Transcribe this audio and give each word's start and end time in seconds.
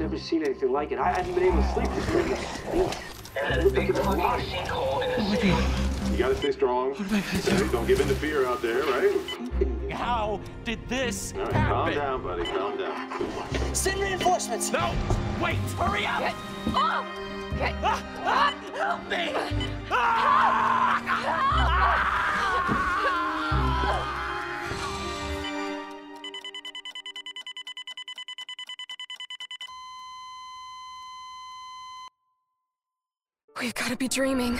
never 0.00 0.18
seen 0.18 0.42
anything 0.42 0.72
like 0.72 0.92
it. 0.92 0.98
I 0.98 1.12
haven't 1.12 1.34
been 1.34 1.44
able 1.44 1.58
to 1.58 1.72
sleep 1.74 1.88
this 1.94 2.08
weekend. 2.14 2.40
You 6.10 6.18
gotta 6.18 6.36
stay 6.36 6.52
strong. 6.52 6.92
Okay, 6.92 7.22
Don't 7.70 7.86
give 7.86 8.00
in 8.00 8.08
to 8.08 8.14
fear 8.14 8.46
out 8.46 8.62
there, 8.62 8.82
right? 8.84 9.14
How 9.90 10.40
did 10.64 10.78
this 10.88 11.34
All 11.36 11.44
right, 11.44 11.52
calm 11.52 11.92
down, 11.92 12.22
buddy. 12.22 12.44
Calm 12.44 12.78
down. 12.78 13.74
Send 13.74 14.00
reinforcements. 14.00 14.72
No, 14.72 14.94
wait, 15.40 15.58
hurry 15.76 16.06
up. 16.06 16.34
Ah, 16.68 17.04
ah, 18.24 18.54
help 18.74 19.06
me. 19.10 19.34
We've 33.60 33.74
got 33.74 33.90
to 33.90 33.96
be 33.96 34.08
dreaming. 34.08 34.56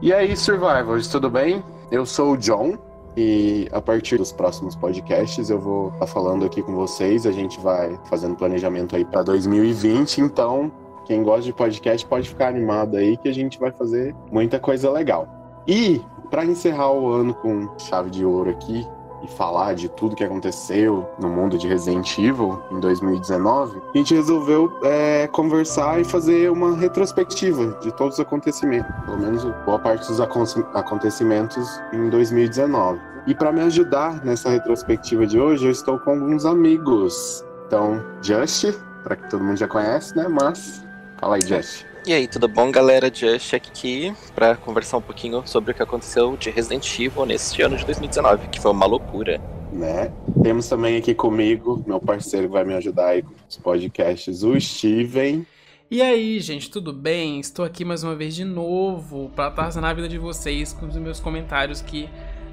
E 0.00 0.12
aí, 0.12 0.36
Survivors, 0.36 1.08
tudo 1.08 1.28
bem? 1.28 1.64
Eu 1.90 2.06
sou 2.06 2.34
o 2.34 2.36
John 2.36 2.78
e 3.16 3.68
a 3.72 3.80
partir 3.80 4.16
dos 4.16 4.30
próximos 4.30 4.76
podcasts 4.76 5.50
eu 5.50 5.58
vou 5.58 5.88
estar 5.88 6.06
falando 6.06 6.44
aqui 6.44 6.62
com 6.62 6.72
vocês. 6.72 7.26
A 7.26 7.32
gente 7.32 7.58
vai 7.58 7.98
fazendo 8.08 8.36
planejamento 8.36 8.94
aí 8.94 9.04
para 9.04 9.24
2020, 9.24 10.20
então 10.20 10.70
quem 11.06 11.22
gosta 11.22 11.42
de 11.42 11.52
podcast 11.52 12.06
pode 12.06 12.28
ficar 12.28 12.48
animado 12.48 12.96
aí 12.96 13.16
que 13.16 13.28
a 13.28 13.34
gente 13.34 13.58
vai 13.58 13.70
fazer 13.70 14.14
muita 14.30 14.58
coisa 14.58 14.90
legal. 14.90 15.28
E 15.66 16.00
para 16.30 16.44
encerrar 16.44 16.90
o 16.92 17.08
ano 17.12 17.34
com 17.34 17.68
chave 17.78 18.10
de 18.10 18.24
ouro 18.24 18.50
aqui 18.50 18.86
e 19.22 19.28
falar 19.28 19.74
de 19.74 19.88
tudo 19.88 20.14
que 20.14 20.22
aconteceu 20.24 21.08
no 21.18 21.30
mundo 21.30 21.56
de 21.56 21.66
Resident 21.66 22.18
Evil 22.18 22.60
em 22.70 22.78
2019, 22.78 23.80
a 23.94 23.96
gente 23.96 24.14
resolveu 24.14 24.70
é, 24.82 25.26
conversar 25.28 25.98
e 25.98 26.04
fazer 26.04 26.50
uma 26.50 26.76
retrospectiva 26.76 27.78
de 27.80 27.90
todos 27.92 28.14
os 28.14 28.20
acontecimentos, 28.20 28.92
pelo 29.06 29.16
menos 29.18 29.42
boa 29.64 29.78
parte 29.78 30.06
dos 30.08 30.20
acon- 30.20 30.44
acontecimentos 30.74 31.80
em 31.92 32.10
2019. 32.10 33.00
E 33.26 33.34
para 33.34 33.50
me 33.50 33.62
ajudar 33.62 34.22
nessa 34.22 34.50
retrospectiva 34.50 35.26
de 35.26 35.40
hoje, 35.40 35.64
eu 35.64 35.70
estou 35.70 35.98
com 35.98 36.10
alguns 36.10 36.44
amigos. 36.44 37.42
Então, 37.66 38.04
Just, 38.20 38.74
para 39.02 39.16
que 39.16 39.30
todo 39.30 39.42
mundo 39.42 39.56
já 39.56 39.66
conhece, 39.66 40.14
né? 40.14 40.28
Mas 40.28 40.83
fala 41.24 41.36
aí, 41.36 41.40
Just. 41.42 41.86
E 42.06 42.12
aí, 42.12 42.28
tudo 42.28 42.46
bom, 42.46 42.70
galera? 42.70 43.10
Just 43.12 43.54
aqui 43.54 44.12
para 44.34 44.56
conversar 44.56 44.98
um 44.98 45.00
pouquinho 45.00 45.42
sobre 45.46 45.72
o 45.72 45.74
que 45.74 45.82
aconteceu 45.82 46.36
de 46.36 46.50
Resident 46.50 47.00
Evil 47.00 47.24
neste 47.24 47.62
ano 47.62 47.76
de 47.78 47.84
2019, 47.86 48.48
que 48.48 48.60
foi 48.60 48.70
uma 48.70 48.84
loucura. 48.84 49.40
né? 49.72 50.12
Temos 50.42 50.68
também 50.68 50.98
aqui 50.98 51.14
comigo, 51.14 51.82
meu 51.86 51.98
parceiro 51.98 52.46
que 52.46 52.52
vai 52.52 52.62
me 52.62 52.74
ajudar 52.74 53.08
aí 53.08 53.22
com 53.22 53.32
os 53.48 53.56
podcasts, 53.56 54.42
o 54.42 54.60
Steven. 54.60 55.46
E 55.90 56.02
aí, 56.02 56.38
gente, 56.40 56.70
tudo 56.70 56.92
bem? 56.92 57.40
Estou 57.40 57.64
aqui 57.64 57.84
mais 57.84 58.04
uma 58.04 58.14
vez 58.14 58.34
de 58.34 58.44
novo 58.44 59.30
para 59.34 59.46
atazanar 59.46 59.90
a 59.92 59.94
vida 59.94 60.08
de 60.08 60.18
vocês 60.18 60.74
com 60.74 60.86
os 60.86 60.96
meus 60.96 61.20
comentários 61.20 61.80
que, 61.80 62.08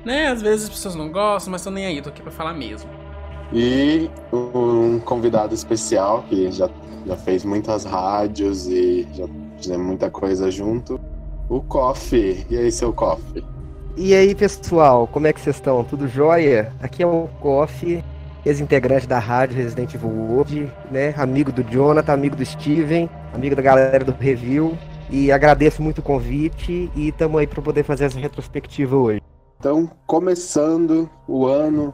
né, 0.05 0.27
às 0.27 0.42
vezes 0.42 0.66
as 0.66 0.69
pessoas 0.69 0.95
não 0.95 1.11
gostam, 1.11 1.52
mas 1.52 1.64
tô 1.64 1.69
nem 1.69 1.86
aí, 1.86 2.02
tô 2.02 2.09
aqui 2.09 2.22
pra 2.22 2.31
falar 2.31 2.53
mesmo. 2.53 2.89
E 3.54 4.10
um 4.32 5.00
convidado 5.00 5.54
especial 5.54 6.24
que 6.30 6.52
já, 6.52 6.70
já 7.06 7.18
fez 7.18 7.44
muitas 7.44 7.84
rádios 7.84 8.68
e 8.68 9.08
já 9.14 9.28
fizemos 9.58 9.86
muita 9.86 10.10
coisa 10.10 10.50
junto, 10.50 11.00
o 11.50 11.62
Coffee. 11.62 12.46
E 12.50 12.58
aí, 12.58 12.72
seu 12.72 12.94
Coffee? 12.94 13.44
E 13.98 14.16
aí, 14.16 14.34
pessoal, 14.34 15.06
como 15.06 15.28
é 15.28 15.34
que 15.34 15.42
vocês 15.42 15.58
estão? 15.58 15.84
Tudo 15.84 16.08
jóia? 16.08 16.72
Aqui 16.82 17.04
é 17.04 17.06
o 17.08 17.28
Koff, 17.42 18.02
ex-integrante 18.45 19.06
da 19.06 19.20
rádio 19.20 19.58
Resident 19.58 19.94
Evil 19.94 20.10
World, 20.10 20.72
né? 20.90 21.14
Amigo 21.17 21.52
do 21.52 21.61
Jonathan, 21.61 22.14
amigo 22.14 22.38
do 22.38 22.45
Steven, 22.45 23.10
amigo 23.34 23.54
da 23.54 23.61
galera 23.61 24.06
do 24.06 24.14
Review. 24.14 24.78
E 25.10 25.30
agradeço 25.30 25.82
muito 25.82 26.00
o 26.00 26.02
convite 26.02 26.90
e 26.95 27.10
estamos 27.10 27.38
aí 27.38 27.45
para 27.45 27.61
poder 27.61 27.84
fazer 27.84 28.06
essa 28.06 28.17
retrospectiva 28.17 28.95
hoje. 28.95 29.22
Então, 29.60 29.92
começando 30.08 31.10
o 31.28 31.45
ano, 31.45 31.94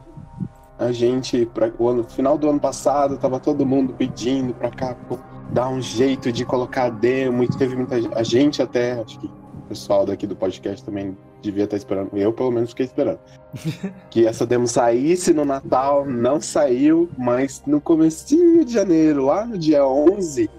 a 0.78 0.92
gente, 0.92 1.46
pra, 1.46 1.70
o 1.78 1.88
ano, 1.88 2.04
final 2.04 2.38
do 2.38 2.48
ano 2.48 2.60
passado, 2.60 3.18
tava 3.18 3.40
todo 3.40 3.66
mundo 3.66 3.92
pedindo 3.94 4.54
pra 4.54 4.70
Capcom 4.70 5.18
dar 5.50 5.68
um 5.68 5.80
jeito 5.80 6.30
de 6.30 6.44
colocar 6.44 6.90
demo 6.90 7.42
e 7.42 7.48
teve 7.48 7.74
muita 7.74 8.00
gente, 8.00 8.14
a 8.14 8.22
gente 8.22 8.62
até, 8.62 9.00
acho 9.00 9.18
que 9.18 9.26
o 9.26 9.68
pessoal 9.68 10.04
daqui 10.04 10.26
do 10.26 10.36
podcast 10.36 10.84
também 10.84 11.16
devia 11.40 11.64
estar 11.64 11.76
esperando, 11.76 12.10
eu 12.14 12.32
pelo 12.32 12.50
menos 12.50 12.70
fiquei 12.70 12.86
esperando, 12.86 13.18
que 14.10 14.26
essa 14.26 14.46
demo 14.46 14.68
saísse 14.68 15.32
no 15.32 15.44
Natal, 15.44 16.04
não 16.04 16.40
saiu, 16.40 17.08
mas 17.16 17.62
no 17.66 17.80
comecinho 17.80 18.64
de 18.64 18.72
janeiro, 18.74 19.24
lá 19.26 19.46
no 19.46 19.56
dia 19.56 19.86
11, 19.86 20.50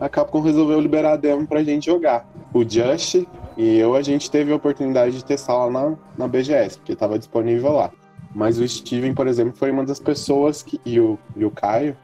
a 0.00 0.08
Capcom 0.08 0.40
resolveu 0.40 0.80
liberar 0.80 1.12
a 1.12 1.16
demo 1.16 1.46
pra 1.46 1.62
gente 1.62 1.86
jogar. 1.86 2.26
O 2.54 2.68
Just 2.68 3.26
e 3.56 3.78
eu, 3.78 3.94
a 3.94 4.00
gente 4.00 4.30
teve 4.30 4.50
a 4.50 4.56
oportunidade 4.56 5.16
de 5.16 5.24
testar 5.24 5.66
lá 5.66 5.70
na, 5.70 5.96
na 6.16 6.26
BGS, 6.26 6.78
porque 6.78 6.92
estava 6.92 7.18
disponível 7.18 7.72
lá. 7.72 7.90
Mas 8.34 8.58
o 8.58 8.66
Steven, 8.66 9.14
por 9.14 9.26
exemplo, 9.26 9.52
foi 9.56 9.70
uma 9.70 9.84
das 9.84 9.98
pessoas 9.98 10.62
que. 10.62 10.80
E 10.84 11.00
o, 11.00 11.18
e 11.36 11.44
o 11.44 11.50
Caio, 11.50 11.96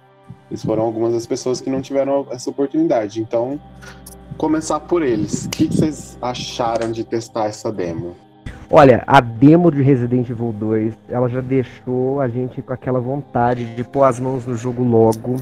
eles 0.50 0.64
foram 0.64 0.82
algumas 0.82 1.12
das 1.12 1.26
pessoas 1.26 1.60
que 1.60 1.70
não 1.70 1.80
tiveram 1.80 2.26
essa 2.30 2.50
oportunidade. 2.50 3.20
Então, 3.20 3.60
começar 4.36 4.80
por 4.80 5.02
eles. 5.02 5.46
O 5.46 5.50
que 5.50 5.66
vocês 5.66 6.18
acharam 6.20 6.90
de 6.90 7.04
testar 7.04 7.46
essa 7.46 7.70
demo? 7.70 8.16
Olha, 8.68 9.04
a 9.06 9.20
demo 9.20 9.70
de 9.70 9.80
Resident 9.80 10.28
Evil 10.28 10.52
2, 10.52 10.94
ela 11.08 11.28
já 11.28 11.40
deixou 11.40 12.20
a 12.20 12.26
gente 12.26 12.60
com 12.60 12.72
aquela 12.72 12.98
vontade 12.98 13.64
de 13.76 13.84
pôr 13.84 14.02
as 14.02 14.18
mãos 14.18 14.44
no 14.44 14.56
jogo 14.56 14.82
logo. 14.82 15.36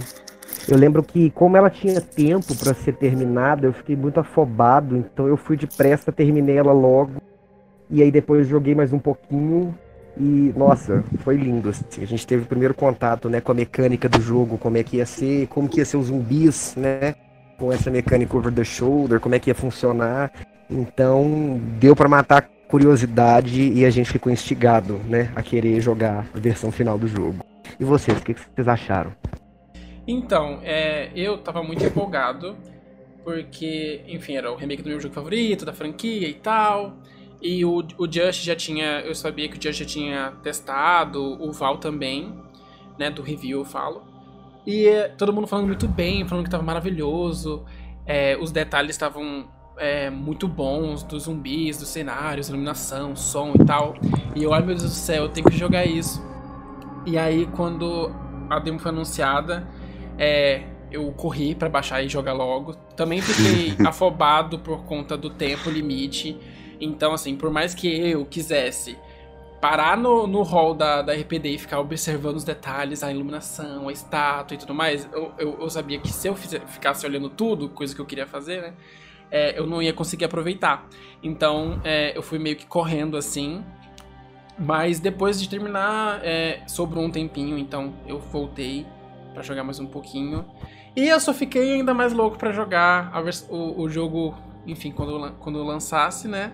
Eu 0.69 0.77
lembro 0.77 1.03
que, 1.03 1.31
como 1.31 1.57
ela 1.57 1.71
tinha 1.71 2.03
tempo 2.03 2.55
para 2.55 2.75
ser 2.75 2.95
terminada, 2.97 3.67
eu 3.67 3.73
fiquei 3.73 3.97
muito 3.97 4.21
afobado, 4.21 4.97
então 4.97 5.27
eu 5.27 5.39
fui 5.39 5.57
depressa, 5.57 6.13
terminei 6.13 6.59
ela 6.59 6.73
logo. 6.73 7.13
E 7.91 8.03
aí 8.03 8.11
depois 8.11 8.47
joguei 8.47 8.75
mais 8.75 8.93
um 8.93 8.99
pouquinho 8.99 9.75
e, 10.19 10.53
nossa, 10.57 11.05
foi 11.19 11.37
lindo. 11.37 11.71
assim. 11.71 12.03
A 12.03 12.07
gente 12.07 12.27
teve 12.27 12.45
o 12.45 12.47
primeiro 12.47 12.75
contato 12.75 13.29
né, 13.29 13.41
com 13.41 13.53
a 13.53 13.55
mecânica 13.55 14.09
do 14.09 14.21
jogo, 14.21 14.59
como 14.59 14.77
é 14.77 14.83
que 14.83 14.99
ia 14.99 15.07
ser, 15.07 15.47
como 15.49 15.69
que 15.69 15.79
ia 15.79 15.85
ser 15.85 15.97
os 15.97 16.07
zumbis, 16.07 16.75
né? 16.77 17.15
Com 17.59 17.73
essa 17.73 17.91
mecânica 17.91 18.37
over 18.37 18.53
the 18.53 18.65
shoulder, 18.65 19.21
como 19.21 19.35
é 19.35 19.39
que 19.39 19.51
ia 19.51 19.55
funcionar. 19.55 20.33
Então, 20.71 21.61
deu 21.79 21.95
para 21.95 22.09
matar 22.09 22.39
a 22.39 22.69
curiosidade 22.69 23.73
e 23.73 23.85
a 23.85 23.91
gente 23.91 24.11
ficou 24.11 24.33
instigado, 24.33 24.99
né, 25.09 25.31
a 25.37 25.43
querer 25.43 25.81
jogar 25.81 26.27
a 26.35 26.39
versão 26.39 26.73
final 26.73 26.99
do 26.99 27.07
jogo. 27.07 27.45
E 27.79 27.85
vocês, 27.85 28.19
o 28.19 28.23
que 28.23 28.35
vocês 28.35 28.67
acharam? 28.67 29.13
Então, 30.07 30.61
é, 30.63 31.11
eu 31.15 31.39
tava 31.39 31.63
muito 31.63 31.85
empolgado, 31.85 32.57
porque, 33.23 34.03
enfim, 34.09 34.37
era 34.37 34.51
o 34.51 34.57
remake 34.57 34.83
do 34.83 34.89
meu 34.89 35.01
jogo 35.01 35.15
favorito, 35.15 35.65
da 35.65 35.73
franquia 35.73 36.29
e 36.29 36.35
tal. 36.35 36.97
E 37.45 37.63
o, 37.63 37.85
o 37.99 38.11
Just 38.11 38.43
já 38.43 38.57
tinha. 38.57 39.01
Eu 39.01 39.15
sabia 39.15 39.51
que 39.51 39.59
o 39.59 39.63
Just 39.63 39.79
já 39.79 39.85
tinha 39.85 40.33
testado, 40.43 41.23
o 41.23 41.53
Val 41.53 41.77
também, 41.77 42.35
né? 42.99 43.11
Do 43.11 43.21
review 43.21 43.59
eu 43.59 43.65
falo. 43.67 44.03
E 44.67 44.87
é, 44.87 45.09
todo 45.09 45.31
mundo 45.31 45.47
falando 45.47 45.67
muito 45.67 45.87
bem, 45.87 46.27
falando 46.27 46.47
que 46.47 46.51
tava 46.51 46.63
maravilhoso. 46.63 47.67
é, 48.07 48.35
os 48.41 48.51
detalhes 48.51 48.93
estavam 48.93 49.47
é, 49.77 50.09
muito 50.09 50.49
bons 50.49 51.03
dos 51.03 51.25
zumbis, 51.25 51.77
dos 51.79 51.89
cenários, 51.89 52.49
iluminação, 52.49 53.15
som 53.15 53.53
e 53.61 53.65
tal. 53.67 53.95
E 54.35 54.43
eu, 54.43 54.55
ai 54.55 54.61
meu 54.61 54.75
Deus 54.75 54.83
do 54.83 54.89
céu, 54.89 55.25
eu 55.25 55.29
tenho 55.29 55.47
que 55.47 55.57
jogar 55.57 55.85
isso. 55.85 56.25
E 57.05 57.19
aí, 57.19 57.47
quando 57.55 58.11
a 58.49 58.59
demo 58.59 58.79
foi 58.79 58.91
anunciada, 58.91 59.69
é, 60.17 60.63
eu 60.91 61.13
corri 61.13 61.55
pra 61.55 61.69
baixar 61.69 62.03
e 62.03 62.09
jogar 62.09 62.33
logo. 62.33 62.75
Também 62.97 63.21
fiquei 63.21 63.77
afobado 63.87 64.59
por 64.59 64.85
conta 64.85 65.15
do 65.15 65.29
tempo 65.29 65.69
limite. 65.69 66.39
Então, 66.81 67.13
assim, 67.13 67.37
por 67.37 67.51
mais 67.51 67.75
que 67.75 67.89
eu 67.89 68.25
quisesse 68.25 68.97
parar 69.61 69.97
no, 69.97 70.27
no 70.27 70.43
hall 70.43 70.75
da, 70.75 71.01
da 71.01 71.15
RPD 71.15 71.51
e 71.51 71.59
ficar 71.59 71.81
observando 71.81 72.37
os 72.37 72.45
detalhes, 72.45 73.03
a 73.03 73.11
iluminação, 73.11 73.89
a 73.89 73.93
estátua 73.93 74.55
e 74.55 74.59
tudo 74.59 74.75
mais, 74.75 75.09
eu, 75.13 75.33
eu, 75.39 75.59
eu 75.61 75.71
sabia 75.71 75.99
que 75.99 76.11
se 76.11 76.29
eu 76.29 76.35
ficasse 76.37 77.07
olhando 77.07 77.31
tudo, 77.31 77.71
coisa 77.71 77.95
que 77.95 78.01
eu 78.01 78.05
queria 78.07 78.27
fazer, 78.27 78.61
né? 78.61 78.75
é, 79.35 79.59
eu 79.59 79.67
não 79.67 79.83
ia 79.83 79.93
conseguir 79.93 80.25
aproveitar. 80.25 80.87
Então, 81.21 81.81
é, 81.83 82.17
eu 82.17 82.23
fui 82.23 82.39
meio 82.39 82.55
que 82.55 82.67
correndo 82.67 83.17
assim. 83.17 83.65
Mas 84.57 85.01
depois 85.01 85.41
de 85.41 85.49
terminar, 85.49 86.21
é, 86.23 86.63
sobrou 86.69 87.05
um 87.05 87.11
tempinho, 87.11 87.59
então 87.59 87.93
eu 88.07 88.21
voltei 88.21 88.87
pra 89.33 89.43
jogar 89.43 89.65
mais 89.65 89.81
um 89.81 89.87
pouquinho. 89.87 90.45
E 90.95 91.09
eu 91.09 91.19
só 91.19 91.35
fiquei 91.35 91.73
ainda 91.75 91.93
mais 91.93 92.13
louco 92.13 92.39
pra 92.39 92.53
jogar 92.53 93.13
o, 93.51 93.83
o 93.83 93.89
jogo, 93.89 94.37
enfim, 94.65 94.93
quando, 94.93 95.33
quando 95.41 95.61
lançasse, 95.65 96.29
né? 96.29 96.53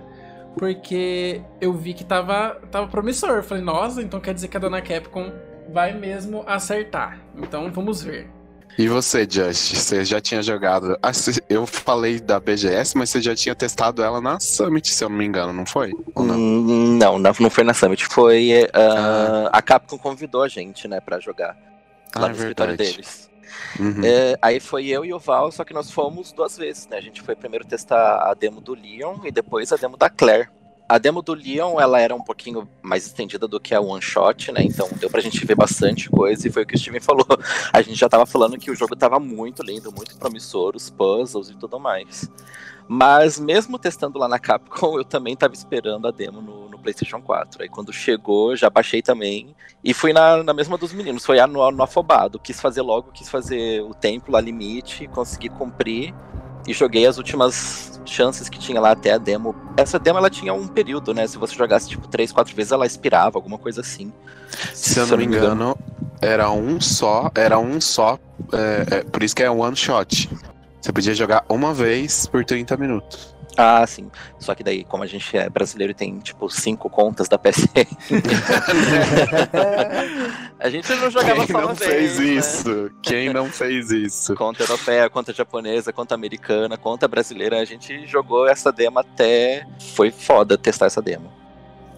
Porque 0.56 1.41
eu 1.61 1.73
vi 1.73 1.94
que 1.94 2.05
tava, 2.05 2.61
tava 2.70 2.88
promissor. 2.88 3.31
Eu 3.31 3.43
falei, 3.43 3.62
nossa, 3.62 4.02
então 4.02 4.20
quer 4.20 4.35
dizer 4.35 4.49
que 4.49 4.56
a 4.56 4.61
dona 4.61 4.81
Capcom 4.82 5.32
vai 5.73 5.93
mesmo 5.94 6.43
acertar. 6.47 7.20
Então 7.37 7.70
vamos 7.73 8.02
ver. 8.02 8.29
E 8.79 8.88
você, 8.88 9.26
Just? 9.29 9.75
Você 9.75 10.05
já 10.05 10.20
tinha 10.20 10.43
jogado. 10.43 10.97
Ah, 11.02 11.11
eu 11.49 11.67
falei 11.67 12.20
da 12.20 12.38
BGS, 12.41 12.97
mas 12.97 13.11
você 13.11 13.20
já 13.20 13.35
tinha 13.35 13.55
testado 13.55 14.02
ela 14.02 14.20
na 14.20 14.38
Summit, 14.41 14.88
se 14.88 15.02
eu 15.05 15.08
não 15.08 15.17
me 15.17 15.25
engano, 15.26 15.52
não 15.52 15.67
foi? 15.67 15.93
Ou 16.14 16.25
não? 16.25 16.37
Hum, 16.37 16.97
Não, 16.99 17.19
não, 17.19 17.32
foi 17.50 17.64
na 17.64 17.75
Summit, 17.75 18.06
foi. 18.06 18.50
ah, 18.73 19.50
A 19.52 19.61
Capcom 19.61 19.99
convidou 19.99 20.43
a 20.43 20.49
gente, 20.49 20.87
né, 20.88 21.00
pra 21.00 21.19
jogar. 21.20 21.56
Lá 22.17 22.26
Ah, 22.26 22.29
no 22.29 22.35
é 22.35 22.38
escritório 22.38 22.76
verdade. 22.76 22.93
deles. 22.93 23.30
Uhum. 23.79 24.02
É, 24.05 24.37
aí 24.41 24.61
foi 24.61 24.87
eu 24.87 25.05
e 25.05 25.12
o 25.12 25.19
Val, 25.19 25.50
só 25.50 25.64
que 25.64 25.75
nós 25.75 25.91
fomos 25.91 26.32
duas 26.32 26.56
vezes, 26.56 26.87
né? 26.88 26.99
A 26.99 27.00
gente 27.00 27.23
foi 27.23 27.35
primeiro 27.35 27.64
testar 27.64 28.31
a 28.31 28.35
demo 28.35 28.61
do 28.61 28.75
Leon 28.75 29.19
e 29.25 29.31
depois 29.31 29.73
a 29.73 29.76
demo 29.76 29.97
da 29.97 30.11
Claire. 30.11 30.49
A 30.88 30.99
demo 30.99 31.23
do 31.23 31.35
Leon, 31.35 31.81
ela 31.81 32.00
era 32.00 32.12
um 32.12 32.20
pouquinho 32.20 32.69
mais 32.82 33.06
estendida 33.06 33.47
do 33.47 33.61
que 33.61 33.73
a 33.75 33.81
One 33.81 34.02
Shot, 34.02 34.50
né? 34.50 34.64
Então 34.64 34.88
deu 34.99 35.08
pra 35.08 35.20
gente 35.20 35.47
ver 35.47 35.55
bastante 35.55 36.11
coisa 36.11 36.49
e 36.49 36.50
foi 36.50 36.64
o 36.64 36.67
que 36.67 36.75
o 36.75 36.79
Steven 36.79 36.99
falou. 37.00 37.26
A 37.73 37.81
gente 37.81 37.94
já 37.94 38.08
tava 38.08 38.26
falando 38.26 38.58
que 38.58 38.73
o 38.73 38.75
jogo 38.75 38.97
tava 38.97 39.20
muito 39.20 39.62
lindo, 39.62 39.93
muito 39.93 40.19
promissor, 40.19 40.75
os 40.75 40.91
puzzles 40.91 41.49
e 41.49 41.55
tudo 41.55 41.79
mais. 41.79 42.29
Mas 42.88 43.38
mesmo 43.38 43.79
testando 43.79 44.19
lá 44.19 44.26
na 44.26 44.41
Capcom, 44.41 44.99
eu 44.99 45.05
também 45.05 45.37
tava 45.37 45.55
esperando 45.55 46.08
a 46.08 46.11
demo 46.11 46.43
no, 46.43 46.70
PlayStation 46.81 47.21
4. 47.21 47.62
Aí 47.62 47.69
quando 47.69 47.93
chegou, 47.93 48.56
já 48.56 48.69
baixei 48.69 49.03
também. 49.03 49.55
E 49.82 49.94
fui 49.94 50.12
na, 50.12 50.43
na 50.43 50.53
mesma 50.53 50.77
dos 50.77 50.93
meninos, 50.93 51.25
foi 51.25 51.44
no, 51.47 51.71
no 51.71 51.82
afobado. 51.82 52.38
Quis 52.38 52.61
fazer 52.61 52.82
logo, 52.82 53.11
quis 53.12 53.29
fazer 53.29 53.82
o 53.82 53.94
tempo 53.94 54.32
lá 54.32 54.41
limite, 54.41 55.06
consegui 55.09 55.49
cumprir. 55.49 56.15
E 56.67 56.75
joguei 56.75 57.06
as 57.06 57.17
últimas 57.17 58.00
chances 58.05 58.49
que 58.49 58.59
tinha 58.59 58.81
lá 58.81 58.91
até 58.91 59.12
a 59.12 59.19
demo. 59.19 59.55
Essa 59.77 59.99
demo 59.99 60.19
ela 60.19 60.29
tinha 60.29 60.53
um 60.53 60.69
período, 60.69 61.15
né? 61.15 61.27
Se 61.27 61.38
você 61.38 61.55
jogasse 61.55 61.88
tipo 61.88 62.06
3, 62.06 62.31
4 62.32 62.55
vezes, 62.55 62.73
ela 62.73 62.87
expirava, 62.87 63.38
alguma 63.38 63.56
coisa 63.59 63.81
assim. 63.81 64.12
Se 64.75 64.99
eu 64.99 65.06
não 65.06 65.17
me 65.17 65.25
engano, 65.25 65.76
era 66.21 66.50
um 66.50 66.81
só, 66.81 67.31
era 67.35 67.59
um 67.59 67.81
só. 67.81 68.19
é, 68.53 68.97
é, 68.97 69.05
por 69.05 69.23
isso 69.23 69.35
que 69.35 69.43
é 69.43 69.50
one 69.50 69.75
shot. 69.75 70.29
Você 70.81 70.93
podia 70.93 71.15
jogar 71.15 71.44
uma 71.49 71.75
vez 71.75 72.26
por 72.26 72.44
30 72.44 72.76
minutos. 72.76 73.35
Ah, 73.56 73.85
sim. 73.87 74.11
Só 74.38 74.55
que 74.55 74.62
daí, 74.62 74.85
como 74.85 75.02
a 75.02 75.06
gente 75.06 75.37
é 75.37 75.49
brasileiro 75.49 75.91
e 75.91 75.94
tem, 75.94 76.19
tipo, 76.19 76.49
cinco 76.49 76.88
contas 76.88 77.29
da 77.29 77.38
PSN. 77.38 77.87
a 80.58 80.70
gente 80.70 80.93
não 80.94 81.11
jogava 81.11 81.47
Quem 81.47 81.47
só 81.47 81.61
não 81.61 81.69
uma 81.69 81.75
fez 81.75 82.17
vez, 82.17 82.19
né? 82.19 82.26
isso? 82.26 82.91
Quem 83.02 83.32
não 83.32 83.47
fez 83.47 83.91
isso? 83.91 84.35
Conta 84.35 84.62
europeia, 84.62 85.08
conta 85.11 85.32
japonesa, 85.32 85.93
conta 85.93 86.14
americana, 86.14 86.76
conta 86.76 87.08
brasileira. 87.08 87.61
A 87.61 87.64
gente 87.64 88.06
jogou 88.06 88.49
essa 88.49 88.73
demo 88.73 88.99
até. 88.99 89.67
Foi 89.94 90.11
foda 90.11 90.56
testar 90.56 90.87
essa 90.87 91.02
demo. 91.02 91.31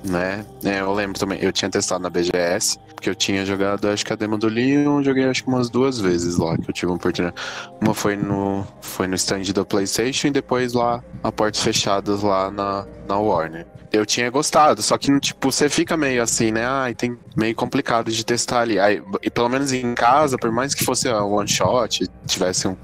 Né? 0.04 0.44
É, 0.64 0.80
eu 0.80 0.92
lembro 0.92 1.18
também. 1.18 1.38
Eu 1.40 1.52
tinha 1.52 1.70
testado 1.70 2.02
na 2.02 2.10
BGS, 2.10 2.78
porque 2.94 3.08
eu 3.08 3.14
tinha 3.14 3.46
jogado, 3.46 3.88
acho 3.88 4.04
que 4.04 4.12
a 4.12 4.16
demo 4.16 4.36
do 4.36 4.48
Leon, 4.48 5.02
joguei 5.02 5.24
acho 5.24 5.44
que 5.44 5.48
umas 5.48 5.70
duas 5.70 6.00
vezes 6.00 6.36
lá, 6.36 6.56
que 6.56 6.68
eu 6.68 6.74
tive 6.74 6.86
uma 6.86 6.96
oportunidade. 6.96 7.40
Uma 7.80 7.94
foi 7.94 8.16
no, 8.16 8.66
foi 8.80 9.06
no 9.06 9.14
stand 9.14 9.42
do 9.54 9.64
PlayStation 9.64 10.28
e 10.28 10.30
depois 10.30 10.72
lá, 10.72 11.02
a 11.22 11.30
portas 11.30 11.62
fechadas 11.62 12.22
lá 12.22 12.50
na, 12.50 12.86
na 13.06 13.18
Warner. 13.18 13.66
Eu 13.92 14.06
tinha 14.06 14.30
gostado, 14.30 14.80
só 14.80 14.96
que, 14.96 15.20
tipo, 15.20 15.52
você 15.52 15.68
fica 15.68 15.98
meio 15.98 16.22
assim, 16.22 16.50
né? 16.50 16.64
Ai, 16.66 16.94
tem 16.94 17.18
meio 17.36 17.54
complicado 17.54 18.10
de 18.10 18.24
testar 18.24 18.60
ali. 18.60 18.78
Aí, 18.80 19.02
e 19.22 19.30
pelo 19.30 19.50
menos 19.50 19.70
em 19.70 19.94
casa, 19.94 20.38
por 20.38 20.50
mais 20.50 20.74
que 20.74 20.82
fosse 20.82 21.10
a 21.10 21.22
one 21.22 21.46
shot, 21.46 22.08
tivesse 22.26 22.66
um, 22.66 22.74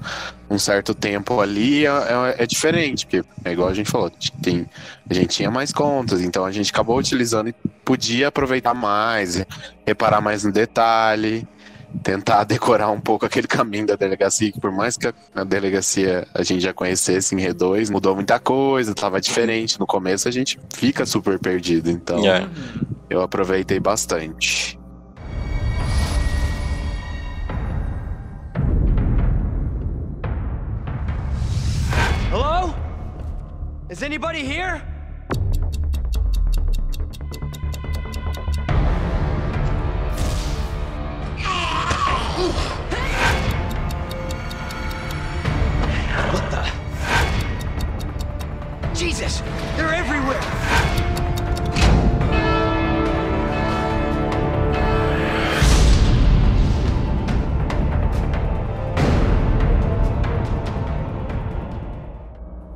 um 0.47 0.59
certo 0.59 0.93
tempo 0.93 1.41
ali, 1.41 1.83
é, 1.87 1.89
é- 1.89 2.43
é 2.43 2.45
diferente, 2.45 3.07
porque 3.07 3.23
é 3.43 3.51
igual 3.51 3.69
a 3.69 3.73
gente 3.73 3.89
falou, 3.89 4.11
tem, 4.43 4.67
a 5.09 5.13
gente 5.15 5.29
tinha 5.29 5.49
mais 5.49 5.73
contas, 5.73 6.21
então 6.21 6.45
a 6.45 6.51
gente 6.51 6.69
acabou 6.71 6.99
utilizando 6.99 7.49
e 7.49 7.55
podia 7.83 8.27
aproveitar 8.27 8.75
mais, 8.75 9.43
reparar 9.87 10.21
mais 10.21 10.43
no 10.43 10.51
detalhe, 10.51 11.47
tentar 12.03 12.43
decorar 12.43 12.89
um 12.91 12.99
pouco 12.99 13.25
aquele 13.25 13.47
caminho 13.47 13.87
da 13.87 13.95
delegacia, 13.95 14.51
que 14.51 14.59
por 14.59 14.71
mais 14.71 14.95
que 14.97 15.07
a, 15.35 15.43
delegacia 15.43 16.27
a 16.33 16.43
gente 16.43 16.61
já 16.61 16.73
conhecesse 16.73 17.35
em 17.35 17.39
R2, 17.39 17.91
mudou 17.91 18.15
muita 18.15 18.39
coisa, 18.39 18.93
tava 18.93 19.19
diferente. 19.19 19.79
No 19.79 19.85
começo 19.87 20.27
a 20.27 20.31
gente 20.31 20.59
fica 20.73 21.05
super 21.05 21.39
perdido, 21.39 21.89
então 21.89 22.25
É. 22.25 22.47
eu 23.09 23.21
aproveitei 23.21 23.79
bastante. 23.79 24.77
Hello? 32.31 32.73
Is 33.89 34.03
anybody 34.03 34.43
here? 34.45 34.81
What 46.31 46.45
the? 46.51 46.63
Jesus! 48.95 49.43
They're 49.75 49.93
everywhere! 49.93 50.39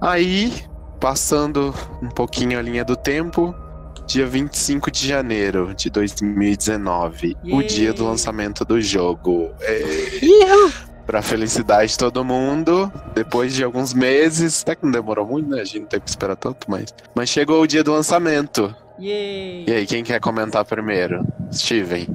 Aí, 0.02 0.54
passando 1.00 1.74
um 2.02 2.10
pouquinho 2.10 2.60
a 2.60 2.62
linha 2.62 2.84
do 2.84 2.96
tempo, 2.96 3.56
dia 4.06 4.26
25 4.26 4.92
de 4.92 5.08
janeiro 5.08 5.74
de 5.76 5.90
2019, 5.90 7.38
o 7.44 7.62
Yay! 7.62 7.68
dia 7.68 7.94
do 7.94 8.06
lançamento 8.06 8.66
do 8.66 8.82
jogo. 8.82 9.52
É... 9.62 10.84
Pra 11.06 11.22
felicidade 11.22 11.92
de 11.92 11.98
todo 11.98 12.24
mundo, 12.24 12.92
depois 13.14 13.54
de 13.54 13.64
alguns 13.64 13.94
meses, 13.94 14.62
até 14.62 14.74
que 14.76 14.86
não 14.86 14.92
demorou 14.92 15.26
muito, 15.26 15.50
né? 15.50 15.60
A 15.60 15.66
gente 15.66 15.82
não 15.82 15.88
teve 15.88 16.04
que 16.04 16.10
esperar 16.10 16.38
tanto, 16.38 16.70
mas. 16.70 16.94
Mas 17.14 17.28
chegou 17.30 17.62
o 17.62 17.68
dia 17.68 17.84
do 17.84 17.92
lançamento. 17.92 18.74
Yay! 19.00 19.66
E 19.68 19.72
aí, 19.74 19.86
quem 19.86 20.02
quer 20.04 20.22
comentar 20.22 20.64
primeiro? 20.64 21.26
Steven. 21.52 22.08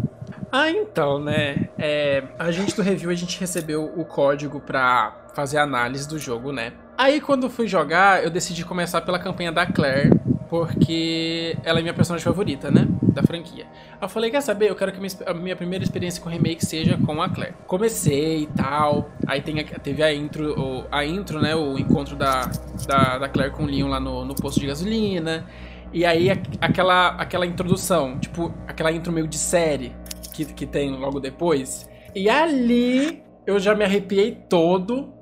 Ah, 0.51 0.71
então, 0.71 1.23
né? 1.23 1.69
É, 1.79 2.25
a 2.39 2.51
gente 2.51 2.75
do 2.75 2.81
review, 2.81 3.11
a 3.11 3.15
gente 3.15 3.39
recebeu 3.39 3.93
o 3.95 4.05
código 4.05 4.59
pra 4.61 5.15
fazer 5.35 5.59
a 5.59 5.63
análise 5.63 6.09
do 6.09 6.19
jogo, 6.19 6.51
né? 6.53 6.73
Aí, 6.97 7.21
quando 7.21 7.51
fui 7.51 7.69
jogar, 7.69 8.25
eu 8.25 8.31
decidi 8.31 8.65
começar 8.65 9.03
pela 9.03 9.19
campanha 9.19 9.53
da 9.53 9.67
Claire, 9.67 10.18
porque 10.49 11.57
ela 11.65 11.79
é 11.79 11.83
minha 11.83 11.95
personagem 11.95 12.25
favorita, 12.25 12.71
né? 12.71 12.87
Da 13.03 13.23
franquia. 13.23 13.67
Eu 14.01 14.09
falei, 14.09 14.31
quer 14.31 14.41
saber? 14.41 14.71
Eu 14.71 14.75
quero 14.75 14.93
que 14.93 15.01
a 15.27 15.35
minha 15.35 15.57
primeira 15.57 15.85
experiência 15.85 16.23
com 16.23 16.29
remake 16.29 16.65
seja 16.65 16.97
com 16.99 17.21
a 17.23 17.29
Claire. 17.29 17.55
Comecei 17.67 18.43
e 18.43 18.47
tal. 18.49 19.11
Aí 19.27 19.41
tem 19.41 19.61
a- 19.61 19.65
teve 19.65 20.03
a 20.03 20.13
intro, 20.13 20.87
a 20.91 21.05
intro, 21.05 21.41
né? 21.41 21.55
O 21.55 21.79
encontro 21.79 22.17
da, 22.17 22.51
da, 22.87 23.19
da 23.19 23.29
Claire 23.29 23.53
com 23.53 23.65
o 23.65 23.67
Leon 23.67 23.89
lá 23.89 24.01
no, 24.01 24.25
no 24.25 24.35
posto 24.35 24.61
de 24.61 24.67
gasolina. 24.67 25.47
E 25.93 26.05
aí 26.05 26.29
aquela, 26.61 27.09
aquela 27.11 27.47
introdução, 27.47 28.19
tipo, 28.19 28.53
aquela 28.67 28.93
intro 28.93 29.11
meio 29.13 29.27
de 29.27 29.39
série 29.39 29.93
que, 30.35 30.45
que 30.45 30.67
tem 30.67 30.91
logo 30.97 31.19
depois. 31.21 31.89
E 32.15 32.29
ali 32.29 33.23
eu 33.47 33.59
já 33.59 33.75
me 33.75 33.85
arrepiei 33.85 34.33
todo. 34.49 35.15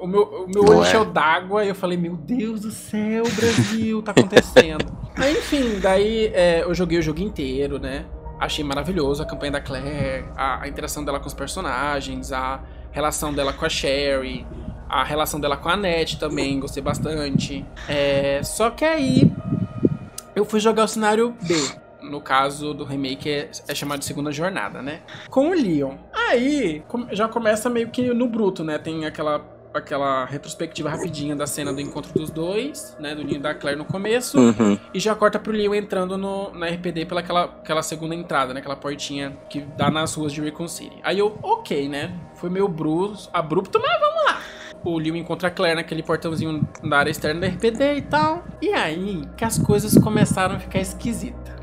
O 0.00 0.06
meu, 0.06 0.22
o 0.22 0.48
meu 0.48 0.64
olho 0.64 0.82
é? 0.82 0.88
encheu 0.88 1.04
d'água 1.04 1.64
e 1.64 1.68
eu 1.68 1.74
falei, 1.74 1.98
meu 1.98 2.16
Deus 2.16 2.62
do 2.62 2.70
céu, 2.70 3.24
Brasil, 3.36 4.02
tá 4.02 4.12
acontecendo. 4.12 4.86
Aí, 5.14 5.36
enfim, 5.36 5.78
daí 5.78 6.26
é, 6.34 6.62
eu 6.62 6.74
joguei 6.74 6.98
o 6.98 7.02
jogo 7.02 7.20
inteiro, 7.20 7.78
né? 7.78 8.06
Achei 8.40 8.64
maravilhoso 8.64 9.22
a 9.22 9.26
campanha 9.26 9.52
da 9.52 9.60
Claire, 9.60 10.24
a, 10.36 10.62
a 10.62 10.68
interação 10.68 11.04
dela 11.04 11.20
com 11.20 11.26
os 11.26 11.34
personagens, 11.34 12.32
a 12.32 12.62
relação 12.90 13.32
dela 13.32 13.52
com 13.52 13.64
a 13.64 13.68
Sherry, 13.68 14.46
a 14.88 15.04
relação 15.04 15.38
dela 15.38 15.56
com 15.56 15.68
a 15.68 15.74
Annette 15.74 16.18
também, 16.18 16.58
gostei 16.58 16.82
bastante. 16.82 17.64
É, 17.88 18.42
só 18.42 18.70
que 18.70 18.84
aí 18.84 19.30
eu 20.34 20.44
fui 20.44 20.60
jogar 20.60 20.84
o 20.84 20.88
cenário 20.88 21.34
B. 21.42 21.54
No 22.02 22.20
caso 22.20 22.74
do 22.74 22.84
remake 22.84 23.30
é, 23.30 23.50
é 23.66 23.74
chamado 23.74 24.00
de 24.00 24.04
Segunda 24.04 24.30
Jornada, 24.30 24.82
né? 24.82 25.00
Com 25.30 25.48
o 25.48 25.54
Leon. 25.54 25.96
Aí 26.12 26.84
já 27.12 27.28
começa 27.28 27.70
meio 27.70 27.88
que 27.88 28.12
no 28.12 28.28
bruto, 28.28 28.62
né? 28.62 28.76
Tem 28.78 29.06
aquela, 29.06 29.44
aquela 29.74 30.24
retrospectiva 30.24 30.88
rapidinha 30.88 31.34
da 31.34 31.46
cena 31.46 31.72
do 31.72 31.80
encontro 31.80 32.12
dos 32.14 32.30
dois, 32.30 32.96
né? 32.98 33.14
Do 33.14 33.22
Leon 33.22 33.36
e 33.36 33.38
da 33.38 33.54
Claire 33.54 33.78
no 33.78 33.84
começo. 33.84 34.38
Uhum. 34.38 34.78
E 34.92 35.00
já 35.00 35.14
corta 35.14 35.38
pro 35.38 35.52
Leon 35.52 35.74
entrando 35.74 36.16
no, 36.16 36.52
na 36.54 36.66
RPD 36.66 37.06
pela 37.06 37.20
aquela, 37.20 37.44
aquela 37.44 37.82
segunda 37.82 38.14
entrada, 38.14 38.54
né? 38.54 38.60
Aquela 38.60 38.76
portinha 38.76 39.36
que 39.50 39.60
dá 39.60 39.90
nas 39.90 40.14
ruas 40.14 40.32
de 40.32 40.40
Recon 40.40 40.68
City. 40.68 40.96
Aí 41.02 41.18
eu, 41.18 41.38
ok, 41.42 41.88
né? 41.88 42.14
Foi 42.34 42.48
meio 42.48 42.68
brus, 42.68 43.28
abrupto, 43.32 43.80
mas 43.80 44.00
vamos 44.00 44.24
lá. 44.26 44.40
O 44.84 44.98
Leon 44.98 45.16
encontra 45.16 45.48
a 45.48 45.50
Claire 45.50 45.76
naquele 45.76 46.02
portãozinho 46.02 46.66
da 46.82 46.98
área 46.98 47.10
externa 47.10 47.40
da 47.40 47.46
RPD 47.48 47.96
e 47.96 48.02
tal. 48.02 48.44
E 48.60 48.68
aí 48.72 49.22
que 49.36 49.44
as 49.44 49.58
coisas 49.58 49.96
começaram 49.96 50.56
a 50.56 50.58
ficar 50.58 50.80
esquisitas. 50.80 51.54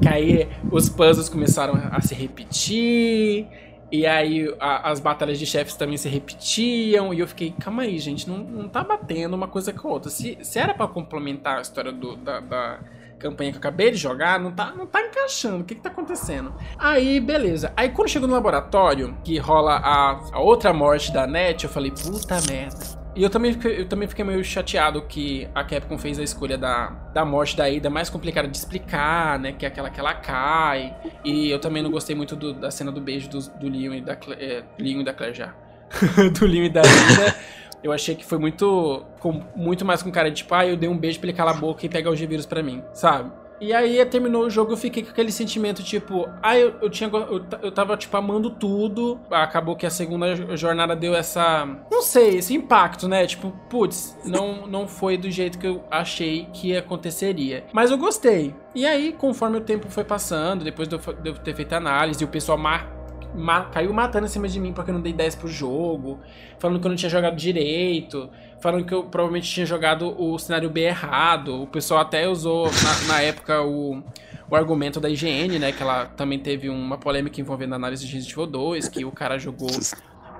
Que 0.00 0.08
aí 0.08 0.48
os 0.70 0.88
puzzles 0.88 1.28
começaram 1.28 1.74
a 1.90 2.00
se 2.00 2.14
repetir. 2.14 3.48
E 3.94 4.06
aí 4.06 4.52
a- 4.58 4.90
as 4.90 4.98
batalhas 4.98 5.38
de 5.38 5.46
chefes 5.46 5.76
também 5.76 5.96
se 5.96 6.08
repetiam. 6.08 7.14
E 7.14 7.20
eu 7.20 7.28
fiquei, 7.28 7.52
calma 7.52 7.82
aí, 7.82 7.96
gente, 7.98 8.28
não, 8.28 8.38
não 8.38 8.68
tá 8.68 8.82
batendo 8.82 9.34
uma 9.34 9.46
coisa 9.46 9.72
com 9.72 9.86
a 9.86 9.92
outra. 9.92 10.10
Se, 10.10 10.36
se 10.42 10.58
era 10.58 10.74
pra 10.74 10.88
complementar 10.88 11.58
a 11.58 11.60
história 11.60 11.92
do, 11.92 12.16
da, 12.16 12.40
da, 12.40 12.80
campanha 13.20 13.52
que 13.52 13.56
eu 13.56 13.60
acabei 13.60 13.92
de 13.92 13.96
jogar, 13.96 14.40
não 14.40 14.50
tá, 14.50 14.72
não 14.72 14.84
tá 14.84 15.00
encaixando. 15.00 15.62
O 15.62 15.64
que 15.64 15.76
que 15.76 15.80
tá 15.80 15.90
acontecendo? 15.90 16.52
Aí, 16.76 17.20
beleza. 17.20 17.72
Aí 17.76 17.88
quando 17.88 18.08
chegou 18.08 18.28
no 18.28 18.34
laboratório, 18.34 19.16
que 19.22 19.38
rola 19.38 19.76
a, 19.76 20.20
a 20.32 20.40
outra 20.40 20.72
morte 20.72 21.12
da 21.12 21.24
NET, 21.24 21.62
eu 21.62 21.70
falei, 21.70 21.92
puta 21.92 22.40
merda. 22.50 23.03
E 23.16 23.22
eu 23.22 23.30
também, 23.30 23.56
eu 23.64 23.86
também 23.88 24.08
fiquei 24.08 24.24
meio 24.24 24.42
chateado 24.42 25.00
que 25.02 25.46
a 25.54 25.62
Capcom 25.62 25.96
fez 25.96 26.18
a 26.18 26.22
escolha 26.24 26.58
da, 26.58 26.88
da 27.12 27.24
morte 27.24 27.56
da 27.56 27.66
Ada 27.66 27.88
mais 27.88 28.10
complicada 28.10 28.48
de 28.48 28.56
explicar, 28.56 29.38
né? 29.38 29.52
Que 29.52 29.64
é 29.64 29.68
aquela 29.68 29.88
que 29.88 30.00
ela 30.00 30.14
cai. 30.14 30.96
E 31.24 31.48
eu 31.48 31.60
também 31.60 31.80
não 31.82 31.90
gostei 31.92 32.16
muito 32.16 32.34
do- 32.34 32.52
da 32.52 32.70
cena 32.72 32.90
do 32.90 33.00
beijo 33.00 33.28
do, 33.30 33.38
do 33.38 33.68
Leon 33.68 33.94
e 33.94 34.00
da 34.00 34.16
é, 34.38 34.64
Leon 34.78 35.00
e 35.00 35.04
da 35.04 35.12
Claire 35.12 35.34
já. 35.36 35.54
do 36.38 36.44
Leon 36.46 36.64
e 36.64 36.68
da 36.70 36.80
Ada. 36.80 37.36
Eu 37.84 37.92
achei 37.92 38.14
que 38.16 38.24
foi 38.24 38.38
muito. 38.38 39.04
Com, 39.20 39.42
muito 39.54 39.84
mais 39.84 40.02
com 40.02 40.10
cara 40.10 40.28
de 40.30 40.38
tipo, 40.38 40.52
ah, 40.54 40.66
eu 40.66 40.76
dei 40.76 40.88
um 40.88 40.96
beijo 40.98 41.20
pra 41.20 41.28
ele 41.28 41.36
calar 41.36 41.54
a 41.54 41.58
boca 41.58 41.86
e 41.86 41.88
pegar 41.88 42.10
o 42.10 42.16
G-Vírus 42.16 42.46
pra 42.46 42.62
mim, 42.62 42.82
sabe? 42.94 43.30
E 43.64 43.72
aí 43.72 44.04
terminou 44.06 44.44
o 44.44 44.50
jogo, 44.50 44.72
eu 44.72 44.76
fiquei 44.76 45.02
com 45.02 45.10
aquele 45.10 45.32
sentimento, 45.32 45.82
tipo, 45.82 46.28
ah, 46.42 46.58
eu, 46.58 46.74
eu 46.82 46.90
tinha. 46.90 47.08
Eu, 47.08 47.44
eu 47.62 47.72
tava, 47.72 47.96
tipo, 47.96 48.14
amando 48.16 48.50
tudo. 48.50 49.18
Acabou 49.30 49.74
que 49.74 49.86
a 49.86 49.90
segunda 49.90 50.34
jo- 50.34 50.56
jornada 50.56 50.94
deu 50.94 51.14
essa. 51.14 51.66
Não 51.90 52.02
sei, 52.02 52.36
esse 52.36 52.54
impacto, 52.54 53.08
né? 53.08 53.26
Tipo, 53.26 53.50
putz, 53.70 54.16
não, 54.24 54.66
não 54.66 54.86
foi 54.86 55.16
do 55.16 55.30
jeito 55.30 55.58
que 55.58 55.66
eu 55.66 55.82
achei 55.90 56.46
que 56.52 56.76
aconteceria. 56.76 57.64
Mas 57.72 57.90
eu 57.90 57.96
gostei. 57.98 58.54
E 58.74 58.84
aí, 58.86 59.12
conforme 59.12 59.56
o 59.58 59.60
tempo 59.60 59.88
foi 59.88 60.04
passando, 60.04 60.64
depois 60.64 60.86
de 60.88 60.94
eu, 60.96 61.34
ter 61.34 61.54
feito 61.54 61.72
a 61.72 61.76
análise, 61.76 62.22
o 62.24 62.28
pessoal 62.28 62.58
mar 62.58 62.92
ma- 63.34 63.64
caiu 63.64 63.92
matando 63.92 64.26
em 64.26 64.28
cima 64.28 64.46
de 64.48 64.60
mim 64.60 64.72
porque 64.72 64.90
eu 64.90 64.94
não 64.94 65.00
dei 65.00 65.12
10 65.12 65.34
pro 65.36 65.48
jogo, 65.48 66.20
falando 66.58 66.80
que 66.80 66.86
eu 66.86 66.90
não 66.90 66.96
tinha 66.96 67.08
jogado 67.10 67.34
direito, 67.36 68.30
falando 68.64 68.86
que 68.86 68.94
eu 68.94 69.02
provavelmente 69.02 69.50
tinha 69.50 69.66
jogado 69.66 70.18
o 70.18 70.38
cenário 70.38 70.70
B 70.70 70.80
errado. 70.80 71.64
O 71.64 71.66
pessoal 71.66 72.00
até 72.00 72.26
usou 72.26 72.64
na, 72.64 73.12
na 73.12 73.20
época 73.20 73.60
o, 73.60 74.02
o 74.48 74.56
argumento 74.56 74.98
da 74.98 75.10
IGN, 75.10 75.58
né? 75.58 75.70
Que 75.70 75.82
ela 75.82 76.06
também 76.06 76.38
teve 76.38 76.70
uma 76.70 76.96
polêmica 76.96 77.38
envolvendo 77.38 77.74
a 77.74 77.76
análise 77.76 78.06
de 78.06 78.14
Resident 78.14 78.32
Evil 78.32 78.46
2, 78.46 78.88
que 78.88 79.04
o 79.04 79.12
cara 79.12 79.38
jogou 79.38 79.68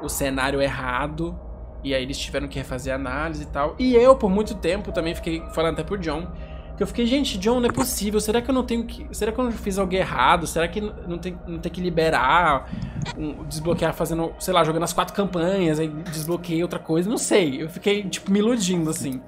o 0.03 0.09
cenário 0.09 0.63
errado. 0.63 1.39
E 1.85 1.95
aí 1.95 2.03
eles 2.03 2.19
tiveram 2.19 2.49
que 2.49 2.57
refazer 2.57 2.95
a 2.95 2.97
análise 2.97 3.43
e 3.43 3.47
tal. 3.47 3.77
E 3.79 3.95
eu, 3.95 4.17
por 4.17 4.31
muito 4.31 4.55
tempo, 4.55 4.91
também 4.91 5.15
fiquei 5.15 5.43
falando 5.53 5.75
até 5.75 5.85
pro 5.85 5.99
John. 5.99 6.27
Que 6.77 6.83
eu 6.83 6.87
fiquei, 6.89 7.07
gente, 7.07 7.39
John, 7.39 7.61
não 7.61 7.69
é 7.69 7.73
possível. 7.73 8.21
Será 8.21 8.43
que 8.43 8.51
eu 8.51 8.55
não 8.55 8.65
tenho 8.65 8.85
que. 8.85 9.07
Será 9.13 9.31
que 9.31 9.39
eu 9.39 9.45
não 9.45 9.53
fiz 9.53 9.79
algo 9.79 9.95
errado? 9.95 10.47
Será 10.47 10.67
que 10.67 10.81
não 10.81 11.19
tem, 11.19 11.39
não 11.47 11.59
tem 11.61 11.71
que 11.71 11.81
liberar, 11.81 12.69
um- 13.17 13.45
desbloquear 13.45 13.95
fazendo, 13.95 14.33
sei 14.41 14.53
lá, 14.53 14.65
jogando 14.65 14.83
as 14.83 14.93
quatro 14.93 15.15
campanhas, 15.15 15.79
aí 15.79 15.89
desbloqueei 15.89 16.63
outra 16.63 16.79
coisa? 16.81 17.09
Não 17.09 17.19
sei. 17.19 17.63
Eu 17.63 17.69
fiquei, 17.69 18.03
tipo, 18.09 18.31
me 18.31 18.41
iludindo, 18.41 18.91
assim. 18.91 19.21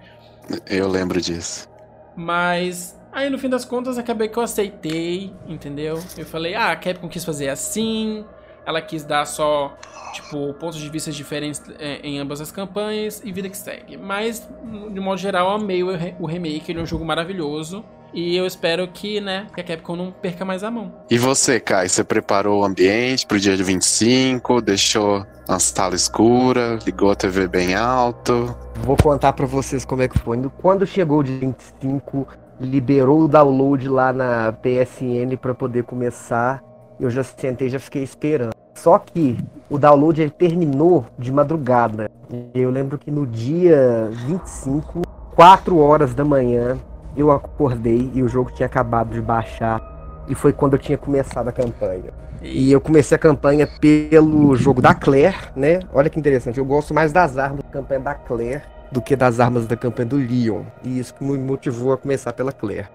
Eu 0.69 0.89
lembro 0.89 1.21
disso. 1.21 1.69
Mas 2.17 2.99
aí 3.13 3.31
no 3.31 3.39
fim 3.39 3.49
das 3.49 3.65
contas 3.65 3.97
acabei 3.99 4.29
que 4.29 4.39
eu 4.39 4.43
aceitei, 4.43 5.33
entendeu? 5.47 6.03
Eu 6.17 6.27
falei, 6.27 6.55
ah, 6.55 6.73
a 6.73 6.77
Capcom 6.77 7.09
quis 7.09 7.25
fazer 7.25 7.49
assim, 7.49 8.25
ela 8.67 8.83
quis 8.83 9.05
dar 9.05 9.25
só, 9.27 9.75
tipo, 10.13 10.53
pontos 10.55 10.79
de 10.79 10.89
vista 10.91 11.11
diferentes 11.13 11.63
é, 11.79 12.01
em 12.03 12.19
ambas 12.19 12.41
as 12.41 12.51
campanhas 12.51 13.23
e 13.25 13.31
vida 13.33 13.49
que 13.49 13.57
segue. 13.57 13.97
Mas, 13.97 14.47
de 14.93 15.01
modo 15.01 15.19
geral, 15.19 15.49
eu 15.51 15.55
amei 15.55 15.83
o, 15.85 15.97
re- 15.97 16.15
o 16.19 16.27
remake, 16.27 16.73
ele 16.73 16.81
é 16.81 16.83
um 16.83 16.87
jogo 16.87 17.05
maravilhoso. 17.05 17.85
E 18.15 18.35
eu 18.35 18.47
espero 18.47 18.89
que, 18.89 19.21
né, 19.21 19.47
que 19.55 19.61
a 19.61 19.65
Capcom 19.65 19.95
não 19.95 20.11
perca 20.11 20.43
mais 20.45 20.65
a 20.65 20.71
mão. 20.71 20.95
E 21.11 21.19
você, 21.19 21.61
Kai, 21.61 21.87
você 21.89 22.03
preparou 22.03 22.63
o 22.63 22.65
ambiente 22.65 23.27
pro 23.27 23.39
dia 23.39 23.57
de 23.57 23.63
25, 23.63 24.63
deixou 24.63 25.27
a 25.47 25.59
sala 25.59 25.95
escura, 25.95 26.79
ligou 26.87 27.11
a 27.11 27.15
TV 27.17 27.47
bem 27.47 27.75
alto. 27.75 28.57
Vou 28.77 28.97
contar 28.97 29.33
pra 29.35 29.45
vocês 29.45 29.85
como 29.85 30.03
é 30.03 30.09
que 30.09 30.19
foi. 30.19 30.41
Quando 30.63 30.87
chegou 30.87 31.19
o 31.19 31.23
dia 31.23 31.39
25, 31.39 32.27
liberou 32.59 33.23
o 33.23 33.29
download 33.29 33.87
lá 33.87 34.13
na 34.15 34.51
PSN 34.53 35.37
pra 35.39 35.55
poder 35.55 35.85
começar. 35.85 36.63
Eu 36.99 37.11
já 37.11 37.23
sentei, 37.23 37.69
já 37.69 37.79
fiquei 37.79 38.03
esperando. 38.03 38.53
Só 38.75 38.99
que 38.99 39.39
o 39.69 39.79
download 39.79 40.21
ele 40.21 40.31
terminou 40.31 41.07
de 41.19 41.31
madrugada. 41.31 42.11
Eu 42.55 42.71
lembro 42.71 42.99
que 42.99 43.11
no 43.11 43.27
dia 43.27 44.11
25, 44.27 45.03
4 45.35 45.79
horas 45.79 46.15
da 46.15 46.25
manhã, 46.25 46.79
eu 47.17 47.31
acordei 47.31 48.11
e 48.15 48.23
o 48.23 48.29
jogo 48.29 48.51
tinha 48.53 48.67
acabado 48.67 49.11
de 49.11 49.21
baixar. 49.21 50.25
E 50.29 50.35
foi 50.35 50.53
quando 50.53 50.75
eu 50.75 50.79
tinha 50.79 50.97
começado 50.99 51.49
a 51.49 51.53
campanha. 51.53 52.13
E 52.43 52.71
eu 52.71 52.81
comecei 52.81 53.15
a 53.15 53.19
campanha 53.19 53.67
pelo 53.67 54.55
jogo 54.57 54.81
da 54.81 54.95
Claire, 54.95 55.37
né? 55.55 55.81
Olha 55.93 56.11
que 56.11 56.19
interessante, 56.19 56.59
eu 56.59 56.65
gosto 56.65 56.93
mais 56.93 57.13
das 57.13 57.39
armas 57.39 57.63
da 57.63 57.71
campanha 57.71 58.01
da 58.01 58.15
Claire 58.15 58.63
do 58.91 59.01
que 59.01 59.17
das 59.17 59.41
armas 59.41 59.67
da 59.67 59.77
campanha 59.77 60.09
do 60.09 60.17
Leon. 60.17 60.63
E 60.83 60.99
isso 60.99 61.15
me 61.21 61.39
motivou 61.39 61.93
a 61.93 61.99
começar 61.99 62.33
pela 62.33 62.53
Claire. 62.53 62.89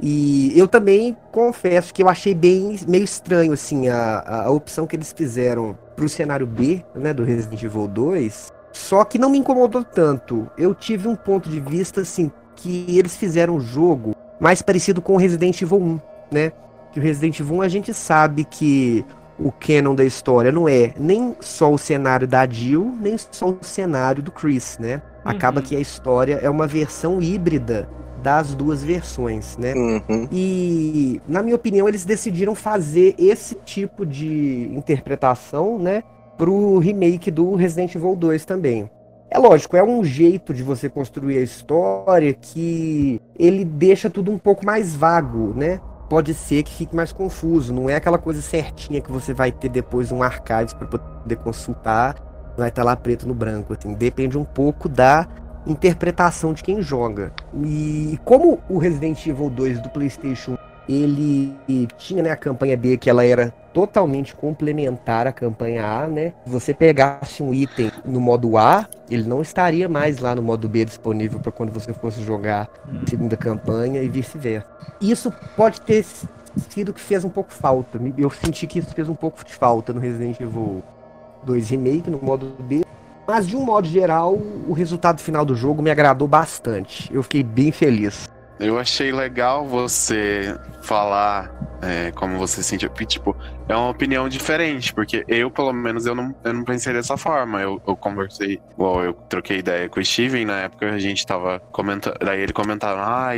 E 0.00 0.52
eu 0.58 0.66
também 0.66 1.16
confesso 1.30 1.94
que 1.94 2.02
eu 2.02 2.08
achei 2.08 2.34
bem 2.34 2.78
meio 2.86 3.04
estranho 3.04 3.52
assim 3.52 3.88
a, 3.88 4.44
a, 4.44 4.50
opção 4.50 4.86
que 4.86 4.96
eles 4.96 5.12
fizeram 5.12 5.78
pro 5.94 6.08
cenário 6.08 6.46
B, 6.46 6.84
né, 6.94 7.12
do 7.14 7.22
Resident 7.24 7.62
Evil 7.62 7.86
2. 7.86 8.52
Só 8.72 9.04
que 9.04 9.18
não 9.18 9.30
me 9.30 9.38
incomodou 9.38 9.84
tanto. 9.84 10.50
Eu 10.58 10.74
tive 10.74 11.06
um 11.06 11.14
ponto 11.14 11.48
de 11.48 11.60
vista 11.60 12.00
assim 12.00 12.30
que 12.56 12.84
eles 12.88 13.16
fizeram 13.16 13.56
o 13.56 13.60
jogo 13.60 14.14
mais 14.40 14.62
parecido 14.62 15.00
com 15.00 15.14
o 15.14 15.16
Resident 15.16 15.60
Evil 15.62 15.78
1, 15.78 16.00
né? 16.32 16.52
Que 16.92 16.98
o 16.98 17.02
Resident 17.02 17.38
Evil 17.38 17.56
1 17.56 17.62
a 17.62 17.68
gente 17.68 17.94
sabe 17.94 18.44
que 18.44 19.04
o 19.38 19.50
canon 19.50 19.94
da 19.94 20.04
história 20.04 20.52
não 20.52 20.68
é 20.68 20.92
nem 20.98 21.36
só 21.40 21.72
o 21.72 21.78
cenário 21.78 22.26
da 22.26 22.46
Jill, 22.48 22.96
nem 23.00 23.16
só 23.30 23.48
o 23.48 23.58
cenário 23.62 24.22
do 24.22 24.30
Chris, 24.30 24.76
né? 24.78 25.02
Acaba 25.24 25.60
Uhum. 25.60 25.66
que 25.66 25.76
a 25.76 25.80
história 25.80 26.38
é 26.42 26.50
uma 26.50 26.66
versão 26.66 27.20
híbrida 27.20 27.88
das 28.24 28.54
duas 28.54 28.82
versões, 28.82 29.58
né? 29.58 29.74
Uhum. 29.74 30.26
E, 30.32 31.20
na 31.28 31.42
minha 31.42 31.54
opinião, 31.54 31.86
eles 31.86 32.06
decidiram 32.06 32.54
fazer 32.54 33.14
esse 33.18 33.54
tipo 33.66 34.06
de 34.06 34.70
interpretação, 34.74 35.78
né, 35.78 36.02
pro 36.38 36.78
remake 36.78 37.30
do 37.30 37.54
Resident 37.54 37.94
Evil 37.94 38.16
2 38.16 38.46
também. 38.46 38.90
É 39.30 39.38
lógico, 39.38 39.76
é 39.76 39.84
um 39.84 40.02
jeito 40.02 40.54
de 40.54 40.62
você 40.62 40.88
construir 40.88 41.36
a 41.36 41.42
história 41.42 42.32
que 42.32 43.20
ele 43.38 43.62
deixa 43.62 44.08
tudo 44.08 44.32
um 44.32 44.38
pouco 44.38 44.64
mais 44.64 44.96
vago, 44.96 45.52
né? 45.54 45.78
Pode 46.08 46.32
ser 46.32 46.62
que 46.62 46.72
fique 46.72 46.96
mais 46.96 47.12
confuso, 47.12 47.74
não 47.74 47.90
é 47.90 47.96
aquela 47.96 48.18
coisa 48.18 48.40
certinha 48.40 49.02
que 49.02 49.12
você 49.12 49.34
vai 49.34 49.52
ter 49.52 49.68
depois 49.68 50.10
um 50.10 50.22
archives 50.22 50.72
para 50.72 50.86
poder 50.86 51.36
consultar, 51.36 52.16
vai 52.56 52.70
estar 52.70 52.84
lá 52.84 52.96
preto 52.96 53.28
no 53.28 53.34
branco, 53.34 53.74
assim. 53.74 53.92
Depende 53.92 54.38
um 54.38 54.44
pouco 54.44 54.88
da 54.88 55.26
interpretação 55.66 56.52
de 56.52 56.62
quem 56.62 56.82
joga. 56.82 57.32
E 57.62 58.18
como 58.24 58.60
o 58.68 58.78
Resident 58.78 59.26
Evil 59.26 59.50
2 59.50 59.80
do 59.80 59.88
PlayStation 59.90 60.56
ele 60.88 61.54
tinha 61.96 62.22
né, 62.22 62.30
a 62.30 62.36
campanha 62.36 62.76
B 62.76 62.96
que 62.96 63.08
ela 63.08 63.24
era 63.24 63.50
totalmente 63.72 64.34
complementar 64.34 65.26
à 65.26 65.32
campanha 65.32 65.84
A, 65.84 66.06
né? 66.06 66.32
Se 66.44 66.50
você 66.50 66.74
pegasse 66.74 67.42
um 67.42 67.52
item 67.52 67.90
no 68.04 68.20
modo 68.20 68.56
A, 68.56 68.86
ele 69.10 69.24
não 69.24 69.42
estaria 69.42 69.88
mais 69.88 70.18
lá 70.18 70.34
no 70.34 70.42
modo 70.42 70.68
B 70.68 70.84
disponível 70.84 71.40
para 71.40 71.50
quando 71.50 71.72
você 71.72 71.92
fosse 71.92 72.22
jogar 72.22 72.68
a 72.86 73.08
segunda 73.08 73.36
campanha 73.36 74.02
e 74.02 74.08
vice-versa. 74.08 74.68
Isso 75.00 75.32
pode 75.56 75.80
ter 75.80 76.04
sido 76.68 76.92
que 76.92 77.00
fez 77.00 77.24
um 77.24 77.30
pouco 77.30 77.52
falta. 77.52 77.98
Eu 78.16 78.30
senti 78.30 78.66
que 78.66 78.78
isso 78.78 78.94
fez 78.94 79.08
um 79.08 79.14
pouco 79.14 79.44
de 79.44 79.52
falta 79.52 79.92
no 79.92 79.98
Resident 79.98 80.38
Evil 80.38 80.82
2 81.42 81.70
Remake, 81.70 82.10
no 82.10 82.20
modo 82.22 82.54
B. 82.60 82.83
Mas 83.26 83.46
de 83.46 83.56
um 83.56 83.64
modo 83.64 83.86
geral, 83.86 84.34
o 84.68 84.72
resultado 84.72 85.20
final 85.20 85.44
do 85.44 85.54
jogo 85.54 85.82
me 85.82 85.90
agradou 85.90 86.28
bastante. 86.28 87.12
Eu 87.12 87.22
fiquei 87.22 87.42
bem 87.42 87.72
feliz. 87.72 88.28
Eu 88.60 88.78
achei 88.78 89.10
legal 89.10 89.66
você 89.66 90.56
falar 90.80 91.50
é, 91.82 92.12
como 92.12 92.38
você 92.38 92.62
se 92.62 92.78
porque, 92.88 93.04
Tipo, 93.04 93.36
é 93.68 93.74
uma 93.76 93.90
opinião 93.90 94.28
diferente, 94.28 94.94
porque 94.94 95.24
eu, 95.26 95.50
pelo 95.50 95.72
menos, 95.72 96.06
eu 96.06 96.14
não, 96.14 96.34
eu 96.44 96.52
não 96.52 96.62
pensei 96.62 96.92
dessa 96.92 97.16
forma. 97.16 97.60
Eu, 97.60 97.82
eu 97.86 97.96
conversei, 97.96 98.60
igual 98.72 99.02
eu 99.02 99.12
troquei 99.28 99.58
ideia 99.58 99.88
com 99.88 99.98
o 99.98 100.04
Steven, 100.04 100.44
na 100.44 100.60
época 100.60 100.88
a 100.88 100.98
gente 100.98 101.26
tava 101.26 101.58
comentando, 101.72 102.16
daí 102.20 102.40
ele 102.40 102.52
comentava, 102.52 103.02
ah, 103.02 103.32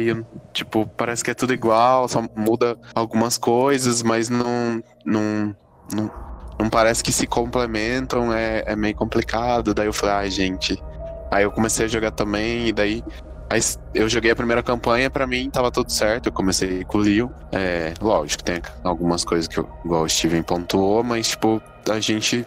tipo, 0.53 0.87
parece 0.97 1.25
que 1.25 1.31
é 1.31 1.35
tudo 1.35 1.55
igual, 1.55 2.09
só 2.09 2.23
muda 2.37 2.77
algumas 2.95 3.39
coisas, 3.39 4.03
mas 4.03 4.29
não, 4.29 4.83
não, 5.05 5.57
não, 5.95 6.11
não 6.59 6.71
parece 6.71 7.03
que 7.03 7.13
se 7.13 7.27
complementam, 7.27 8.33
é, 8.33 8.65
é 8.67 8.77
meio 8.77 8.95
complicado. 8.95 9.75
Daí 9.75 9.87
eu 9.87 9.93
falei, 9.93 10.15
ai, 10.15 10.31
gente. 10.31 10.83
Aí 11.31 11.45
eu 11.45 11.51
comecei 11.51 11.87
a 11.87 11.89
jogar 11.89 12.13
também, 12.13 12.69
e 12.69 12.73
daí 12.73 13.05
Aí 13.49 13.61
eu 13.95 14.09
joguei 14.09 14.31
a 14.31 14.37
primeira 14.37 14.63
campanha, 14.63 15.09
pra 15.09 15.27
mim 15.27 15.49
tava 15.49 15.71
tudo 15.71 15.91
certo. 15.91 16.27
Eu 16.27 16.33
comecei 16.33 16.85
com 16.85 16.99
o 16.99 17.01
Leon. 17.01 17.29
É, 17.53 17.95
lógico, 18.01 18.43
tem 18.43 18.61
algumas 18.83 19.25
coisas 19.25 19.47
que 19.47 19.59
eu, 19.59 19.69
igual 19.85 20.03
o 20.03 20.09
Steven 20.09 20.43
pontuou, 20.43 21.05
mas 21.05 21.29
tipo, 21.29 21.63
a 21.89 22.01
gente 22.01 22.45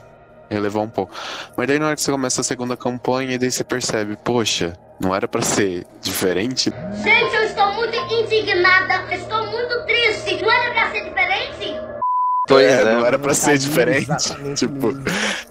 relevou 0.50 0.84
um 0.84 0.90
pouco. 0.90 1.14
Mas 1.56 1.68
daí 1.68 1.80
na 1.80 1.88
hora 1.88 1.96
que 1.96 2.02
você 2.02 2.12
começa 2.12 2.42
a 2.42 2.44
segunda 2.44 2.76
campanha, 2.76 3.40
daí 3.40 3.50
você 3.50 3.64
percebe, 3.64 4.18
poxa, 4.18 4.74
não 5.00 5.16
era 5.16 5.28
pra 5.28 5.42
ser 5.42 5.88
diferente? 6.02 6.70
Gente, 7.02 7.36
eu 7.36 7.44
estou 7.44 7.74
muito 7.76 7.96
indignada. 7.96 9.09
Pois 12.50 12.66
É, 12.66 12.82
é. 12.82 12.86
não 12.96 13.06
era 13.06 13.18
pra 13.18 13.34
ser 13.34 13.58
diferente. 13.58 14.08
Tipo, 14.56 14.88
mesmo. 14.88 15.04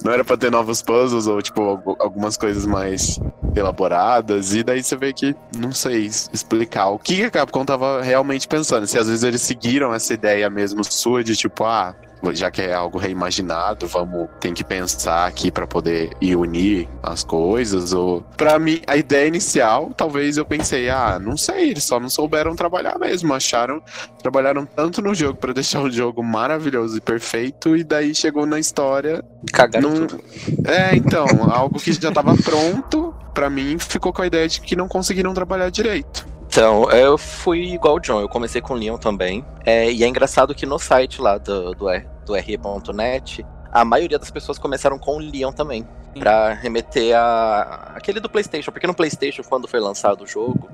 não 0.05 0.12
era 0.12 0.25
pra 0.25 0.37
ter 0.37 0.50
novos 0.50 0.83
puzzles 0.83 1.26
ou, 1.26 1.40
tipo, 1.40 1.62
algu- 1.62 1.97
algumas 1.99 2.37
coisas 2.37 2.67
mais 2.67 3.19
elaboradas. 3.57 4.55
E 4.55 4.62
daí 4.62 4.83
você 4.83 4.97
vê 4.97 5.12
que 5.12 5.35
não 5.57 5.73
sei 5.73 6.07
explicar 6.07 6.88
o 6.88 6.99
que 6.99 7.25
a 7.25 7.31
Capcom 7.31 7.64
tava 7.64 8.02
realmente 8.02 8.47
pensando. 8.49 8.87
Se 8.87 8.99
às 8.99 9.07
vezes 9.09 9.23
eles 9.23 9.40
seguiram 9.43 9.95
essa 9.95 10.12
ideia 10.12 10.50
mesmo 10.50 10.83
sua 10.85 11.23
de, 11.25 11.37
tipo, 11.37 11.64
ah. 11.64 11.95
Já 12.33 12.51
que 12.51 12.63
é 12.63 12.75
algo 12.75 12.99
reimaginado, 12.99 13.87
vamos 13.87 14.29
tem 14.41 14.53
que 14.53 14.65
pensar 14.65 15.27
aqui 15.27 15.51
pra 15.51 15.67
poder 15.67 16.11
ir 16.21 16.37
unir 16.37 16.89
as 17.03 17.25
coisas. 17.25 17.93
Ou 17.93 18.23
para 18.37 18.59
mim 18.59 18.81
a 18.87 18.97
ideia 18.97 19.27
inicial, 19.27 19.93
talvez 19.97 20.37
eu 20.37 20.45
pensei, 20.45 20.89
ah, 20.89 21.19
não 21.19 21.37
sei, 21.37 21.71
eles 21.71 21.85
só 21.85 21.99
não 21.99 22.09
souberam 22.09 22.55
trabalhar 22.55 22.99
mesmo, 22.99 23.33
acharam 23.35 23.83
trabalharam 24.23 24.67
tanto 24.67 25.01
no 25.01 25.15
jogo 25.15 25.39
pra 25.39 25.53
deixar 25.55 25.83
o 25.83 25.91
jogo 25.91 26.23
maravilhoso 26.23 26.97
e 26.97 27.01
perfeito 27.01 27.77
e 27.77 27.85
daí 27.85 28.15
chegou 28.15 28.47
na 28.47 28.59
história 28.59 29.25
Cagaram 29.53 29.91
não... 29.91 30.07
tudo. 30.07 30.23
É, 30.67 30.95
então, 30.97 31.27
algo 31.51 31.79
que 31.79 31.93
já 31.93 32.11
tava 32.11 32.37
pronto, 32.37 33.15
pra 33.33 33.49
mim 33.49 33.79
ficou 33.79 34.13
com 34.13 34.23
a 34.23 34.27
ideia 34.27 34.49
de 34.49 34.61
que 34.61 34.77
não 34.77 34.89
conseguiram 34.89 35.33
trabalhar 35.33 35.71
direito. 35.71 36.38
Então, 36.50 36.90
eu 36.90 37.19
fui 37.19 37.75
igual 37.75 37.97
o 37.97 38.00
John, 38.00 38.21
eu 38.21 38.28
comecei 38.28 38.62
com 38.62 38.73
o 38.73 38.76
Leon 38.76 38.97
também. 38.97 39.45
É, 39.67 39.93
e 39.93 40.02
é 40.02 40.09
engraçado 40.09 40.55
que 40.55 40.64
no 40.64 40.78
site 40.78 41.21
lá 41.21 41.37
do, 41.37 41.75
do, 41.75 41.87
do 42.25 42.33
RE.net, 42.33 43.45
a 43.71 43.85
maioria 43.85 44.19
das 44.19 44.31
pessoas 44.31 44.59
começaram 44.59 44.99
com 44.99 45.17
o 45.17 45.19
Leon 45.19 45.52
também. 45.52 45.87
Pra 46.19 46.55
remeter 46.55 47.14
a 47.14 47.93
aquele 47.95 48.19
do 48.19 48.31
PlayStation. 48.31 48.73
Porque 48.73 48.87
no 48.87 48.95
PlayStation, 48.95 49.43
quando 49.43 49.69
foi 49.69 49.78
lançado 49.78 50.25
o 50.25 50.26
jogo, 50.26 50.71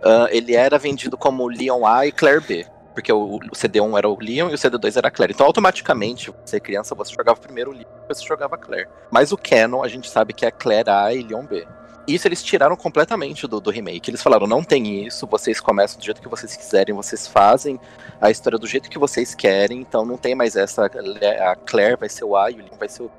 ah, 0.00 0.28
ele 0.30 0.54
era 0.54 0.78
vendido 0.78 1.18
como 1.18 1.48
Leon 1.48 1.84
A 1.84 2.06
e 2.06 2.12
Claire 2.12 2.40
B. 2.40 2.66
Porque 2.94 3.12
o, 3.12 3.34
o 3.34 3.50
CD1 3.50 3.98
era 3.98 4.08
o 4.08 4.16
Leon 4.18 4.48
e 4.48 4.54
o 4.54 4.58
CD2 4.58 4.96
era 4.96 5.08
a 5.08 5.10
Claire. 5.10 5.32
Então, 5.34 5.44
automaticamente, 5.44 6.32
você 6.44 6.60
criança, 6.60 6.94
você 6.94 7.12
jogava 7.12 7.38
primeiro 7.40 7.72
o 7.72 7.74
Leon, 7.74 7.88
depois 8.00 8.18
você 8.18 8.26
jogava 8.26 8.54
a 8.54 8.58
Claire. 8.58 8.88
Mas 9.10 9.32
o 9.32 9.36
Canon, 9.36 9.82
a 9.82 9.88
gente 9.88 10.08
sabe 10.08 10.32
que 10.32 10.46
é 10.46 10.52
Claire 10.52 10.88
A 10.88 11.12
e 11.12 11.22
Leon 11.24 11.44
B. 11.44 11.66
Isso 12.14 12.26
eles 12.28 12.42
tiraram 12.42 12.76
completamente 12.76 13.46
do, 13.46 13.60
do 13.60 13.70
remake. 13.70 14.10
Eles 14.10 14.22
falaram, 14.22 14.46
não 14.46 14.62
tem 14.62 15.04
isso, 15.06 15.26
vocês 15.26 15.60
começam 15.60 15.98
do 15.98 16.04
jeito 16.04 16.20
que 16.20 16.28
vocês 16.28 16.56
quiserem, 16.56 16.94
vocês 16.94 17.26
fazem 17.26 17.78
a 18.20 18.30
história 18.30 18.58
do 18.58 18.66
jeito 18.66 18.90
que 18.90 18.98
vocês 18.98 19.34
querem, 19.34 19.80
então 19.80 20.04
não 20.04 20.16
tem 20.16 20.34
mais 20.34 20.56
essa. 20.56 20.86
A 20.86 21.56
Claire 21.56 21.96
vai 21.96 22.08
ser 22.08 22.24
o 22.24 22.36
A 22.36 22.50
e 22.50 22.54
o 22.54 22.58
Leon 22.58 22.76
vai 22.78 22.88
ser 22.88 23.02
o. 23.02 23.10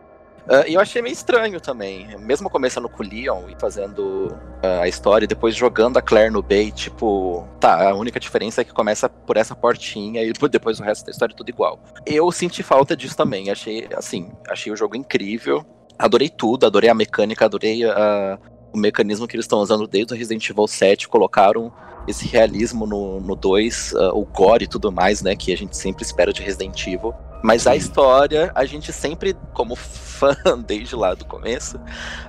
E 0.68 0.74
eu 0.74 0.82
achei 0.82 1.02
meio 1.02 1.14
estranho 1.14 1.62
também. 1.62 2.18
Mesmo 2.20 2.50
começando 2.50 2.90
com 2.90 3.04
o 3.04 3.06
Leon 3.06 3.44
e 3.48 3.56
fazendo 3.60 4.36
ah, 4.64 4.82
a 4.82 4.88
história, 4.88 5.26
e 5.26 5.28
depois 5.28 5.56
jogando 5.56 5.98
a 5.98 6.02
Claire 6.02 6.32
no 6.32 6.42
B, 6.42 6.64
e, 6.64 6.72
tipo, 6.72 7.48
tá, 7.60 7.90
a 7.90 7.96
única 7.96 8.20
diferença 8.20 8.62
é 8.62 8.64
que 8.64 8.74
começa 8.74 9.08
por 9.08 9.38
essa 9.38 9.56
portinha 9.56 10.24
e 10.24 10.34
depois 10.34 10.80
o 10.80 10.84
resto 10.84 11.06
da 11.06 11.12
história 11.12 11.34
é 11.34 11.38
tudo 11.38 11.50
igual. 11.50 11.80
Eu 12.06 12.32
senti 12.32 12.64
falta 12.64 12.98
disso 12.98 13.16
também. 13.16 13.50
Achei, 13.50 13.88
assim, 13.96 14.32
achei 14.50 14.72
o 14.72 14.76
jogo 14.76 14.96
incrível. 14.96 15.64
Adorei 15.98 16.30
tudo, 16.30 16.66
adorei 16.66 16.90
a 16.90 16.96
mecânica, 16.96 17.46
adorei 17.46 17.86
a, 17.86 18.40
o 18.74 18.78
mecanismo 18.78 19.28
que 19.28 19.36
eles 19.36 19.46
estão 19.46 19.60
usando 19.60 19.88
desde 19.88 20.14
o 20.14 20.18
Resident 20.18 20.50
Evil 20.50 20.68
7, 20.68 21.08
colocaram 21.08 21.72
esse 22.08 22.28
realismo 22.28 22.86
no, 22.86 23.20
no 23.22 23.36
2, 23.36 23.94
ah, 23.96 24.12
o 24.14 24.26
gore 24.26 24.66
e 24.66 24.68
tudo 24.68 24.92
mais, 24.92 25.22
né, 25.22 25.36
que 25.36 25.54
a 25.54 25.58
gente 25.58 25.78
sempre 25.78 26.04
espera 26.04 26.34
de 26.34 26.42
Resident 26.42 26.88
Evil. 26.88 27.14
Mas 27.44 27.66
a 27.66 27.76
história, 27.76 28.52
a 28.54 28.66
gente 28.66 28.94
sempre, 28.94 29.36
como 29.54 29.76
fã 29.78 30.36
desde 30.66 30.96
lá 30.96 31.14
do 31.14 31.26
começo, 31.26 31.80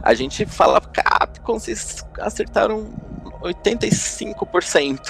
a 0.03 0.15
gente 0.15 0.45
fala, 0.47 0.81
Capcom, 0.81 1.59
vocês 1.59 2.05
acertaram 2.19 2.91
85%. 3.43 5.01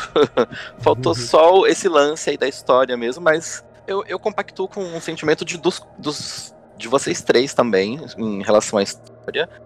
Faltou 0.78 1.12
Uhum. 1.12 1.18
só 1.18 1.66
esse 1.66 1.88
lance 1.88 2.30
aí 2.30 2.36
da 2.36 2.48
história 2.48 2.96
mesmo, 2.96 3.22
mas 3.22 3.64
eu, 3.86 4.04
eu 4.06 4.18
compactuo 4.18 4.68
com 4.68 4.82
um 4.82 5.00
sentimento 5.00 5.44
de, 5.44 5.56
dos, 5.58 5.82
dos, 5.98 6.54
de 6.76 6.88
vocês 6.88 7.22
três 7.22 7.54
também, 7.54 8.00
em 8.16 8.42
relação 8.42 8.78
à. 8.78 8.82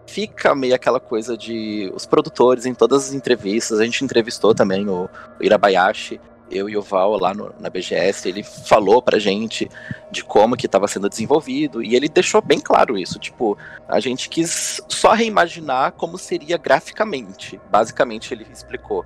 Fica 0.06 0.54
meio 0.54 0.74
aquela 0.74 1.00
coisa 1.00 1.36
de 1.36 1.90
os 1.94 2.06
produtores 2.06 2.66
em 2.66 2.74
todas 2.74 3.08
as 3.08 3.12
entrevistas, 3.14 3.80
a 3.80 3.84
gente 3.84 4.04
entrevistou 4.04 4.54
também 4.54 4.88
o, 4.88 5.08
o 5.40 5.42
Irabayashi, 5.44 6.20
eu 6.48 6.68
e 6.68 6.76
o 6.76 6.82
Val 6.82 7.18
lá 7.18 7.34
no- 7.34 7.52
na 7.58 7.68
BGS, 7.68 8.28
ele 8.28 8.44
falou 8.44 9.02
pra 9.02 9.18
gente 9.18 9.68
de 10.12 10.22
como 10.22 10.56
que 10.56 10.66
estava 10.66 10.86
sendo 10.86 11.08
desenvolvido, 11.08 11.82
e 11.82 11.96
ele 11.96 12.08
deixou 12.08 12.40
bem 12.40 12.60
claro 12.60 12.96
isso, 12.96 13.18
tipo, 13.18 13.58
a 13.88 13.98
gente 13.98 14.28
quis 14.28 14.80
só 14.88 15.12
reimaginar 15.12 15.90
como 15.92 16.16
seria 16.16 16.56
graficamente, 16.56 17.60
basicamente 17.68 18.32
ele 18.32 18.46
explicou. 18.52 19.04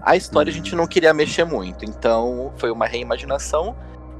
A 0.00 0.14
história 0.14 0.48
a 0.50 0.54
gente 0.54 0.76
não 0.76 0.86
queria 0.86 1.12
mexer 1.12 1.44
muito, 1.44 1.84
então 1.84 2.52
foi 2.56 2.70
uma 2.70 2.86
reimaginação, 2.86 3.74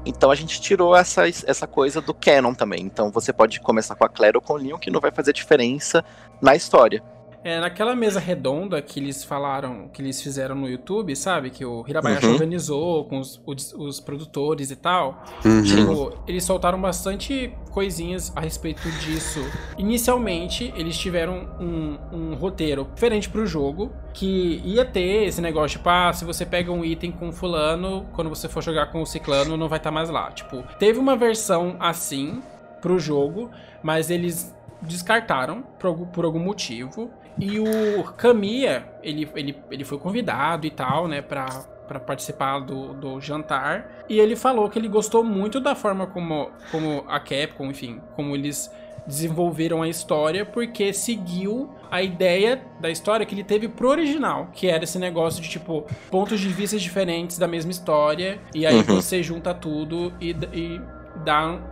então 0.07 0.31
a 0.31 0.35
gente 0.35 0.61
tirou 0.61 0.95
essa, 0.95 1.27
essa 1.27 1.67
coisa 1.67 2.01
do 2.01 2.13
canon 2.13 2.53
também, 2.53 2.81
então 2.81 3.11
você 3.11 3.33
pode 3.33 3.59
começar 3.59 3.95
com 3.95 4.05
a 4.05 4.09
Claire 4.09 4.37
ou 4.37 4.41
com 4.41 4.53
o 4.53 4.57
Leon, 4.57 4.77
que 4.77 4.91
não 4.91 4.99
vai 4.99 5.11
fazer 5.11 5.33
diferença 5.33 6.03
na 6.41 6.55
história. 6.55 7.03
É, 7.47 7.61
naquela 7.61 7.95
mesa 7.95 8.19
redonda 8.19 8.81
que 8.81 8.99
eles 8.99 9.23
falaram, 9.23 9.87
que 9.87 10.01
eles 10.01 10.21
fizeram 10.21 10.53
no 10.53 10.67
YouTube, 10.67 11.15
sabe? 11.15 11.49
Que 11.49 11.63
o 11.63 11.85
Hirabayashi 11.87 12.25
Uhum. 12.25 12.33
organizou 12.33 13.05
com 13.05 13.19
os, 13.21 13.41
os, 13.45 13.71
os 13.71 13.99
produtores 14.01 14.69
e 14.69 14.75
tal. 14.75 15.23
Uhum. 15.45 15.63
Tipo, 15.63 16.13
eles 16.27 16.43
soltaram 16.43 16.81
bastante 16.81 17.53
coisinhas 17.71 18.33
a 18.35 18.41
respeito 18.41 18.91
disso. 18.99 19.39
Inicialmente, 19.77 20.73
eles 20.75 20.97
tiveram 20.97 21.47
um, 21.57 21.97
um 22.11 22.35
roteiro 22.35 22.85
diferente 22.93 23.29
pro 23.29 23.47
jogo, 23.47 23.93
que 24.13 24.61
ia 24.65 24.83
ter 24.83 25.25
esse 25.25 25.39
negócio, 25.39 25.77
tipo, 25.77 25.89
ah, 25.89 26.11
se 26.11 26.25
você 26.25 26.45
pega 26.45 26.69
um 26.69 26.83
item 26.83 27.13
com 27.13 27.31
fulano, 27.31 28.07
quando 28.11 28.29
você 28.29 28.49
for 28.49 28.61
jogar 28.61 28.87
com 28.91 29.01
o 29.01 29.05
ciclano, 29.05 29.55
não 29.55 29.69
vai 29.69 29.77
estar 29.77 29.89
mais 29.89 30.09
lá. 30.09 30.31
Tipo, 30.31 30.65
teve 30.77 30.99
uma 30.99 31.15
versão 31.15 31.77
assim 31.79 32.41
pro 32.81 32.99
jogo, 32.99 33.49
mas 33.81 34.09
eles 34.09 34.53
descartaram 34.81 35.63
por 35.79 35.87
algum, 35.87 36.05
por 36.05 36.25
algum 36.25 36.39
motivo. 36.39 37.09
E 37.39 37.59
o 37.59 38.03
Kamiya, 38.17 38.87
ele, 39.03 39.29
ele, 39.35 39.55
ele 39.69 39.83
foi 39.83 39.97
convidado 39.97 40.65
e 40.65 40.71
tal, 40.71 41.07
né, 41.07 41.21
pra, 41.21 41.45
pra 41.87 41.99
participar 41.99 42.59
do, 42.59 42.93
do 42.93 43.21
jantar. 43.21 44.03
E 44.09 44.19
ele 44.19 44.35
falou 44.35 44.69
que 44.69 44.79
ele 44.79 44.87
gostou 44.87 45.23
muito 45.23 45.59
da 45.59 45.75
forma 45.75 46.07
como, 46.07 46.49
como 46.71 47.03
a 47.07 47.19
Capcom, 47.19 47.67
enfim, 47.67 48.01
como 48.15 48.35
eles 48.35 48.71
desenvolveram 49.05 49.81
a 49.81 49.87
história, 49.87 50.45
porque 50.45 50.91
seguiu 50.91 51.69
a 51.89 52.01
ideia 52.03 52.61
da 52.81 52.89
história 52.89 53.25
que 53.25 53.33
ele 53.33 53.43
teve 53.43 53.69
pro 53.69 53.87
original, 53.89 54.49
que 54.51 54.67
era 54.67 54.83
esse 54.83 54.99
negócio 54.99 55.41
de, 55.41 55.47
tipo, 55.47 55.85
pontos 56.11 56.39
de 56.41 56.49
vista 56.49 56.77
diferentes 56.77 57.37
da 57.37 57.47
mesma 57.47 57.71
história, 57.71 58.37
e 58.53 58.65
aí 58.65 58.75
Uhum. 58.75 58.83
você 58.83 59.23
junta 59.23 59.53
tudo 59.53 60.11
e, 60.19 60.31
e 60.53 60.81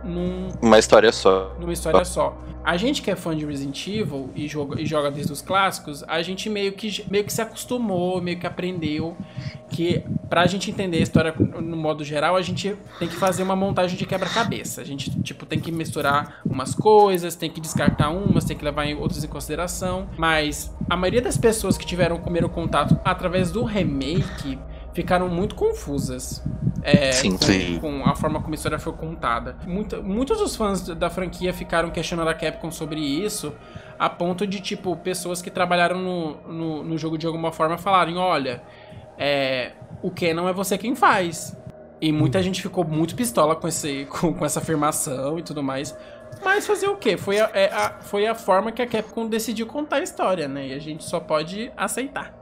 num, 0.04 0.48
Uma 0.62 0.78
história 0.78 1.12
só. 1.12 1.54
numa 1.60 1.72
história 1.72 2.04
só. 2.04 2.36
A 2.64 2.76
gente 2.76 3.00
que 3.00 3.10
é 3.10 3.14
fã 3.14 3.36
de 3.36 3.46
Resident 3.46 3.86
Evil 3.86 4.28
e 4.34 4.48
joga, 4.48 4.80
e 4.80 4.84
joga 4.84 5.08
desde 5.08 5.32
os 5.32 5.40
clássicos, 5.40 6.02
a 6.08 6.20
gente 6.20 6.50
meio 6.50 6.72
que, 6.72 7.04
meio 7.08 7.22
que 7.24 7.32
se 7.32 7.40
acostumou, 7.40 8.20
meio 8.20 8.40
que 8.40 8.46
aprendeu 8.46 9.16
que 9.70 10.02
pra 10.28 10.46
gente 10.46 10.70
entender 10.70 10.98
a 10.98 11.00
história 11.00 11.34
no 11.38 11.76
modo 11.76 12.02
geral, 12.02 12.34
a 12.34 12.42
gente 12.42 12.76
tem 12.98 13.06
que 13.06 13.14
fazer 13.14 13.42
uma 13.42 13.54
montagem 13.54 13.96
de 13.96 14.04
quebra-cabeça. 14.04 14.80
A 14.80 14.84
gente, 14.84 15.10
tipo, 15.22 15.46
tem 15.46 15.60
que 15.60 15.70
misturar 15.70 16.40
umas 16.44 16.74
coisas, 16.74 17.36
tem 17.36 17.50
que 17.50 17.60
descartar 17.60 18.10
umas, 18.10 18.44
tem 18.44 18.56
que 18.56 18.64
levar 18.64 18.86
outras 18.96 19.22
em 19.22 19.28
consideração. 19.28 20.08
Mas 20.16 20.74
a 20.90 20.96
maioria 20.96 21.22
das 21.22 21.36
pessoas 21.36 21.78
que 21.78 21.86
tiveram 21.86 22.16
o 22.16 22.20
primeiro 22.20 22.48
contato 22.48 22.98
através 23.04 23.50
do 23.52 23.62
remake 23.62 24.58
ficaram 24.96 25.28
muito 25.28 25.54
confusas. 25.54 26.42
É, 26.82 27.12
Sim, 27.12 27.32
com, 27.36 27.44
sim. 27.44 27.78
com 27.80 28.04
a 28.04 28.14
forma 28.14 28.40
como 28.40 28.54
a 28.54 28.56
história 28.56 28.78
foi 28.78 28.92
contada. 28.94 29.56
Muita- 29.66 30.00
muitos 30.00 30.38
dos 30.38 30.56
fãs 30.56 30.80
da 30.88 31.10
franquia 31.10 31.52
ficaram 31.52 31.90
questionando 31.90 32.28
a 32.28 32.34
Capcom 32.34 32.70
sobre 32.70 33.00
isso, 33.00 33.52
a 33.98 34.08
ponto 34.08 34.46
de, 34.46 34.60
tipo, 34.60 34.96
pessoas 34.96 35.42
que 35.42 35.50
trabalharam 35.50 35.98
no, 36.00 36.36
no, 36.52 36.82
no 36.84 36.96
jogo 36.98 37.18
de 37.18 37.26
alguma 37.26 37.52
forma 37.52 37.76
falarem: 37.76 38.16
olha, 38.16 38.62
é, 39.18 39.72
o 40.02 40.10
Canon 40.10 40.48
é 40.48 40.52
você 40.52 40.78
quem 40.78 40.94
faz. 40.94 41.54
E 42.00 42.12
muita 42.12 42.42
gente 42.42 42.62
ficou 42.62 42.84
muito 42.84 43.14
pistola 43.16 43.56
com, 43.56 43.66
esse, 43.68 44.06
com, 44.20 44.32
com 44.32 44.44
essa 44.44 44.60
afirmação 44.60 45.38
e 45.38 45.42
tudo 45.42 45.62
mais. 45.62 45.96
Mas 46.44 46.66
fazer 46.66 46.86
o 46.88 46.96
quê? 46.96 47.16
Foi 47.16 47.40
a, 47.40 47.50
é 47.52 47.66
a- 47.72 47.96
foi 48.00 48.26
a 48.26 48.34
forma 48.34 48.70
que 48.72 48.80
a 48.80 48.86
Capcom 48.86 49.26
decidiu 49.26 49.66
contar 49.66 49.96
a 49.96 50.02
história, 50.02 50.46
né? 50.46 50.68
E 50.68 50.72
a 50.72 50.78
gente 50.78 51.02
só 51.04 51.18
pode 51.18 51.70
aceitar. 51.76 52.32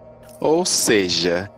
Ou 0.40 0.64
seja, 0.66 1.48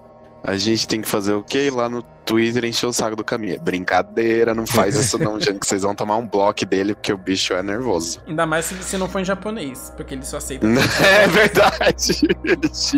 a 0.46 0.56
gente 0.56 0.86
tem 0.86 1.00
que 1.00 1.08
fazer 1.08 1.34
o 1.34 1.42
quê? 1.42 1.66
Ir 1.66 1.70
lá 1.70 1.88
no 1.88 2.04
Twitter 2.26 2.64
encher 2.64 2.86
o 2.86 2.92
saco 2.92 3.16
do 3.16 3.24
caminho. 3.24 3.58
Brincadeira, 3.60 4.54
não 4.54 4.66
faz 4.66 4.94
isso 4.98 5.16
não, 5.18 5.40
gente, 5.40 5.60
que 5.60 5.66
vocês 5.66 5.82
vão 5.82 5.94
tomar 5.94 6.16
um 6.16 6.26
bloco 6.26 6.66
dele 6.66 6.94
porque 6.94 7.12
o 7.12 7.16
bicho 7.16 7.54
é 7.54 7.62
nervoso. 7.62 8.20
Ainda 8.26 8.44
mais 8.44 8.64
se, 8.66 8.74
se 8.82 8.98
não 8.98 9.08
for 9.08 9.20
em 9.20 9.24
japonês, 9.24 9.92
porque 9.96 10.14
ele 10.14 10.24
só 10.24 10.36
aceita. 10.38 10.66
É 11.06 11.26
verdade. 11.28 12.26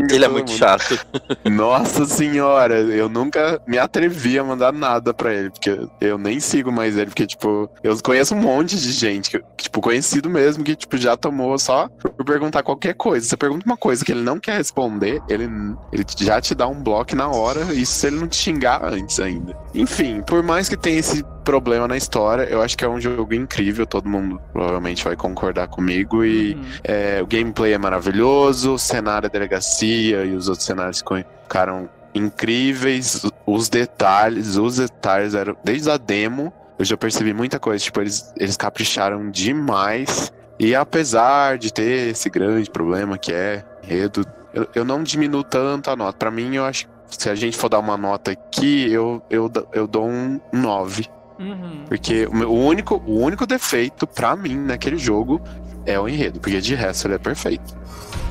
Ele 0.08 0.14
Ele 0.14 0.24
é 0.24 0.28
muito 0.28 0.50
mundo. 0.50 0.58
chato. 0.58 0.98
Nossa 1.44 2.04
senhora, 2.06 2.80
eu 2.80 3.08
nunca 3.08 3.60
me 3.66 3.78
atrevi 3.78 4.38
a 4.38 4.44
mandar 4.44 4.72
nada 4.72 5.12
pra 5.12 5.32
ele, 5.34 5.50
porque 5.50 5.78
eu 6.00 6.16
nem 6.16 6.40
sigo 6.40 6.72
mais 6.72 6.96
ele, 6.96 7.06
porque, 7.06 7.26
tipo, 7.26 7.70
eu 7.82 7.96
conheço 8.02 8.34
um 8.34 8.38
monte 8.38 8.76
de 8.76 8.92
gente, 8.92 9.30
que, 9.30 9.42
tipo, 9.56 9.80
conhecido 9.80 10.30
mesmo, 10.30 10.64
que, 10.64 10.74
tipo, 10.74 10.96
já 10.96 11.16
tomou 11.16 11.58
só 11.58 11.88
por 11.88 12.24
perguntar 12.24 12.62
qualquer 12.62 12.94
coisa. 12.94 13.26
Você 13.26 13.36
pergunta 13.36 13.66
uma 13.66 13.76
coisa 13.76 14.04
que 14.04 14.12
ele 14.12 14.22
não 14.22 14.38
quer 14.38 14.56
responder, 14.56 15.20
ele, 15.28 15.44
ele 15.92 16.04
já 16.18 16.40
te 16.40 16.54
dá 16.54 16.66
um 16.66 16.82
bloco 16.82 17.14
na 17.14 17.28
hora, 17.28 17.62
isso 17.74 17.92
se 17.92 18.06
ele 18.06 18.16
não 18.16 18.28
te 18.28 18.36
xingar 18.36 18.84
antes. 18.84 19.17
Ainda. 19.20 19.56
Enfim, 19.74 20.22
por 20.22 20.42
mais 20.42 20.68
que 20.68 20.76
tenha 20.76 20.98
esse 20.98 21.24
problema 21.44 21.88
na 21.88 21.96
história, 21.96 22.42
eu 22.44 22.60
acho 22.62 22.76
que 22.76 22.84
é 22.84 22.88
um 22.88 23.00
jogo 23.00 23.34
incrível, 23.34 23.86
todo 23.86 24.08
mundo 24.08 24.40
provavelmente 24.52 25.02
vai 25.04 25.16
concordar 25.16 25.68
comigo. 25.68 26.24
E 26.24 26.54
Uhum. 26.54 26.64
é, 26.84 27.20
o 27.22 27.26
gameplay 27.26 27.72
é 27.72 27.78
maravilhoso, 27.78 28.74
o 28.74 28.78
cenário 28.78 29.28
da 29.28 29.32
delegacia 29.32 30.24
e 30.24 30.34
os 30.34 30.48
outros 30.48 30.66
cenários 30.66 31.02
ficaram 31.42 31.88
incríveis. 32.14 33.24
Os 33.46 33.68
detalhes, 33.68 34.56
os 34.56 34.76
detalhes 34.76 35.34
eram. 35.34 35.56
Desde 35.64 35.90
a 35.90 35.96
demo, 35.96 36.52
eu 36.78 36.84
já 36.84 36.96
percebi 36.96 37.32
muita 37.32 37.58
coisa. 37.58 37.82
Tipo, 37.82 38.00
eles, 38.00 38.32
eles 38.36 38.56
capricharam 38.56 39.30
demais. 39.30 40.32
E 40.58 40.74
apesar 40.74 41.56
de 41.58 41.72
ter 41.72 42.08
esse 42.10 42.28
grande 42.28 42.68
problema 42.70 43.16
que 43.16 43.32
é 43.32 43.64
enredo, 43.84 44.24
eu, 44.52 44.68
eu 44.74 44.84
não 44.84 45.02
diminuo 45.02 45.44
tanto 45.44 45.90
a 45.90 45.96
nota. 45.96 46.18
Pra 46.18 46.30
mim, 46.30 46.56
eu 46.56 46.64
acho 46.64 46.86
que 46.86 46.92
se 47.08 47.28
a 47.30 47.34
gente 47.34 47.56
for 47.56 47.68
dar 47.68 47.78
uma 47.78 47.96
nota 47.96 48.30
aqui, 48.32 48.90
eu, 48.92 49.22
eu, 49.30 49.50
eu 49.72 49.86
dou 49.86 50.08
um 50.08 50.40
9. 50.52 51.06
Uhum. 51.38 51.84
Porque 51.88 52.26
o, 52.26 52.34
meu- 52.34 52.50
o 52.50 52.66
único, 52.66 53.02
o 53.06 53.20
único 53.20 53.46
defeito 53.46 54.06
pra 54.06 54.34
mim 54.36 54.56
naquele 54.56 54.98
jogo 54.98 55.40
é 55.86 55.98
o 55.98 56.08
enredo. 56.08 56.40
Porque 56.40 56.60
de 56.60 56.74
resto 56.74 57.06
ele 57.06 57.14
é 57.14 57.18
perfeito. 57.18 57.76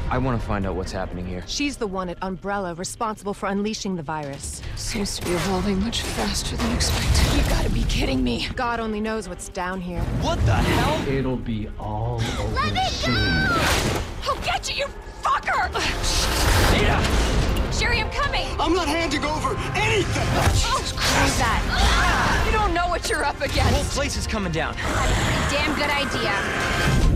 I 0.09 0.17
want 0.19 0.39
to 0.39 0.45
find 0.45 0.65
out 0.65 0.77
what's 0.77 0.93
happening 0.93 1.25
here. 1.25 1.43
She's 1.47 1.75
the 1.75 1.85
one 1.85 2.09
at 2.09 2.17
Umbrella 2.21 2.73
responsible 2.73 3.33
for 3.33 3.49
unleashing 3.49 3.97
the 3.97 4.03
virus. 4.03 4.61
Seems 4.77 5.17
to 5.19 5.25
be 5.25 5.31
evolving 5.33 5.81
much 5.83 6.01
faster 6.01 6.55
than 6.55 6.73
expected. 6.73 7.35
You 7.35 7.43
gotta 7.49 7.69
be 7.69 7.83
kidding 7.89 8.23
me. 8.23 8.47
God 8.55 8.79
only 8.79 9.01
knows 9.01 9.27
what's 9.27 9.49
down 9.49 9.81
here. 9.81 10.01
What 10.21 10.39
the 10.45 10.53
hell? 10.55 11.13
It'll 11.13 11.35
be 11.35 11.67
all 11.77 12.21
over 12.57 12.85
soon. 12.89 13.17
I'll 14.23 14.39
get 14.45 14.69
you, 14.69 14.85
you 14.85 14.87
fucker! 15.21 15.73
Nita! 16.71 17.16
Sherry, 17.77 18.01
I'm 18.01 18.09
coming! 18.09 18.47
I'm 18.59 18.73
not 18.73 18.87
handing 18.87 19.23
over 19.23 19.55
anything! 19.75 20.27
Oh, 20.65 20.81
screw 20.83 21.37
that. 21.37 21.61
Ah, 21.69 22.45
you 22.47 22.51
don't 22.51 22.73
know 22.73 22.87
what 22.87 23.07
you're 23.07 23.23
up 23.23 23.37
The 23.37 23.47
whole 23.49 23.83
place 23.83 24.17
is 24.17 24.25
coming 24.25 24.51
down. 24.51 24.75
Damn 25.51 25.75
good 25.75 25.91
idea. 25.91 27.06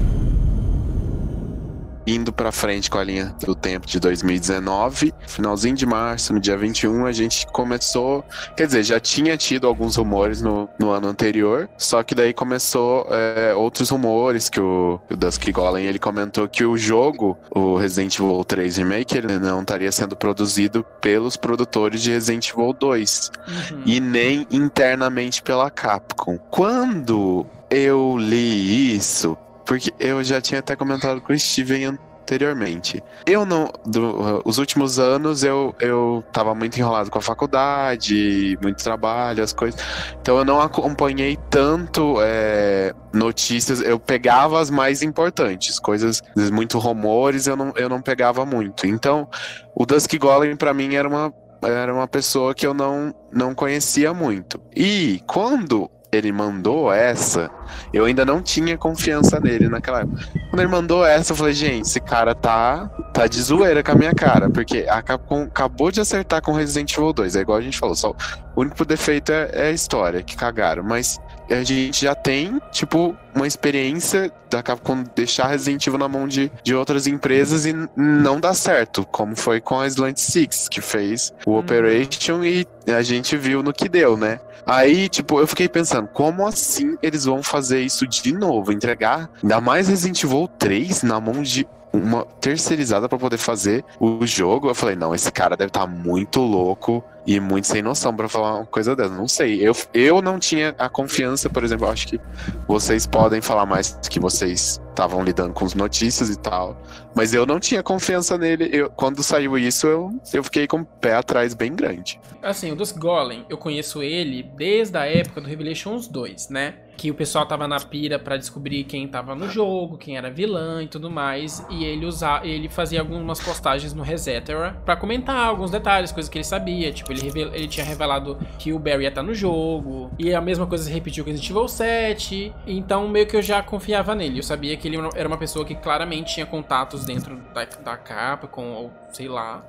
Indo 2.11 2.33
pra 2.33 2.51
frente 2.51 2.89
com 2.89 2.97
a 2.97 3.03
linha 3.05 3.33
do 3.45 3.55
tempo 3.55 3.87
de 3.87 3.97
2019, 3.99 5.13
finalzinho 5.27 5.75
de 5.75 5.85
março, 5.85 6.33
no 6.33 6.41
dia 6.41 6.57
21, 6.57 7.05
a 7.05 7.11
gente 7.13 7.47
começou. 7.47 8.25
Quer 8.57 8.65
dizer, 8.65 8.83
já 8.83 8.99
tinha 8.99 9.37
tido 9.37 9.65
alguns 9.65 9.95
rumores 9.95 10.41
no, 10.41 10.67
no 10.77 10.89
ano 10.89 11.07
anterior, 11.07 11.69
só 11.77 12.03
que 12.03 12.13
daí 12.13 12.33
começou 12.33 13.07
é, 13.09 13.53
outros 13.55 13.89
rumores 13.89 14.49
que 14.49 14.59
o, 14.59 14.99
o 15.09 15.15
Dusky 15.15 15.53
Golem 15.53 15.85
ele 15.85 15.99
comentou 15.99 16.49
que 16.49 16.65
o 16.65 16.75
jogo, 16.77 17.37
o 17.49 17.77
Resident 17.77 18.19
Evil 18.19 18.43
3 18.43 18.75
Remake, 18.77 19.17
ele 19.17 19.39
não 19.39 19.61
estaria 19.61 19.91
sendo 19.91 20.13
produzido 20.15 20.85
pelos 20.99 21.37
produtores 21.37 22.01
de 22.01 22.11
Resident 22.11 22.49
Evil 22.49 22.73
2 22.73 23.31
Uhum. 23.71 23.83
e 23.85 23.99
nem 23.99 24.45
internamente 24.51 25.41
pela 25.41 25.69
Capcom. 25.69 26.37
Quando 26.49 27.45
eu 27.69 28.17
li 28.17 28.95
isso, 28.95 29.37
porque 29.65 29.93
eu 29.99 30.23
já 30.23 30.39
tinha 30.41 30.59
até 30.59 30.75
comentado 30.75 31.21
com 31.21 31.33
o 31.33 31.39
Steven 31.39 31.85
anteriormente. 31.85 33.03
Eu 33.25 33.45
não. 33.45 33.69
do- 33.85 34.41
os 34.45 34.57
últimos 34.57 34.99
anos 34.99 35.43
eu, 35.43 35.75
eu 35.79 36.23
tava 36.31 36.55
muito 36.55 36.77
enrolado 36.77 37.09
com 37.11 37.17
a 37.19 37.21
faculdade, 37.21 38.57
muito 38.61 38.81
trabalho, 38.83 39.43
as 39.43 39.51
coisas. 39.53 39.79
Então 40.21 40.37
eu 40.37 40.45
não 40.45 40.61
acompanhei 40.61 41.37
tanto 41.49 42.15
é, 42.21 42.93
notícias. 43.13 43.81
Eu 43.81 43.99
pegava 43.99 44.59
as 44.61 44.69
mais 44.69 45.01
importantes, 45.01 45.79
coisas, 45.79 46.21
muito 46.51 46.79
rumores, 46.79 47.47
eu 47.47 47.55
não, 47.55 47.73
eu 47.75 47.89
não 47.89 48.01
pegava 48.01 48.45
muito. 48.45 48.87
Então, 48.87 49.27
o 49.75 49.85
Dusk 49.85 50.13
Golem 50.17 50.55
pra 50.55 50.73
mim 50.73 50.95
era 50.95 51.07
uma 51.07 51.33
era 51.63 51.93
uma 51.93 52.07
pessoa 52.07 52.55
que 52.55 52.65
eu 52.65 52.73
não, 52.73 53.13
não 53.31 53.53
conhecia 53.53 54.11
muito. 54.15 54.59
E 54.75 55.21
quando 55.27 55.91
ele 56.11 56.31
mandou 56.31 56.91
essa, 56.91 57.49
eu 57.93 58.03
ainda 58.05 58.25
não 58.25 58.41
tinha 58.41 58.77
confiança 58.77 59.39
nele 59.39 59.69
naquela 59.69 60.01
época. 60.01 60.27
Quando 60.49 60.59
ele 60.59 60.69
mandou 60.69 61.05
essa, 61.05 61.31
eu 61.31 61.37
falei, 61.37 61.53
gente, 61.53 61.85
esse 61.85 62.01
cara 62.01 62.35
tá, 62.35 62.89
tá 63.13 63.27
de 63.27 63.41
zoeira 63.41 63.81
com 63.81 63.91
a 63.91 63.95
minha 63.95 64.13
cara, 64.13 64.49
porque 64.49 64.85
a 64.89 65.01
Capcom 65.01 65.43
acabou 65.43 65.89
de 65.89 66.01
acertar 66.01 66.41
com 66.41 66.51
Resident 66.51 66.91
Evil 66.93 67.13
2, 67.13 67.35
é 67.37 67.39
igual 67.39 67.57
a 67.57 67.61
gente 67.61 67.79
falou, 67.79 67.95
só 67.95 68.13
o 68.55 68.61
único 68.61 68.83
defeito 68.83 69.31
é, 69.31 69.49
é 69.53 69.67
a 69.67 69.71
história, 69.71 70.21
que 70.21 70.35
cagaram, 70.35 70.83
mas 70.83 71.17
a 71.53 71.63
gente 71.63 72.03
já 72.05 72.15
tem, 72.15 72.61
tipo, 72.71 73.15
uma 73.35 73.47
experiência 73.47 74.31
da 74.49 74.61
Capcom 74.61 75.03
deixar 75.15 75.47
Resident 75.47 75.85
Evil 75.87 75.99
na 75.99 76.07
mão 76.07 76.27
de, 76.27 76.51
de 76.63 76.75
outras 76.75 77.07
empresas 77.07 77.65
e 77.65 77.73
não 77.95 78.39
dá 78.39 78.53
certo, 78.53 79.05
como 79.05 79.35
foi 79.35 79.61
com 79.61 79.79
a 79.79 79.87
Slant 79.87 80.17
Six, 80.17 80.67
que 80.69 80.81
fez 80.81 81.33
o 81.45 81.57
Operation 81.57 82.43
e 82.43 82.67
a 82.87 83.01
gente 83.01 83.37
viu 83.37 83.63
no 83.63 83.73
que 83.73 83.87
deu, 83.87 84.17
né? 84.17 84.39
Aí, 84.65 85.09
tipo, 85.09 85.39
eu 85.39 85.47
fiquei 85.47 85.67
pensando, 85.67 86.07
como 86.07 86.45
assim 86.45 86.97
eles 87.01 87.25
vão 87.25 87.41
fazer 87.41 87.81
isso 87.81 88.07
de 88.07 88.31
novo? 88.33 88.71
Entregar 88.71 89.29
ainda 89.41 89.59
mais 89.59 89.87
Resident 89.87 90.23
Evil 90.23 90.47
3 90.59 91.03
na 91.03 91.19
mão 91.19 91.41
de 91.41 91.67
uma 91.93 92.25
terceirizada 92.39 93.09
pra 93.09 93.17
poder 93.17 93.37
fazer 93.37 93.83
o 93.99 94.25
jogo. 94.25 94.69
Eu 94.69 94.75
falei, 94.75 94.95
não, 94.95 95.13
esse 95.13 95.31
cara 95.31 95.57
deve 95.57 95.69
estar 95.69 95.87
muito 95.87 96.39
louco 96.41 97.03
e 97.25 97.39
muito 97.39 97.67
sem 97.67 97.81
noção 97.81 98.15
pra 98.15 98.27
falar 98.27 98.55
uma 98.55 98.65
coisa 98.65 98.95
dessa. 98.95 99.13
Não 99.13 99.27
sei. 99.27 99.61
Eu, 99.61 99.75
eu 99.93 100.21
não 100.21 100.39
tinha 100.39 100.75
a 100.77 100.89
confiança, 100.89 101.49
por 101.49 101.63
exemplo, 101.63 101.87
acho 101.87 102.07
que 102.07 102.19
vocês 102.67 103.05
podem 103.05 103.41
falar 103.41 103.65
mais 103.65 103.97
que 104.09 104.19
vocês 104.19 104.81
estavam 104.89 105.23
lidando 105.23 105.53
com 105.53 105.65
as 105.65 105.73
notícias 105.73 106.29
e 106.29 106.37
tal. 106.37 106.77
Mas 107.15 107.33
eu 107.33 107.45
não 107.45 107.59
tinha 107.59 107.81
confiança 107.81 108.37
nele. 108.37 108.69
Eu, 108.71 108.89
quando 108.89 109.23
saiu 109.23 109.57
isso, 109.57 109.87
eu, 109.87 110.11
eu 110.33 110.43
fiquei 110.43 110.67
com 110.67 110.81
o 110.81 110.85
pé 110.85 111.15
atrás 111.15 111.53
bem 111.53 111.73
grande. 111.75 112.19
Assim, 112.41 112.71
o 112.71 112.75
Dusk 112.75 112.97
Golem, 112.97 113.45
eu 113.49 113.57
conheço 113.57 114.01
ele 114.01 114.43
desde 114.43 114.97
a 114.97 115.05
época 115.05 115.41
do 115.41 115.47
Revelations 115.47 116.07
2, 116.07 116.49
né? 116.49 116.75
Que 116.97 117.09
o 117.09 117.15
pessoal 117.15 117.45
tava 117.47 117.67
na 117.67 117.79
pira 117.79 118.19
pra 118.19 118.37
descobrir 118.37 118.83
quem 118.83 119.07
tava 119.07 119.33
no 119.33 119.49
jogo, 119.49 119.97
quem 119.97 120.17
era 120.17 120.29
vilã 120.29 120.83
e 120.83 120.87
tudo 120.87 121.09
mais. 121.09 121.65
E 121.69 121.83
ele 121.83 122.05
usa, 122.05 122.41
ele 122.43 122.69
fazia 122.69 122.99
algumas 122.99 123.39
postagens 123.39 123.93
no 123.93 124.03
Resetera 124.03 124.79
pra 124.85 124.95
comentar 124.95 125.35
alguns 125.35 125.71
detalhes, 125.71 126.11
coisas 126.11 126.29
que 126.29 126.37
ele 126.37 126.45
sabia. 126.45 126.91
Tipo, 126.91 127.10
ele, 127.11 127.21
revel- 127.21 127.53
ele 127.53 127.67
tinha 127.67 127.85
revelado 127.85 128.37
que 128.57 128.73
o 128.73 128.79
Barry 128.79 129.03
ia 129.03 129.09
estar 129.09 129.23
no 129.23 129.33
jogo. 129.33 130.11
E 130.17 130.33
a 130.33 130.41
mesma 130.41 130.65
coisa 130.65 130.83
se 130.85 130.91
repetiu 130.91 131.23
com 131.23 131.29
Resident 131.31 131.49
Evil 131.49 131.67
7. 131.67 132.53
Então, 132.67 133.07
meio 133.07 133.27
que 133.27 133.35
eu 133.35 133.41
já 133.41 133.61
confiava 133.61 134.13
nele. 134.15 134.39
Eu 134.39 134.43
sabia 134.43 134.75
que 134.77 134.87
ele 134.87 134.97
era 135.15 135.27
uma 135.27 135.37
pessoa 135.37 135.65
que 135.65 135.75
claramente 135.75 136.33
tinha 136.33 136.45
contatos 136.45 137.05
dentro 137.05 137.35
da, 137.53 137.65
da 137.83 137.97
Capcom, 137.97 138.71
ou 138.73 138.91
sei 139.11 139.27
lá 139.27 139.63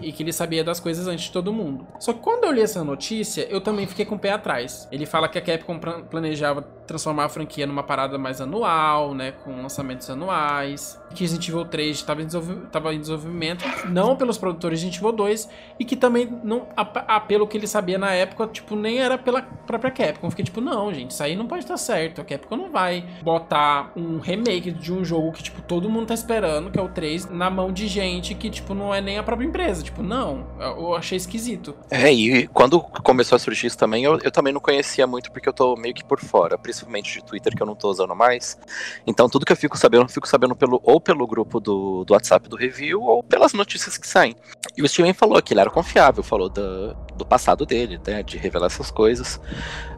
e 0.00 0.12
que 0.12 0.22
ele 0.22 0.32
sabia 0.32 0.62
das 0.64 0.78
coisas 0.80 1.06
antes 1.06 1.24
de 1.26 1.32
todo 1.32 1.52
mundo. 1.52 1.86
Só 1.98 2.12
que 2.12 2.20
quando 2.20 2.44
eu 2.44 2.52
li 2.52 2.60
essa 2.60 2.82
notícia, 2.84 3.46
eu 3.50 3.60
também 3.60 3.86
fiquei 3.86 4.04
com 4.04 4.14
o 4.14 4.18
pé 4.18 4.32
atrás. 4.32 4.88
Ele 4.92 5.06
fala 5.06 5.28
que 5.28 5.38
a 5.38 5.40
Capcom 5.42 5.78
plan- 5.78 6.02
planejava 6.02 6.62
transformar 6.86 7.24
a 7.24 7.28
franquia 7.28 7.66
numa 7.66 7.82
parada 7.82 8.18
mais 8.18 8.40
anual, 8.40 9.14
né, 9.14 9.32
com 9.44 9.62
lançamentos 9.62 10.08
anuais, 10.10 11.00
que 11.14 11.20
Resident 11.22 11.48
Evil 11.48 11.64
3 11.64 11.96
estava 11.96 12.20
em, 12.20 12.24
em 12.24 13.00
desenvolvimento, 13.00 13.64
não 13.88 14.16
pelos 14.16 14.36
produtores 14.38 14.80
de 14.80 14.86
Resident 14.86 15.02
Evil 15.04 15.16
2, 15.16 15.48
e 15.78 15.84
que 15.84 15.94
também 15.96 16.28
não, 16.42 16.66
a, 16.76 17.16
a- 17.16 17.20
pelo 17.20 17.46
que 17.46 17.56
ele 17.56 17.66
sabia 17.66 17.98
na 17.98 18.12
época, 18.12 18.46
tipo, 18.48 18.74
nem 18.74 18.98
era 18.98 19.16
pela 19.16 19.42
própria 19.42 19.90
Capcom. 19.90 20.26
Eu 20.26 20.30
fiquei 20.30 20.44
tipo, 20.44 20.60
não, 20.60 20.92
gente, 20.92 21.12
isso 21.12 21.22
aí 21.22 21.36
não 21.36 21.46
pode 21.46 21.62
estar 21.64 21.76
certo. 21.76 22.20
A 22.20 22.24
Capcom 22.24 22.56
não 22.56 22.70
vai 22.70 23.04
botar 23.22 23.92
um 23.96 24.18
remake 24.18 24.70
de 24.72 24.92
um 24.92 25.04
jogo 25.04 25.32
que, 25.32 25.42
tipo, 25.44 25.62
todo 25.62 25.88
mundo 25.88 26.06
tá 26.06 26.14
esperando, 26.14 26.70
que 26.70 26.78
é 26.78 26.82
o 26.82 26.88
3, 26.88 27.30
na 27.30 27.48
mão 27.50 27.72
de 27.72 27.86
gente 27.86 28.34
que, 28.34 28.50
tipo, 28.50 28.74
não 28.74 28.92
é 28.94 29.00
nem 29.00 29.18
a 29.18 29.22
própria 29.22 29.46
empresa. 29.46 29.79
Tipo, 29.82 30.02
não, 30.02 30.46
eu 30.58 30.94
achei 30.94 31.16
esquisito. 31.16 31.74
É, 31.90 32.12
e 32.12 32.46
quando 32.48 32.80
começou 32.80 33.36
a 33.36 33.38
surgir 33.38 33.66
isso 33.66 33.78
também, 33.78 34.04
eu, 34.04 34.18
eu 34.22 34.30
também 34.30 34.52
não 34.52 34.60
conhecia 34.60 35.06
muito 35.06 35.30
porque 35.30 35.48
eu 35.48 35.52
tô 35.52 35.76
meio 35.76 35.94
que 35.94 36.04
por 36.04 36.20
fora, 36.20 36.58
principalmente 36.58 37.12
de 37.12 37.24
Twitter 37.24 37.54
que 37.54 37.62
eu 37.62 37.66
não 37.66 37.74
tô 37.74 37.88
usando 37.88 38.14
mais. 38.14 38.58
Então 39.06 39.28
tudo 39.28 39.44
que 39.44 39.52
eu 39.52 39.56
fico 39.56 39.76
sabendo, 39.76 40.04
eu 40.04 40.08
fico 40.08 40.28
sabendo 40.28 40.54
pelo, 40.54 40.80
ou 40.82 41.00
pelo 41.00 41.26
grupo 41.26 41.60
do, 41.60 42.04
do 42.04 42.12
WhatsApp 42.12 42.48
do 42.48 42.56
review 42.56 43.02
ou 43.02 43.22
pelas 43.22 43.52
notícias 43.52 43.96
que 43.96 44.06
saem. 44.06 44.36
E 44.76 44.82
o 44.82 44.88
Steven 44.88 45.12
falou 45.12 45.40
que 45.42 45.52
ele 45.52 45.60
era 45.60 45.70
confiável, 45.70 46.22
falou 46.22 46.48
do, 46.48 46.94
do 47.16 47.26
passado 47.26 47.66
dele, 47.66 48.00
né, 48.06 48.22
de 48.22 48.36
revelar 48.38 48.66
essas 48.66 48.90
coisas. 48.90 49.40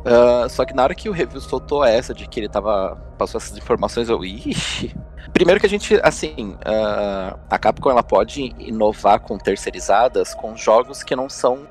Ah, 0.04 0.48
só 0.48 0.64
que 0.64 0.74
na 0.74 0.82
hora 0.82 0.94
que 0.94 1.08
o 1.08 1.12
review 1.12 1.40
soltou 1.40 1.84
essa 1.84 2.12
de 2.12 2.28
que 2.28 2.40
ele 2.40 2.48
tava. 2.48 2.96
passou 3.18 3.38
essas 3.38 3.56
informações, 3.56 4.08
eu. 4.08 4.22
Ixi. 4.24 4.94
Primeiro 5.32 5.60
que 5.60 5.66
a 5.66 5.68
gente, 5.68 5.98
assim, 6.02 6.56
ah, 6.64 7.36
a 7.48 7.58
Capcom 7.58 7.90
ela 7.90 8.02
pode 8.02 8.54
inovar 8.58 9.20
com 9.20 9.38
terceirizadas 9.38 10.34
com 10.34 10.56
jogos 10.56 11.02
que 11.02 11.14
não 11.14 11.28
são 11.28 11.66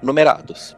numerados. 0.00 0.76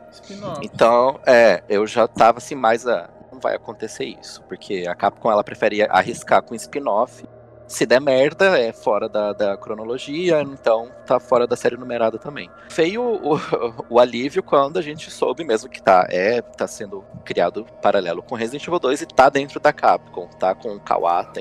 Então, 0.62 1.20
é, 1.26 1.62
eu 1.68 1.86
já 1.86 2.08
tava 2.08 2.38
assim, 2.38 2.54
mais 2.54 2.86
a. 2.86 3.08
Não 3.30 3.40
vai 3.40 3.54
acontecer 3.54 4.04
isso, 4.04 4.42
porque 4.48 4.86
a 4.88 4.94
Capcom 4.94 5.30
ela 5.30 5.44
preferia 5.44 5.86
arriscar 5.90 6.42
com 6.42 6.54
spin-off. 6.54 7.24
Se 7.66 7.84
der 7.84 8.00
merda, 8.00 8.58
é 8.58 8.72
fora 8.72 9.08
da, 9.08 9.32
da 9.32 9.56
cronologia, 9.56 10.40
então 10.40 10.88
tá 11.04 11.18
fora 11.18 11.48
da 11.48 11.56
série 11.56 11.76
numerada 11.76 12.16
também. 12.16 12.48
Veio 12.70 13.02
o, 13.02 13.38
o 13.90 13.98
alívio 13.98 14.42
quando 14.42 14.78
a 14.78 14.82
gente 14.82 15.10
soube 15.10 15.44
mesmo 15.44 15.68
que 15.68 15.82
tá, 15.82 16.06
é, 16.08 16.40
tá 16.40 16.66
sendo 16.68 17.04
criado 17.24 17.66
paralelo 17.82 18.22
com 18.22 18.36
Resident 18.36 18.64
Evil 18.66 18.78
2 18.78 19.02
e 19.02 19.06
tá 19.06 19.28
dentro 19.28 19.58
da 19.58 19.72
Capcom, 19.72 20.28
tá 20.38 20.54
com 20.54 20.76
o 20.76 20.80
Kawata, 20.80 21.40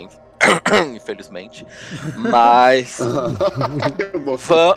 infelizmente. 0.96 1.66
Mas. 2.16 3.00
Va- 4.38 4.76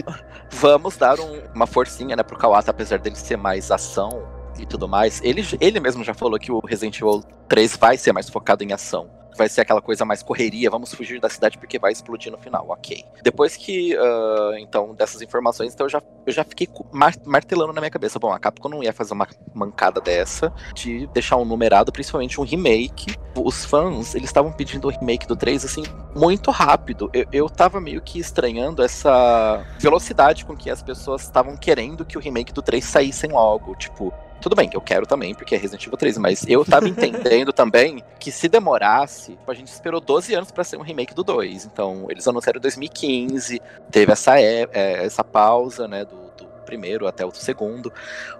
vamos 0.50 0.96
dar 0.96 1.18
um- 1.20 1.42
uma 1.54 1.66
forcinha, 1.66 2.16
né, 2.16 2.22
pro 2.22 2.36
Kawata, 2.38 2.70
apesar 2.70 2.98
dele 2.98 3.16
ser 3.16 3.36
mais 3.36 3.70
ação 3.70 4.22
e 4.58 4.66
tudo 4.66 4.88
mais. 4.88 5.20
Ele, 5.22 5.46
ele 5.60 5.80
mesmo 5.80 6.02
já 6.04 6.14
falou 6.14 6.38
que 6.38 6.50
o 6.50 6.60
Resident 6.64 6.96
Evil 7.00 7.22
3 7.48 7.76
vai 7.76 7.96
ser 7.96 8.12
mais 8.12 8.28
focado 8.28 8.64
em 8.64 8.72
ação. 8.72 9.08
Vai 9.38 9.48
ser 9.48 9.60
aquela 9.60 9.80
coisa 9.80 10.04
mais 10.04 10.20
correria, 10.20 10.68
vamos 10.68 10.92
fugir 10.92 11.20
da 11.20 11.28
cidade 11.28 11.56
porque 11.56 11.78
vai 11.78 11.92
explodir 11.92 12.32
no 12.32 12.36
final, 12.38 12.66
ok. 12.68 13.04
Depois 13.22 13.56
que, 13.56 13.96
ah, 13.96 14.56
então, 14.58 14.94
dessas 14.96 15.22
informações, 15.22 15.72
então 15.72 15.86
eu 15.86 15.90
já, 15.90 16.02
eu 16.26 16.32
já 16.32 16.42
fiquei 16.42 16.68
mar- 16.92 17.14
martelando 17.24 17.72
na 17.72 17.80
minha 17.80 17.90
cabeça. 17.90 18.18
Bom, 18.18 18.32
a 18.32 18.38
Capcom 18.38 18.68
não 18.68 18.82
ia 18.82 18.92
fazer 18.92 19.14
uma 19.14 19.28
mancada 19.54 20.00
dessa 20.00 20.52
de 20.74 21.06
deixar 21.08 21.36
um 21.36 21.44
numerado, 21.44 21.92
principalmente 21.92 22.40
um 22.40 22.44
remake. 22.44 23.14
Os 23.36 23.64
fãs, 23.64 24.16
eles 24.16 24.28
estavam 24.28 24.50
pedindo 24.50 24.88
o 24.88 24.90
remake 24.90 25.26
do 25.26 25.36
3, 25.36 25.64
assim, 25.64 25.84
muito 26.16 26.50
rápido. 26.50 27.08
Eu, 27.12 27.26
eu 27.32 27.48
tava 27.48 27.80
meio 27.80 28.02
que 28.02 28.18
estranhando 28.18 28.82
essa 28.82 29.64
velocidade 29.78 30.44
com 30.44 30.56
que 30.56 30.68
as 30.68 30.82
pessoas 30.82 31.22
estavam 31.22 31.56
querendo 31.56 32.04
que 32.04 32.18
o 32.18 32.20
remake 32.20 32.52
do 32.52 32.60
3 32.60 32.84
saíssem 32.84 33.30
logo. 33.30 33.76
Tipo, 33.76 34.12
tudo 34.40 34.54
bem, 34.56 34.68
que 34.68 34.76
eu 34.76 34.80
quero 34.80 35.06
também, 35.06 35.34
porque 35.34 35.54
é 35.54 35.58
Resident 35.58 35.86
Evil 35.86 35.96
3, 35.98 36.18
mas 36.18 36.44
eu 36.48 36.64
tava 36.64 36.86
entendendo 36.88 37.52
também 37.52 38.02
que 38.18 38.30
se 38.30 38.48
demorasse, 38.48 39.32
tipo, 39.32 39.50
a 39.50 39.54
gente 39.54 39.68
esperou 39.68 40.00
12 40.00 40.34
anos 40.34 40.50
pra 40.50 40.64
ser 40.64 40.76
um 40.76 40.82
remake 40.82 41.14
do 41.14 41.24
2. 41.24 41.66
Então, 41.66 42.06
eles 42.08 42.26
anunciaram 42.26 42.58
em 42.58 42.62
2015, 42.62 43.60
teve 43.90 44.12
essa, 44.12 44.40
é- 44.40 44.68
é, 44.72 45.04
essa 45.04 45.24
pausa, 45.24 45.86
né, 45.88 46.04
do, 46.04 46.16
do 46.36 46.46
primeiro 46.64 47.06
até 47.06 47.24
o 47.24 47.30
segundo. 47.32 47.92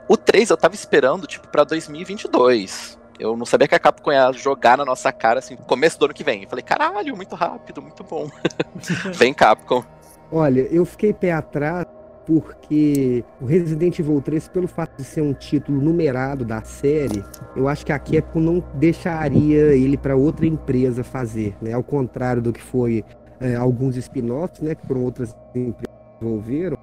O 0.07 0.17
3 0.17 0.51
eu 0.51 0.57
tava 0.57 0.75
esperando, 0.75 1.27
tipo, 1.27 1.49
pra 1.49 1.65
2022. 1.65 2.99
Eu 3.19 3.37
não 3.37 3.45
sabia 3.45 3.67
que 3.67 3.75
a 3.75 3.79
Capcom 3.81 4.13
ia 4.13 4.33
jogar 4.33 4.79
na 4.79 4.85
nossa 4.85 5.11
cara, 5.11 5.41
assim, 5.41 5.57
começo 5.57 5.99
do 5.99 6.05
ano 6.05 6.15
que 6.15 6.23
vem. 6.23 6.45
Eu 6.45 6.49
falei, 6.49 6.63
caralho, 6.63 7.17
muito 7.17 7.35
rápido, 7.35 7.83
muito 7.83 8.05
bom. 8.05 8.31
Vem, 9.15 9.35
Capcom. 9.35 9.83
Olha, 10.31 10.61
eu 10.71 10.85
fiquei 10.85 11.13
pé 11.13 11.33
atrás 11.33 11.85
porque 12.29 13.25
o 13.41 13.47
Resident 13.47 13.99
Evil 13.99 14.21
3, 14.21 14.49
pelo 14.49 14.69
fato 14.69 14.99
de 14.99 15.05
ser 15.05 15.23
um 15.23 15.33
título 15.33 15.81
numerado 15.81 16.45
da 16.45 16.61
série, 16.61 17.25
eu 17.57 17.67
acho 17.67 17.87
que 17.87 17.91
a 17.91 17.99
Capcom 17.99 18.39
não 18.39 18.63
deixaria 18.75 19.75
ele 19.75 19.97
para 19.97 20.15
outra 20.15 20.45
empresa 20.45 21.03
fazer, 21.03 21.57
né? 21.63 21.73
Ao 21.73 21.83
contrário 21.83 22.43
do 22.43 22.53
que 22.53 22.61
foi 22.61 23.03
é, 23.41 23.55
alguns 23.57 23.97
spin-offs, 23.97 24.61
né? 24.61 24.75
Que 24.75 24.87
foram 24.87 25.05
outras 25.05 25.35
empresas 25.55 25.75
que 25.81 26.21
desenvolveram. 26.21 26.77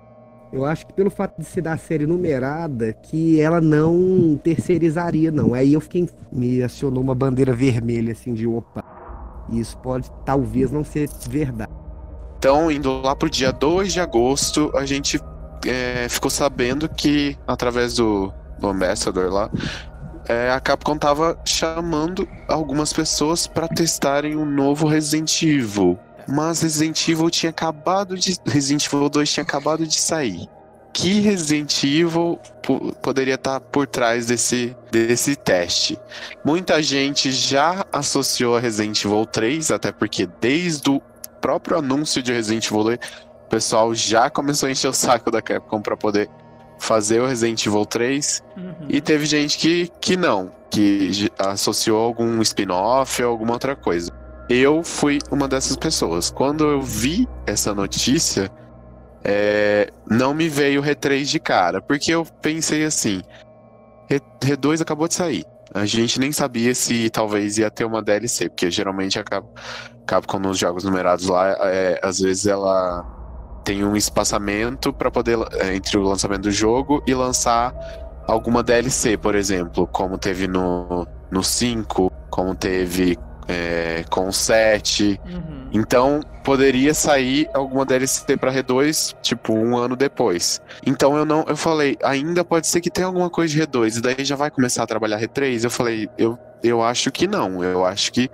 Eu 0.51 0.65
acho 0.65 0.87
que 0.87 0.93
pelo 0.93 1.11
fato 1.11 1.37
de 1.37 1.45
ser 1.45 1.61
da 1.61 1.77
série 1.77 2.07
numerada, 2.07 2.93
que 2.93 3.39
ela 3.39 3.61
não 3.61 4.39
terceirizaria, 4.43 5.29
não. 5.29 5.53
Aí 5.53 5.73
eu 5.73 5.81
fiquei. 5.81 6.09
Me 6.31 6.63
acionou 6.63 7.03
uma 7.03 7.13
bandeira 7.13 7.53
vermelha, 7.53 8.13
assim, 8.13 8.33
de 8.33 8.47
opa. 8.47 8.83
Isso 9.51 9.77
pode 9.77 10.09
talvez 10.25 10.71
não 10.71 10.83
ser 10.83 11.07
verdade. 11.29 11.71
Então, 12.39 12.71
indo 12.71 13.01
lá 13.01 13.15
pro 13.15 13.29
dia 13.29 13.51
2 13.51 13.93
de 13.93 13.99
agosto, 13.99 14.71
a 14.75 14.85
gente 14.85 15.19
é, 15.65 16.07
ficou 16.09 16.29
sabendo 16.29 16.87
que, 16.89 17.37
através 17.47 17.93
do, 17.95 18.33
do 18.59 18.67
Ambassador 18.67 19.31
lá, 19.31 19.49
é, 20.27 20.49
a 20.51 20.59
Capcom 20.59 20.97
tava 20.97 21.37
chamando 21.45 22.27
algumas 22.47 22.91
pessoas 22.91 23.45
para 23.47 23.67
testarem 23.67 24.35
o 24.35 24.45
novo 24.45 24.87
Resident 24.87 25.41
Evil. 25.43 25.99
Mas 26.27 26.61
Resident 26.61 27.07
Evil 27.07 27.29
tinha 27.29 27.51
acabado 27.51 28.17
de. 28.17 28.35
Resident 28.47 28.85
Evil 28.87 29.09
2 29.09 29.31
tinha 29.31 29.43
acabado 29.43 29.85
de 29.85 29.95
sair. 29.99 30.49
Que 30.91 31.19
Resident 31.19 31.83
Evil 31.83 32.39
po- 32.63 32.93
poderia 33.01 33.35
estar 33.35 33.59
por 33.59 33.85
trás 33.85 34.25
desse, 34.25 34.75
desse 34.89 35.35
teste? 35.35 35.99
Muita 36.43 36.81
gente 36.81 37.31
já 37.31 37.85
associou 37.91 38.55
a 38.55 38.59
Resident 38.59 39.03
Evil 39.03 39.25
3, 39.25 39.71
até 39.71 39.91
porque 39.91 40.27
desde 40.41 40.89
o 40.89 41.01
próprio 41.39 41.77
anúncio 41.77 42.23
de 42.23 42.31
Resident 42.33 42.65
Evil 42.65 42.83
2, 42.85 42.99
o 43.45 43.49
pessoal 43.49 43.93
já 43.93 44.29
começou 44.29 44.67
a 44.67 44.71
encher 44.71 44.87
o 44.87 44.93
saco 44.93 45.29
da 45.31 45.41
Capcom 45.41 45.81
para 45.81 45.95
poder 45.95 46.29
fazer 46.79 47.21
o 47.21 47.27
Resident 47.27 47.65
Evil 47.65 47.85
3. 47.85 48.43
E 48.89 48.99
teve 49.01 49.25
gente 49.25 49.57
que, 49.57 49.89
que 50.01 50.17
não, 50.17 50.51
que 50.69 51.31
associou 51.39 52.03
algum 52.03 52.41
spin-off 52.41 53.23
ou 53.23 53.29
alguma 53.31 53.53
outra 53.53 53.75
coisa. 53.75 54.11
Eu 54.49 54.83
fui 54.83 55.19
uma 55.31 55.47
dessas 55.47 55.75
pessoas. 55.77 56.29
Quando 56.29 56.65
eu 56.65 56.81
vi 56.81 57.27
essa 57.47 57.73
notícia, 57.73 58.51
é, 59.23 59.89
não 60.09 60.33
me 60.33 60.47
veio 60.49 60.81
o 60.81 60.83
R3 60.83 61.23
de 61.25 61.39
cara, 61.39 61.81
porque 61.81 62.11
eu 62.11 62.25
pensei 62.41 62.83
assim: 62.85 63.21
R- 64.09 64.21
R2 64.41 64.81
acabou 64.81 65.07
de 65.07 65.15
sair. 65.15 65.45
A 65.73 65.85
gente 65.85 66.19
nem 66.19 66.31
sabia 66.31 66.73
se 66.75 67.09
talvez 67.09 67.57
ia 67.57 67.69
ter 67.71 67.85
uma 67.85 68.01
DLC, 68.01 68.47
porque 68.49 68.69
geralmente 68.69 69.17
a 69.19 69.23
Cap- 69.23 69.47
Capcom 70.05 70.39
nos 70.39 70.57
jogos 70.59 70.83
numerados 70.83 71.27
lá, 71.27 71.49
é, 71.61 71.99
às 72.03 72.19
vezes 72.19 72.45
ela 72.45 73.03
tem 73.65 73.83
um 73.83 73.95
espaçamento 73.95 74.93
para 74.93 75.09
poder 75.09 75.37
é, 75.53 75.75
entre 75.75 75.97
o 75.97 76.03
lançamento 76.03 76.43
do 76.43 76.51
jogo 76.51 77.03
e 77.05 77.13
lançar 77.13 77.73
alguma 78.27 78.63
DLC, 78.63 79.17
por 79.17 79.35
exemplo, 79.35 79.87
como 79.87 80.17
teve 80.17 80.47
no, 80.47 81.07
no 81.31 81.43
5, 81.43 82.11
como 82.29 82.55
teve 82.55 83.17
é, 83.47 84.05
com 84.09 84.27
o 84.27 84.33
7. 84.33 85.19
Então 85.73 86.21
poderia 86.43 86.93
sair 86.93 87.49
alguma 87.53 87.85
DLC 87.85 88.37
pra 88.37 88.53
R2, 88.53 89.15
tipo, 89.21 89.51
um 89.53 89.75
ano 89.75 89.95
depois. 89.95 90.61
Então 90.85 91.17
eu 91.17 91.25
não, 91.25 91.43
eu 91.47 91.57
falei, 91.57 91.97
ainda 92.03 92.45
pode 92.45 92.67
ser 92.67 92.81
que 92.81 92.91
tenha 92.91 93.07
alguma 93.07 93.29
coisa 93.31 93.51
de 93.51 93.61
R2, 93.61 93.97
e 93.97 94.01
daí 94.01 94.23
já 94.23 94.35
vai 94.35 94.51
começar 94.51 94.83
a 94.83 94.87
trabalhar 94.87 95.19
R3. 95.19 95.63
Eu 95.63 95.71
falei, 95.71 96.07
eu, 96.17 96.37
eu 96.63 96.83
acho 96.83 97.11
que 97.11 97.27
não, 97.27 97.63
eu 97.63 97.83
acho 97.83 98.11
que 98.11 98.29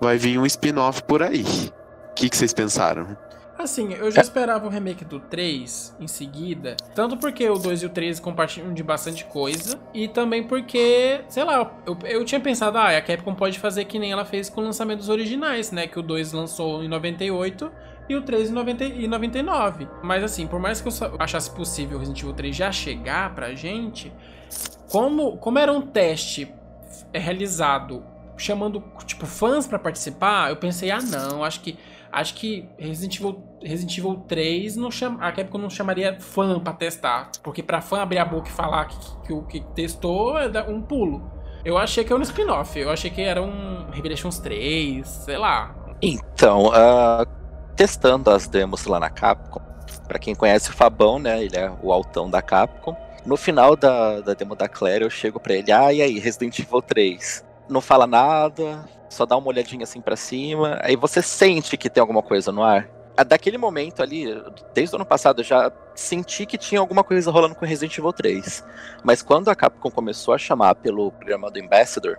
vai 0.00 0.18
vir 0.18 0.38
um 0.38 0.44
spin-off 0.44 1.04
por 1.04 1.22
aí. 1.22 1.44
O 2.10 2.14
que, 2.14 2.28
que 2.28 2.36
vocês 2.36 2.52
pensaram? 2.52 3.16
Assim, 3.62 3.94
eu 3.94 4.10
já 4.10 4.20
esperava 4.20 4.66
o 4.66 4.68
remake 4.68 5.04
do 5.04 5.20
3 5.20 5.96
em 6.00 6.08
seguida, 6.08 6.76
tanto 6.96 7.16
porque 7.16 7.48
o 7.48 7.56
2 7.56 7.84
e 7.84 7.86
o 7.86 7.88
3 7.88 8.18
compartilham 8.18 8.74
de 8.74 8.82
bastante 8.82 9.24
coisa, 9.24 9.78
e 9.94 10.08
também 10.08 10.42
porque, 10.42 11.20
sei 11.28 11.44
lá, 11.44 11.72
eu, 11.86 11.96
eu 12.04 12.24
tinha 12.24 12.40
pensado, 12.40 12.76
ah, 12.76 12.96
a 12.96 13.00
Capcom 13.00 13.34
pode 13.34 13.60
fazer 13.60 13.84
que 13.84 14.00
nem 14.00 14.10
ela 14.10 14.24
fez 14.24 14.50
com 14.50 14.60
lançamentos 14.60 15.08
originais, 15.08 15.70
né? 15.70 15.86
Que 15.86 15.98
o 15.98 16.02
2 16.02 16.32
lançou 16.32 16.82
em 16.82 16.88
98 16.88 17.70
e 18.08 18.16
o 18.16 18.22
3 18.22 18.50
em 18.50 18.52
90 18.52 18.84
e 18.84 19.06
99. 19.06 19.88
Mas 20.02 20.24
assim, 20.24 20.46
por 20.46 20.58
mais 20.58 20.80
que 20.80 20.88
eu 20.88 20.92
achasse 21.20 21.50
possível 21.50 21.96
o 21.96 22.00
Resident 22.00 22.20
Evil 22.20 22.34
3 22.34 22.56
já 22.56 22.72
chegar 22.72 23.32
pra 23.32 23.54
gente, 23.54 24.12
como, 24.88 25.36
como 25.36 25.58
era 25.58 25.72
um 25.72 25.82
teste 25.82 26.52
é, 27.12 27.18
realizado 27.18 28.04
chamando 28.36 28.82
tipo 29.06 29.24
fãs 29.24 29.66
pra 29.68 29.78
participar, 29.78 30.50
eu 30.50 30.56
pensei, 30.56 30.90
ah 30.90 31.00
não, 31.00 31.44
acho 31.44 31.60
que 31.60 31.78
acho 32.12 32.34
que 32.34 32.68
Resident 32.78 33.18
Evil, 33.18 33.42
Resident 33.62 33.96
Evil 33.96 34.16
3 34.28 34.76
não 34.76 34.90
chama, 34.90 35.26
a 35.26 35.32
Capcom 35.32 35.58
não 35.58 35.70
chamaria 35.70 36.20
fã 36.20 36.60
pra 36.60 36.74
testar, 36.74 37.30
porque 37.42 37.62
pra 37.62 37.80
fã 37.80 38.02
abrir 38.02 38.18
a 38.18 38.24
boca 38.24 38.48
e 38.48 38.52
falar 38.52 38.84
que, 38.84 38.96
que 39.26 39.32
o 39.32 39.42
que 39.42 39.60
testou 39.74 40.38
é 40.38 40.62
um 40.68 40.82
pulo. 40.82 41.32
Eu 41.64 41.78
achei 41.78 42.04
que 42.04 42.12
era 42.12 42.20
um 42.20 42.22
spin-off, 42.22 42.78
eu 42.78 42.90
achei 42.90 43.10
que 43.10 43.22
era 43.22 43.40
um 43.40 43.90
Revelations 43.90 44.38
3, 44.38 45.06
sei 45.06 45.38
lá. 45.38 45.74
Então, 46.02 46.70
ah, 46.74 47.24
testando 47.74 48.30
as 48.30 48.46
demos 48.46 48.84
lá 48.84 49.00
na 49.00 49.08
Capcom, 49.08 49.62
pra 50.06 50.18
quem 50.18 50.34
conhece 50.34 50.70
o 50.70 50.72
Fabão, 50.72 51.18
né, 51.18 51.42
ele 51.42 51.56
é 51.56 51.72
o 51.82 51.92
altão 51.92 52.28
da 52.28 52.42
Capcom. 52.42 52.94
No 53.24 53.36
final 53.36 53.76
da, 53.76 54.20
da 54.20 54.34
demo 54.34 54.56
da 54.56 54.68
Claire, 54.68 55.04
eu 55.04 55.10
chego 55.10 55.38
pra 55.38 55.54
ele, 55.54 55.70
ah, 55.70 55.92
e 55.92 56.02
aí, 56.02 56.18
Resident 56.18 56.58
Evil 56.58 56.82
3? 56.82 57.44
Não 57.72 57.80
fala 57.80 58.06
nada, 58.06 58.84
só 59.08 59.24
dá 59.24 59.34
uma 59.34 59.48
olhadinha 59.48 59.84
assim 59.84 60.00
pra 60.00 60.14
cima, 60.14 60.78
aí 60.82 60.94
você 60.94 61.22
sente 61.22 61.76
que 61.78 61.88
tem 61.88 62.02
alguma 62.02 62.22
coisa 62.22 62.52
no 62.52 62.62
ar. 62.62 62.86
Daquele 63.26 63.56
momento 63.56 64.02
ali, 64.02 64.26
desde 64.74 64.94
o 64.94 64.98
ano 64.98 65.06
passado, 65.06 65.40
eu 65.40 65.44
já 65.44 65.72
senti 65.94 66.44
que 66.44 66.58
tinha 66.58 66.80
alguma 66.80 67.02
coisa 67.02 67.30
rolando 67.30 67.54
com 67.54 67.64
Resident 67.64 67.96
Evil 67.96 68.12
3. 68.12 68.64
Mas 69.02 69.22
quando 69.22 69.48
a 69.48 69.54
Capcom 69.54 69.90
começou 69.90 70.34
a 70.34 70.38
chamar 70.38 70.74
pelo 70.74 71.12
programa 71.12 71.50
do 71.50 71.60
Ambassador, 71.60 72.18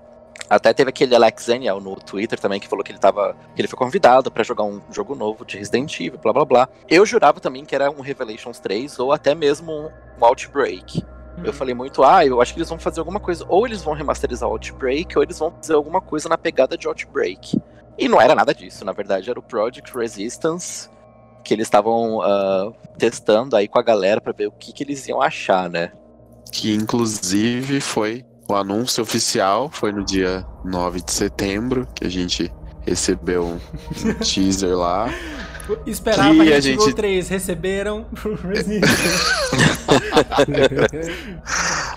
até 0.49 0.73
teve 0.73 0.89
aquele 0.89 1.15
Alex 1.15 1.45
Zaniel 1.45 1.79
no 1.79 1.95
Twitter 1.95 2.39
também 2.39 2.59
que 2.59 2.67
falou 2.67 2.83
que 2.83 2.91
ele 2.91 2.99
tava. 2.99 3.35
que 3.55 3.61
ele 3.61 3.67
foi 3.67 3.77
convidado 3.77 4.31
pra 4.31 4.43
jogar 4.43 4.63
um 4.63 4.81
jogo 4.91 5.15
novo 5.15 5.45
de 5.45 5.57
Resident 5.57 5.99
Evil, 5.99 6.19
blá 6.19 6.33
blá 6.33 6.45
blá. 6.45 6.69
Eu 6.89 7.05
jurava 7.05 7.39
também 7.39 7.63
que 7.63 7.75
era 7.75 7.91
um 7.91 8.01
Revelations 8.01 8.59
3 8.59 8.97
ou 8.99 9.11
até 9.11 9.35
mesmo 9.35 9.71
um 10.19 10.25
Outbreak. 10.25 11.03
Eu 11.43 11.53
falei 11.53 11.73
muito, 11.73 12.03
ah, 12.03 12.25
eu 12.25 12.41
acho 12.41 12.53
que 12.53 12.59
eles 12.59 12.69
vão 12.69 12.77
fazer 12.77 12.99
alguma 12.99 13.19
coisa. 13.19 13.45
Ou 13.47 13.65
eles 13.65 13.81
vão 13.81 13.93
remasterizar 13.93 14.47
o 14.47 14.53
Outbreak, 14.53 15.17
ou 15.17 15.23
eles 15.23 15.39
vão 15.39 15.51
fazer 15.51 15.73
alguma 15.73 16.01
coisa 16.01 16.27
na 16.27 16.37
pegada 16.37 16.77
de 16.77 16.87
Outbreak. 16.87 17.59
E 17.97 18.07
não 18.07 18.19
era 18.19 18.35
nada 18.35 18.53
disso, 18.53 18.83
na 18.83 18.91
verdade, 18.91 19.29
era 19.29 19.39
o 19.39 19.43
Project 19.43 19.95
Resistance, 19.95 20.89
que 21.43 21.53
eles 21.53 21.67
estavam 21.67 22.21
ah, 22.21 22.71
testando 22.97 23.55
aí 23.55 23.67
com 23.67 23.79
a 23.79 23.83
galera 23.83 24.19
pra 24.19 24.33
ver 24.33 24.47
o 24.47 24.51
que, 24.51 24.73
que 24.73 24.83
eles 24.83 25.07
iam 25.07 25.21
achar, 25.21 25.69
né? 25.69 25.91
Que 26.51 26.73
inclusive 26.73 27.79
foi 27.81 28.25
o 28.47 28.55
anúncio 28.55 29.01
oficial, 29.01 29.69
foi 29.71 29.91
no 29.91 30.03
dia 30.03 30.45
9 30.63 31.01
de 31.01 31.11
setembro, 31.11 31.87
que 31.95 32.05
a 32.05 32.09
gente 32.09 32.51
recebeu 32.85 33.45
um 33.45 34.13
teaser 34.23 34.77
lá. 34.77 35.09
Esperava 35.85 36.33
Que 36.33 36.41
a 36.41 36.43
Resident 36.43 36.65
Evil 36.75 36.85
gente- 36.85 36.95
3, 36.95 37.29
receberam 37.29 38.05
Resident 38.43 38.83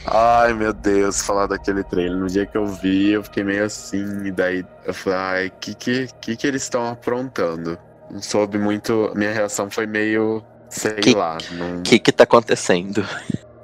Ai 0.07 0.53
meu 0.55 0.73
Deus, 0.73 1.23
falar 1.23 1.47
daquele 1.47 1.83
trailer. 1.85 2.17
No 2.17 2.27
dia 2.27 2.47
que 2.47 2.57
eu 2.57 2.67
vi, 2.67 3.13
eu 3.13 3.23
fiquei 3.25 3.43
meio 3.45 3.65
assim, 3.65 4.27
e 4.27 4.31
daí 4.31 4.65
eu 4.85 4.95
falei, 4.95 5.19
ai, 5.19 5.53
que 5.61 5.75
que, 5.75 6.09
que, 6.21 6.37
que 6.37 6.47
eles 6.47 6.63
estão 6.63 6.89
aprontando? 6.89 7.79
Não 8.11 8.23
soube 8.23 8.59
muito. 8.59 9.11
Minha 9.15 9.33
reação 9.33 9.69
foi 9.71 9.87
meio 9.87 10.45
Sei 10.69 10.93
Que- 10.95 11.15
lá, 11.15 11.39
não 11.53 11.79
O 11.79 11.83
que 11.83 11.99
que 11.99 12.13
tá 12.13 12.25
acontecendo? 12.25 13.05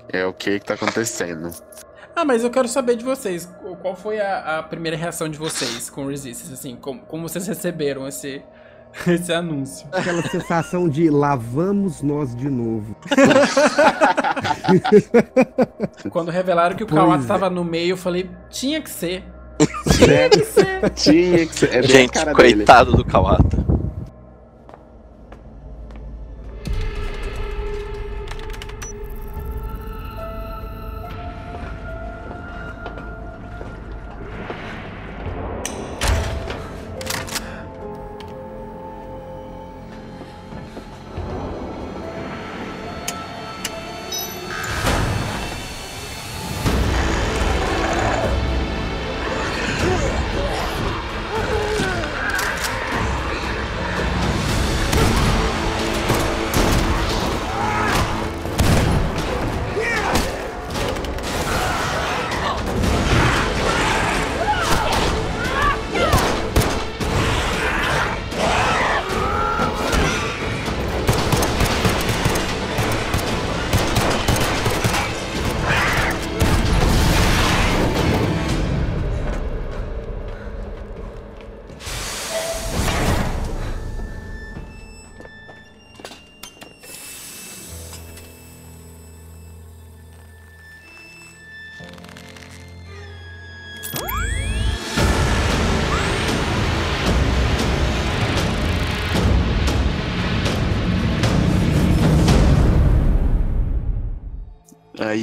é 0.09 0.25
o 0.27 0.33
que 0.33 0.59
que 0.59 0.67
tá 0.67 0.75
acontecendo. 0.75 1.51
Ah, 2.15 2.25
mas 2.25 2.45
eu 2.45 2.51
quero 2.51 2.69
saber 2.69 2.97
de 2.97 3.05
vocês. 3.05 3.49
Qual 3.81 3.97
foi 3.97 4.21
a, 4.21 4.59
a 4.59 4.63
primeira 4.63 4.97
reação 4.97 5.29
de 5.29 5.39
vocês 5.39 5.89
com 5.89 6.07
Resistance? 6.07 6.53
Assim, 6.53 6.77
como, 6.77 7.01
como 7.03 7.27
vocês 7.29 7.47
receberam 7.47 8.07
esse, 8.07 8.43
esse 9.07 9.33
anúncio? 9.33 9.87
Aquela 9.93 10.23
sensação 10.23 10.89
de 10.89 11.09
lavamos 11.11 12.03
nós 12.03 12.35
de 12.35 12.49
novo. 12.49 12.97
Quando 16.11 16.31
revelaram 16.31 16.77
que 16.77 16.85
o 16.85 16.87
Pois 16.87 17.01
Kawata 17.01 17.25
é. 17.25 17.27
tava 17.27 17.51
no 17.51 17.65
meio, 17.65 17.91
eu 17.91 17.97
falei, 17.97 18.31
tinha 18.51 18.81
que 18.81 18.91
ser. 18.91 19.25
Tinha 19.97 20.29
que 20.29 20.45
ser. 20.45 20.91
Tinha 20.91 21.47
que 21.47 21.55
ser. 21.55 21.75
É 21.75 21.83
Gente, 21.83 22.13
cara 22.13 22.35
dele. 22.35 22.55
coitado 22.57 22.93
do 22.93 23.05
Kawata. 23.05 23.62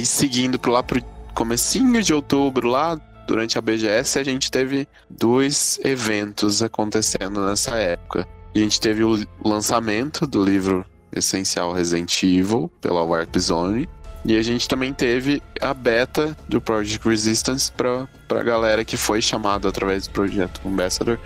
Aí 0.00 0.06
seguindo 0.06 0.58
pro 0.58 0.72
lá 0.72 0.82
pro 0.82 1.02
comecinho 1.34 2.02
de 2.02 2.14
outubro, 2.14 2.66
lá 2.66 2.98
durante 3.26 3.58
a 3.58 3.60
BGS, 3.60 4.18
a 4.18 4.24
gente 4.24 4.50
teve 4.50 4.88
dois 5.10 5.78
eventos 5.84 6.62
acontecendo 6.62 7.44
nessa 7.44 7.76
época. 7.76 8.26
A 8.54 8.58
gente 8.58 8.80
teve 8.80 9.04
o 9.04 9.22
lançamento 9.44 10.26
do 10.26 10.42
livro 10.42 10.86
Essencial 11.14 11.74
Resident 11.74 12.22
Evil 12.22 12.72
pela 12.80 13.02
Warp 13.02 13.36
Zone. 13.36 13.86
E 14.24 14.38
a 14.38 14.42
gente 14.42 14.66
também 14.66 14.94
teve 14.94 15.42
a 15.60 15.74
beta 15.74 16.34
do 16.48 16.62
Project 16.62 17.06
Resistance 17.06 17.70
pra, 17.70 18.08
pra 18.26 18.42
galera 18.42 18.86
que 18.86 18.96
foi 18.96 19.20
chamada 19.20 19.68
através 19.68 20.06
do 20.06 20.12
projeto 20.12 20.62
Ambassador 20.66 21.18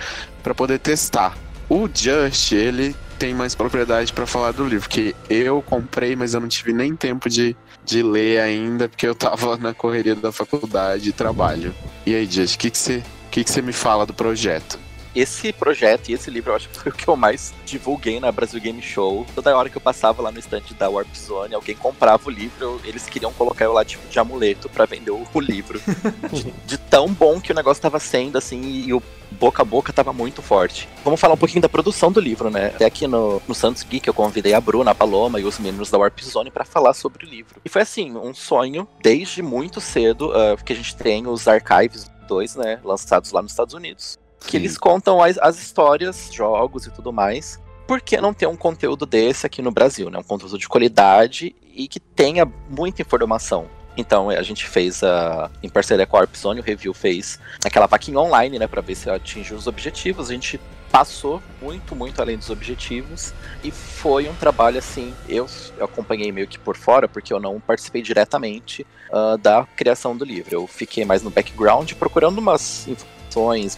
para 0.42 0.52
poder 0.52 0.80
testar. 0.80 1.38
O 1.68 1.88
Just, 1.94 2.50
ele 2.50 2.96
tem 3.20 3.34
mais 3.34 3.54
propriedade 3.54 4.12
para 4.12 4.26
falar 4.26 4.52
do 4.52 4.66
livro, 4.66 4.88
que 4.88 5.14
eu 5.30 5.62
comprei, 5.62 6.16
mas 6.16 6.34
eu 6.34 6.40
não 6.40 6.48
tive 6.48 6.72
nem 6.72 6.94
tempo 6.94 7.28
de, 7.28 7.56
de 7.84 8.02
ler 8.02 8.40
ainda, 8.40 8.88
porque 8.88 9.06
eu 9.06 9.14
tava 9.14 9.56
na 9.56 9.74
correria 9.74 10.14
da 10.14 10.32
faculdade 10.32 11.10
e 11.10 11.12
trabalho. 11.12 11.74
E 12.06 12.14
aí, 12.14 12.26
Just, 12.26 12.56
o 12.56 12.58
que 12.58 12.70
que 12.70 12.78
você 12.78 13.02
que 13.30 13.42
que 13.42 13.50
você 13.50 13.60
me 13.60 13.72
fala 13.72 14.06
do 14.06 14.14
projeto? 14.14 14.78
Esse 15.14 15.52
projeto 15.52 16.08
e 16.08 16.12
esse 16.12 16.28
livro 16.30 16.50
eu 16.50 16.56
acho 16.56 16.68
que 16.68 16.78
foi 16.78 16.90
o 16.90 16.94
que 16.94 17.06
eu 17.06 17.16
mais 17.16 17.54
divulguei 17.64 18.18
na 18.18 18.32
Brasil 18.32 18.60
Game 18.60 18.82
Show. 18.82 19.24
Toda 19.34 19.56
hora 19.56 19.70
que 19.70 19.76
eu 19.76 19.80
passava 19.80 20.20
lá 20.22 20.32
no 20.32 20.38
estande 20.38 20.74
da 20.74 20.90
Warp 20.90 21.14
Zone, 21.14 21.54
alguém 21.54 21.76
comprava 21.76 22.26
o 22.26 22.30
livro, 22.30 22.80
eles 22.84 23.08
queriam 23.08 23.32
colocar 23.32 23.64
eu 23.64 23.72
lá 23.72 23.84
tipo 23.84 24.06
de 24.08 24.18
amuleto 24.18 24.68
pra 24.68 24.86
vender 24.86 25.12
o, 25.12 25.24
o 25.32 25.40
livro. 25.40 25.80
de, 26.32 26.50
de 26.66 26.78
tão 26.78 27.12
bom 27.12 27.40
que 27.40 27.52
o 27.52 27.54
negócio 27.54 27.80
tava 27.80 28.00
sendo, 28.00 28.36
assim, 28.36 28.60
e 28.60 28.92
o 28.92 29.00
boca 29.34 29.62
a 29.62 29.64
boca 29.64 29.92
tava 29.92 30.12
muito 30.12 30.42
forte. 30.42 30.88
Vamos 31.04 31.20
falar 31.20 31.34
um 31.34 31.38
pouquinho 31.38 31.62
da 31.62 31.68
produção 31.68 32.10
do 32.10 32.20
livro, 32.20 32.50
né? 32.50 32.66
Até 32.66 32.84
aqui 32.84 33.06
no, 33.06 33.40
no 33.46 33.54
Santos 33.54 33.82
Geek 33.82 34.06
eu 34.06 34.14
convidei 34.14 34.54
a 34.54 34.60
Bruna, 34.60 34.90
a 34.90 34.94
Paloma 34.94 35.40
e 35.40 35.44
os 35.44 35.58
meninos 35.58 35.90
da 35.90 35.98
Warp 35.98 36.20
Zone 36.20 36.50
pra 36.50 36.64
falar 36.64 36.94
sobre 36.94 37.24
o 37.24 37.28
livro. 37.28 37.60
E 37.64 37.68
foi 37.68 37.82
assim, 37.82 38.16
um 38.16 38.34
sonho 38.34 38.88
desde 39.02 39.42
muito 39.42 39.80
cedo, 39.80 40.32
ah, 40.32 40.56
que 40.56 40.72
a 40.72 40.76
gente 40.76 40.96
tem 40.96 41.26
os 41.26 41.46
archives 41.46 42.10
2, 42.28 42.56
né, 42.56 42.80
lançados 42.82 43.32
lá 43.32 43.42
nos 43.42 43.52
Estados 43.52 43.74
Unidos 43.74 44.18
que 44.46 44.56
eles 44.56 44.78
contam 44.78 45.22
as, 45.22 45.38
as 45.38 45.58
histórias, 45.58 46.30
jogos 46.32 46.86
e 46.86 46.90
tudo 46.90 47.12
mais. 47.12 47.60
Por 47.86 48.00
que 48.00 48.20
não 48.20 48.32
ter 48.32 48.46
um 48.46 48.56
conteúdo 48.56 49.04
desse 49.04 49.46
aqui 49.46 49.60
no 49.60 49.70
Brasil, 49.70 50.08
né? 50.08 50.18
Um 50.18 50.22
conteúdo 50.22 50.58
de 50.58 50.68
qualidade 50.68 51.54
e 51.74 51.86
que 51.86 52.00
tenha 52.00 52.50
muita 52.70 53.02
informação. 53.02 53.68
Então 53.96 54.30
a 54.30 54.42
gente 54.42 54.66
fez 54.66 55.02
a, 55.02 55.50
em 55.62 55.68
parceria 55.68 56.06
com 56.06 56.16
a 56.16 56.20
Arpzone, 56.20 56.60
o 56.60 56.62
review 56.62 56.92
fez 56.92 57.38
aquela 57.64 57.86
vaquinha 57.86 58.18
online, 58.18 58.58
né, 58.58 58.66
para 58.66 58.80
ver 58.80 58.94
se 58.94 59.08
atingiu 59.08 59.56
os 59.56 59.66
objetivos. 59.66 60.30
A 60.30 60.32
gente 60.32 60.60
passou 60.90 61.42
muito, 61.60 61.96
muito 61.96 62.20
além 62.22 62.36
dos 62.36 62.50
objetivos 62.50 63.32
e 63.62 63.70
foi 63.70 64.28
um 64.28 64.34
trabalho 64.34 64.78
assim. 64.78 65.14
Eu, 65.28 65.46
eu 65.76 65.84
acompanhei 65.84 66.30
meio 66.30 66.46
que 66.46 66.58
por 66.58 66.76
fora, 66.76 67.08
porque 67.08 67.32
eu 67.32 67.40
não 67.40 67.60
participei 67.60 68.02
diretamente 68.02 68.86
uh, 69.10 69.36
da 69.38 69.66
criação 69.76 70.16
do 70.16 70.24
livro. 70.24 70.54
Eu 70.54 70.66
fiquei 70.66 71.04
mais 71.04 71.22
no 71.22 71.30
background 71.30 71.92
procurando 71.94 72.38
umas 72.38 72.86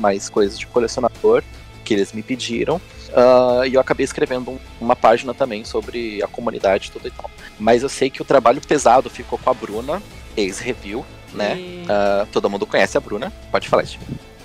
mais 0.01 0.29
coisas 0.29 0.59
de 0.59 0.66
colecionador 0.66 1.42
que 1.85 1.95
eles 1.95 2.12
me 2.12 2.23
pediram. 2.23 2.77
Uh, 3.09 3.64
e 3.66 3.75
eu 3.75 3.81
acabei 3.81 4.05
escrevendo 4.05 4.51
um, 4.51 4.59
uma 4.81 4.97
página 4.97 5.33
também 5.33 5.64
sobre 5.64 6.23
a 6.23 6.27
comunidade 6.27 6.88
e 6.88 6.90
tudo 6.90 7.07
e 7.07 7.11
tal. 7.11 7.31
Mas 7.59 7.83
eu 7.83 7.88
sei 7.88 8.11
que 8.11 8.21
o 8.21 8.25
trabalho 8.25 8.61
pesado 8.61 9.09
ficou 9.09 9.38
com 9.38 9.49
a 9.49 9.55
Bruna, 9.55 10.03
ex-review, 10.37 11.05
né? 11.33 11.57
E- 11.57 11.77
Uh, 11.87 12.27
todo 12.33 12.51
mundo 12.51 12.66
conhece 12.66 12.99
a 12.99 13.01
Bruna. 13.01 13.33
Pode 13.49 13.69
falar, 13.69 13.87
Steve. 13.87 14.05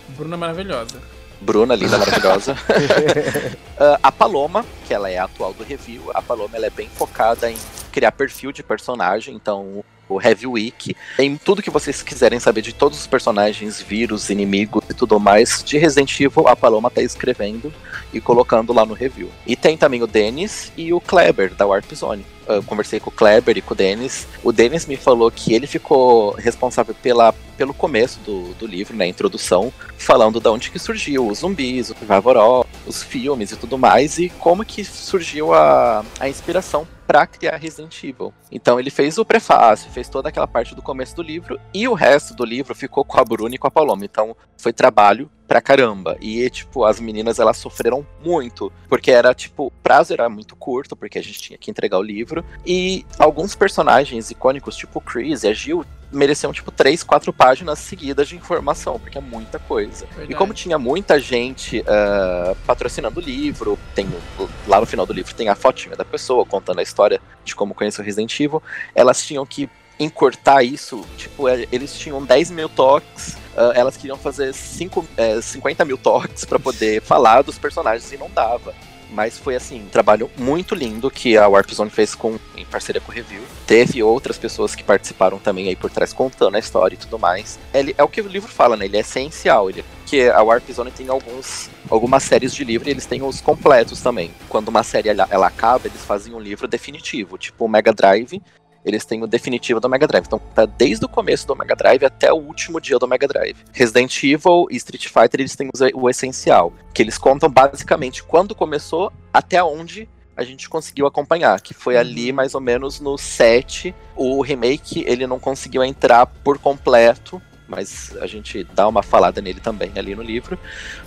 Bruna 0.10 0.38
maravilhosa. 0.38 1.02
Bruna, 1.42 1.74
linda, 1.74 1.98
maravilhosa. 1.98 2.54
Uh, 2.54 3.98
a 4.04 4.12
Paloma, 4.12 4.64
que 4.88 4.94
ela 4.94 5.10
é 5.10 5.18
a 5.18 5.24
atual 5.24 5.52
do 5.52 5.64
review, 5.64 6.12
a 6.14 6.22
Paloma 6.22 6.56
ela 6.56 6.68
é 6.68 6.70
bem 6.70 6.88
focada 6.88 7.50
em 7.50 7.58
criar 7.92 8.12
perfil 8.12 8.52
de 8.52 8.62
personagem, 8.62 9.34
então 9.34 9.84
o 10.12 10.22
Heavy 10.22 10.48
Week, 10.48 10.96
em 11.18 11.38
tudo 11.38 11.62
que 11.62 11.70
vocês 11.70 12.02
quiserem 12.02 12.40
saber 12.40 12.62
de 12.62 12.74
todos 12.74 13.00
os 13.00 13.08
personagens, 13.08 13.82
vírus, 13.82 14.30
inimigos 14.30 14.84
e 14.90 14.94
tudo 14.94 15.20
mais 15.20 15.64
de 15.64 15.78
Resident 15.78 16.20
Evil, 16.20 16.48
a 16.48 16.56
Paloma 16.56 16.90
tá 16.90 17.02
escrevendo 17.02 17.74
e 18.14 18.20
colocando 18.20 18.74
lá 18.74 18.86
no 18.86 18.94
review. 18.94 19.30
E 19.48 19.56
tem 19.56 19.78
também 19.78 20.04
o 20.04 20.08
Dennis 20.08 20.72
e 20.76 20.94
o 20.94 21.00
Kleber 21.00 21.54
da 21.54 21.66
Warp 21.66 21.92
Zone. 21.94 22.26
Eu 22.48 22.64
conversei 22.64 23.00
com 23.00 23.10
o 23.10 23.14
Kleber 23.14 23.58
e 23.58 23.62
com 23.62 23.74
o 23.74 23.78
Dennis. 23.78 24.28
O 24.44 24.52
Dennis 24.52 24.86
me 24.86 24.98
falou 24.98 25.32
que 25.32 25.54
ele 25.54 25.68
ficou 25.68 26.32
responsável 26.32 26.94
pela, 26.94 27.34
pelo 27.56 27.74
começo 27.74 28.20
do, 28.20 28.54
do 28.56 28.66
livro, 28.66 28.96
na 28.96 29.06
introdução, 29.06 29.72
falando 29.98 30.40
de 30.40 30.50
onde 30.50 30.72
que 30.72 30.80
surgiu 30.80 31.28
os 31.28 31.40
zumbis, 31.40 31.92
o 31.92 31.96
Vavoró, 32.02 32.66
os 32.86 33.04
filmes 33.04 33.52
e 33.52 33.56
tudo 33.56 33.78
mais, 33.78 34.18
e 34.18 34.30
como 34.40 34.66
que 34.66 34.84
surgiu 34.84 35.54
a, 35.54 36.04
a 36.20 36.28
inspiração 36.28 36.86
para 37.12 37.28
criar 37.28 37.58
Resident 37.58 38.02
Evil. 38.06 38.34
Então 38.50 38.80
ele 38.80 38.90
fez 38.90 39.18
o 39.18 39.26
prefácio, 39.26 39.92
fez 39.92 40.08
toda 40.08 40.30
aquela 40.30 40.48
parte 40.48 40.74
do 40.74 40.82
começo 40.82 41.14
do 41.14 41.22
livro, 41.22 41.60
e 41.74 41.86
o 41.86 41.94
resto 41.94 42.34
do 42.34 42.46
livro 42.46 42.74
ficou 42.74 43.04
com 43.04 43.20
a 43.20 43.26
Bruna 43.26 43.54
e 43.54 43.58
com 43.58 43.68
a 43.68 43.72
Paloma. 43.72 44.06
Então 44.06 44.34
foi 44.58 44.72
trabalho 44.72 45.30
pra 45.46 45.60
caramba. 45.60 46.16
E, 46.22 46.50
tipo, 46.50 46.86
as 46.86 47.02
meninas, 47.02 47.38
elas 47.38 47.58
sofreram 47.58 48.08
muito. 48.24 48.72
Porque 48.88 49.12
era, 49.12 49.34
tipo, 49.34 49.66
o 49.66 49.72
prazo 49.72 50.14
era 50.14 50.30
muito 50.30 50.56
curto, 50.56 50.96
porque 50.96 51.20
a 51.20 51.22
gente 51.22 51.42
tinha 51.42 51.58
que 51.58 51.70
entregar 51.70 51.98
o 51.98 52.02
livro. 52.02 52.46
E 52.66 53.06
alguns 53.20 53.56
personagens 53.56 54.32
icônicos, 54.32 54.78
tipo 54.78 55.00
o 55.00 55.02
Chris 55.02 55.44
e 55.44 55.50
a 55.50 55.54
Jill, 55.54 55.84
mereciam, 56.12 56.52
tipo, 56.52 56.72
três, 56.72 57.04
quatro 57.04 57.32
páginas 57.32 57.80
seguidas 57.80 58.28
de 58.28 58.36
informação, 58.36 59.00
porque 59.00 59.18
é 59.18 59.22
muita 59.22 59.58
coisa. 59.60 60.06
Verdade. 60.08 60.32
E 60.32 60.36
como 60.36 60.54
tinha 60.54 60.78
muita 60.78 61.20
gente 61.20 61.84
ah, 61.88 62.56
patrocinando 62.66 63.20
o 63.20 63.24
livro, 63.24 63.78
tem 63.96 64.08
o- 64.40 64.50
lá 64.68 64.80
no 64.80 64.86
final 64.86 65.06
do 65.06 65.14
livro 65.14 65.34
tem 65.34 65.48
a 65.50 65.56
fotinha 65.56 65.96
da 65.96 66.04
pessoa 66.06 66.46
contando 66.46 66.80
a 66.80 66.84
história 66.84 67.22
de 67.46 67.56
como 67.56 67.74
conheceu 67.74 68.04
Resident 68.04 68.38
Evil, 68.40 68.62
elas 68.94 69.26
tinham 69.26 69.46
que 69.46 69.70
encurtar 70.00 70.64
isso, 70.64 71.06
tipo, 71.16 71.48
é, 71.48 71.68
eles 71.72 71.94
tinham 71.98 72.24
10 72.26 72.50
mil 72.50 72.68
toques, 72.68 73.38
ah, 73.56 73.72
elas 73.76 73.96
queriam 73.96 74.18
fazer 74.18 74.54
cinco, 74.54 75.06
é, 75.16 75.40
50 75.40 75.86
mil 75.86 75.98
toques 75.98 76.44
pra 76.44 76.58
poder 76.60 77.02
falar 77.02 77.42
dos 77.44 77.58
personagens 77.60 78.12
e 78.12 78.18
não 78.18 78.30
dava. 78.32 78.74
Mas 79.12 79.38
foi 79.38 79.56
assim, 79.56 79.82
um 79.82 79.90
trabalho 79.90 80.32
muito 80.38 80.74
lindo 80.74 81.12
que 81.12 81.38
a 81.38 81.48
Warp 81.48 81.70
Zone 81.72 81.90
fez 81.90 82.16
com, 82.16 82.40
em 82.56 82.66
parceria 82.66 83.02
com 83.02 83.12
o 83.12 83.16
Review. 83.16 83.42
Teve 83.68 84.02
outras 84.02 84.38
pessoas 84.38 84.74
que 84.74 84.84
participaram 84.84 85.38
também 85.38 85.68
aí 85.68 85.76
por 85.76 85.92
trás 85.92 86.14
contando 86.14 86.56
a 86.56 86.60
história 86.60 86.96
e 86.96 86.98
tudo 86.98 87.20
mais. 87.20 87.60
Ele, 87.74 87.94
é 87.98 88.04
o 88.04 88.08
que 88.08 88.22
o 88.22 88.28
livro 88.28 88.52
fala, 88.52 88.78
né? 88.78 88.86
Ele 88.86 88.98
é 88.98 89.02
essencial. 89.02 89.70
Ele, 89.70 89.84
que 90.06 90.30
a 90.30 90.42
Warp 90.42 90.70
Zone 90.72 90.92
tem 90.92 91.10
alguns, 91.10 91.70
algumas 91.90 92.24
séries 92.24 92.54
de 92.54 92.64
livro 92.64 92.88
e 92.88 92.92
eles 92.92 93.06
têm 93.06 93.22
os 93.22 93.42
completos 93.42 94.02
também. 94.02 94.32
Quando 94.50 94.70
uma 94.70 94.84
série 94.84 95.10
ela, 95.10 95.28
ela 95.30 95.48
acaba, 95.48 95.88
eles 95.88 96.04
fazem 96.04 96.34
um 96.34 96.40
livro 96.40 96.68
definitivo, 96.68 97.38
tipo 97.38 97.66
o 97.66 97.70
Mega 97.70 97.94
Drive 97.94 98.42
eles 98.84 99.06
têm 99.06 99.24
o 99.24 99.28
definitivo 99.28 99.80
do 99.80 99.90
Mega 99.90 100.08
Drive. 100.08 100.26
Então 100.26 100.40
tá 100.54 100.66
desde 100.66 101.06
o 101.06 101.10
começo 101.10 101.48
do 101.48 101.56
Mega 101.56 101.76
Drive 101.76 102.04
até 102.04 102.32
o 102.32 102.38
último 102.38 102.80
dia 102.80 102.98
do 102.98 103.08
Mega 103.08 103.28
Drive. 103.28 103.58
Resident 103.72 104.24
Evil 104.24 104.68
e 104.70 104.76
Street 104.78 105.08
Fighter 105.08 105.40
eles 105.40 105.56
têm 105.56 105.70
o 105.94 106.10
essencial, 106.10 106.74
que 106.94 107.02
eles 107.02 107.18
contam 107.18 107.50
basicamente 107.50 108.24
quando 108.24 108.56
começou 108.56 109.12
até 109.34 109.64
onde 109.64 110.08
a 110.36 110.44
gente 110.44 110.70
conseguiu 110.70 111.06
acompanhar, 111.06 111.60
que 111.62 111.74
foi 111.74 111.98
ali 111.98 112.32
mais 112.32 112.56
ou 112.56 112.62
menos 112.62 113.00
no 113.00 113.18
7. 113.18 113.94
O 114.16 114.42
remake 114.42 115.04
ele 115.08 115.28
não 115.28 115.40
conseguiu 115.40 115.84
entrar 115.84 116.26
por 116.26 116.58
completo, 116.58 117.42
mas 117.68 118.16
a 118.20 118.28
gente 118.28 118.64
dá 118.64 118.88
uma 118.88 119.04
falada 119.04 119.42
nele 119.42 119.60
também 119.60 119.92
ali 119.96 120.16
no 120.16 120.24
livro. 120.24 120.58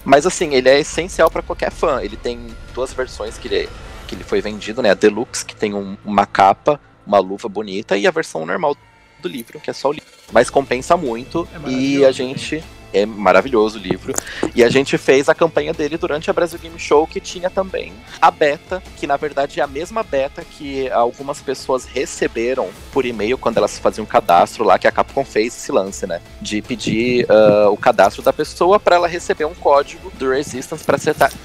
Mas 0.05 0.27
assim, 0.27 0.55
ele 0.55 0.69
é 0.69 0.79
essencial 0.81 1.31
para 1.31 1.43
qualquer 1.43 1.71
fã. 1.71 2.01
Ele 2.01 2.17
tem 2.17 2.47
duas 2.73 2.93
versões 2.93 3.37
que 3.37 3.49
ele, 3.49 3.69
que 4.07 4.15
ele 4.15 4.25
foi 4.25 4.41
vendido, 4.41 4.81
né? 4.81 4.91
A 4.91 4.95
Deluxe, 4.95 5.45
que 5.45 5.57
tem 5.57 5.75
um, 5.75 5.97
uma 6.05 6.27
capa 6.27 6.81
uma 7.07 7.19
luva 7.19 7.49
bonita, 7.49 7.97
e 7.97 8.07
a 8.07 8.11
versão 8.11 8.45
normal 8.47 8.77
do 9.25 9.29
livro, 9.29 9.59
que 9.59 9.71
é 9.71 9.73
só 9.73 9.89
o 9.89 9.93
livro. 9.93 10.09
Mas 10.33 10.51
compensa 10.51 10.97
muito 10.97 11.49
É 11.67 11.71
e 11.71 12.05
a 12.05 12.13
gente. 12.13 12.63
É 12.93 13.05
maravilhoso 13.05 13.77
o 13.77 13.83
livro. 13.83 14.15
E 14.55 14.63
a 14.63 14.69
gente 14.69 14.97
fez 14.97 15.29
a 15.29 15.35
campanha 15.35 15.73
dele 15.73 15.99
durante 15.99 16.31
a 16.31 16.33
Brasil 16.33 16.61
Game 16.61 16.79
Show, 16.79 17.09
que 17.09 17.19
tinha 17.19 17.51
também 17.51 17.93
a 18.23 18.31
beta, 18.31 18.81
que 18.97 19.05
na 19.05 19.17
verdade 19.17 19.59
é 19.59 19.65
a 19.65 19.67
mesma 19.67 20.05
beta 20.05 20.45
que 20.45 20.89
algumas 20.93 21.41
pessoas 21.41 21.87
receberam 21.87 22.69
por 22.93 23.05
e-mail 23.05 23.37
quando 23.37 23.57
elas 23.57 23.81
faziam 23.81 24.05
um 24.05 24.07
cadastro 24.07 24.63
lá, 24.63 24.79
que 24.79 24.87
a 24.87 24.93
Capcom 24.93 25.25
fez 25.25 25.57
esse 25.57 25.73
lance, 25.73 26.07
né? 26.07 26.21
De 26.41 26.63
pedir 26.63 27.25
uh, 27.25 27.69
o 27.73 27.77
cadastro 27.77 28.23
da 28.23 28.33
pessoa 28.33 28.79
para 28.79 28.95
ela 28.95 29.09
receber 29.09 29.45
um 29.45 29.55
código 29.55 30.13
do 30.17 30.31
Resistance 30.31 30.85
para 30.85 30.97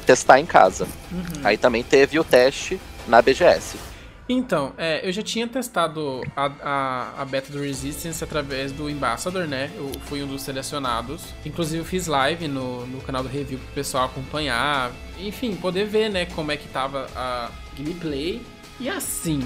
testar 0.06 0.40
em 0.40 0.46
casa. 0.46 0.88
Uhum. 1.12 1.42
Aí 1.44 1.58
também 1.58 1.82
teve 1.82 2.20
o 2.20 2.24
teste 2.24 2.80
na 3.08 3.24
BGS. 3.24 3.89
Então, 4.32 4.74
é, 4.78 5.02
eu 5.08 5.12
já 5.12 5.24
tinha 5.24 5.48
testado 5.48 6.22
a, 6.36 6.46
a, 6.62 7.22
a, 7.24 7.26
beta 7.26 7.52
do 7.52 7.60
Resistance 7.60 8.24
através 8.24 8.72
do 8.72 8.88
Ambassador, 8.88 9.48
né? 9.48 9.72
Eu 9.76 9.92
fui 10.02 10.22
um 10.22 10.28
dos 10.28 10.44
selecionados. 10.44 11.34
Inclusive, 11.44 11.82
eu 11.82 11.86
fiz 11.86 12.06
live 12.06 12.48
no, 12.48 12.86
no 12.86 13.02
canal 13.02 13.24
do 13.24 13.30
review 13.30 13.58
pro 13.58 13.74
pessoal 13.74 14.06
acompanhar. 14.06 14.92
Enfim, 15.18 15.56
poder 15.56 15.86
ver, 15.86 16.12
né, 16.12 16.28
como 16.28 16.52
é 16.52 16.58
que 16.58 16.68
tava 16.68 17.08
a 17.16 17.50
gameplay. 17.76 18.40
E 18.80 18.88
assim, 18.88 19.42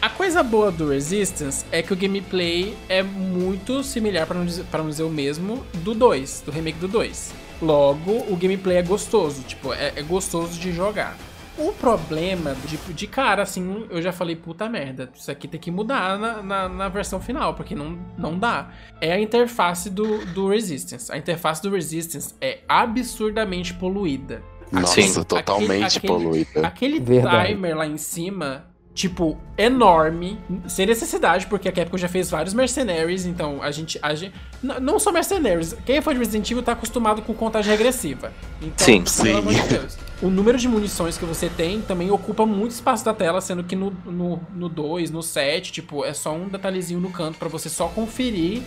a 0.00 0.08
coisa 0.08 0.40
boa 0.44 0.70
do 0.70 0.90
Resistance 0.90 1.64
é 1.72 1.82
que 1.82 1.92
o 1.92 1.96
gameplay 1.96 2.76
é 2.88 3.02
muito 3.02 3.82
similar, 3.82 4.24
para 4.24 4.38
não, 4.38 4.44
não 4.44 4.88
dizer 4.88 5.02
o 5.02 5.10
mesmo, 5.10 5.66
do 5.82 5.92
2, 5.94 6.42
do 6.46 6.52
remake 6.52 6.78
do 6.78 6.86
2. 6.86 7.34
Logo, 7.60 8.24
o 8.32 8.36
gameplay 8.36 8.76
é 8.76 8.82
gostoso, 8.82 9.42
tipo, 9.42 9.74
é, 9.74 9.94
é 9.96 10.02
gostoso 10.02 10.60
de 10.60 10.72
jogar. 10.72 11.18
O 11.58 11.72
problema, 11.72 12.54
de, 12.64 12.76
de 12.76 13.06
cara, 13.08 13.42
assim, 13.42 13.86
eu 13.90 14.00
já 14.00 14.12
falei, 14.12 14.36
puta 14.36 14.68
merda, 14.68 15.10
isso 15.12 15.28
aqui 15.28 15.48
tem 15.48 15.58
que 15.58 15.72
mudar 15.72 16.16
na, 16.16 16.42
na, 16.42 16.68
na, 16.68 16.88
versão 16.88 17.20
final, 17.20 17.54
porque 17.54 17.74
não, 17.74 17.98
não 18.16 18.38
dá. 18.38 18.70
É 19.00 19.12
a 19.12 19.20
interface 19.20 19.90
do, 19.90 20.24
do 20.26 20.48
Resistance. 20.48 21.10
A 21.10 21.18
interface 21.18 21.60
do 21.60 21.70
Resistance 21.70 22.32
é 22.40 22.60
absurdamente 22.68 23.74
poluída. 23.74 24.40
Nossa, 24.70 25.02
Sim. 25.02 25.24
totalmente 25.24 25.98
aquele, 25.98 26.12
poluída. 26.12 26.66
Aquele 26.66 27.00
Verdade. 27.00 27.48
timer 27.48 27.76
lá 27.76 27.86
em 27.86 27.96
cima 27.96 28.66
tipo, 28.98 29.38
enorme, 29.56 30.40
sem 30.66 30.84
necessidade, 30.84 31.46
porque 31.46 31.68
a 31.68 31.72
Capcom 31.72 31.96
já 31.96 32.08
fez 32.08 32.28
vários 32.28 32.52
Mercenaries, 32.52 33.26
então 33.26 33.62
a 33.62 33.70
gente. 33.70 33.96
A 34.02 34.12
gente 34.12 34.34
não 34.60 34.98
só 34.98 35.12
Mercenaries, 35.12 35.76
quem 35.86 36.02
foi 36.02 36.14
de 36.14 36.18
Resident 36.18 36.50
Evil 36.50 36.64
tá 36.64 36.72
acostumado 36.72 37.22
com 37.22 37.32
contagem 37.32 37.70
regressiva. 37.70 38.32
Então, 38.60 38.84
sim, 38.84 39.04
pelo 39.04 39.08
sim. 39.08 39.38
amor 39.38 39.54
de 39.54 39.62
Deus. 39.68 39.96
O 40.20 40.28
número 40.28 40.58
de 40.58 40.66
munições 40.66 41.16
que 41.16 41.24
você 41.24 41.48
tem 41.48 41.80
também 41.80 42.10
ocupa 42.10 42.44
muito 42.44 42.72
espaço 42.72 43.04
da 43.04 43.14
tela, 43.14 43.40
sendo 43.40 43.62
que 43.62 43.76
no 43.76 43.90
2, 43.90 44.38
no, 44.52 44.68
dois, 44.68 45.10
no 45.12 45.22
7, 45.22 45.70
tipo, 45.70 46.04
é 46.04 46.12
só 46.12 46.34
um 46.34 46.48
detalhezinho 46.48 46.98
no 46.98 47.10
canto 47.10 47.38
para 47.38 47.48
você 47.48 47.68
só 47.68 47.86
conferir, 47.86 48.62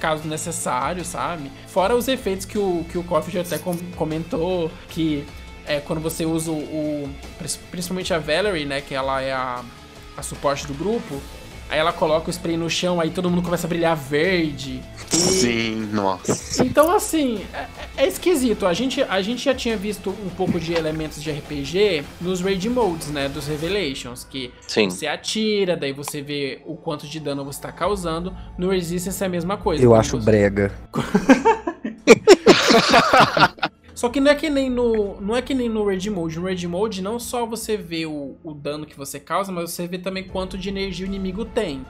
caso 0.00 0.26
necessário, 0.26 1.04
sabe? 1.04 1.50
Fora 1.68 1.94
os 1.94 2.08
efeitos 2.08 2.44
que 2.44 2.58
o, 2.58 2.84
que 2.90 2.98
o 2.98 3.04
Coffee 3.04 3.32
já 3.32 3.42
até 3.42 3.56
comentou, 3.96 4.68
que 4.88 5.24
é 5.64 5.78
quando 5.78 6.00
você 6.00 6.24
usa 6.24 6.50
o, 6.50 6.54
o, 6.54 7.14
Principalmente 7.70 8.12
a 8.12 8.18
Valerie, 8.18 8.64
né? 8.64 8.80
Que 8.80 8.94
ela 8.94 9.20
é 9.20 9.32
a, 9.32 9.64
a 10.16 10.22
suporte 10.22 10.66
do 10.66 10.74
grupo. 10.74 11.20
Aí 11.68 11.78
ela 11.78 11.92
coloca 11.92 12.28
o 12.28 12.30
spray 12.30 12.56
no 12.56 12.70
chão, 12.70 13.00
aí 13.00 13.10
todo 13.10 13.28
mundo 13.28 13.42
começa 13.42 13.66
a 13.66 13.68
brilhar 13.68 13.96
verde. 13.96 14.80
E... 15.12 15.16
Sim, 15.16 15.88
nossa. 15.92 16.64
Então, 16.64 16.94
assim, 16.94 17.44
é, 17.52 17.66
é, 17.96 18.06
esquisito. 18.06 18.66
A 18.66 18.72
gente, 18.72 19.02
a 19.02 19.20
gente 19.20 19.44
já 19.44 19.54
tinha 19.54 19.76
visto 19.76 20.10
um 20.10 20.30
pouco 20.30 20.60
de 20.60 20.72
elementos 20.72 21.22
de 21.22 21.30
RPG 21.30 22.04
nos 22.20 22.40
Raid 22.40 22.68
Modes, 22.70 23.08
né? 23.08 23.28
Dos 23.28 23.48
Revelations. 23.48 24.24
Que 24.24 24.52
Sim. 24.66 24.90
você 24.90 25.06
atira, 25.06 25.76
daí 25.76 25.92
você 25.92 26.22
vê 26.22 26.62
o 26.64 26.76
quanto 26.76 27.06
de 27.06 27.18
dano 27.18 27.44
você 27.44 27.60
tá 27.60 27.72
causando. 27.72 28.34
No 28.56 28.70
Resistance 28.70 29.22
é 29.22 29.26
a 29.26 29.30
mesma 29.30 29.56
coisa. 29.56 29.82
Eu 29.82 29.94
acho 29.94 30.20
você... 30.20 30.24
brega. 30.24 30.72
Só 33.96 34.10
que 34.10 34.20
não 34.20 34.30
é 34.30 34.34
que 34.34 34.50
nem 34.50 34.68
no. 34.68 35.18
Não 35.22 35.34
é 35.34 35.40
que 35.40 35.54
nem 35.54 35.70
no 35.70 35.88
Rage 35.88 36.10
Mode. 36.10 36.38
No 36.38 36.44
Rage 36.46 36.68
Mode 36.68 37.00
não 37.00 37.18
só 37.18 37.46
você 37.46 37.78
vê 37.78 38.04
o, 38.04 38.36
o 38.44 38.52
dano 38.52 38.84
que 38.84 38.94
você 38.94 39.18
causa, 39.18 39.50
mas 39.50 39.70
você 39.70 39.88
vê 39.88 39.96
também 39.96 40.22
quanto 40.22 40.58
de 40.58 40.68
energia 40.68 41.06
o 41.06 41.08
inimigo 41.08 41.46
tem. 41.46 41.84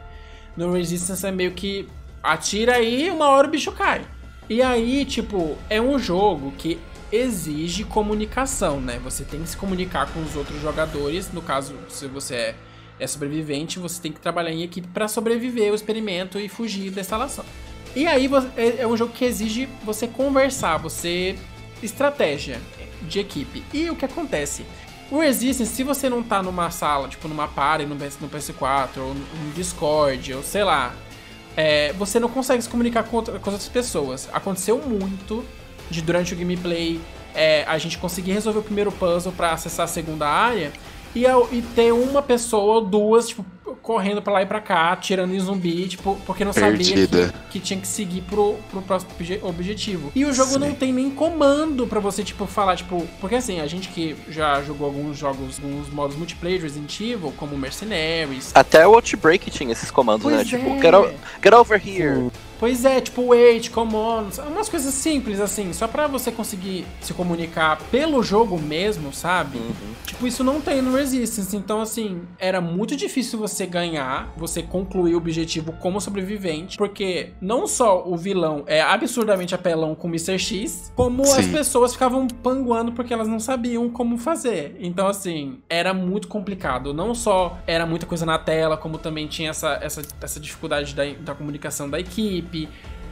No 0.56 0.72
Resistance 0.72 1.26
é 1.26 1.32
meio 1.32 1.50
que 1.50 1.88
atira 2.22 2.76
aí 2.76 3.10
uma 3.10 3.28
hora 3.28 3.48
o 3.48 3.50
bicho 3.50 3.72
cai. 3.72 4.06
E 4.48 4.62
aí, 4.62 5.04
tipo, 5.04 5.58
é 5.68 5.82
um 5.82 5.98
jogo 5.98 6.52
que 6.56 6.78
exige 7.10 7.82
comunicação, 7.82 8.80
né? 8.80 9.00
Você 9.02 9.24
tem 9.24 9.42
que 9.42 9.48
se 9.48 9.56
comunicar 9.56 10.08
com 10.12 10.22
os 10.22 10.36
outros 10.36 10.62
jogadores. 10.62 11.32
No 11.32 11.42
caso, 11.42 11.74
se 11.88 12.06
você 12.06 12.34
é, 12.36 12.54
é 13.00 13.06
sobrevivente, 13.08 13.80
você 13.80 14.00
tem 14.00 14.12
que 14.12 14.20
trabalhar 14.20 14.52
em 14.52 14.62
equipe 14.62 14.86
para 14.86 15.08
sobreviver 15.08 15.72
o 15.72 15.74
experimento 15.74 16.38
e 16.38 16.48
fugir 16.48 16.92
da 16.92 17.00
instalação. 17.00 17.44
E 17.96 18.06
aí 18.06 18.30
é, 18.56 18.82
é 18.82 18.86
um 18.86 18.96
jogo 18.96 19.12
que 19.12 19.24
exige 19.24 19.68
você 19.84 20.06
conversar, 20.06 20.76
você 20.76 21.36
estratégia 21.82 22.60
de 23.02 23.20
equipe. 23.20 23.62
E 23.72 23.90
o 23.90 23.96
que 23.96 24.04
acontece? 24.04 24.64
O 25.10 25.20
Resistance, 25.20 25.72
se 25.72 25.82
você 25.84 26.08
não 26.08 26.22
tá 26.22 26.42
numa 26.42 26.70
sala, 26.70 27.08
tipo 27.08 27.28
numa 27.28 27.46
party, 27.46 27.86
no, 27.86 27.96
PS4, 27.96 28.98
ou 28.98 29.14
no 29.14 29.52
Discord, 29.54 30.34
ou 30.34 30.42
sei 30.42 30.64
lá, 30.64 30.94
é, 31.56 31.92
você 31.92 32.18
não 32.18 32.28
consegue 32.28 32.62
se 32.62 32.68
comunicar 32.68 33.04
com, 33.04 33.16
outra, 33.16 33.38
com 33.38 33.50
outras 33.50 33.68
pessoas. 33.68 34.28
Aconteceu 34.32 34.78
muito 34.78 35.44
de 35.88 36.02
durante 36.02 36.34
o 36.34 36.36
gameplay 36.36 37.00
é, 37.34 37.64
a 37.68 37.78
gente 37.78 37.98
conseguir 37.98 38.32
resolver 38.32 38.58
o 38.58 38.62
primeiro 38.62 38.90
puzzle 38.90 39.32
para 39.32 39.52
acessar 39.52 39.84
a 39.84 39.88
segunda 39.88 40.26
área 40.26 40.72
e, 41.16 41.56
e 41.56 41.62
ter 41.74 41.92
uma 41.92 42.20
pessoa 42.20 42.74
ou 42.74 42.80
duas, 42.82 43.28
tipo, 43.28 43.44
correndo 43.80 44.20
pra 44.20 44.32
lá 44.32 44.42
e 44.42 44.46
pra 44.46 44.60
cá, 44.60 44.94
tirando 44.96 45.34
em 45.34 45.40
zumbi, 45.40 45.88
tipo, 45.88 46.18
porque 46.26 46.44
não 46.44 46.52
sabia 46.52 47.06
que, 47.06 47.32
que, 47.50 47.60
tinha 47.60 47.80
que 47.80 47.86
seguir 47.86 48.20
pro, 48.22 48.56
pro 48.70 48.82
próximo 48.82 49.12
objetivo. 49.42 50.12
E 50.14 50.24
o 50.24 50.34
jogo 50.34 50.52
Sim. 50.52 50.58
não 50.58 50.74
tem 50.74 50.92
nem 50.92 51.10
comando 51.10 51.86
para 51.86 52.00
você, 52.00 52.22
tipo, 52.22 52.46
falar, 52.46 52.76
tipo, 52.76 53.06
porque 53.20 53.36
assim, 53.36 53.60
a 53.60 53.66
gente 53.66 53.88
que 53.88 54.14
já 54.28 54.60
jogou 54.62 54.88
alguns 54.88 55.16
jogos, 55.16 55.58
alguns 55.62 55.88
modos 55.88 56.16
multiplayer 56.16 56.60
Resident 56.60 57.00
Evil, 57.00 57.32
como 57.36 57.56
Mercenaries. 57.56 58.50
Até 58.54 58.86
o 58.86 58.94
Outbreak 58.94 59.50
tinha 59.50 59.72
esses 59.72 59.90
comandos, 59.90 60.30
né? 60.30 60.44
Tipo, 60.44 60.64
pois 60.64 60.82
né? 60.82 60.88
É. 60.88 60.92
Tipo, 60.92 61.08
get, 61.08 61.20
get 61.44 61.54
over 61.54 61.80
here. 61.82 62.16
Sim. 62.16 62.30
Pois 62.58 62.84
é, 62.84 63.00
tipo 63.00 63.22
wait, 63.26 63.70
come 63.70 63.94
on, 63.94 64.28
umas 64.48 64.68
coisas 64.68 64.92
simples 64.94 65.40
assim, 65.40 65.72
só 65.72 65.86
para 65.86 66.06
você 66.06 66.30
conseguir 66.32 66.86
se 67.00 67.12
comunicar 67.12 67.78
pelo 67.90 68.22
jogo 68.22 68.58
mesmo, 68.58 69.12
sabe? 69.12 69.58
Uhum. 69.58 69.94
Tipo, 70.06 70.26
isso 70.26 70.42
não 70.42 70.60
tem 70.60 70.80
no 70.80 70.96
Resistance, 70.96 71.56
então 71.56 71.80
assim, 71.80 72.22
era 72.38 72.60
muito 72.60 72.96
difícil 72.96 73.38
você 73.38 73.66
ganhar, 73.66 74.32
você 74.36 74.62
concluir 74.62 75.14
o 75.14 75.18
objetivo 75.18 75.72
como 75.72 76.00
sobrevivente, 76.00 76.76
porque 76.76 77.32
não 77.40 77.66
só 77.66 78.06
o 78.06 78.16
vilão 78.16 78.64
é 78.66 78.80
absurdamente 78.80 79.54
apelão 79.54 79.94
com 79.94 80.08
o 80.08 80.10
Mr. 80.10 80.38
X, 80.38 80.92
como 80.96 81.24
Sim. 81.24 81.40
as 81.40 81.46
pessoas 81.46 81.92
ficavam 81.92 82.26
panguando 82.26 82.92
porque 82.92 83.12
elas 83.12 83.28
não 83.28 83.40
sabiam 83.40 83.88
como 83.90 84.16
fazer. 84.16 84.76
Então 84.80 85.06
assim, 85.06 85.58
era 85.68 85.92
muito 85.92 86.28
complicado, 86.28 86.94
não 86.94 87.14
só 87.14 87.58
era 87.66 87.84
muita 87.84 88.06
coisa 88.06 88.24
na 88.24 88.38
tela, 88.38 88.76
como 88.76 88.98
também 88.98 89.26
tinha 89.26 89.50
essa, 89.50 89.78
essa, 89.82 90.02
essa 90.20 90.40
dificuldade 90.40 90.94
da, 90.94 91.04
da 91.20 91.34
comunicação 91.34 91.90
da 91.90 92.00
equipe, 92.00 92.45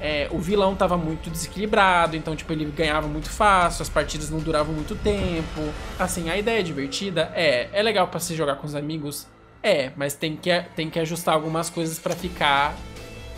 é, 0.01 0.29
o 0.31 0.39
vilão 0.39 0.75
tava 0.75 0.97
muito 0.97 1.31
desequilibrado, 1.31 2.17
então, 2.17 2.37
tipo, 2.37 2.53
ele 2.53 2.67
ganhava 2.67 3.09
muito 3.09 3.31
fácil, 3.31 3.83
as 3.83 3.89
partidas 3.89 4.29
não 4.31 4.39
duravam 4.39 4.75
muito 4.75 4.95
tempo. 4.97 5.73
Assim, 5.99 6.29
a 6.29 6.37
ideia 6.37 6.61
é 6.61 6.63
divertida, 6.63 7.33
é. 7.35 7.69
É 7.73 7.83
legal 7.83 8.09
para 8.09 8.21
se 8.21 8.35
jogar 8.35 8.57
com 8.57 8.67
os 8.67 8.75
amigos, 8.75 9.27
é, 9.63 9.93
mas 9.97 10.15
tem 10.15 10.37
que, 10.37 10.51
tem 10.77 10.91
que 10.91 10.99
ajustar 10.99 11.35
algumas 11.35 11.71
coisas 11.71 11.99
para 11.99 12.15
ficar 12.15 12.75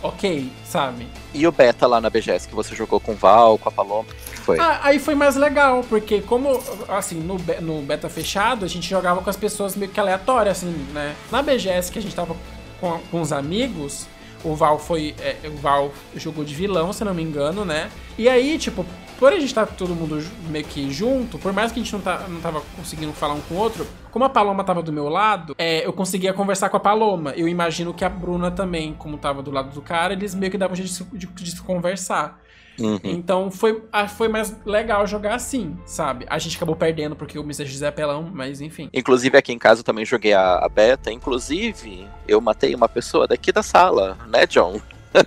ok, 0.03 0.51
sabe? 0.65 1.07
E 1.33 1.47
o 1.47 1.51
beta 1.51 1.87
lá 1.87 2.01
na 2.01 2.09
BGS 2.09 2.47
que 2.47 2.55
você 2.55 2.75
jogou 2.75 2.99
com 2.99 3.13
o 3.13 3.15
Val, 3.15 3.57
com 3.57 3.69
a 3.69 3.71
Paloma? 3.71 4.09
que 4.09 4.37
Foi. 4.37 4.59
Ah, 4.59 4.81
aí 4.83 4.99
foi 4.99 5.15
mais 5.15 5.35
legal, 5.35 5.83
porque 5.87 6.21
como, 6.21 6.61
assim, 6.89 7.19
no, 7.19 7.37
no 7.61 7.81
beta 7.81 8.09
fechado, 8.09 8.65
a 8.65 8.67
gente 8.67 8.89
jogava 8.89 9.21
com 9.21 9.29
as 9.29 9.37
pessoas 9.37 9.75
meio 9.75 9.91
que 9.91 9.99
aleatórias, 9.99 10.57
assim, 10.57 10.71
né? 10.93 11.15
Na 11.31 11.41
BGS 11.41 11.91
que 11.91 11.99
a 11.99 12.01
gente 12.01 12.15
tava 12.15 12.35
com, 12.79 12.99
com 13.09 13.21
os 13.21 13.31
amigos, 13.31 14.07
o 14.43 14.55
Val 14.55 14.79
foi. 14.79 15.15
é, 15.19 15.37
o 15.47 15.57
Val 15.57 15.91
jogou 16.15 16.43
de 16.43 16.53
vilão, 16.53 16.91
se 16.93 17.03
não 17.03 17.13
me 17.13 17.23
engano, 17.23 17.65
né? 17.65 17.89
E 18.17 18.27
aí, 18.27 18.57
tipo, 18.57 18.85
por 19.19 19.33
a 19.33 19.35
gente 19.35 19.47
estar 19.47 19.65
todo 19.65 19.95
mundo 19.95 20.23
meio 20.49 20.65
que 20.65 20.91
junto, 20.91 21.39
por 21.39 21.51
mais 21.51 21.71
que 21.71 21.79
a 21.79 21.83
gente 21.83 21.93
não, 21.93 22.01
tá, 22.01 22.25
não 22.27 22.39
tava 22.39 22.61
conseguindo 22.75 23.11
falar 23.13 23.33
um 23.33 23.41
com 23.41 23.55
o 23.55 23.57
outro, 23.57 23.85
como 24.11 24.25
a 24.25 24.29
Paloma 24.29 24.63
tava 24.63 24.81
do 24.81 24.93
meu 24.93 25.09
lado, 25.09 25.55
é, 25.57 25.85
eu 25.85 25.91
conseguia 25.91 26.33
conversar 26.33 26.69
com 26.69 26.77
a 26.77 26.79
Paloma. 26.79 27.31
Eu 27.31 27.47
imagino 27.47 27.93
que 27.93 28.05
a 28.05 28.09
Bruna 28.09 28.51
também, 28.51 28.93
como 28.93 29.17
tava 29.17 29.41
do 29.41 29.51
lado 29.51 29.73
do 29.73 29.81
cara, 29.81 30.13
eles 30.13 30.35
meio 30.35 30.51
que 30.51 30.57
davam 30.57 30.75
jeito 30.75 30.91
de, 31.13 31.25
de, 31.25 31.27
de 31.27 31.51
se 31.51 31.61
conversar. 31.61 32.39
Uhum. 32.79 32.99
Então 33.03 33.49
foi, 33.49 33.83
ah, 33.91 34.07
foi 34.07 34.27
mais 34.27 34.55
legal 34.65 35.05
jogar 35.07 35.35
assim, 35.35 35.77
sabe? 35.85 36.25
A 36.29 36.37
gente 36.37 36.57
acabou 36.57 36.75
perdendo 36.75 37.15
porque 37.15 37.37
o 37.37 37.43
Mr. 37.43 37.65
X 37.65 37.81
é 37.81 37.87
apelão, 37.87 38.29
mas 38.33 38.61
enfim. 38.61 38.89
Inclusive 38.93 39.37
aqui 39.37 39.51
em 39.51 39.59
casa 39.59 39.81
eu 39.81 39.83
também 39.83 40.05
joguei 40.05 40.33
a, 40.33 40.57
a 40.57 40.69
beta. 40.69 41.11
Inclusive, 41.11 42.07
eu 42.27 42.39
matei 42.39 42.75
uma 42.75 42.87
pessoa 42.87 43.27
daqui 43.27 43.51
da 43.51 43.63
sala, 43.63 44.17
né, 44.27 44.45
John? 44.45 44.79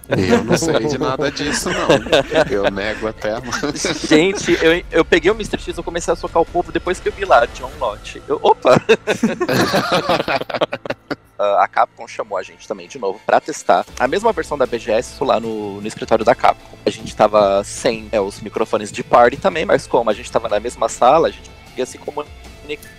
Eu 0.08 0.44
não 0.44 0.56
sei 0.56 0.86
de 0.86 0.98
nada 0.98 1.30
disso, 1.30 1.70
não. 1.70 1.88
Eu 2.50 2.70
nego 2.70 3.08
até 3.08 3.32
a 3.32 3.40
Gente, 4.06 4.52
eu, 4.62 4.82
eu 4.90 5.04
peguei 5.04 5.30
o 5.30 5.34
Mr. 5.34 5.58
X, 5.58 5.76
eu 5.76 5.84
comecei 5.84 6.12
a 6.12 6.16
socar 6.16 6.42
o 6.42 6.46
povo 6.46 6.70
depois 6.70 7.00
que 7.00 7.08
eu 7.08 7.12
vi 7.12 7.24
lá, 7.24 7.46
John 7.46 7.70
Lott. 7.78 8.22
Eu, 8.28 8.38
opa! 8.42 8.80
Ah, 11.40 11.64
a 11.64 11.68
Capcom 11.68 12.06
chamou 12.06 12.36
a 12.36 12.42
gente 12.42 12.68
também 12.68 12.86
de 12.86 12.98
novo 12.98 13.18
pra 13.24 13.40
testar 13.40 13.86
a 13.98 14.06
mesma 14.06 14.30
versão 14.30 14.58
da 14.58 14.66
BGS 14.66 15.24
lá 15.24 15.40
no, 15.40 15.80
no 15.80 15.86
escritório 15.86 16.22
da 16.22 16.34
Capcom. 16.34 16.76
A 16.84 16.90
gente 16.90 17.16
tava 17.16 17.64
sem 17.64 18.08
é, 18.12 18.20
os 18.20 18.42
microfones 18.42 18.92
de 18.92 19.02
party 19.02 19.38
também, 19.38 19.64
mas 19.64 19.86
como 19.86 20.10
a 20.10 20.12
gente 20.12 20.30
tava 20.30 20.50
na 20.50 20.60
mesma 20.60 20.86
sala, 20.86 21.28
a 21.28 21.30
gente 21.30 21.50
ia 21.74 21.86
se 21.86 21.96
comunicar. 21.96 22.90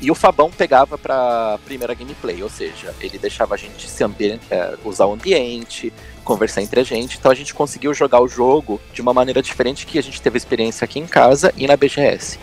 E 0.00 0.10
o 0.10 0.14
Fabão 0.14 0.50
pegava 0.50 0.96
pra 0.96 1.58
primeira 1.66 1.92
gameplay, 1.92 2.42
ou 2.42 2.48
seja, 2.48 2.94
ele 2.98 3.18
deixava 3.18 3.54
a 3.54 3.58
gente 3.58 3.88
se 3.88 4.02
é, 4.02 4.74
usar 4.84 5.04
o 5.04 5.12
ambiente, 5.12 5.92
conversar 6.24 6.62
entre 6.62 6.80
a 6.80 6.84
gente. 6.84 7.18
Então 7.18 7.30
a 7.30 7.34
gente 7.34 7.52
conseguiu 7.52 7.92
jogar 7.92 8.20
o 8.20 8.26
jogo 8.26 8.80
de 8.92 9.02
uma 9.02 9.12
maneira 9.12 9.42
diferente 9.42 9.84
que 9.84 9.98
a 9.98 10.02
gente 10.02 10.20
teve 10.20 10.38
experiência 10.38 10.84
aqui 10.84 10.98
em 10.98 11.06
casa 11.06 11.52
e 11.58 11.66
na 11.66 11.76
BGS. 11.76 12.38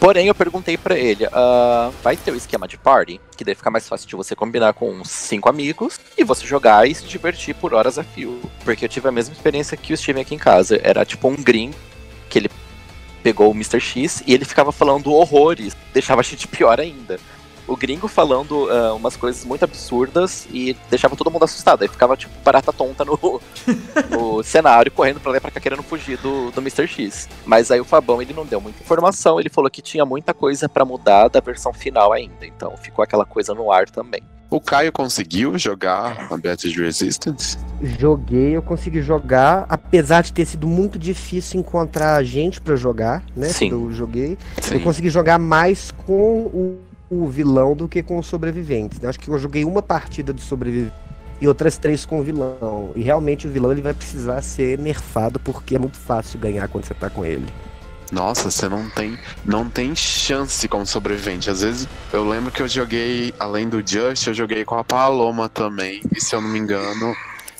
Porém, 0.00 0.28
eu 0.28 0.34
perguntei 0.34 0.78
pra 0.78 0.98
ele, 0.98 1.28
ah, 1.30 1.90
vai 2.02 2.16
ter 2.16 2.30
o 2.30 2.34
esquema 2.34 2.66
de 2.66 2.78
party? 2.78 3.20
Que 3.36 3.44
daí 3.44 3.54
fica 3.54 3.70
mais 3.70 3.86
fácil 3.86 4.08
de 4.08 4.16
você 4.16 4.34
combinar 4.34 4.72
com 4.72 4.90
uns 4.90 5.10
cinco 5.10 5.46
amigos 5.46 6.00
e 6.16 6.24
você 6.24 6.46
jogar 6.46 6.88
e 6.88 6.94
se 6.94 7.04
divertir 7.04 7.54
por 7.54 7.74
horas 7.74 7.98
a 7.98 8.02
fio. 8.02 8.40
Porque 8.64 8.86
eu 8.86 8.88
tive 8.88 9.06
a 9.08 9.12
mesma 9.12 9.34
experiência 9.34 9.76
que 9.76 9.92
o 9.92 9.96
Steven 9.96 10.22
aqui 10.22 10.34
em 10.34 10.38
casa. 10.38 10.80
Era 10.82 11.04
tipo 11.04 11.28
um 11.28 11.36
gringo 11.36 11.76
que 12.30 12.38
ele 12.38 12.50
pegou 13.22 13.50
o 13.50 13.54
Mr. 13.54 13.78
X 13.78 14.22
e 14.26 14.32
ele 14.32 14.46
ficava 14.46 14.72
falando 14.72 15.12
horrores, 15.12 15.76
deixava 15.92 16.22
a 16.22 16.24
gente 16.24 16.48
pior 16.48 16.80
ainda. 16.80 17.20
O 17.70 17.76
gringo 17.76 18.08
falando 18.08 18.68
ah, 18.68 18.94
umas 18.94 19.14
coisas 19.16 19.44
muito 19.44 19.64
absurdas 19.64 20.48
e 20.50 20.76
deixava 20.90 21.14
todo 21.14 21.30
mundo 21.30 21.44
assustado. 21.44 21.82
Aí 21.82 21.88
ficava 21.88 22.16
tipo 22.16 22.34
barata 22.44 22.72
tonta 22.72 23.04
no, 23.04 23.40
no 24.10 24.42
cenário, 24.42 24.90
correndo 24.90 25.20
pra 25.20 25.30
lá 25.30 25.36
e 25.36 25.40
pra 25.40 25.52
cá 25.52 25.60
querendo 25.60 25.82
fugir 25.84 26.18
do, 26.18 26.50
do 26.50 26.60
Mr. 26.60 26.88
X. 26.88 27.28
Mas 27.46 27.70
aí 27.70 27.80
o 27.80 27.84
Fabão 27.84 28.20
ele 28.20 28.32
não 28.32 28.44
deu 28.44 28.60
muita 28.60 28.82
informação, 28.82 29.38
ele 29.38 29.48
falou 29.48 29.70
que 29.70 29.80
tinha 29.80 30.04
muita 30.04 30.34
coisa 30.34 30.68
pra 30.68 30.84
mudar 30.84 31.28
da 31.28 31.38
versão 31.38 31.72
final 31.72 32.12
ainda. 32.12 32.44
Então 32.44 32.76
ficou 32.76 33.04
aquela 33.04 33.24
coisa 33.24 33.54
no 33.54 33.70
ar 33.70 33.88
também. 33.88 34.22
O 34.50 34.60
Caio 34.60 34.90
conseguiu 34.90 35.56
jogar 35.56 36.26
a 36.28 36.36
Battle 36.36 36.72
de 36.72 36.82
Resistance? 36.82 37.56
Joguei, 37.80 38.56
eu 38.56 38.62
consegui 38.62 39.00
jogar, 39.00 39.64
apesar 39.68 40.22
de 40.22 40.32
ter 40.32 40.44
sido 40.44 40.66
muito 40.66 40.98
difícil 40.98 41.60
encontrar 41.60 42.20
gente 42.24 42.60
pra 42.60 42.74
jogar, 42.74 43.22
né? 43.36 43.46
Sim. 43.46 43.70
Quando 43.70 43.84
eu 43.84 43.92
joguei. 43.92 44.36
Sim. 44.60 44.74
Eu 44.74 44.80
consegui 44.80 45.08
jogar 45.08 45.38
mais 45.38 45.92
com 46.04 46.40
o, 46.46 46.80
o 47.10 47.26
vilão 47.26 47.74
do 47.74 47.88
que 47.88 48.02
com 48.02 48.18
os 48.18 48.26
sobreviventes. 48.26 49.00
né? 49.00 49.08
Acho 49.08 49.18
que 49.18 49.28
eu 49.28 49.38
joguei 49.38 49.64
uma 49.64 49.82
partida 49.82 50.32
de 50.32 50.40
sobrevivente 50.40 50.94
e 51.40 51.48
outras 51.48 51.76
três 51.76 52.06
com 52.06 52.20
o 52.20 52.22
vilão. 52.22 52.92
E 52.94 53.02
realmente 53.02 53.46
o 53.46 53.50
vilão 53.50 53.72
ele 53.72 53.82
vai 53.82 53.92
precisar 53.92 54.40
ser 54.42 54.78
nerfado 54.78 55.40
porque 55.40 55.74
é 55.74 55.78
muito 55.78 55.96
fácil 55.96 56.38
ganhar 56.38 56.68
quando 56.68 56.84
você 56.84 56.94
tá 56.94 57.10
com 57.10 57.24
ele. 57.24 57.46
Nossa, 58.12 58.50
você 58.50 58.68
não 58.68 58.88
tem, 58.90 59.18
não 59.44 59.68
tem 59.68 59.94
chance 59.94 60.66
como 60.68 60.84
sobrevivente. 60.86 61.48
Às 61.50 61.60
vezes 61.62 61.88
eu 62.12 62.28
lembro 62.28 62.50
que 62.52 62.60
eu 62.62 62.68
joguei, 62.68 63.32
além 63.38 63.68
do 63.68 63.78
Just, 63.84 64.26
eu 64.26 64.34
joguei 64.34 64.64
com 64.64 64.76
a 64.76 64.84
Paloma 64.84 65.48
também. 65.48 66.02
E 66.14 66.20
se 66.20 66.34
eu 66.34 66.40
não 66.40 66.48
me 66.48 66.58
engano, 66.58 67.14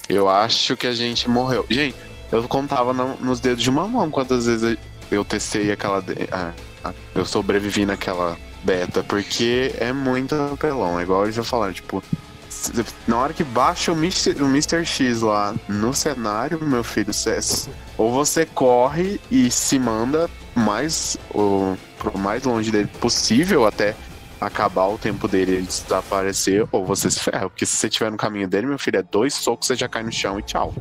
eu 0.08 0.28
acho 0.28 0.76
que 0.76 0.86
a 0.86 0.92
gente 0.92 1.28
morreu. 1.28 1.64
Gente, 1.70 1.96
eu 2.32 2.42
contava 2.48 2.92
no- 2.92 3.16
nos 3.16 3.40
dedos 3.40 3.62
de 3.62 3.70
uma 3.70 3.86
mão 3.86 4.10
quantas 4.10 4.46
vezes 4.46 4.76
eu 5.10 5.24
testei 5.24 5.70
aquela. 5.72 6.04
ah, 6.32 6.52
ah, 6.84 6.92
eu 7.14 7.24
sobrevivi 7.24 7.86
naquela 7.86 8.36
beta, 8.64 9.02
porque 9.02 9.74
é 9.78 9.92
muito 9.92 10.34
apelão. 10.34 10.98
É 10.98 11.02
igual 11.02 11.24
eles 11.24 11.34
já 11.34 11.44
falaram, 11.44 11.72
tipo. 11.72 12.02
Na 13.06 13.16
hora 13.16 13.32
que 13.32 13.44
baixa 13.44 13.92
o 13.92 13.96
Mr. 13.96 14.34
o. 14.42 14.84
X 14.84 15.22
lá 15.22 15.54
no 15.68 15.94
cenário, 15.94 16.60
meu 16.62 16.82
filho, 16.84 17.12
cê- 17.14 17.38
ou 17.96 18.12
você 18.12 18.44
corre 18.44 19.20
e 19.30 19.50
se 19.50 19.78
manda 19.78 20.28
mais 20.54 21.16
o 21.32 21.76
pro 21.98 22.18
mais 22.18 22.42
longe 22.44 22.70
dele 22.70 22.88
possível 23.00 23.66
até 23.66 23.94
acabar 24.40 24.86
o 24.86 24.98
tempo 24.98 25.28
dele 25.28 25.52
ele 25.56 25.66
desaparecer, 25.66 26.66
ou 26.72 26.84
você 26.84 27.10
se 27.10 27.20
ferra. 27.20 27.48
Porque 27.48 27.64
se 27.64 27.76
você 27.76 27.86
estiver 27.86 28.10
no 28.10 28.16
caminho 28.16 28.48
dele, 28.48 28.66
meu 28.66 28.78
filho, 28.78 28.98
é 28.98 29.02
dois 29.02 29.32
socos, 29.34 29.66
você 29.68 29.76
já 29.76 29.88
cai 29.88 30.02
no 30.02 30.10
chão 30.12 30.38
e 30.38 30.42
tchau. 30.42 30.74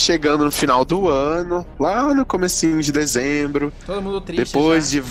Chegando 0.00 0.44
no 0.44 0.50
final 0.50 0.84
do 0.84 1.08
ano, 1.08 1.66
lá 1.78 2.12
no 2.14 2.24
comecinho 2.26 2.80
de 2.82 2.90
dezembro, 2.92 3.72
Todo 3.86 4.02
mundo 4.02 4.20
triste. 4.20 4.52
depois 4.52 4.90
já. 4.90 5.00
de. 5.00 5.06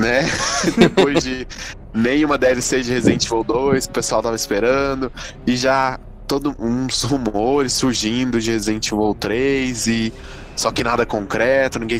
né? 0.00 0.22
depois 0.76 1.24
de 1.24 1.46
nenhuma 1.94 2.36
DLC 2.38 2.82
de 2.82 2.90
Resident 2.92 3.24
Evil 3.26 3.44
2, 3.44 3.86
que 3.86 3.90
o 3.90 3.94
pessoal 3.94 4.22
tava 4.22 4.36
esperando, 4.36 5.10
e 5.46 5.56
já 5.56 5.98
todos 6.26 6.54
uns 6.58 7.02
rumores 7.02 7.72
surgindo 7.72 8.40
de 8.40 8.50
Resident 8.52 8.86
Evil 8.92 9.16
3, 9.18 9.86
e 9.88 10.12
só 10.54 10.70
que 10.70 10.84
nada 10.84 11.04
concreto, 11.06 11.78
ninguém. 11.78 11.98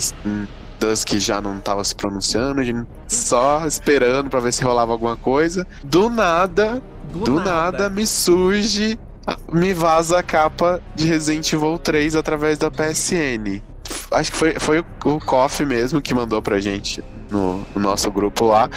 Dusk 0.78 1.12
já 1.18 1.42
não 1.42 1.58
tava 1.60 1.84
se 1.84 1.94
pronunciando, 1.94 2.62
só 3.06 3.66
esperando 3.66 4.30
pra 4.30 4.40
ver 4.40 4.50
se 4.50 4.62
rolava 4.64 4.92
alguma 4.92 5.14
coisa. 5.14 5.66
Do 5.84 6.08
nada, 6.08 6.80
Do, 7.12 7.18
do 7.20 7.34
nada. 7.34 7.50
nada 7.50 7.90
me 7.90 8.06
surge, 8.06 8.98
me 9.52 9.72
vaza 9.74 10.18
a 10.18 10.22
capa 10.22 10.80
de 10.94 11.06
Resident 11.06 11.52
Evil 11.52 11.78
3 11.78 12.16
através 12.16 12.58
da 12.58 12.70
PSN. 12.70 13.60
Acho 14.10 14.30
que 14.32 14.36
foi, 14.36 14.54
foi 14.58 14.78
o, 15.04 15.20
Koff 15.20 15.64
mesmo 15.64 16.00
que 16.00 16.14
mandou 16.14 16.40
pra 16.42 16.60
gente 16.60 17.02
no, 17.30 17.64
no 17.74 17.80
nosso 17.80 18.10
grupo 18.10 18.46
lá. 18.46 18.68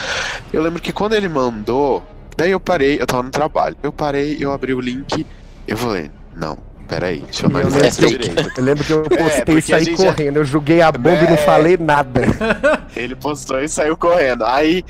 Eu 0.51 0.61
lembro 0.61 0.81
que 0.81 0.91
quando 0.91 1.13
ele 1.13 1.27
mandou, 1.29 2.03
daí 2.37 2.51
eu 2.51 2.59
parei, 2.59 2.99
eu 3.01 3.05
tava 3.05 3.23
no 3.23 3.29
trabalho. 3.29 3.75
Eu 3.83 3.91
parei, 3.91 4.37
eu 4.39 4.51
abri 4.51 4.73
o 4.73 4.79
link, 4.81 5.25
eu 5.67 5.77
falei, 5.77 6.09
não, 6.35 6.57
peraí, 6.87 7.19
deixa 7.21 7.45
eu 7.45 7.49
analisar 7.49 7.75
lembro 7.79 7.87
isso 7.87 7.97
que 7.99 8.05
eu, 8.05 8.09
direito. 8.09 8.51
eu 8.59 8.63
lembro 8.63 8.83
que 8.83 8.93
eu 8.93 9.03
postei 9.09 9.45
porque 9.45 9.59
e 9.59 9.61
saí 9.61 9.83
gente 9.85 10.01
já- 10.01 10.13
correndo. 10.13 10.37
Eu 10.37 10.45
joguei 10.45 10.81
a 10.81 10.91
bomba 10.91 11.23
e 11.23 11.27
não 11.27 11.33
É. 11.33 11.37
falei 11.37 11.77
nada. 11.77 12.21
Ele 12.95 13.15
postou 13.15 13.59
e 13.61 13.67
saiu 13.67 13.95
correndo. 13.97 14.45
Aí 14.45 14.83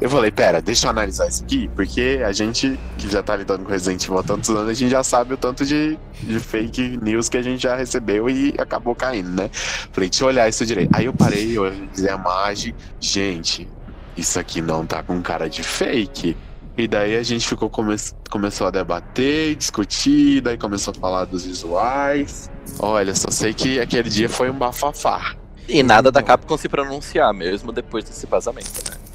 Eu 0.00 0.08
falei, 0.08 0.30
pera, 0.30 0.62
deixa 0.62 0.86
eu 0.86 0.90
analisar 0.90 1.26
isso 1.26 1.42
aqui, 1.42 1.68
porque 1.74 2.22
a 2.24 2.30
gente 2.30 2.78
que 2.96 3.10
já 3.10 3.20
tá 3.20 3.34
lidando 3.34 3.64
com 3.64 3.70
Resident 3.70 4.04
Evil 4.04 4.18
há 4.18 4.22
tantos 4.22 4.48
anos, 4.50 4.68
a 4.68 4.74
gente 4.74 4.90
já 4.90 5.02
sabe 5.02 5.34
o 5.34 5.36
tanto 5.36 5.64
de, 5.64 5.98
de 6.22 6.38
fake 6.38 7.00
news 7.02 7.28
que 7.28 7.36
a 7.36 7.42
gente 7.42 7.62
já 7.62 7.74
recebeu 7.74 8.30
e 8.30 8.54
acabou 8.58 8.94
caindo, 8.94 9.30
né? 9.30 9.50
Falei, 9.52 10.08
deixa 10.08 10.22
eu 10.22 10.28
olhar 10.28 10.48
isso 10.48 10.64
direito. 10.64 10.94
Aí 10.94 11.06
eu 11.06 11.12
parei, 11.12 11.58
eu 11.58 11.62
olhei 11.62 12.08
a 12.08 12.14
imagem, 12.14 12.76
gente, 13.00 13.68
isso 14.16 14.38
aqui 14.38 14.62
não 14.62 14.86
tá 14.86 15.02
com 15.02 15.20
cara 15.20 15.48
de 15.50 15.64
fake. 15.64 16.36
E 16.76 16.86
daí 16.86 17.16
a 17.16 17.22
gente 17.24 17.48
ficou 17.48 17.68
come 17.68 17.96
começou 18.30 18.68
a 18.68 18.70
debater, 18.70 19.56
discutir, 19.56 20.40
daí 20.40 20.56
começou 20.56 20.94
a 20.96 21.00
falar 21.00 21.24
dos 21.24 21.44
visuais. 21.44 22.48
Olha, 22.78 23.16
só 23.16 23.32
sei 23.32 23.52
que 23.52 23.80
aquele 23.80 24.08
dia 24.08 24.28
foi 24.28 24.48
um 24.48 24.54
bafafá. 24.54 25.34
E 25.66 25.82
nada 25.82 26.12
da 26.12 26.22
Capcom 26.22 26.56
se 26.56 26.68
pronunciar 26.68 27.34
mesmo 27.34 27.72
depois 27.72 28.04
desse 28.04 28.26
vazamento, 28.26 28.70
né? 28.88 29.07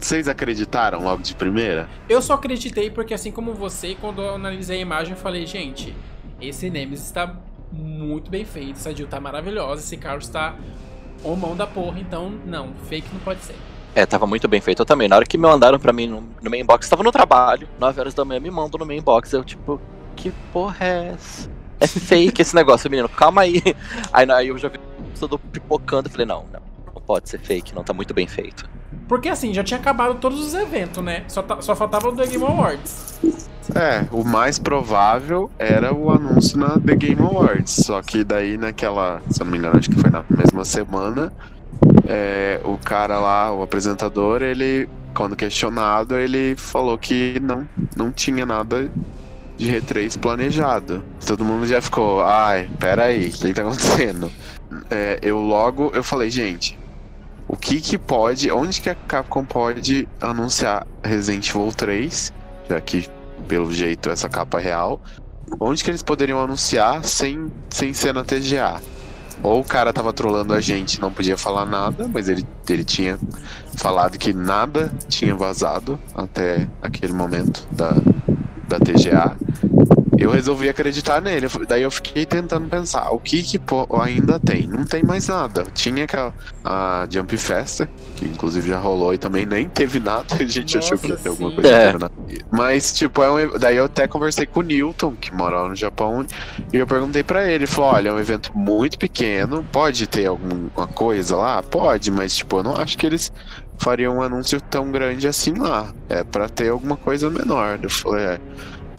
Vocês 0.00 0.26
acreditaram 0.28 1.02
logo 1.02 1.22
de 1.22 1.34
primeira? 1.34 1.88
Eu 2.08 2.22
só 2.22 2.34
acreditei 2.34 2.90
porque, 2.90 3.12
assim 3.12 3.30
como 3.30 3.52
você, 3.52 3.94
quando 4.00 4.22
eu 4.22 4.34
analisei 4.34 4.78
a 4.78 4.80
imagem, 4.80 5.12
eu 5.12 5.18
falei, 5.18 5.46
gente, 5.46 5.94
esse 6.40 6.70
Nemesis 6.70 7.04
está 7.04 7.36
muito 7.70 8.30
bem 8.30 8.44
feito, 8.44 8.72
essa 8.72 8.94
Jill 8.94 9.06
tá 9.06 9.20
maravilhosa, 9.20 9.82
esse 9.82 9.96
carro 9.98 10.18
está 10.18 10.56
o 11.22 11.36
mão 11.36 11.54
da 11.54 11.66
porra, 11.66 12.00
então 12.00 12.32
não, 12.46 12.72
fake 12.88 13.08
não 13.12 13.20
pode 13.20 13.42
ser. 13.42 13.54
É, 13.94 14.06
tava 14.06 14.26
muito 14.26 14.48
bem 14.48 14.60
feito 14.60 14.80
eu 14.80 14.86
também. 14.86 15.06
Na 15.08 15.16
hora 15.16 15.26
que 15.26 15.36
me 15.36 15.42
mandaram 15.42 15.78
pra 15.78 15.92
mim 15.92 16.06
no, 16.06 16.24
no 16.42 16.50
main 16.50 16.64
box, 16.64 16.88
tava 16.88 17.02
no 17.02 17.12
trabalho, 17.12 17.68
9 17.78 18.00
horas 18.00 18.14
da 18.14 18.24
manhã, 18.24 18.40
me 18.40 18.50
mandam 18.50 18.78
no 18.78 18.86
main 18.86 19.02
box. 19.02 19.32
Eu, 19.32 19.44
tipo, 19.44 19.80
que 20.16 20.30
porra 20.52 20.86
é 20.86 21.08
essa? 21.14 21.50
É 21.78 21.86
fake 21.86 22.40
esse 22.40 22.54
negócio, 22.54 22.90
menino, 22.90 23.08
calma 23.08 23.42
aí. 23.42 23.62
Aí, 24.12 24.30
aí 24.30 24.48
eu 24.48 24.58
já 24.58 24.68
vi 24.68 24.78
tudo 25.18 25.38
pipocando 25.38 26.08
e 26.08 26.12
falei, 26.12 26.26
não, 26.26 26.44
não 26.52 26.69
pode 27.10 27.28
ser 27.28 27.40
fake, 27.40 27.74
não 27.74 27.82
tá 27.82 27.92
muito 27.92 28.14
bem 28.14 28.28
feito. 28.28 28.70
Porque 29.08 29.28
assim, 29.28 29.52
já 29.52 29.64
tinha 29.64 29.80
acabado 29.80 30.14
todos 30.20 30.38
os 30.38 30.54
eventos, 30.54 31.02
né? 31.02 31.24
Só, 31.26 31.42
tá, 31.42 31.60
só 31.60 31.74
faltava 31.74 32.08
o 32.08 32.14
The 32.14 32.24
Game 32.24 32.44
Awards. 32.44 33.18
É, 33.74 34.06
o 34.12 34.22
mais 34.22 34.60
provável 34.60 35.50
era 35.58 35.92
o 35.92 36.08
anúncio 36.08 36.56
na 36.56 36.78
The 36.78 36.94
Game 36.94 37.20
Awards. 37.20 37.84
Só 37.84 38.00
que 38.00 38.22
daí 38.22 38.56
naquela, 38.56 39.20
se 39.28 39.42
eu 39.42 39.44
não 39.44 39.50
me 39.50 39.58
engano, 39.58 39.76
acho 39.76 39.90
que 39.90 39.98
foi 39.98 40.08
na 40.08 40.24
mesma 40.30 40.64
semana, 40.64 41.32
é, 42.06 42.60
o 42.62 42.78
cara 42.78 43.18
lá, 43.18 43.52
o 43.52 43.60
apresentador, 43.60 44.40
ele, 44.40 44.88
quando 45.12 45.34
questionado, 45.34 46.16
ele 46.16 46.54
falou 46.54 46.96
que 46.96 47.40
não, 47.40 47.68
não 47.96 48.12
tinha 48.12 48.46
nada 48.46 48.88
de 49.56 49.72
R3 49.72 50.16
planejado. 50.16 51.02
Todo 51.26 51.44
mundo 51.44 51.66
já 51.66 51.82
ficou, 51.82 52.22
ai, 52.22 52.70
peraí, 52.78 53.30
o 53.30 53.32
que 53.32 53.52
tá 53.52 53.62
acontecendo? 53.62 54.30
É, 54.88 55.18
eu 55.20 55.40
logo, 55.40 55.90
eu 55.92 56.04
falei, 56.04 56.30
gente, 56.30 56.78
o 57.50 57.56
que 57.56 57.80
que 57.80 57.98
pode, 57.98 58.48
onde 58.52 58.80
que 58.80 58.88
a 58.88 58.94
Capcom 58.94 59.44
pode 59.44 60.08
anunciar 60.20 60.86
Resident 61.02 61.50
Evil 61.50 61.72
3, 61.72 62.32
já 62.68 62.80
que, 62.80 63.08
pelo 63.48 63.72
jeito, 63.72 64.08
essa 64.08 64.28
capa 64.28 64.60
é 64.60 64.62
real, 64.62 65.00
onde 65.58 65.82
que 65.82 65.90
eles 65.90 66.00
poderiam 66.00 66.38
anunciar 66.40 67.02
sem, 67.02 67.50
sem 67.68 67.92
ser 67.92 68.14
na 68.14 68.22
TGA? 68.22 68.80
Ou 69.42 69.62
o 69.62 69.64
cara 69.64 69.92
tava 69.92 70.12
trolando 70.12 70.54
a 70.54 70.60
gente, 70.60 71.00
não 71.00 71.12
podia 71.12 71.36
falar 71.36 71.66
nada, 71.66 72.06
mas 72.06 72.28
ele, 72.28 72.46
ele 72.68 72.84
tinha 72.84 73.18
falado 73.76 74.16
que 74.16 74.32
nada 74.32 74.92
tinha 75.08 75.34
vazado 75.34 75.98
até 76.14 76.68
aquele 76.80 77.12
momento 77.12 77.66
da, 77.72 77.96
da 78.68 78.78
TGA. 78.78 79.36
Eu 80.20 80.30
resolvi 80.30 80.68
acreditar 80.68 81.20
nele. 81.20 81.46
Daí 81.66 81.82
eu 81.82 81.90
fiquei 81.90 82.26
tentando 82.26 82.68
pensar, 82.68 83.10
o 83.10 83.18
que 83.18 83.42
que 83.42 83.60
ainda 84.02 84.38
tem? 84.38 84.66
Não 84.66 84.84
tem 84.84 85.02
mais 85.02 85.26
nada. 85.28 85.64
Tinha 85.72 86.04
aquela 86.04 86.34
a 86.62 87.06
Jump 87.10 87.36
Festa, 87.38 87.88
que 88.16 88.26
inclusive 88.26 88.68
já 88.68 88.78
rolou 88.78 89.14
e 89.14 89.18
também 89.18 89.46
nem 89.46 89.68
teve 89.68 89.98
nada. 89.98 90.26
A 90.34 90.44
gente 90.44 90.76
Nossa, 90.76 90.94
achou 90.94 90.98
que 90.98 91.08
ia 91.08 91.16
ter 91.16 91.30
alguma 91.30 91.50
coisa. 91.52 91.70
É. 91.70 91.94
Mas, 92.50 92.92
tipo, 92.92 93.22
é 93.22 93.30
um, 93.30 93.58
daí 93.58 93.76
eu 93.76 93.86
até 93.86 94.06
conversei 94.06 94.44
com 94.44 94.60
o 94.60 94.62
Newton, 94.62 95.14
que 95.16 95.34
mora 95.34 95.62
lá 95.62 95.68
no 95.70 95.74
Japão, 95.74 96.26
e 96.72 96.76
eu 96.76 96.86
perguntei 96.86 97.22
pra 97.22 97.44
ele, 97.44 97.54
ele 97.54 97.66
falou, 97.66 97.92
olha, 97.92 98.08
é 98.10 98.12
um 98.12 98.18
evento 98.18 98.56
muito 98.56 98.98
pequeno, 98.98 99.66
pode 99.72 100.06
ter 100.06 100.26
alguma 100.26 100.86
coisa 100.88 101.36
lá? 101.36 101.62
Pode, 101.62 102.10
mas, 102.10 102.36
tipo, 102.36 102.58
eu 102.58 102.62
não 102.62 102.76
acho 102.76 102.98
que 102.98 103.06
eles 103.06 103.32
fariam 103.78 104.18
um 104.18 104.22
anúncio 104.22 104.60
tão 104.60 104.90
grande 104.90 105.26
assim 105.26 105.54
lá. 105.54 105.92
É 106.08 106.22
pra 106.22 106.48
ter 106.48 106.68
alguma 106.68 106.96
coisa 106.96 107.30
menor. 107.30 107.78
Eu 107.82 107.90
falei, 107.90 108.24
é. 108.24 108.40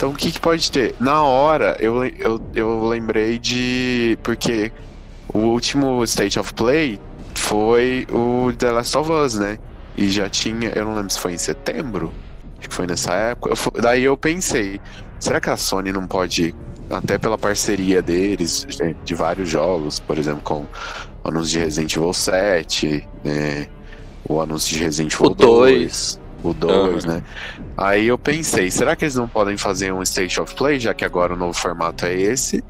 Então 0.02 0.10
o 0.10 0.16
que, 0.16 0.32
que 0.32 0.40
pode 0.40 0.72
ter? 0.72 0.96
Na 1.00 1.22
hora, 1.22 1.78
eu, 1.80 2.04
eu, 2.04 2.42
eu 2.56 2.88
lembrei 2.88 3.38
de. 3.38 4.18
Porque 4.24 4.72
o 5.32 5.38
último 5.38 6.04
State 6.06 6.40
of 6.40 6.56
Play 6.56 7.00
foi 7.36 8.08
o 8.12 8.52
The 8.52 8.72
Last 8.72 8.98
of 8.98 9.12
Us, 9.12 9.36
né? 9.36 9.60
E 9.96 10.10
já 10.10 10.28
tinha. 10.28 10.70
Eu 10.70 10.86
não 10.86 10.96
lembro 10.96 11.12
se 11.12 11.20
foi 11.20 11.34
em 11.34 11.38
setembro. 11.38 12.12
Acho 12.58 12.68
que 12.68 12.74
foi 12.74 12.88
nessa 12.88 13.14
época. 13.14 13.54
Eu 13.54 13.80
daí 13.80 14.04
eu 14.04 14.18
pensei, 14.18 14.82
será 15.20 15.40
que 15.40 15.52
a 15.52 15.56
Sony 15.56 15.92
não 15.92 16.08
pode, 16.08 16.56
até 16.90 17.20
pela 17.20 17.38
parceria 17.38 18.02
deles, 18.02 18.66
de, 18.68 18.96
de 19.06 19.14
vários 19.14 19.50
jogos, 19.50 20.00
por 20.00 20.18
exemplo, 20.18 20.42
com 20.42 20.66
o 21.24 21.28
anúncio 21.28 21.52
de 21.52 21.60
Resident 21.60 21.96
Evil 21.96 22.12
7, 22.12 23.08
né? 23.24 23.68
o 24.28 24.42
anúncio 24.42 24.76
de 24.76 24.84
Resident 24.84 25.14
Evil 25.14 25.28
O 25.28 25.36
2. 25.36 26.21
O 26.44 26.54
2, 26.54 27.06
Aham. 27.06 27.14
né? 27.16 27.24
Aí 27.78 28.08
eu 28.08 28.18
pensei, 28.18 28.70
será 28.72 28.96
que 28.96 29.06
eles 29.06 29.16
não 29.16 29.28
podem 29.28 29.58
fazer 29.58 29.92
um 29.94 30.02
State 30.02 30.40
of 30.42 30.54
Play, 30.56 30.80
já 30.80 30.94
que 30.94 31.06
agora 31.06 31.34
o 31.34 31.38
novo 31.38 31.54
formato 31.54 32.06
é 32.06 32.14
esse? 32.14 32.64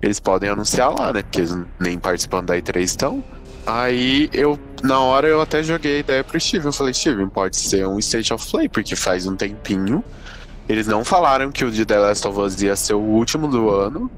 Eles 0.00 0.20
podem 0.20 0.48
anunciar 0.48 0.90
lá, 0.98 1.12
né? 1.12 1.22
Porque 1.22 1.40
eles 1.40 1.56
nem 1.80 1.98
participando 1.98 2.46
da 2.46 2.56
E3 2.56 2.80
estão. 2.82 3.22
Aí 3.66 4.30
eu, 4.32 4.58
na 4.82 5.00
hora, 5.00 5.26
eu 5.28 5.40
até 5.40 5.62
joguei 5.62 5.96
a 5.96 5.98
ideia 6.00 6.24
pro 6.24 6.40
Steven. 6.40 6.66
Eu 6.66 6.72
falei, 6.72 6.94
Steven, 6.94 7.28
pode 7.28 7.56
ser 7.56 7.86
um 7.86 7.98
State 7.98 8.32
of 8.32 8.50
Play, 8.50 8.68
porque 8.68 8.96
faz 8.96 9.26
um 9.26 9.36
tempinho. 9.36 10.02
Eles 10.68 10.86
não 10.86 11.04
falaram 11.04 11.50
que 11.50 11.64
o 11.64 11.70
de 11.70 11.84
The 11.84 11.98
Last 11.98 12.26
of 12.28 12.38
Us 12.40 12.62
ia 12.62 12.76
ser 12.76 12.94
o 12.94 13.00
último 13.00 13.48
do 13.48 13.68
ano. 13.70 14.10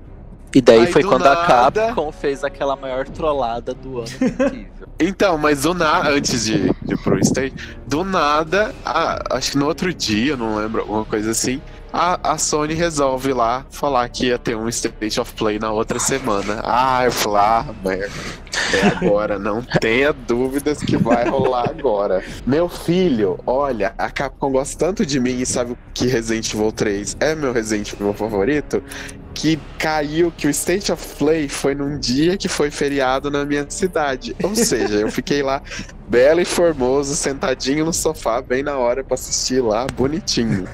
E 0.55 0.61
daí 0.61 0.81
Aí, 0.81 0.93
foi 0.93 1.03
do 1.03 1.09
quando 1.09 1.27
a 1.27 1.35
nada- 1.47 1.71
Capcom 1.87 2.11
fez 2.13 2.43
aquela 2.45 2.75
maior 2.77 3.09
trollada 3.09 3.73
do 3.73 3.99
ano 4.01 4.09
possível. 4.09 4.80
Então, 5.01 5.39
mas 5.39 5.63
do 5.63 5.73
nada, 5.73 6.11
antes 6.11 6.45
de, 6.45 6.59
de 6.83 6.95
ir 6.95 6.99
pro 6.99 7.19
stage, 7.21 7.55
do 7.87 8.05
nada, 8.05 8.75
ah, 8.85 9.19
acho 9.31 9.53
que 9.53 9.59
no 9.59 9.67
outro 9.67 9.95
dia, 9.95 10.37
não 10.37 10.57
lembro, 10.57 10.83
alguma 10.83 11.07
coisa 11.07 11.31
assim, 11.31 11.61
a, 11.91 12.33
a 12.35 12.39
Sony 12.39 12.75
resolve 12.75 13.33
lá 13.33 13.65
falar 13.71 14.09
que 14.11 14.27
ia 14.27 14.39
ter 14.39 14.57
um 14.57 14.69
State 14.69 15.19
of 15.19 15.33
Play 15.35 15.59
na 15.59 15.73
outra 15.73 15.99
semana. 15.99 16.61
Ah, 16.63 17.05
eu 17.05 17.13
falei, 17.13 17.41
ah, 17.41 17.67
merda, 17.85 18.13
é 18.73 18.87
agora, 18.87 19.39
não 19.39 19.63
tenha 19.63 20.13
dúvidas 20.13 20.79
que 20.79 20.97
vai 20.97 21.29
rolar 21.29 21.69
agora. 21.71 22.23
Meu 22.47 22.69
filho, 22.69 23.41
olha, 23.47 23.95
a 23.99 24.11
Capcom 24.11 24.53
gosta 24.53 24.87
tanto 24.87 25.05
de 25.05 25.19
mim 25.19 25.41
e 25.41 25.47
sabe 25.47 25.77
que 25.93 26.07
Resident 26.07 26.53
Evil 26.55 26.71
3 26.71 27.17
é 27.21 27.35
meu 27.35 27.53
Resident 27.53 27.93
Evil 27.95 28.15
favorito, 28.15 28.83
que 29.41 29.59
caiu 29.79 30.31
que 30.37 30.47
o 30.47 30.51
State 30.51 30.93
of 30.93 31.17
Play 31.17 31.49
foi 31.49 31.75
num 31.75 31.99
dia 31.99 32.37
que 32.37 32.47
foi 32.47 32.71
feriado 32.71 33.31
na 33.31 33.43
minha 33.45 33.65
cidade. 33.71 34.37
Ou 34.43 34.55
seja, 34.55 34.97
eu 34.99 35.11
fiquei 35.11 35.43
lá 35.43 35.63
belo 36.09 36.41
e 36.41 36.45
formoso, 36.45 37.15
sentadinho 37.17 37.85
no 37.87 37.93
sofá, 37.93 38.43
bem 38.43 38.63
na 38.63 38.77
hora 38.77 39.03
pra 39.03 39.15
assistir 39.15 39.63
lá, 39.63 39.87
bonitinho. 39.97 40.69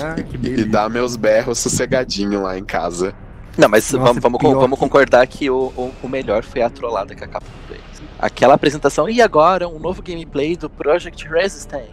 Ah, 0.00 0.14
E 0.42 0.64
dar 0.64 0.88
meus 0.88 1.16
berros 1.16 1.58
sossegadinho 1.58 2.42
lá 2.42 2.56
em 2.56 2.64
casa. 2.64 3.12
Não, 3.58 3.68
mas 3.68 3.90
Nossa, 3.90 4.04
vamos, 4.20 4.22
vamos, 4.22 4.40
vamos 4.60 4.78
que- 4.78 4.84
concordar 4.84 5.26
que 5.26 5.50
o, 5.50 5.72
o, 5.76 5.92
o 6.02 6.08
melhor 6.08 6.44
foi 6.44 6.62
a 6.62 6.70
trollada 6.70 7.14
que 7.14 7.24
a 7.24 7.26
Capcom 7.26 7.50
fez. 7.66 7.80
Aquela 8.18 8.54
apresentação, 8.54 9.08
e 9.08 9.20
agora 9.20 9.66
um 9.68 9.80
novo 9.80 10.00
gameplay 10.02 10.56
do 10.56 10.70
Project 10.70 11.28
Resistance. 11.28 11.90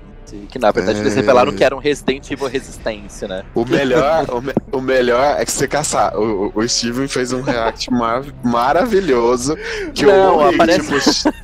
Que 0.49 0.57
na 0.59 0.71
verdade 0.71 0.99
eles 0.99 1.13
É. 1.13 1.15
revelaram 1.17 1.51
que 1.53 1.63
era 1.63 1.75
um 1.75 1.79
Resident 1.79 2.29
Evil 2.32 2.47
Resistência, 2.47 3.27
né? 3.27 3.43
O 3.55 3.65
melhor, 3.65 4.25
o, 4.29 4.41
me- 4.41 4.53
o 4.71 4.82
melhor 4.82 5.39
é 5.39 5.45
que 5.45 5.51
você 5.51 5.67
caçar. 5.67 6.15
O, 6.17 6.51
o 6.55 6.67
Steven 6.69 7.07
fez 7.07 7.34
um 7.34 7.41
react 7.41 7.91
mar- 7.91 8.23
maravilhoso. 8.43 9.55
Que 9.93 10.05
Não, 10.05 10.13
eu 10.13 10.34
morri, 10.34 10.55
aparece- 10.55 11.23
tipo, 11.23 11.36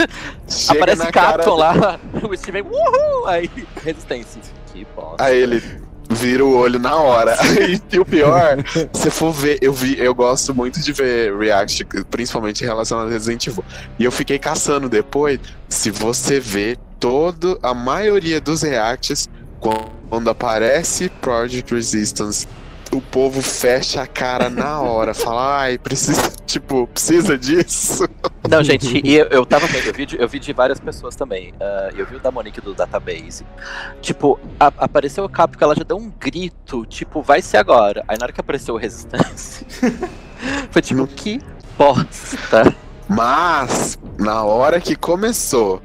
Aparece 0.72 1.04
na 1.04 1.12
cara 1.12 1.38
Capcom 1.44 1.56
lá, 1.56 2.00
o 2.24 2.36
Steven, 2.38 2.62
uhul! 2.64 3.28
Aí, 3.28 3.50
Resistência. 3.84 4.42
Que 4.74 4.86
bosta. 4.96 5.24
Aí 5.24 5.38
ele 5.42 5.64
vira 6.10 6.44
o 6.44 6.56
olho 6.56 6.80
na 6.80 6.96
hora. 6.96 7.38
e 7.92 8.00
o 8.00 8.06
pior, 8.06 8.58
se 8.94 9.10
for 9.10 9.32
ver, 9.32 9.60
eu 9.62 9.74
vi, 9.74 10.00
eu 10.00 10.14
gosto 10.14 10.54
muito 10.54 10.82
de 10.82 10.92
ver 10.94 11.36
react, 11.38 11.86
principalmente 12.10 12.64
relacionado 12.64 13.08
a 13.08 13.12
Resident 13.12 13.48
Evil. 13.48 13.64
E 14.00 14.04
eu 14.04 14.12
fiquei 14.12 14.40
caçando 14.40 14.90
depois, 14.90 15.40
se 15.68 15.92
você 15.92 16.40
vê 16.40 16.78
todo 17.00 17.60
a 17.62 17.74
maioria 17.74 18.42
dos 18.42 18.62
reacts 18.62 19.30
quando 20.10 20.30
aparece 20.30 21.10
Project 21.22 21.74
Resistance, 21.74 22.48
o 22.92 23.02
povo 23.02 23.42
fecha 23.42 24.02
a 24.02 24.08
cara 24.08 24.50
na 24.50 24.80
hora, 24.82 25.14
fala, 25.14 25.60
ai, 25.62 25.78
precisa, 25.78 26.32
tipo, 26.46 26.88
precisa 26.88 27.38
disso. 27.38 28.08
Não, 28.50 28.64
gente, 28.64 29.02
e 29.04 29.16
eu, 29.16 29.26
eu 29.28 29.46
tava 29.46 29.68
vendo, 29.68 29.88
eu 29.88 29.94
vi, 29.94 30.06
de, 30.06 30.20
eu 30.22 30.28
vi 30.28 30.40
de 30.40 30.54
várias 30.54 30.80
pessoas 30.80 31.16
também. 31.16 31.54
Ah, 31.60 31.90
eu 31.96 32.06
vi 32.06 32.16
o 32.16 32.20
da 32.20 32.32
Monique 32.32 32.62
do 32.62 32.74
Database. 32.74 33.46
Tipo, 34.02 34.40
a- 34.60 34.72
apareceu 34.78 35.24
o 35.26 35.30
Capcom, 35.30 35.66
ela 35.66 35.76
já 35.76 35.84
deu 35.84 35.98
um 35.98 36.10
grito, 36.10 36.86
tipo, 36.86 37.22
vai 37.22 37.42
ser 37.42 37.58
agora. 37.58 38.04
Aí 38.08 38.18
na 38.18 38.26
hora 38.26 38.34
que 38.34 38.40
apareceu 38.42 38.76
o 38.76 38.78
Resistance, 38.78 39.66
foi 40.72 40.82
tipo, 40.82 41.06
que 41.08 41.42
bosta. 41.78 42.74
Mas, 43.10 43.98
na 44.18 44.44
hora 44.44 44.80
que 44.82 44.96
começou, 44.96 45.82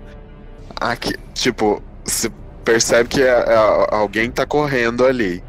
aqui, 0.81 1.15
tipo, 1.35 1.83
se- 2.05 2.31
percebe 2.65 3.09
que 3.09 3.23
é- 3.23 3.27
é- 3.27 3.87
alguém 3.95 4.31
tá 4.31 4.45
correndo 4.47 5.05
ali. 5.05 5.43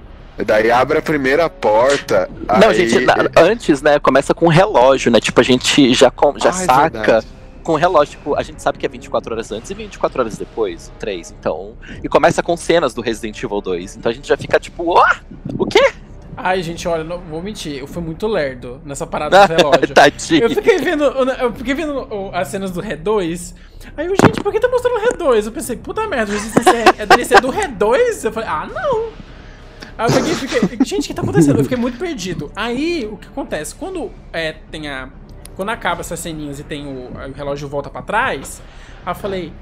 Daí 0.45 0.71
abre 0.71 0.97
a 0.97 1.01
primeira 1.01 1.49
porta. 1.49 2.29
Não, 2.59 2.69
aí- 2.69 2.87
gente, 2.89 3.05
na- 3.05 3.15
antes, 3.37 3.81
né, 3.81 3.99
começa 3.99 4.33
com 4.33 4.45
um 4.45 4.49
relógio, 4.49 5.11
né? 5.11 5.19
Tipo, 5.19 5.39
a 5.41 5.43
gente 5.43 5.93
já, 5.93 6.09
com- 6.09 6.37
já 6.39 6.49
Ah, 6.49 6.61
é 6.61 6.65
saca 6.65 6.89
verdade. 6.99 7.27
com 7.63 7.73
o 7.73 7.75
relógio. 7.75 8.17
Tipo, 8.17 8.35
a 8.35 8.41
gente 8.41 8.61
sabe 8.61 8.77
que 8.79 8.85
é 8.85 8.89
24 8.89 9.33
horas 9.33 9.51
antes 9.51 9.69
e 9.69 9.73
24 9.73 10.19
horas 10.21 10.37
depois, 10.37 10.87
o 10.87 10.91
3, 10.99 11.33
então. 11.39 11.73
E 12.03 12.09
começa 12.09 12.41
com 12.41 12.57
cenas 12.57 12.93
do 12.93 13.01
Resident 13.01 13.41
Evil 13.43 13.61
2. 13.61 13.95
Então 13.95 14.11
a 14.11 14.15
gente 14.15 14.27
já 14.27 14.35
fica 14.35 14.59
tipo, 14.59 14.97
ó, 14.97 15.05
o 15.59 15.65
quê? 15.67 15.91
Ai, 16.35 16.63
gente, 16.63 16.87
olha, 16.87 17.03
não 17.03 17.19
vou 17.19 17.43
mentir, 17.43 17.77
eu 17.77 17.85
fui 17.85 18.01
muito 18.01 18.25
lerdo 18.25 18.81
nessa 18.83 19.05
parada 19.05 19.45
do 19.47 19.53
relógio. 19.53 19.93
Tadinho. 19.93 20.41
Eu 20.45 20.49
fiquei 20.49 20.79
vendo, 20.79 21.03
eu 21.03 21.53
fiquei 21.53 21.75
vendo 21.75 22.07
as 22.33 22.47
cenas 22.47 22.71
do 22.71 22.81
Red 22.81 22.95
2. 22.97 23.53
Aí 23.95 24.07
eu, 24.07 24.15
gente, 24.15 24.41
por 24.41 24.51
que 24.51 24.59
tá 24.59 24.67
mostrando 24.67 24.95
o 24.95 24.99
Red 24.99 25.17
2? 25.17 25.45
Eu 25.45 25.51
pensei, 25.51 25.75
puta 25.75 26.07
merda, 26.07 26.33
isso 26.33 26.57
é, 26.97 27.03
é 27.03 27.05
DLC 27.05 27.39
do 27.39 27.51
Red 27.51 27.67
2? 27.67 28.23
Eu 28.25 28.31
falei, 28.31 28.49
ah, 28.49 28.67
não. 28.73 29.09
Aí 29.97 30.07
eu 30.07 30.13
peguei 30.13 30.35
fiquei, 30.35 30.85
gente, 30.85 31.05
o 31.05 31.07
que 31.07 31.13
tá 31.13 31.21
acontecendo? 31.21 31.59
Eu 31.59 31.63
fiquei 31.63 31.77
muito 31.77 31.97
perdido. 31.97 32.51
Aí, 32.55 33.07
o 33.11 33.17
que 33.17 33.27
acontece? 33.27 33.75
Quando 33.75 34.11
é, 34.31 34.53
tem 34.71 34.89
a. 34.89 35.09
Quando 35.55 35.69
acaba 35.69 36.01
essas 36.01 36.19
ceninhas 36.19 36.59
e 36.59 36.63
tem 36.63 36.87
o, 36.87 37.11
o 37.11 37.31
relógio 37.35 37.67
volta 37.69 37.89
pra 37.89 38.01
trás, 38.01 38.59
aí 39.05 39.11
eu 39.11 39.15
falei, 39.15 39.53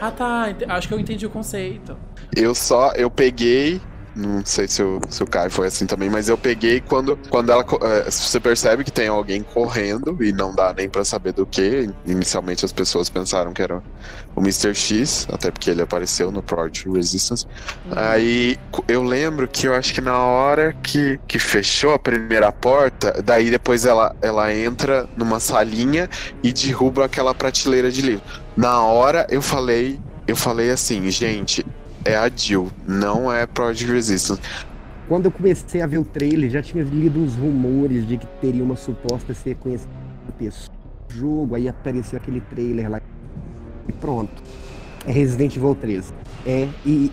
ah 0.00 0.10
tá, 0.10 0.46
acho 0.68 0.86
que 0.86 0.94
eu 0.94 1.00
entendi 1.00 1.26
o 1.26 1.30
conceito. 1.30 1.96
Eu 2.36 2.54
só, 2.54 2.92
eu 2.92 3.10
peguei. 3.10 3.80
Não 4.12 4.44
sei 4.44 4.66
se 4.66 4.82
o, 4.82 5.00
se 5.08 5.22
o 5.22 5.26
Caio 5.26 5.50
foi 5.52 5.68
assim 5.68 5.86
também, 5.86 6.10
mas 6.10 6.28
eu 6.28 6.36
peguei 6.36 6.80
quando, 6.80 7.16
quando 7.28 7.50
ela. 7.52 7.64
eh, 7.82 8.10
você 8.10 8.40
percebe 8.40 8.82
que 8.84 8.90
tem 8.90 9.06
alguém 9.08 9.42
correndo 9.44 10.16
e 10.22 10.32
não 10.32 10.52
dá 10.52 10.74
nem 10.74 10.90
pra 10.90 11.04
saber 11.04 11.32
do 11.32 11.46
que. 11.46 11.88
Inicialmente 12.04 12.64
as 12.64 12.72
pessoas 12.72 13.08
pensaram 13.08 13.52
que 13.52 13.62
era 13.62 13.80
o 14.34 14.40
Mr. 14.40 14.74
X, 14.74 15.26
até 15.30 15.50
porque 15.52 15.70
ele 15.70 15.82
apareceu 15.82 16.32
no 16.32 16.42
Project 16.42 16.88
Resistance. 16.90 17.46
Aí 17.88 18.56
co- 18.70 18.84
eu 18.88 19.02
lembro 19.02 19.48
que 19.48 19.66
eu 19.68 19.74
acho 19.74 19.94
que 19.94 20.00
na 20.00 20.18
hora 20.18 20.72
que, 20.82 21.18
que 21.28 21.38
fechou 21.38 21.92
a 21.94 21.98
primeira 21.98 22.52
porta, 22.52 23.22
daí 23.24 23.50
depois 23.50 23.84
ela, 23.84 24.14
ela 24.20 24.52
entra 24.54 25.08
numa 25.16 25.40
salinha 25.40 26.08
e 26.42 26.52
derruba 26.52 27.04
aquela 27.04 27.34
prateleira 27.34 27.90
de 27.90 28.02
livro. 28.02 28.24
Na 28.56 28.82
hora 28.84 29.26
eu 29.30 29.40
falei, 29.42 30.02
eu 30.26 30.36
falei 30.36 30.70
assim, 30.70 31.10
gente, 31.10 31.64
é 32.04 32.16
a 32.16 32.28
Jill, 32.28 32.70
não 32.86 33.32
é 33.32 33.46
Project 33.46 33.92
Resistance. 33.92 34.40
Quando 35.08 35.26
eu 35.26 35.30
comecei 35.30 35.82
a 35.82 35.86
ver 35.86 35.98
o 35.98 36.04
trailer, 36.04 36.50
já 36.50 36.62
tinha 36.62 36.84
lido 36.84 37.20
uns 37.20 37.34
rumores 37.34 38.06
de 38.06 38.16
que 38.16 38.26
teria 38.40 38.62
uma 38.62 38.76
suposta 38.76 39.34
sequência 39.34 39.88
do 40.38 41.14
jogo, 41.14 41.56
aí 41.56 41.68
apareceu 41.68 42.16
aquele 42.16 42.40
trailer 42.40 42.88
lá 42.90 43.00
e 43.88 43.92
pronto. 43.92 44.42
É 45.04 45.10
Resident 45.10 45.56
Evil 45.56 45.74
3. 45.74 46.14
É, 46.46 46.68
e 46.86 47.10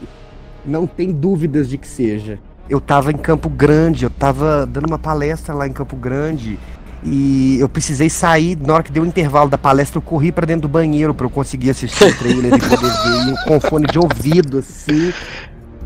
não 0.65 0.85
tem 0.85 1.11
dúvidas 1.11 1.67
de 1.67 1.77
que 1.77 1.87
seja. 1.87 2.39
Eu 2.69 2.81
tava 2.81 3.11
em 3.11 3.17
Campo 3.17 3.49
Grande, 3.49 4.03
eu 4.03 4.09
tava 4.09 4.65
dando 4.65 4.87
uma 4.87 4.99
palestra 4.99 5.55
lá 5.55 5.67
em 5.67 5.71
Campo 5.71 5.95
Grande 5.95 6.59
e 7.03 7.57
eu 7.59 7.69
precisei 7.69 8.09
sair, 8.09 8.57
na 8.59 8.73
hora 8.73 8.83
que 8.83 8.91
deu 8.91 9.03
o 9.03 9.05
intervalo 9.05 9.49
da 9.49 9.57
palestra, 9.57 9.97
eu 9.97 10.01
corri 10.01 10.31
pra 10.31 10.45
dentro 10.45 10.63
do 10.63 10.67
banheiro 10.67 11.13
pra 11.13 11.25
eu 11.25 11.29
conseguir 11.29 11.69
assistir 11.69 12.03
o 12.03 12.13
trailer 12.17 12.53
e 12.53 12.59
poder 12.59 12.77
ver 12.77 13.33
e 13.33 13.43
com 13.47 13.59
fone 13.61 13.85
de 13.87 13.99
ouvido, 13.99 14.59
assim. 14.59 15.13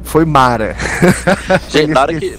Foi 0.03 0.26
Mara. 0.26 0.76
Gente, 1.70 1.91
na 1.91 2.01
hora 2.01 2.14
que- 2.20 2.36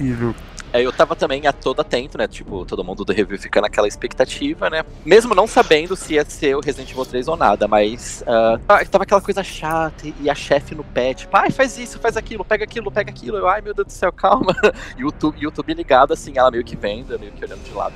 eu 0.74 0.92
tava 0.92 1.14
também 1.14 1.46
a 1.46 1.52
todo 1.52 1.80
atento, 1.80 2.16
né? 2.16 2.26
Tipo, 2.26 2.64
todo 2.64 2.82
mundo 2.82 3.04
do 3.04 3.12
review 3.12 3.38
fica 3.38 3.60
naquela 3.60 3.86
expectativa, 3.88 4.70
né? 4.70 4.84
Mesmo 5.04 5.34
não 5.34 5.46
sabendo 5.46 5.94
se 5.96 6.14
ia 6.14 6.24
ser 6.24 6.56
o 6.56 6.60
Resident 6.60 6.90
Evil 6.90 7.04
3 7.04 7.28
ou 7.28 7.36
nada, 7.36 7.68
mas 7.68 8.24
ah, 8.26 8.58
tava 8.90 9.04
aquela 9.04 9.20
coisa 9.20 9.42
chata 9.42 10.06
e- 10.06 10.30
a 10.30 10.34
chefe 10.34 10.74
no 10.74 10.82
pé, 10.82 11.12
tipo, 11.12 11.36
ai, 11.36 11.50
faz 11.50 11.76
isso, 11.76 11.98
faz 11.98 12.16
aquilo, 12.16 12.44
pega 12.44 12.64
aquilo, 12.64 12.90
pega 12.90 13.10
aquilo. 13.10 13.36
Eu, 13.36 13.48
ai, 13.48 13.60
meu 13.60 13.74
Deus 13.74 13.86
do 13.88 13.92
céu, 13.92 14.10
calma. 14.12 14.54
YouTube, 14.96 15.36
YouTube 15.40 15.74
ligado, 15.74 16.12
assim, 16.12 16.32
ela 16.36 16.50
meio 16.50 16.64
que 16.64 16.76
vendo, 16.76 17.18
meio 17.18 17.32
que 17.32 17.44
olhando 17.44 17.62
de 17.62 17.72
lado. 17.72 17.94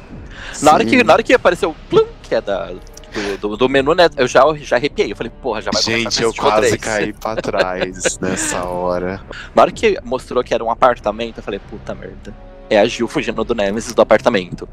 Na 0.63 0.75
hora, 0.75 0.85
que, 0.85 1.03
na 1.03 1.13
hora 1.15 1.23
que 1.23 1.33
apareceu 1.33 1.71
o 1.71 1.75
plum, 1.89 2.07
que 2.23 2.35
é 2.35 2.41
da, 2.41 2.67
do, 2.67 3.39
do, 3.39 3.57
do 3.57 3.69
menu, 3.69 3.95
né? 3.95 4.09
Eu 4.17 4.27
já, 4.27 4.43
já 4.57 4.77
arrepiei. 4.77 5.13
Eu 5.13 5.17
falei, 5.17 5.33
porra, 5.43 5.63
já 5.63 5.71
vai 5.73 5.83
Gente, 5.83 6.23
eu 6.23 6.35
quase 6.35 6.77
3. 6.77 6.83
caí 6.83 7.13
pra 7.13 7.37
trás 7.37 8.19
nessa 8.21 8.65
hora. 8.65 9.23
Na 9.55 9.63
hora 9.63 9.73
que 9.73 9.99
mostrou 10.05 10.45
que 10.45 10.53
era 10.53 10.63
um 10.63 10.71
apartamento, 10.71 11.39
eu 11.39 11.43
falei, 11.43 11.59
puta 11.59 11.95
merda. 11.95 12.35
É 12.69 12.79
a 12.81 12.87
Jill 12.87 13.07
fugindo 13.09 13.43
do 13.45 13.55
Nemesis 13.55 13.95
do 13.95 14.03
apartamento. 14.03 14.69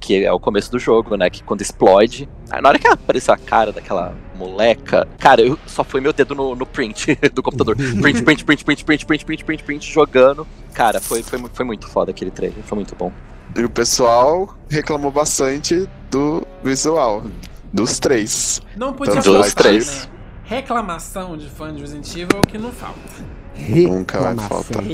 Que 0.00 0.24
é 0.24 0.32
o 0.32 0.38
começo 0.38 0.70
do 0.70 0.78
jogo, 0.78 1.16
né? 1.16 1.30
Que 1.30 1.42
quando 1.42 1.62
explode. 1.62 2.28
Aí 2.50 2.60
na 2.60 2.68
hora 2.68 2.78
que 2.78 2.86
apareceu 2.86 3.32
a 3.32 3.38
cara 3.38 3.72
daquela 3.72 4.14
moleca. 4.36 5.08
Cara, 5.18 5.40
eu 5.40 5.58
só 5.66 5.82
foi 5.82 6.00
meu 6.00 6.12
dedo 6.12 6.34
no, 6.34 6.54
no 6.54 6.66
print 6.66 7.16
do 7.32 7.42
computador. 7.42 7.74
Print, 7.76 8.22
print, 8.22 8.44
print, 8.44 8.64
print, 8.64 8.84
print, 8.84 9.06
print, 9.06 9.24
print, 9.24 9.44
print, 9.44 9.64
print, 9.64 9.90
jogando. 9.92 10.46
Cara, 10.74 11.00
foi, 11.00 11.22
foi, 11.22 11.42
foi 11.52 11.64
muito 11.64 11.88
foda 11.88 12.10
aquele 12.10 12.30
trailer. 12.30 12.62
Foi 12.64 12.76
muito 12.76 12.94
bom. 12.94 13.10
E 13.56 13.62
o 13.64 13.70
pessoal 13.70 14.54
reclamou 14.68 15.10
bastante 15.10 15.88
do 16.10 16.46
visual. 16.62 17.22
Dos 17.72 17.98
três. 17.98 18.60
Não 18.76 18.92
podia 18.92 19.14
Tanto 19.14 19.32
Dos 19.32 19.46
faltar, 19.46 19.64
três. 19.64 20.04
né? 20.04 20.10
Reclamação 20.44 21.36
de 21.36 21.48
fã 21.48 21.72
de 21.74 21.80
Resident 21.80 22.08
Evil 22.10 22.28
é 22.34 22.38
o 22.38 22.40
que 22.42 22.58
não 22.58 22.70
falta. 22.70 22.98
Nunca 23.56 24.20
vai 24.20 24.34
Reclamação. 24.34 24.62
faltar. 24.62 24.84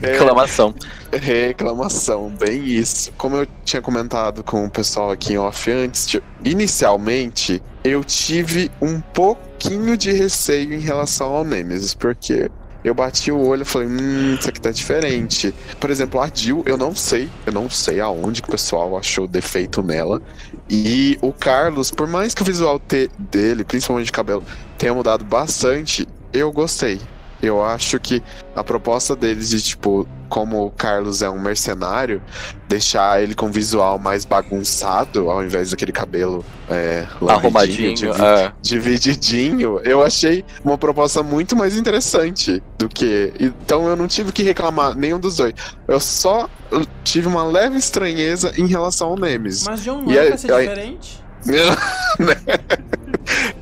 Reclamação. 0.00 0.74
Reclamação. 0.74 0.74
Reclamação, 1.12 2.30
bem 2.30 2.64
isso. 2.64 3.12
Como 3.16 3.36
eu 3.36 3.46
tinha 3.64 3.80
comentado 3.80 4.42
com 4.42 4.64
o 4.64 4.70
pessoal 4.70 5.10
aqui 5.10 5.34
em 5.34 5.38
off 5.38 5.70
antes, 5.70 6.16
inicialmente 6.44 7.62
eu 7.82 8.04
tive 8.04 8.70
um 8.80 9.00
pouquinho 9.00 9.96
de 9.96 10.12
receio 10.12 10.74
em 10.74 10.80
relação 10.80 11.32
ao 11.32 11.44
Nemesis, 11.44 11.94
porque 11.94 12.50
eu 12.84 12.94
bati 12.94 13.32
o 13.32 13.40
olho 13.40 13.62
e 13.62 13.64
falei, 13.64 13.88
hum, 13.88 14.36
isso 14.38 14.48
aqui 14.48 14.60
tá 14.60 14.70
diferente. 14.70 15.52
Por 15.80 15.90
exemplo, 15.90 16.20
a 16.20 16.30
Jill, 16.32 16.62
eu 16.66 16.76
não 16.76 16.94
sei, 16.94 17.28
eu 17.44 17.52
não 17.52 17.68
sei 17.68 18.00
aonde 18.00 18.40
que 18.42 18.48
o 18.48 18.52
pessoal 18.52 18.96
achou 18.96 19.26
defeito 19.26 19.82
nela. 19.82 20.22
E 20.70 21.18
o 21.20 21.32
Carlos, 21.32 21.90
por 21.90 22.06
mais 22.06 22.34
que 22.34 22.42
o 22.42 22.44
visual 22.44 22.80
dele, 23.18 23.64
principalmente 23.64 24.06
de 24.06 24.12
cabelo, 24.12 24.44
tenha 24.78 24.94
mudado 24.94 25.24
bastante, 25.24 26.06
eu 26.32 26.52
gostei. 26.52 27.00
Eu 27.46 27.64
acho 27.64 27.98
que 28.00 28.22
a 28.54 28.62
proposta 28.64 29.14
deles 29.16 29.50
de, 29.50 29.62
tipo, 29.62 30.06
como 30.28 30.66
o 30.66 30.70
Carlos 30.70 31.22
é 31.22 31.30
um 31.30 31.40
mercenário, 31.40 32.20
deixar 32.68 33.22
ele 33.22 33.34
com 33.34 33.50
visual 33.50 33.98
mais 33.98 34.24
bagunçado, 34.24 35.30
ao 35.30 35.44
invés 35.44 35.70
daquele 35.70 35.92
cabelo 35.92 36.44
é, 36.68 37.06
Arrumadinho. 37.28 37.94
divi- 37.94 38.12
é. 38.22 38.52
divididinho, 38.60 39.80
eu 39.84 40.02
achei 40.02 40.44
uma 40.64 40.76
proposta 40.76 41.22
muito 41.22 41.54
mais 41.54 41.76
interessante 41.76 42.62
do 42.78 42.88
que. 42.88 43.32
Então 43.38 43.86
eu 43.88 43.94
não 43.96 44.08
tive 44.08 44.32
que 44.32 44.42
reclamar 44.42 44.96
nenhum 44.96 45.20
dos 45.20 45.36
dois. 45.36 45.54
Eu 45.86 46.00
só 46.00 46.48
tive 47.04 47.28
uma 47.28 47.44
leve 47.44 47.76
estranheza 47.76 48.52
em 48.58 48.66
relação 48.66 49.08
ao 49.10 49.16
Nemesis. 49.16 49.64
Mas 49.66 49.82
John 49.84 50.02
E 50.02 50.06
não 50.06 50.12
é 50.20 50.26
pra 50.28 50.36
ser 50.38 50.48
diferente? 50.58 51.24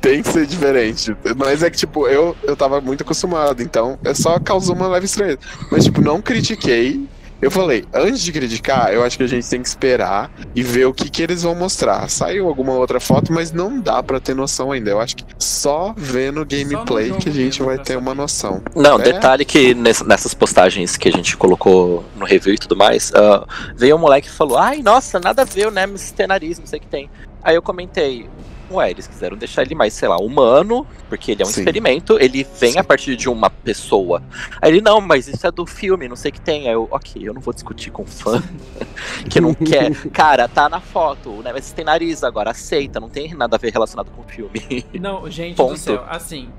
Tem 0.05 0.21
que 0.21 0.29
ser 0.29 0.45
diferente. 0.45 1.15
Mas 1.35 1.63
é 1.63 1.69
que, 1.71 1.77
tipo, 1.77 2.07
eu, 2.07 2.35
eu 2.43 2.55
tava 2.55 2.79
muito 2.79 3.01
acostumado, 3.01 3.63
então 3.63 3.97
é 4.03 4.13
só 4.13 4.37
causou 4.39 4.75
uma 4.75 4.87
leve 4.87 5.07
estranheza. 5.07 5.39
Mas, 5.71 5.83
tipo, 5.85 5.99
não 5.99 6.21
critiquei. 6.21 7.03
Eu 7.41 7.49
falei, 7.49 7.85
antes 7.91 8.21
de 8.21 8.31
criticar, 8.31 8.93
eu 8.93 9.03
acho 9.03 9.17
que 9.17 9.23
a 9.23 9.27
gente 9.27 9.49
tem 9.49 9.61
que 9.61 9.67
esperar 9.67 10.31
e 10.55 10.61
ver 10.61 10.85
o 10.85 10.93
que, 10.93 11.09
que 11.09 11.23
eles 11.23 11.41
vão 11.41 11.55
mostrar. 11.55 12.07
Saiu 12.07 12.47
alguma 12.47 12.73
outra 12.73 12.99
foto, 12.99 13.33
mas 13.33 13.51
não 13.51 13.79
dá 13.79 14.01
pra 14.03 14.19
ter 14.19 14.35
noção 14.35 14.71
ainda. 14.71 14.91
Eu 14.91 14.99
acho 15.01 15.15
que 15.17 15.25
só 15.39 15.93
vendo 15.97 16.41
o 16.41 16.45
gameplay 16.45 17.07
jogo 17.09 17.21
que 17.21 17.29
a 17.29 17.33
gente 17.33 17.63
vai 17.63 17.77
ter 17.79 17.97
uma 17.97 18.13
noção. 18.13 18.61
Não, 18.75 18.99
É. 18.99 19.03
detalhe 19.03 19.43
que 19.43 19.73
ness- 19.73 20.03
nessas 20.03 20.33
postagens 20.35 20.95
que 20.97 21.09
a 21.09 21.11
gente 21.11 21.35
colocou 21.35 22.05
no 22.15 22.25
review 22.25 22.53
e 22.53 22.57
tudo 22.59 22.75
mais, 22.75 23.11
ah, 23.15 23.45
veio 23.75 23.95
um 23.95 23.99
moleque 23.99 24.27
e 24.27 24.31
falou: 24.31 24.57
Ai, 24.57 24.81
nossa, 24.83 25.19
nada 25.19 25.41
a 25.41 25.45
ver 25.45 25.67
o 25.67 25.71
Nemesis 25.71 26.11
ter 26.11 26.27
nariz, 26.27 26.59
não 26.59 26.67
sei 26.67 26.77
o 26.77 26.81
que 26.83 26.87
tem. 26.87 27.09
Aí 27.43 27.55
eu 27.55 27.61
comentei. 27.61 28.29
Ué, 28.71 28.91
eles 28.91 29.07
quiseram 29.07 29.37
deixar 29.37 29.61
ele 29.61 29.75
mais, 29.75 29.93
sei 29.93 30.07
lá, 30.07 30.17
humano, 30.17 30.87
porque 31.07 31.31
ele 31.31 31.43
é 31.43 31.45
um 31.45 31.49
Sim. 31.49 31.61
experimento, 31.61 32.17
ele 32.19 32.45
vem 32.59 32.73
Sim. 32.73 32.79
a 32.79 32.83
partir 32.83 33.15
de 33.15 33.29
uma 33.29 33.49
pessoa. 33.49 34.23
Aí 34.61 34.71
ele, 34.71 34.81
não, 34.81 34.99
mas 34.99 35.27
isso 35.27 35.45
é 35.45 35.51
do 35.51 35.65
filme, 35.65 36.07
não 36.07 36.15
sei 36.15 36.31
o 36.31 36.33
que 36.33 36.41
tem. 36.41 36.67
Aí 36.67 36.73
eu, 36.73 36.87
ok, 36.89 37.21
eu 37.27 37.33
não 37.33 37.41
vou 37.41 37.53
discutir 37.53 37.91
com 37.91 38.05
fã 38.05 38.41
que 39.29 39.39
não 39.39 39.53
quer. 39.53 39.93
Cara, 40.11 40.47
tá 40.47 40.67
na 40.67 40.79
foto, 40.79 41.29
o 41.29 41.43
Nemesis 41.43 41.71
tem 41.71 41.85
nariz 41.85 42.23
agora, 42.23 42.51
aceita, 42.51 42.99
não 42.99 43.09
tem 43.09 43.33
nada 43.33 43.55
a 43.55 43.59
ver 43.59 43.71
relacionado 43.71 44.09
com 44.11 44.21
o 44.21 44.25
filme. 44.25 44.85
Não, 44.99 45.29
gente 45.29 45.57
Ponto. 45.57 45.73
do 45.73 45.77
céu, 45.77 46.03
assim, 46.09 46.49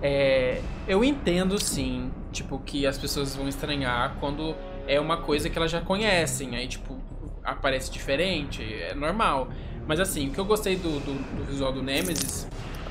é, 0.00 0.60
eu 0.86 1.02
entendo 1.02 1.60
sim, 1.60 2.10
tipo, 2.32 2.58
que 2.60 2.86
as 2.86 2.96
pessoas 2.96 3.34
vão 3.34 3.48
estranhar 3.48 4.16
quando 4.20 4.54
é 4.86 5.00
uma 5.00 5.18
coisa 5.18 5.50
que 5.50 5.58
elas 5.58 5.70
já 5.70 5.80
conhecem, 5.80 6.56
aí, 6.56 6.68
tipo, 6.68 6.96
aparece 7.44 7.90
diferente, 7.90 8.62
é 8.62 8.94
normal. 8.94 9.48
Mas 9.88 9.98
assim, 9.98 10.28
o 10.28 10.30
que 10.32 10.38
eu 10.38 10.44
gostei 10.44 10.76
do, 10.76 11.00
do, 11.00 11.14
do 11.38 11.44
visual 11.44 11.72
do 11.72 11.82
Nemesis 11.82 12.46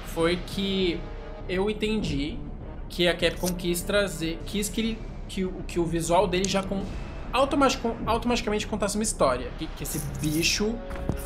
foi 0.07 0.37
que 0.47 0.99
eu 1.47 1.69
entendi 1.69 2.37
que 2.89 3.07
a 3.07 3.15
Capcom 3.15 3.53
quis 3.53 3.81
trazer, 3.81 4.39
quis 4.47 4.67
que, 4.67 4.97
que, 5.29 5.45
o- 5.45 5.51
que 5.67 5.79
o 5.79 5.85
visual 5.85 6.27
dele 6.27 6.49
já 6.49 6.63
com, 6.63 6.81
automatic- 7.31 7.79
automaticamente 8.05 8.65
contasse 8.65 8.97
uma 8.97 9.03
história. 9.03 9.47
Que, 9.59 9.67
que 9.67 9.83
esse 9.83 9.99
bicho 10.19 10.73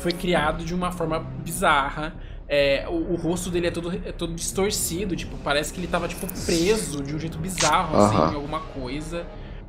foi 0.02 0.12
criado 0.12 0.62
de 0.62 0.74
uma 0.74 0.92
forma 0.92 1.20
bizarra. 1.20 2.14
É, 2.46 2.84
o, 2.86 3.12
o 3.12 3.16
rosto 3.16 3.48
dele 3.48 3.68
é 3.68 3.70
todo, 3.70 3.90
é 4.04 4.12
todo 4.12 4.34
distorcido, 4.34 5.16
tipo, 5.16 5.38
parece 5.38 5.72
que 5.72 5.80
ele 5.80 5.86
tava, 5.86 6.06
tipo, 6.06 6.26
preso 6.44 7.02
de 7.02 7.14
um 7.14 7.18
jeito 7.18 7.38
bizarro, 7.38 7.96
assim, 7.96 8.14
Aham. 8.16 8.32
em 8.32 8.34
alguma 8.34 8.60
coisa. 8.60 9.24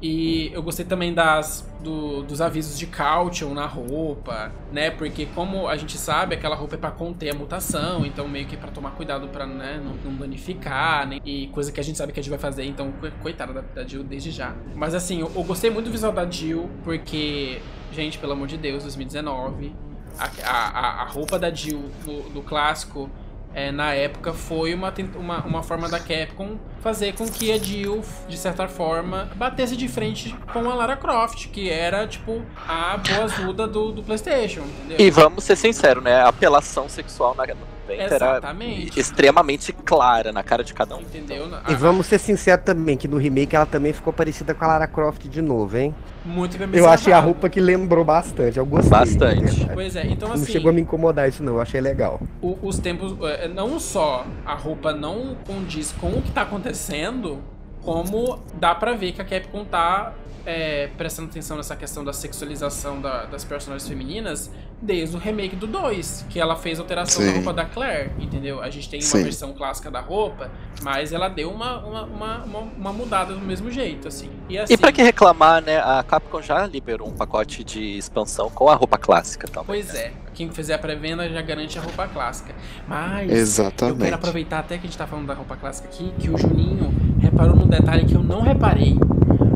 E 0.06 0.52
eu 0.54 0.62
gostei 0.62 0.84
também 0.86 1.14
das, 1.14 1.66
do- 1.82 2.24
dos 2.24 2.42
avisos 2.42 2.78
de 2.78 2.86
caution 2.88 3.54
na 3.54 3.66
roupa, 3.66 4.52
né? 4.70 4.92
Porque 4.92 5.26
como 5.28 5.66
a 5.70 5.78
gente 5.78 5.98
sabe, 5.98 6.36
aquela 6.36 6.58
roupa 6.58 6.76
é 6.76 6.78
pra 6.78 6.92
conter 6.92 7.30
a 7.30 7.34
mutação, 7.34 8.06
então 8.06 8.28
meio 8.28 8.46
que 8.46 8.58
pra 8.58 8.70
tomar 8.70 8.92
cuidado 8.92 9.30
pra 9.30 9.46
né, 9.48 9.82
não, 9.82 10.12
não 10.12 10.18
danificar, 10.20 11.08
né? 11.08 11.20
E 11.24 11.48
coisa 11.54 11.72
que 11.72 11.80
a 11.80 11.84
gente 11.84 11.98
sabe 11.98 12.12
que 12.12 12.20
a 12.20 12.24
Jill 12.24 12.32
vai 12.32 12.40
fazer, 12.40 12.66
então 12.66 12.92
co- 13.00 13.10
coitada 13.22 13.54
da, 13.54 13.62
da 13.62 13.88
Jill 13.88 14.04
desde 14.04 14.30
já. 14.30 14.54
Mas 14.76 14.94
assim, 14.94 15.22
eu, 15.22 15.32
eu 15.34 15.44
gostei 15.44 15.70
muito 15.70 15.86
do 15.86 15.92
visual 15.94 16.12
da 16.12 16.30
Jill, 16.30 16.70
porque, 16.84 17.62
gente, 17.94 18.18
pelo 18.18 18.34
amor 18.34 18.48
de 18.48 18.58
Deus, 18.58 18.84
2019, 18.84 19.74
a, 20.20 20.30
a, 20.46 21.02
a- 21.04 21.06
roupa 21.08 21.40
da 21.40 21.50
Jill 21.50 21.82
no, 22.06 22.30
no 22.30 22.42
clássico 22.44 23.10
é, 23.54 23.72
na 23.72 23.94
época 23.94 24.34
foi 24.34 24.74
uma, 24.74 24.94
uma, 25.16 25.46
uma 25.46 25.64
forma 25.64 25.88
da 25.88 26.00
Capcom 26.00 26.58
fazer 26.82 27.14
com 27.14 27.28
que 27.28 27.52
a 27.52 27.58
Jill, 27.58 28.04
de 28.28 28.38
certa 28.38 28.68
forma, 28.68 29.30
batesse 29.36 29.78
de 29.78 29.88
frente 29.88 30.36
com 30.52 30.70
a 30.70 30.74
Lara 30.74 30.98
Croft, 30.98 31.48
que 31.50 31.70
era, 31.70 32.08
tipo, 32.08 32.42
a 32.68 32.98
boazuda 32.98 33.68
do, 33.68 33.92
do 33.92 34.04
PlayStation, 34.04 34.62
entendeu? 34.62 34.98
E 35.00 35.10
vamos 35.10 35.44
ser 35.44 35.56
sinceros, 35.56 36.04
né? 36.04 36.22
A 36.22 36.28
apelação 36.28 36.90
sexual 36.90 37.36
na, 37.36 37.46
Paint 37.88 38.00
era 38.00 38.16
Exatamente. 38.16 39.00
extremamente 39.00 39.74
clara 39.74 40.32
na 40.32 40.42
cara 40.44 40.64
de 40.64 40.74
cada 40.74 40.96
um. 40.96 41.02
Entendeu? 41.02 41.48
E 41.70 41.76
vamos 41.76 42.06
ser 42.08 42.18
sinceros 42.20 42.64
também, 42.66 42.96
que 42.98 43.08
no 43.08 43.18
remake 43.18 43.56
ela 43.56 43.66
também 43.66 43.92
ficou 43.94 44.14
parecida 44.14 44.54
com 44.54 44.64
a 44.64 44.68
Lara 44.68 44.88
Croft 44.88 45.28
de 45.28 45.42
novo, 45.42 45.78
hein? 45.78 45.94
Muito 46.26 46.58
bem 46.58 46.70
Eu 46.74 46.88
achei 46.90 47.12
a 47.12 47.20
roupa 47.20 47.50
que 47.50 47.60
lembrou 47.60 48.06
bastante, 48.06 48.58
eu 48.58 48.66
gostei. 48.66 48.90
Bastante. 48.92 49.42
verdade. 49.44 49.70
Pois 49.74 49.96
é, 49.96 50.06
então 50.08 50.30
Não 50.30 50.36
assim. 50.36 50.52
chegou 50.52 50.70
a 50.70 50.74
me 50.74 50.82
incomodar 50.82 51.28
isso 51.28 51.44
não, 51.44 51.54
eu 51.56 51.62
achei 51.62 51.82
legal. 51.82 52.22
o- 52.42 52.58
os 52.62 52.80
tempos. 52.80 53.14
é, 53.24 53.48
Não 53.48 53.80
só 53.80 54.26
a 54.46 54.56
roupa 54.56 54.94
não 54.94 55.36
condiz 55.46 55.92
com 55.92 56.08
o 56.10 56.22
que 56.22 56.32
tá 56.32 56.44
acontecendo, 56.44 57.40
como 57.82 58.40
dá 58.60 58.74
pra 58.74 58.94
ver 58.94 59.12
que 59.12 59.22
a 59.22 59.26
Capcom 59.26 59.66
tá 59.66 60.14
é, 60.46 60.90
prestando 60.98 61.30
atenção 61.30 61.56
nessa 61.56 61.74
questão 61.76 62.04
da 62.04 62.12
sexualização 62.12 63.00
da- 63.00 63.24
das 63.26 63.46
personagens 63.46 63.88
femininas 63.88 64.52
desde 64.84 65.16
o 65.16 65.20
remake 65.20 65.56
do 65.56 65.66
2, 65.66 66.26
que 66.30 66.40
ela 66.40 66.56
fez 66.58 66.78
alteração 66.80 67.22
Sim. 67.22 67.30
na 67.30 67.36
roupa 67.36 67.54
da 67.54 67.64
Claire, 67.66 68.12
entendeu? 68.20 68.62
A 68.62 68.70
gente 68.70 68.90
tem 68.90 69.00
uma 69.00 69.06
Sim. 69.08 69.24
versão 69.24 69.54
clássica 69.54 69.90
da 69.90 70.02
roupa, 70.02 70.52
mas 70.82 71.14
ela 71.14 71.30
deu 71.30 71.50
uma, 71.50 71.80
uma, 71.80 72.04
uma, 72.04 72.38
uma- 72.44 72.60
uma 72.78 72.94
mudada 72.94 73.34
do 73.34 73.40
mesmo 73.40 73.72
jeito, 73.72 74.08
assim. 74.10 74.30
E, 74.50 74.58
assim, 74.58 74.74
E 74.74 74.78
pra 74.78 74.92
que 74.92 75.02
reclamar, 75.02 75.62
né? 75.64 75.78
A 75.80 76.04
Capcom 76.04 76.42
já 76.42 76.66
liberou 76.68 77.08
um 77.08 77.14
pacote 77.14 77.64
de 77.64 77.98
expansão 77.98 78.50
com 78.50 78.70
a 78.70 78.76
roupa 78.76 78.98
clássica 78.98 79.48
também. 79.48 79.66
Pois 79.68 79.96
é, 79.96 80.12
quem 80.34 80.52
fizer 80.52 80.74
a 80.74 80.78
pré-venda 80.80 81.30
já 81.30 81.42
garante 81.42 81.80
a 81.80 81.82
roupa 81.82 82.06
clássica. 82.08 82.54
Mas 82.88 83.32
Exatamente. 83.32 84.00
eu 84.00 84.04
quero 84.04 84.16
aproveitar 84.18 84.60
até 84.60 84.78
que 84.78 84.86
a 84.86 84.90
gente 84.90 84.98
tá 84.98 85.08
falando 85.08 85.28
da 85.28 85.34
roupa 85.34 85.56
clássica 85.56 85.88
aqui, 85.88 86.14
que 86.20 86.30
o 86.30 86.38
Juninho 86.38 86.94
reparou 87.20 87.56
num 87.56 87.68
detalhe 87.68 88.06
que 88.06 88.16
eu 88.16 88.24
não 88.24 88.42
reparei. 88.42 88.98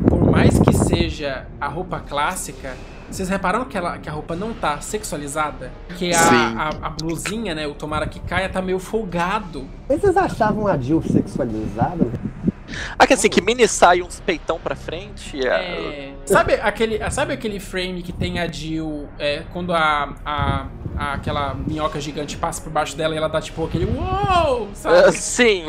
Por 0.07 0.23
mais 0.31 0.57
que 0.57 0.73
seja 0.73 1.45
a 1.59 1.67
roupa 1.67 1.99
clássica, 1.99 2.75
vocês 3.09 3.29
repararam 3.29 3.65
que, 3.65 3.77
ela, 3.77 3.97
que 3.97 4.09
a 4.09 4.11
roupa 4.11 4.35
não 4.35 4.53
tá 4.53 4.79
sexualizada? 4.81 5.71
Que 5.97 6.13
a, 6.13 6.19
a, 6.21 6.69
a 6.87 6.89
blusinha, 6.89 7.55
né, 7.55 7.65
o 7.67 7.73
tomara 7.73 8.05
que 8.07 8.19
caia, 8.19 8.49
tá 8.49 8.61
meio 8.61 8.79
folgado. 8.79 9.65
Mas 9.87 10.01
vocês 10.01 10.15
achavam 10.17 10.67
a 10.67 10.77
Jill 10.77 11.01
sexualizada? 11.01 12.05
Ah, 12.99 13.07
que 13.07 13.13
assim, 13.13 13.29
que 13.29 13.41
mini 13.41 13.65
sai 13.65 14.01
uns 14.01 14.19
peitão 14.19 14.59
pra 14.59 14.75
frente. 14.75 15.39
é- 15.41 15.47
É, 15.49 16.13
sabe, 16.25 16.53
aquele, 16.55 17.09
sabe 17.09 17.31
aquele 17.33 17.61
frame 17.61 18.01
que 18.03 18.11
tem 18.11 18.39
a 18.39 18.47
Jill 18.51 19.07
é, 19.17 19.43
quando 19.53 19.71
a, 19.71 20.13
a, 20.25 20.65
a- 20.97 21.13
aquela 21.13 21.53
minhoca 21.53 22.01
gigante 22.01 22.35
passa 22.35 22.61
por 22.61 22.69
baixo 22.69 22.97
dela 22.97 23.13
e 23.13 23.17
ela 23.17 23.29
dá 23.29 23.39
tipo 23.39 23.63
aquele 23.63 23.85
uou, 23.85 24.67
sabe? 24.73 25.13
sim. 25.13 25.63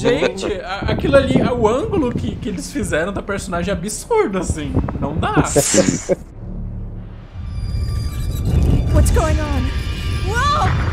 Gente, 0.00 0.52
a- 0.60 0.86
aquilo 0.90 1.16
ali, 1.16 1.40
o 1.40 1.68
ângulo 1.68 2.12
que, 2.12 2.34
que 2.34 2.48
eles 2.48 2.72
fizeram 2.72 3.12
da 3.12 3.22
personagem 3.22 3.72
é 3.72 3.76
absurdo, 3.76 4.38
assim. 4.38 4.72
Não 5.00 5.16
dá. 5.16 5.44
What's 8.94 9.10
going 9.10 9.38
on? 9.38 9.62
Whoa! 10.26 10.90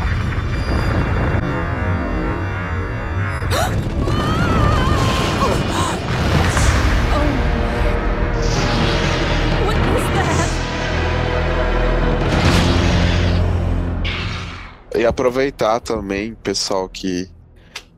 E 14.94 15.06
aproveitar 15.06 15.80
também, 15.80 16.34
pessoal 16.34 16.88
que, 16.88 17.30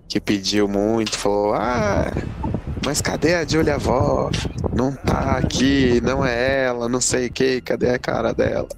que 0.07 0.21
pediu 0.21 0.69
muito, 0.69 1.19
falou: 1.19 1.55
Ah, 1.55 2.13
mas 2.85 3.01
cadê 3.01 3.35
a 3.35 3.47
Julia 3.47 3.79
Vó? 3.79 4.31
Não 4.75 4.93
tá 4.93 5.39
aqui, 5.39 6.01
não 6.03 6.25
é 6.25 6.65
ela, 6.65 6.89
não 6.89 7.01
sei 7.01 7.27
o 7.27 7.33
que, 7.33 7.61
cadê 7.61 7.91
a 7.91 7.99
cara 7.99 8.33
dela? 8.33 8.69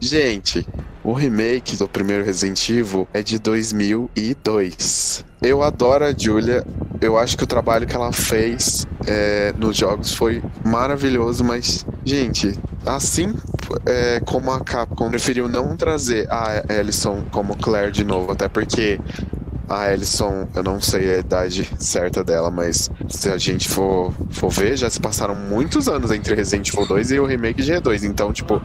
Gente, 0.00 0.66
o 1.04 1.12
remake 1.12 1.76
do 1.76 1.88
primeiro 1.88 2.24
Resident 2.24 2.68
Evil 2.68 3.06
é 3.12 3.22
de 3.22 3.38
2002. 3.38 5.24
Eu 5.40 5.62
adoro 5.62 6.04
a 6.04 6.12
Julia, 6.16 6.64
eu 7.00 7.16
acho 7.16 7.36
que 7.36 7.44
o 7.44 7.46
trabalho 7.46 7.86
que 7.86 7.94
ela 7.94 8.12
fez 8.12 8.86
é, 9.06 9.52
nos 9.56 9.76
jogos 9.76 10.12
foi 10.12 10.42
maravilhoso, 10.64 11.44
mas, 11.44 11.86
gente, 12.04 12.58
assim 12.84 13.34
é, 13.84 14.20
como 14.20 14.50
a 14.50 14.60
Capcom 14.60 15.10
preferiu 15.10 15.48
não 15.48 15.76
trazer 15.76 16.26
a 16.30 16.64
Ellison 16.68 17.24
como 17.30 17.56
Claire 17.56 17.92
de 17.92 18.04
novo, 18.04 18.32
até 18.32 18.48
porque 18.48 19.00
a 19.68 19.92
Ellison, 19.92 20.46
eu 20.54 20.62
não 20.62 20.80
sei 20.80 21.14
a 21.14 21.18
idade 21.18 21.68
certa 21.78 22.22
dela, 22.22 22.50
mas 22.50 22.90
se 23.08 23.28
a 23.28 23.36
gente 23.36 23.68
for, 23.68 24.12
for 24.30 24.48
ver, 24.50 24.76
já 24.76 24.88
se 24.88 25.00
passaram 25.00 25.34
muitos 25.34 25.88
anos 25.88 26.10
entre 26.12 26.34
Resident 26.34 26.68
Evil 26.72 26.86
2 26.86 27.10
e 27.12 27.18
o 27.18 27.26
remake 27.26 27.62
de 27.62 27.72
E2. 27.72 28.04
Então, 28.04 28.32
tipo, 28.32 28.62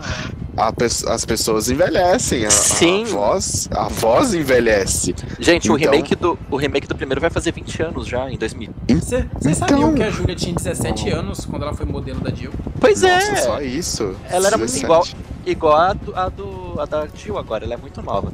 a 0.58 0.72
as 1.08 1.26
pessoas 1.26 1.70
envelhecem, 1.70 2.46
a, 2.46 2.52
Sim. 2.52 3.04
a 3.04 3.08
voz, 3.08 3.70
a 3.72 3.88
voz 3.88 4.34
envelhece. 4.34 5.16
Gente, 5.40 5.72
o, 5.72 5.78
Então- 5.78 5.92
remake 5.92 6.16
do, 6.16 6.38
o 6.52 6.56
remake 6.56 6.88
do 6.88 6.96
primeiro 6.96 7.20
vai 7.20 7.30
fazer 7.30 7.52
20 7.52 7.82
anos 7.82 8.08
já, 8.08 8.30
em 8.30 8.38
2000. 8.38 8.70
Vocês 8.88 9.24
Então- 9.40 9.54
sabiam 9.54 9.94
que 9.96 10.04
a 10.04 10.10
Júlia 10.12 10.36
tinha 10.36 10.54
17 10.54 11.10
anos 11.10 11.46
quando 11.46 11.64
ela 11.64 11.74
foi 11.74 11.86
modelo 11.86 12.20
da 12.20 12.30
Jill? 12.32 12.52
Pois 12.80 13.02
Nossa, 13.02 13.32
é. 13.32 13.36
só 13.38 13.62
isso. 13.62 14.16
Ela 14.30 14.48
era 14.48 14.58
muito 14.58 14.72
17. 14.72 14.84
igual, 14.86 15.08
igual 15.46 15.76
a, 15.78 15.94
do, 15.94 16.16
a, 16.16 16.30
do, 16.30 16.80
a 16.80 16.86
da 16.86 17.08
Jill 17.16 17.38
agora, 17.38 17.64
ela 17.66 17.74
é 17.74 17.78
muito 17.78 18.02
nova. 18.02 18.32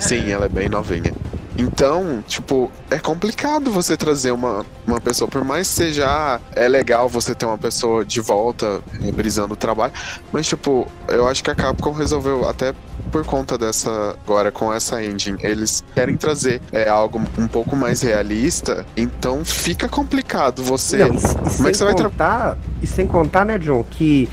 Sim, 0.00 0.30
ela 0.30 0.46
é 0.46 0.48
bem 0.48 0.68
novinha. 0.68 1.12
Então, 1.56 2.24
tipo, 2.26 2.70
é 2.90 2.98
complicado 2.98 3.70
você 3.70 3.96
trazer 3.96 4.30
uma, 4.32 4.64
uma 4.86 5.00
pessoa, 5.00 5.28
por 5.28 5.44
mais 5.44 5.68
que 5.68 5.74
seja, 5.74 6.06
ah, 6.08 6.40
é 6.56 6.66
legal 6.66 7.08
você 7.08 7.34
ter 7.34 7.44
uma 7.44 7.58
pessoa 7.58 8.04
de 8.04 8.20
volta 8.20 8.80
brisando 9.14 9.52
o 9.54 9.56
trabalho, 9.56 9.92
mas, 10.32 10.46
tipo, 10.46 10.86
eu 11.08 11.28
acho 11.28 11.44
que 11.44 11.50
a 11.50 11.54
Capcom 11.54 11.92
resolveu, 11.92 12.48
até 12.48 12.74
por 13.10 13.24
conta 13.24 13.58
dessa, 13.58 14.16
agora 14.24 14.50
com 14.50 14.72
essa 14.72 15.04
engine, 15.04 15.36
eles 15.42 15.84
querem 15.94 16.16
trazer 16.16 16.60
é, 16.72 16.88
algo 16.88 17.20
um 17.36 17.46
pouco 17.46 17.76
mais 17.76 18.00
realista, 18.00 18.86
então 18.96 19.44
fica 19.44 19.88
complicado 19.88 20.62
você. 20.62 20.98
Não, 20.98 21.08
como 21.10 21.68
é 21.68 21.70
que 21.70 21.76
você 21.76 21.84
vai 21.84 21.94
tra- 21.94 22.08
contar, 22.08 22.58
e 22.80 22.86
sem 22.86 23.06
contar, 23.06 23.44
né, 23.44 23.58
John, 23.58 23.84
que 23.84 24.26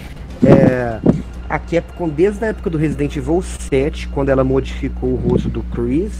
é, 0.46 1.00
a 1.50 1.60
Capcom, 1.60 2.08
desde 2.08 2.46
a 2.46 2.48
época 2.50 2.70
do 2.70 2.78
Resident 2.78 3.16
Evil 3.18 3.44
7, 3.70 4.08
quando 4.10 4.30
ela 4.30 4.44
modificou 4.46 5.10
o 5.12 5.16
rosto 5.16 5.50
do 5.50 5.62
Chris, 5.64 6.14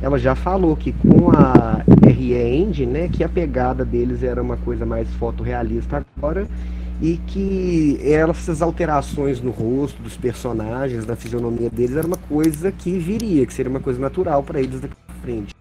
ela 0.00 0.18
já 0.18 0.34
falou 0.34 0.76
que 0.76 0.92
com 0.92 1.30
a 1.30 1.82
RE 2.06 2.34
Engine, 2.34 2.92
né, 2.92 3.08
que 3.08 3.24
a 3.24 3.28
pegada 3.28 3.84
deles 3.84 4.22
era 4.22 4.42
uma 4.42 4.56
coisa 4.56 4.84
mais 4.84 5.08
fotorrealista 5.14 6.04
agora, 6.16 6.46
e 7.00 7.18
que 7.26 7.98
essas 8.02 8.62
alterações 8.62 9.40
no 9.40 9.50
rosto 9.50 10.02
dos 10.02 10.16
personagens, 10.16 11.06
na 11.06 11.16
fisionomia 11.16 11.68
deles, 11.68 11.96
era 11.96 12.06
uma 12.06 12.16
coisa 12.16 12.72
que 12.72 12.98
viria, 12.98 13.44
que 13.46 13.52
seria 13.52 13.70
uma 13.70 13.80
coisa 13.80 14.00
natural 14.00 14.42
para 14.42 14.60
eles 14.60 14.80
daqui 14.80 14.94
pra 15.06 15.16
frente. 15.16 15.54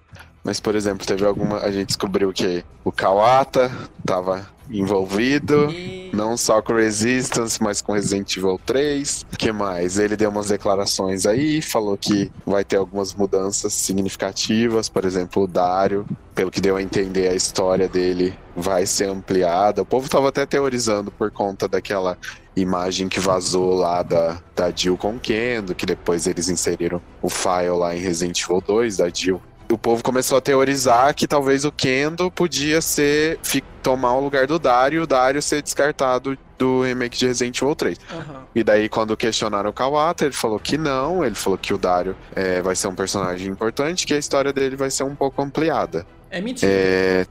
Mas, 0.46 0.60
por 0.60 0.76
exemplo, 0.76 1.08
teve 1.08 1.26
alguma. 1.26 1.58
A 1.58 1.72
gente 1.72 1.88
descobriu 1.88 2.32
que 2.32 2.64
o 2.84 2.92
Kawata 2.92 3.72
tava 4.06 4.48
envolvido, 4.70 5.68
não 6.14 6.38
só 6.38 6.62
com 6.62 6.74
Resistance, 6.74 7.62
mas 7.62 7.82
com 7.82 7.94
Resident 7.94 8.38
Evil 8.38 8.60
3. 8.64 9.26
O 9.34 9.38
que 9.38 9.52
mais? 9.52 9.98
Ele 9.98 10.16
deu 10.16 10.30
umas 10.30 10.50
declarações 10.50 11.26
aí, 11.26 11.64
falou 11.64 11.98
que 11.98 12.32
vai 12.46 12.64
ter 12.64 12.78
algumas 12.78 13.14
mudanças 13.16 13.74
significativas, 13.74 14.88
por 14.88 15.04
exemplo, 15.04 15.44
o 15.44 15.48
Dario, 15.48 16.06
pelo 16.36 16.52
que 16.52 16.62
deu 16.62 16.76
a 16.76 16.82
entender, 16.82 17.28
a 17.28 17.36
história 17.36 17.88
dele 17.88 18.38
vai 18.56 18.86
ser 18.86 19.10
ampliada. 19.10 19.82
O 19.82 19.86
povo 19.86 20.08
tava 20.08 20.30
até 20.30 20.46
teorizando 20.46 21.10
por 21.10 21.32
conta 21.32 21.68
daquela 21.68 22.18
imagem 22.56 23.10
que 23.10 23.20
vazou 23.20 23.74
lá 23.74 24.04
da, 24.04 24.38
da 24.56 24.72
Jill 24.72 24.96
com 24.96 25.20
Kendo, 25.20 25.74
que 25.74 25.88
depois 25.88 26.28
eles 26.28 26.50
inseriram 26.50 27.02
o 27.20 27.30
file 27.30 27.70
lá 27.70 27.96
em 27.96 28.00
Resident 28.00 28.44
Evil 28.44 28.62
2 28.62 28.98
da 28.98 29.10
Jill 29.10 29.42
o 29.72 29.78
povo 29.78 30.04
começou 30.04 30.38
a 30.38 30.42
teorizar 30.42 31.14
que 31.14 31.28
talvez 31.28 31.66
o 31.66 31.72
Kendo 31.72 32.32
podia 32.32 32.82
ser 32.82 33.40
tomar 33.82 34.16
o 34.16 34.20
lugar 34.20 34.48
do 34.48 34.58
Dario 34.58 35.00
e 35.00 35.04
o 35.04 35.08
Dario 35.08 35.42
ser 35.42 35.62
descartado 35.62 36.38
do 36.58 36.84
remake 36.84 37.18
de 37.18 37.28
Resident 37.28 37.62
Evil 37.62 37.76
3. 37.76 38.00
Aham. 38.12 38.44
E 38.56 38.64
daí, 38.64 38.90
quando 38.90 39.16
questionaram 39.18 39.70
o 39.70 39.74
Kawata, 39.74 40.26
ele 40.26 40.34
falou 40.34 40.60
que 40.60 40.78
não, 40.78 41.24
ele 41.24 41.36
falou 41.36 41.58
que 41.58 41.74
o 41.74 41.78
Dario 41.78 42.16
é, 42.36 42.62
vai 42.62 42.76
ser 42.76 42.88
um 42.88 42.96
personagem 42.96 43.52
importante, 43.52 44.08
que 44.08 44.14
a 44.14 44.18
história 44.18 44.54
dele 44.54 44.76
vai 44.76 44.90
ser 44.90 45.04
um 45.04 45.16
pouco 45.16 45.42
ampliada. 45.42 46.06
É 46.30 46.42
mentira. 46.42 46.72
É, 46.72 47.26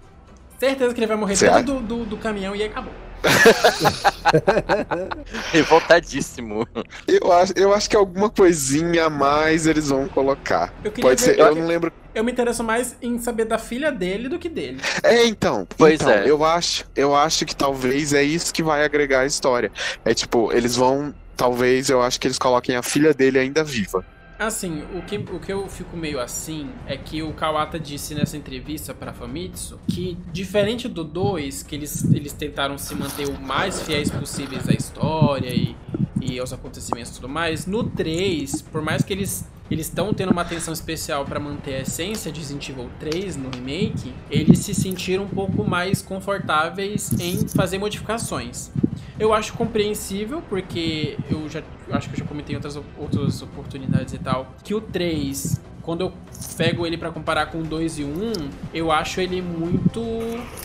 Certeza 0.58 0.94
que 0.94 1.00
ele 1.00 1.06
vai 1.06 1.16
morrer 1.16 1.36
Você 1.36 1.48
dentro 1.48 1.74
do, 1.74 1.80
do, 1.80 2.04
do 2.04 2.16
caminhão 2.16 2.54
e 2.54 2.62
acabou. 2.62 2.92
Revoltadíssimo. 5.52 6.66
eu, 7.08 7.32
acho, 7.32 7.52
eu 7.56 7.74
acho 7.74 7.88
que 7.88 7.96
alguma 7.96 8.30
coisinha 8.30 9.06
a 9.06 9.10
mais 9.10 9.66
eles 9.66 9.88
vão 9.88 10.08
colocar. 10.08 10.72
Pode 11.00 11.20
ser, 11.20 11.38
eu 11.38 11.54
não 11.54 11.66
lembro. 11.66 11.92
Eu 12.14 12.22
me 12.22 12.30
interesso 12.30 12.62
mais 12.62 12.96
em 13.02 13.18
saber 13.18 13.44
da 13.44 13.58
filha 13.58 13.90
dele 13.90 14.28
do 14.28 14.38
que 14.38 14.48
dele. 14.48 14.80
É, 15.02 15.26
então. 15.26 15.66
Pois 15.76 16.00
então, 16.00 16.10
é. 16.10 16.30
Eu 16.30 16.44
acho, 16.44 16.84
eu 16.94 17.14
acho 17.14 17.44
que 17.44 17.56
talvez 17.56 18.12
é 18.12 18.22
isso 18.22 18.54
que 18.54 18.62
vai 18.62 18.84
agregar 18.84 19.20
a 19.20 19.26
história. 19.26 19.72
É 20.04 20.14
tipo, 20.14 20.52
eles 20.52 20.76
vão. 20.76 21.14
Talvez 21.36 21.90
eu 21.90 22.00
acho 22.00 22.20
que 22.20 22.28
eles 22.28 22.38
coloquem 22.38 22.76
a 22.76 22.82
filha 22.82 23.12
dele 23.12 23.40
ainda 23.40 23.64
viva. 23.64 24.04
Assim, 24.38 24.84
o 24.94 25.02
que, 25.02 25.16
o 25.16 25.38
que 25.38 25.52
eu 25.52 25.68
fico 25.68 25.96
meio 25.96 26.20
assim 26.20 26.70
é 26.86 26.96
que 26.96 27.22
o 27.22 27.32
Kawata 27.32 27.78
disse 27.78 28.14
nessa 28.14 28.36
entrevista 28.36 28.92
pra 28.92 29.12
Famitsu 29.12 29.80
que, 29.88 30.18
diferente 30.32 30.88
do 30.88 31.04
2, 31.04 31.62
que 31.62 31.74
eles, 31.76 32.04
eles 32.12 32.32
tentaram 32.32 32.76
se 32.76 32.94
manter 32.96 33.28
o 33.28 33.40
mais 33.40 33.80
fiéis 33.82 34.10
possíveis 34.10 34.68
à 34.68 34.72
história 34.72 35.50
e, 35.50 35.76
e 36.20 36.38
aos 36.38 36.52
acontecimentos 36.52 37.12
e 37.12 37.14
tudo 37.14 37.28
mais, 37.28 37.64
no 37.66 37.84
3, 37.84 38.62
por 38.62 38.82
mais 38.82 39.04
que 39.04 39.12
eles 39.12 39.46
eles 39.70 39.86
estão 39.86 40.12
tendo 40.12 40.32
uma 40.32 40.42
atenção 40.42 40.72
especial 40.72 41.24
pra 41.24 41.40
manter 41.40 41.76
a 41.76 41.80
essência 41.80 42.30
de 42.30 42.40
Resident 42.40 42.68
Evil 42.68 42.90
3 43.00 43.36
no 43.36 43.50
remake, 43.50 44.12
eles 44.30 44.58
se 44.58 44.74
sentiram 44.74 45.24
um 45.24 45.28
pouco 45.28 45.64
mais 45.64 46.02
confortáveis 46.02 47.12
em 47.18 47.48
fazer 47.48 47.78
modificações. 47.78 48.70
Eu 49.18 49.32
acho 49.32 49.52
compreensível, 49.54 50.42
porque 50.48 51.16
eu 51.30 51.48
já 51.48 51.62
acho 51.90 52.08
que 52.08 52.16
eu 52.16 52.18
já 52.18 52.24
comentei 52.24 52.54
em 52.54 52.56
outras, 52.56 52.76
outras 52.98 53.42
oportunidades 53.42 54.12
e 54.12 54.18
tal, 54.18 54.52
que 54.62 54.74
o 54.74 54.80
3, 54.80 55.60
quando 55.82 56.00
eu 56.00 56.12
pego 56.56 56.86
ele 56.86 56.98
pra 56.98 57.10
comparar 57.10 57.46
com 57.46 57.58
o 57.58 57.62
2 57.62 58.00
e 58.00 58.04
o 58.04 58.08
1, 58.08 58.32
eu 58.72 58.90
acho 58.90 59.20
ele 59.20 59.40
muito 59.40 60.00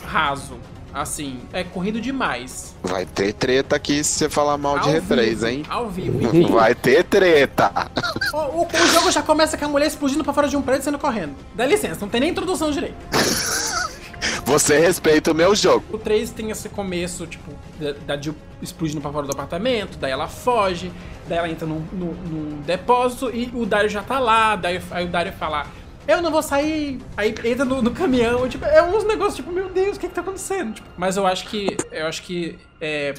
raso. 0.04 0.58
Assim, 0.92 1.38
é 1.52 1.62
corrido 1.62 2.00
demais. 2.00 2.74
Vai 2.82 3.06
ter 3.06 3.32
treta 3.32 3.76
aqui 3.76 4.02
se 4.02 4.12
você 4.18 4.28
falar 4.28 4.58
mal 4.58 4.78
de 4.80 4.88
Ao 4.88 4.94
R3, 4.96 5.24
vivo, 5.28 5.46
hein? 5.46 5.62
Ao 5.68 5.88
vivo, 5.88 6.20
enfim. 6.22 6.46
Vai 6.52 6.74
ter 6.74 7.04
treta. 7.04 7.70
O, 8.32 8.36
o- 8.62 8.66
o 8.66 8.86
jogo 8.92 9.10
já 9.10 9.22
começa 9.22 9.56
com 9.58 9.64
a 9.64 9.68
mulher 9.68 9.86
explodindo 9.86 10.22
pra 10.22 10.32
fora 10.32 10.46
de 10.48 10.56
um 10.56 10.62
prédio 10.62 10.82
e 10.82 10.84
saindo 10.84 10.98
correndo. 11.00 11.34
Dá 11.54 11.66
licença, 11.66 12.00
não 12.02 12.08
tem 12.08 12.20
nem 12.20 12.30
introdução 12.30 12.70
direito. 12.70 12.94
Você 14.44 14.78
respeita 14.78 15.32
o 15.32 15.34
meu 15.34 15.54
jogo. 15.54 15.84
O 15.92 15.98
3 15.98 16.30
tem 16.30 16.50
esse 16.50 16.68
começo, 16.68 17.26
tipo, 17.26 17.50
da, 17.78 17.92
da 18.14 18.20
Jill 18.20 18.34
explodindo 18.62 19.00
pra 19.00 19.10
fora 19.10 19.26
do 19.26 19.32
apartamento, 19.32 19.96
daí 19.98 20.12
ela 20.12 20.28
foge, 20.28 20.92
daí 21.28 21.38
ela 21.38 21.48
entra 21.48 21.66
num, 21.66 21.82
num- 21.92 22.12
num 22.14 22.60
depósito 22.62 23.30
e 23.34 23.50
o 23.54 23.64
Dario 23.64 23.88
já 23.88 24.02
tá 24.02 24.18
lá, 24.18 24.54
daí 24.56 24.80
aí 24.90 25.04
o 25.04 25.08
Dario 25.08 25.32
fala, 25.32 25.66
eu 26.12 26.22
não 26.22 26.30
vou 26.30 26.42
sair, 26.42 26.98
aí 27.16 27.34
entra 27.44 27.64
no, 27.64 27.80
no 27.82 27.90
caminhão, 27.92 28.48
tipo, 28.48 28.64
é 28.64 28.82
uns 28.82 29.04
negócios 29.04 29.36
tipo, 29.36 29.50
meu 29.52 29.68
Deus, 29.68 29.96
o 29.96 30.00
que 30.00 30.08
que 30.08 30.14
tá 30.14 30.20
acontecendo? 30.20 30.74
Tipo, 30.74 30.88
mas 30.96 31.16
eu 31.16 31.26
acho 31.26 31.46
que, 31.48 31.76
eu 31.92 32.06
acho 32.06 32.22
que, 32.22 32.58
é, 32.80 33.14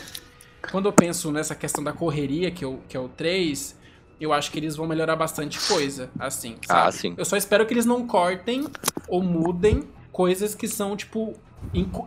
quando 0.71 0.87
eu 0.87 0.93
penso 0.93 1.31
nessa 1.31 1.55
questão 1.55 1.83
da 1.83 1.91
correria, 1.93 2.51
que, 2.51 2.63
é 2.63 2.67
o- 2.67 2.79
que 2.87 2.95
é 2.95 2.99
o 2.99 3.07
3, 3.09 3.75
eu 4.19 4.31
acho 4.31 4.51
que 4.51 4.59
eles 4.59 4.75
vão 4.75 4.87
melhorar 4.87 5.15
bastante 5.15 5.59
coisa, 5.67 6.09
assim, 6.19 6.55
sabe? 6.65 6.87
Ah, 6.87 6.91
sim. 6.91 7.13
Eu 7.17 7.25
só 7.25 7.35
espero 7.35 7.65
que 7.65 7.73
eles 7.73 7.85
não 7.85 8.05
cortem 8.05 8.65
ou 9.07 9.21
mudem 9.23 9.83
coisas 10.11 10.53
que 10.53 10.67
são, 10.67 10.95
tipo, 10.95 11.33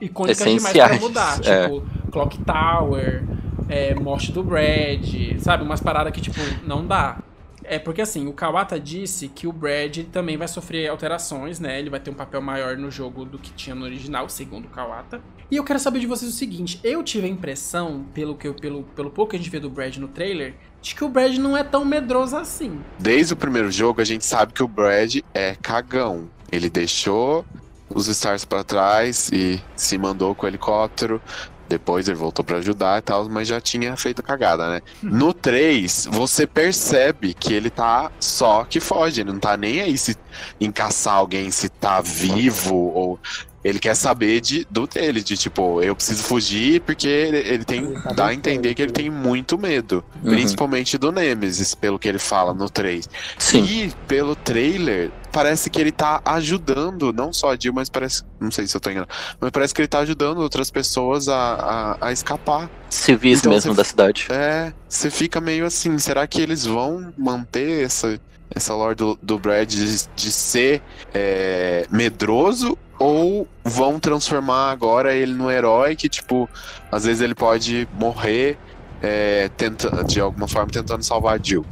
icônicas 0.00 0.38
demais 0.38 0.76
pra 0.76 0.94
Essenciais, 0.94 1.00
mudar. 1.00 1.40
é. 1.44 1.62
Tipo, 1.64 1.82
Clock 2.12 2.38
Tower, 2.44 3.24
é, 3.68 3.94
morte 3.94 4.30
do 4.30 4.42
Brad, 4.44 5.04
sabe? 5.40 5.64
Umas 5.64 5.80
paradas 5.80 6.12
que, 6.12 6.20
tipo, 6.20 6.40
não 6.64 6.86
dá. 6.86 7.18
É 7.64 7.78
porque 7.78 8.02
assim, 8.02 8.26
o 8.26 8.32
Kawata 8.32 8.78
disse 8.78 9.28
que 9.28 9.46
o 9.46 9.52
Brad 9.52 9.98
também 10.12 10.36
vai 10.36 10.46
sofrer 10.46 10.88
alterações, 10.88 11.58
né? 11.58 11.78
Ele 11.78 11.90
vai 11.90 11.98
ter 11.98 12.10
um 12.10 12.14
papel 12.14 12.42
maior 12.42 12.76
no 12.76 12.90
jogo 12.90 13.24
do 13.24 13.38
que 13.38 13.50
tinha 13.52 13.74
no 13.74 13.84
original, 13.84 14.28
segundo 14.28 14.66
o 14.66 14.68
Kawata. 14.68 15.20
E 15.50 15.56
eu 15.56 15.64
quero 15.64 15.78
saber 15.78 16.00
de 16.00 16.06
vocês 16.06 16.30
o 16.30 16.34
seguinte: 16.34 16.78
eu 16.84 17.02
tive 17.02 17.26
a 17.26 17.30
impressão, 17.30 18.04
pelo, 18.12 18.34
que 18.36 18.52
pelo, 18.52 18.82
pelo 18.82 19.10
pouco 19.10 19.30
que 19.30 19.36
a 19.36 19.38
gente 19.38 19.50
vê 19.50 19.58
do 19.58 19.70
Brad 19.70 19.96
no 19.96 20.08
trailer, 20.08 20.54
de 20.82 20.94
que 20.94 21.02
o 21.02 21.08
Brad 21.08 21.36
não 21.38 21.56
é 21.56 21.64
tão 21.64 21.84
medroso 21.84 22.36
assim. 22.36 22.80
Desde 22.98 23.32
o 23.32 23.36
primeiro 23.36 23.70
jogo, 23.70 24.00
a 24.00 24.04
gente 24.04 24.24
sabe 24.24 24.52
que 24.52 24.62
o 24.62 24.68
Brad 24.68 25.16
é 25.32 25.54
cagão. 25.54 26.28
Ele 26.52 26.68
deixou 26.68 27.44
os 27.88 28.08
Stars 28.08 28.44
pra 28.44 28.64
trás 28.64 29.30
e 29.32 29.62
se 29.76 29.96
mandou 29.96 30.34
com 30.34 30.46
o 30.46 30.48
helicóptero. 30.48 31.22
Depois 31.68 32.08
ele 32.08 32.16
voltou 32.16 32.44
pra 32.44 32.58
ajudar 32.58 32.98
e 32.98 33.02
tal, 33.02 33.28
mas 33.28 33.48
já 33.48 33.60
tinha 33.60 33.96
feito 33.96 34.22
cagada, 34.22 34.68
né? 34.68 34.82
No 35.02 35.32
3, 35.32 36.08
você 36.10 36.46
percebe 36.46 37.34
que 37.34 37.52
ele 37.52 37.70
tá 37.70 38.10
só 38.20 38.64
que 38.64 38.80
foge, 38.80 39.20
ele 39.22 39.32
não 39.32 39.38
tá 39.38 39.56
nem 39.56 39.80
aí 39.80 39.96
se 39.96 40.16
em 40.60 40.70
caçar 40.70 41.14
alguém, 41.14 41.50
se 41.50 41.68
tá 41.68 42.00
vivo 42.00 42.74
ou. 42.74 43.18
Ele 43.64 43.78
quer 43.78 43.94
saber 43.94 44.42
de, 44.42 44.66
do 44.70 44.86
dele, 44.86 45.22
de 45.22 45.38
tipo, 45.38 45.82
eu 45.82 45.96
preciso 45.96 46.22
fugir 46.22 46.82
porque 46.82 47.08
ele, 47.08 47.38
ele 47.38 47.64
tem. 47.64 47.94
tá 47.94 48.12
dá 48.12 48.24
a 48.24 48.28
bem 48.28 48.36
entender 48.36 48.74
que 48.74 48.82
ele 48.82 48.92
tem 48.92 49.08
muito 49.08 49.56
medo. 49.56 50.04
Uhum. 50.22 50.32
Principalmente 50.32 50.98
do 50.98 51.10
Nemesis, 51.10 51.74
pelo 51.74 51.98
que 51.98 52.06
ele 52.06 52.18
fala 52.18 52.52
no 52.52 52.68
3. 52.68 53.08
Sim. 53.38 53.64
E 53.64 53.92
pelo 54.06 54.36
trailer, 54.36 55.10
parece 55.32 55.70
que 55.70 55.80
ele 55.80 55.90
tá 55.90 56.20
ajudando, 56.26 57.10
não 57.10 57.32
só 57.32 57.52
a 57.52 57.56
Jill, 57.56 57.72
mas 57.72 57.88
parece. 57.88 58.22
Não 58.38 58.50
sei 58.50 58.66
se 58.66 58.76
eu 58.76 58.80
tô 58.80 58.90
enganado. 58.90 59.10
Mas 59.40 59.50
parece 59.50 59.74
que 59.74 59.80
ele 59.80 59.88
tá 59.88 60.00
ajudando 60.00 60.38
outras 60.38 60.70
pessoas 60.70 61.28
a, 61.28 61.96
a, 62.00 62.08
a 62.08 62.12
escapar. 62.12 62.70
Civis 62.90 63.40
Então, 63.40 63.50
mesmo 63.50 63.74
da 63.74 63.82
cidade. 63.82 64.26
É, 64.28 64.74
você 64.86 65.10
fica 65.10 65.40
meio 65.40 65.64
assim, 65.64 65.98
será 65.98 66.26
que 66.26 66.40
eles 66.40 66.66
vão 66.66 67.12
manter 67.16 67.84
essa, 67.84 68.20
essa 68.54 68.74
lore 68.74 68.94
do, 68.94 69.18
do 69.22 69.38
Brad 69.38 69.68
de, 69.68 70.06
de 70.14 70.32
ser 70.32 70.82
é, 71.12 71.86
medroso? 71.90 72.76
Ou 72.98 73.46
vão 73.64 73.98
transformar 73.98 74.70
agora 74.70 75.14
ele 75.14 75.32
no 75.34 75.50
herói 75.50 75.96
que, 75.96 76.08
tipo, 76.08 76.48
às 76.92 77.04
vezes 77.04 77.20
ele 77.20 77.34
pode 77.34 77.88
morrer 77.98 78.56
é, 79.02 79.50
tenta, 79.56 80.02
de 80.04 80.20
alguma 80.20 80.48
forma 80.48 80.70
tentando 80.70 81.02
salvar 81.02 81.38
a 81.38 81.42
Jill? 81.42 81.64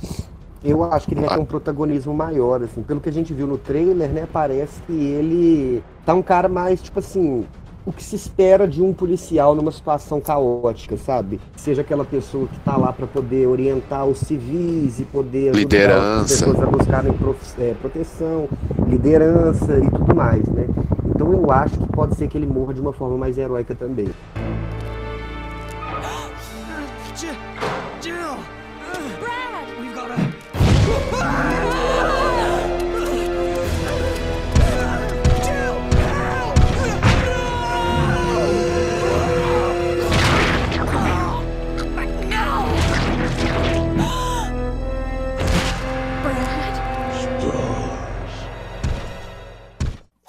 Eu 0.65 0.85
acho 0.93 1.07
que 1.07 1.15
ele 1.15 1.23
vai 1.23 1.31
Ah. 1.31 1.35
ter 1.37 1.41
um 1.41 1.47
protagonismo 1.47 2.13
maior, 2.13 2.63
assim. 2.63 2.83
Pelo 2.83 3.01
que 3.01 3.09
a 3.09 3.13
gente 3.13 3.33
viu 3.33 3.47
no 3.47 3.57
trailer, 3.59 4.09
né? 4.11 4.29
Parece 4.33 4.81
que 4.83 4.93
ele 4.93 5.83
tá 6.05 6.15
um 6.15 6.23
cara 6.23 6.49
mais, 6.49 6.81
tipo 6.83 6.99
assim, 6.99 7.47
o 7.85 7.93
que 7.93 8.03
se 8.03 8.15
espera 8.15 8.67
de 8.67 8.83
um 8.83 8.93
policial 8.93 9.55
numa 9.55 9.73
situação 9.73 10.21
caótica, 10.21 10.97
sabe? 10.97 11.41
Seja 11.57 11.83
aquela 11.83 12.05
pessoa 12.05 12.47
que 12.47 12.59
tá 12.61 12.77
lá 12.77 12.93
para 12.93 13.07
poder 13.07 13.47
orientar 13.47 14.07
os 14.07 14.19
civis 14.19 15.01
e 15.01 15.05
poder 15.05 15.51
ajudar 15.51 15.59
Liderança. 15.59 16.23
as 16.23 16.41
pessoas 16.41 16.63
a 16.63 16.67
buscarem 16.67 17.13
é, 17.59 17.75
proteção, 17.75 18.49
liderança 18.87 19.79
e 19.79 19.91
tudo 19.91 20.15
mais, 20.15 20.47
né? 20.49 20.67
Então 21.15 21.33
eu 21.33 21.51
acho 21.51 21.79
que 21.79 21.87
pode 21.89 22.17
ser 22.17 22.29
que 22.29 22.39
ele 22.39 22.47
morra 22.47 22.73
de 22.73 22.81
uma 22.81 22.93
forma 22.93 23.17
mais 23.17 23.37
heróica 23.37 23.75
também. 23.75 24.09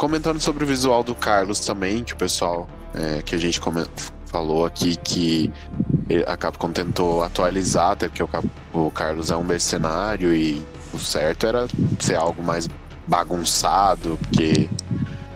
Comentando 0.03 0.41
sobre 0.41 0.65
o 0.65 0.67
visual 0.67 1.01
do 1.01 1.15
Carlos 1.15 1.61
também, 1.61 2.03
que 2.03 2.11
o 2.11 2.17
pessoal 2.17 2.67
é, 2.93 3.21
que 3.21 3.35
a 3.35 3.37
gente 3.37 3.57
falou 4.25 4.65
aqui 4.65 4.97
que 4.97 5.49
a 6.27 6.35
Capcom 6.35 6.73
tentou 6.73 7.23
atualizar, 7.23 7.91
até 7.91 8.09
porque 8.09 8.21
o, 8.21 8.27
Cap- 8.27 8.45
o 8.73 8.91
Carlos 8.91 9.31
é 9.31 9.37
um 9.37 9.45
mercenário 9.45 10.35
e 10.35 10.61
o 10.93 10.99
certo 10.99 11.47
era 11.47 11.67
ser 12.01 12.15
algo 12.15 12.43
mais 12.43 12.67
bagunçado, 13.07 14.19
porque 14.23 14.69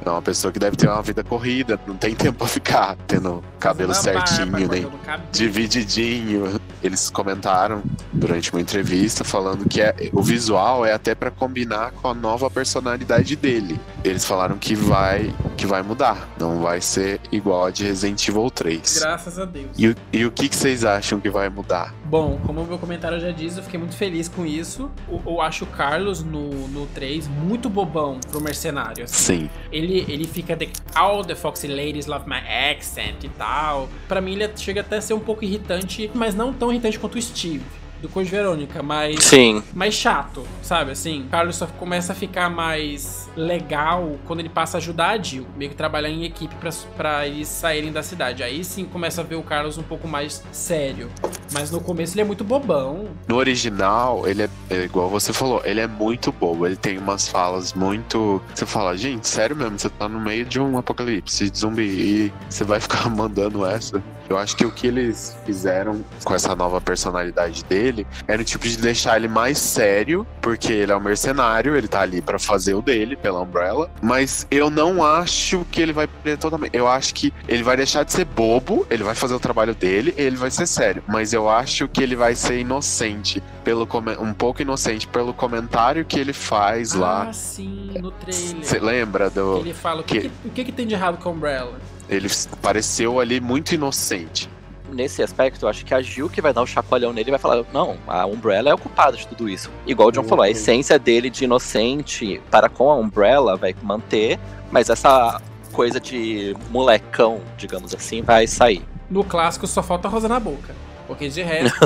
é 0.06 0.10
uma 0.10 0.22
pessoa 0.22 0.52
que 0.52 0.60
deve 0.60 0.76
ter 0.76 0.90
uma 0.90 1.02
vida 1.02 1.24
corrida, 1.24 1.80
não 1.88 1.96
tem 1.96 2.14
tempo 2.14 2.40
pra 2.40 2.48
ficar 2.48 2.98
tendo 3.08 3.42
cabelo 3.62 3.94
Fazendo 3.94 4.18
a 4.18 4.20
barba, 4.20 4.28
certinho, 4.28 4.68
nem 4.68 4.84
o 4.84 4.92
cabelo. 4.98 5.24
divididinho. 5.32 6.60
Eles 6.84 7.10
comentaram 7.10 7.82
durante 8.14 8.52
uma 8.52 8.62
entrevista 8.62 9.24
falando 9.24 9.68
que 9.68 9.82
é- 9.82 9.96
o 10.14 10.22
visual 10.22 10.86
é 10.86 10.94
até 10.94 11.16
pra 11.16 11.32
combinar 11.32 11.92
com 11.92 12.08
a 12.08 12.14
nova 12.14 12.50
personalidade 12.50 13.36
dele. 13.36 13.80
Eles 14.04 14.24
falaram 14.26 14.58
que 14.58 14.76
vai 14.76 15.34
que 15.58 15.66
vai 15.66 15.82
mudar. 15.82 16.30
Não 16.40 16.62
vai 16.62 16.80
ser 16.80 17.20
igual 17.32 17.66
a 17.66 17.72
de 17.72 17.84
Resident 17.84 18.28
Evil 18.28 18.50
3. 18.50 19.00
Graças 19.00 19.40
a 19.40 19.46
Deus. 19.46 19.68
E, 19.78 19.88
o- 19.90 19.96
e 20.14 20.26
o 20.26 20.32
que, 20.32 20.48
que 20.48 20.56
vocês 20.56 20.86
acham 20.86 21.20
que 21.20 21.30
vai 21.30 21.50
mudar? 21.50 21.94
Bom, 22.06 22.40
como 22.46 22.62
o 22.62 22.66
meu 22.66 22.78
comentário 22.78 23.20
já 23.20 23.32
diz, 23.32 23.58
eu 23.58 23.64
fiquei 23.64 23.80
muito 23.80 23.96
feliz 23.96 24.30
com 24.30 24.46
isso. 24.46 24.90
Eu, 25.10 25.22
eu 25.26 25.42
acho 25.42 25.64
o 25.66 25.68
Carlos 25.68 26.24
no, 26.24 26.50
no 26.70 26.86
3 26.88 27.28
muito 27.28 27.70
bobão 27.70 28.20
pro 28.30 28.40
mercenário. 28.40 29.04
assim. 29.04 29.40
Sim. 29.44 29.50
Ele, 29.72 30.06
ele 30.08 30.26
fica 30.26 30.56
de 30.56 30.70
all 30.96 31.26
the 31.26 31.36
foxy 31.36 31.68
ladies 31.68 32.06
love 32.06 32.26
my 32.30 32.38
accent 32.72 33.24
e 33.24 33.30
tal. 33.30 33.90
Pra 34.08 34.22
mim 34.22 34.34
ele 34.34 34.50
chega 34.56 34.82
até 34.82 34.98
a 34.98 35.02
ser 35.02 35.14
um 35.16 35.20
pouco 35.20 35.44
irritante, 35.44 36.10
mas 36.14 36.36
não 36.36 36.54
tão 36.54 36.72
irritante 36.72 37.00
quanto 37.00 37.18
o 37.18 37.22
Steve. 37.22 37.64
Do 38.02 38.10
Code 38.10 38.30
Verônica, 38.30 38.84
mas. 38.84 39.24
Sim. 39.24 39.64
Mais 39.74 39.94
chato, 39.94 40.46
sabe? 40.62 40.92
Assim, 40.92 41.24
o 41.24 41.30
Carlos 41.30 41.56
só 41.56 41.66
começa 41.66 42.14
a 42.14 42.16
ficar 42.16 42.50
mais 42.50 43.28
legal 43.36 44.18
quando 44.26 44.40
ele 44.40 44.50
passa 44.50 44.78
a 44.78 44.80
ajudar 44.80 45.10
a 45.10 45.22
Jill, 45.22 45.46
meio 45.56 45.72
que 45.72 45.78
trabalhar 45.78 46.10
em 46.10 46.24
equipe 46.24 46.54
pra, 46.56 46.70
pra 46.96 47.28
eles 47.28 47.48
saírem 47.48 47.92
da 47.92 48.04
cidade. 48.04 48.44
Aí 48.44 48.64
sim 48.64 48.86
começa 48.86 49.22
a 49.22 49.24
ver 49.24 49.36
o 49.36 49.44
Carlos 49.44 49.78
um 49.78 49.84
pouco 49.84 50.08
mais 50.08 50.44
sério. 50.52 51.10
Mas 51.52 51.72
no 51.72 51.80
começo 51.80 52.14
ele 52.14 52.22
é 52.22 52.26
muito 52.26 52.44
bobão. 52.44 53.08
No 53.28 53.36
original, 53.36 54.28
ele 54.28 54.44
é, 54.44 54.50
é 54.70 54.84
igual 54.84 55.10
você 55.10 55.32
falou, 55.32 55.62
ele 55.64 55.80
é 55.80 55.88
muito 55.88 56.32
bobo. 56.32 56.66
Ele 56.66 56.76
tem 56.76 56.98
umas 56.98 57.28
falas 57.28 57.74
muito. 57.74 58.42
Você 58.54 58.66
fala, 58.66 58.96
gente, 58.98 59.28
sério 59.28 59.56
mesmo, 59.56 59.80
você 59.80 59.90
tá 59.90 60.08
no 60.08 60.20
meio 60.20 60.46
de 60.46 60.60
um 60.60 60.78
apocalipse 60.78 61.50
de 61.50 61.58
zumbi 61.58 61.84
e 61.84 62.34
você 62.50 62.64
vai 62.64 62.80
ficar 62.80 63.10
mandando 63.12 63.66
essa. 63.66 64.04
Eu 64.30 64.38
acho 64.38 64.56
que 64.56 64.66
o 64.66 64.72
que 64.72 64.88
eles 64.88 65.36
fizeram 65.46 66.04
com 66.24 66.34
essa 66.34 66.56
nova 66.56 66.82
personalidade 66.82 67.64
dele 67.64 68.06
era 68.28 68.42
o 68.42 68.46
tipo 68.46 68.68
de 68.68 68.78
deixar 68.78 69.18
ele 69.18 69.28
mais 69.28 69.58
sério, 69.58 70.26
porque 70.42 70.72
ele 70.74 70.92
é 70.92 70.96
um 70.96 71.00
mercenário, 71.00 71.76
ele 71.76 71.88
tá 71.88 72.02
ali 72.02 72.22
pra 72.22 72.38
fazer 72.38 72.74
o 72.74 72.82
dele 72.82 73.16
pela 73.16 73.42
Umbrella. 73.42 73.90
Mas 74.02 74.46
eu 74.52 74.70
não 74.70 75.04
acho 75.04 75.66
que 75.72 75.82
ele 75.82 75.94
vai 75.94 76.08
perder 76.08 76.38
totalmente. 76.38 76.76
Eu 76.76 76.88
acho 76.88 77.14
que 77.14 77.34
ele 77.48 77.64
vai 77.64 77.78
deixar 77.78 78.04
de 78.04 78.12
ser 78.12 78.26
bobo, 78.26 78.86
ele 78.90 79.04
vai 79.04 79.16
fazer 79.16 79.34
o 79.34 79.40
trabalho 79.40 79.74
dele, 79.74 80.14
ele 80.18 80.36
vai 80.36 80.52
ser 80.52 80.68
sério. 80.68 81.04
Mas 81.08 81.34
eu 81.34 81.50
acho 81.50 81.88
que 81.88 82.02
ele 82.02 82.16
vai 82.16 82.36
ser 82.36 82.60
inocente, 82.60 83.42
pelo 83.64 83.88
um 84.20 84.34
pouco 84.34 84.62
inocente 84.62 85.08
pelo 85.08 85.34
comentário 85.34 86.06
que 86.06 86.20
ele 86.20 86.34
faz 86.34 86.94
lá. 86.94 87.28
Ah, 87.30 87.34
sim, 87.34 87.92
no 88.00 88.12
trailer. 88.12 88.64
Você 88.64 88.80
lembra 88.80 89.30
do. 89.30 89.58
Ele 89.58 89.74
fala, 89.74 90.02
o 90.02 90.04
que, 90.04 90.22
que, 90.22 90.32
o 90.46 90.50
que, 90.50 90.66
que 90.66 90.72
tem 90.72 90.86
de 90.86 90.94
errado 90.94 91.18
com 91.18 91.30
a 91.30 91.32
Umbrella? 91.32 91.80
Ele 92.10 92.28
pareceu 92.62 93.20
ali 93.20 93.40
muito 93.40 93.74
inocente. 93.74 94.50
Nesse 94.90 95.22
aspecto, 95.22 95.66
eu 95.66 95.70
acho 95.70 95.86
que 95.86 95.94
a 95.94 96.02
Jill 96.02 96.30
que 96.30 96.42
vai 96.42 96.54
dar 96.54 96.62
o 96.62 96.68
chacoalhão 96.68 97.12
nele 97.12 97.30
e 97.30 97.32
vai 97.32 97.40
falar: 97.40 97.64
não, 97.74 97.98
a 98.08 98.26
Umbrella 98.26 98.70
é 98.70 98.74
o 98.74 98.78
culpado 98.78 99.18
de 99.18 99.28
tudo 99.28 99.50
isso. 99.50 99.70
Igual 99.86 100.10
o 100.10 100.12
John 100.12 100.24
falou, 100.24 100.44
a 100.44 100.50
essência 100.50 100.98
dele 100.98 101.30
de 101.30 101.44
inocente 101.44 102.42
para 102.50 102.70
com 102.70 102.90
a 102.90 102.96
Umbrella 102.96 103.58
vai 103.58 103.76
manter, 103.82 104.40
mas 104.72 104.90
essa 104.90 105.42
coisa 105.74 106.00
de 106.00 106.56
molecão, 106.72 107.42
digamos 107.58 107.94
assim, 107.94 108.22
vai 108.22 108.48
sair. 108.48 108.84
No 109.10 109.24
clássico 109.24 109.68
só 109.68 109.84
falta 109.84 110.08
a 110.08 110.12
rosa 110.12 110.30
na 110.30 110.40
boca. 110.40 110.74
Porque 111.06 111.28
de 111.28 111.42
resto. 111.42 111.78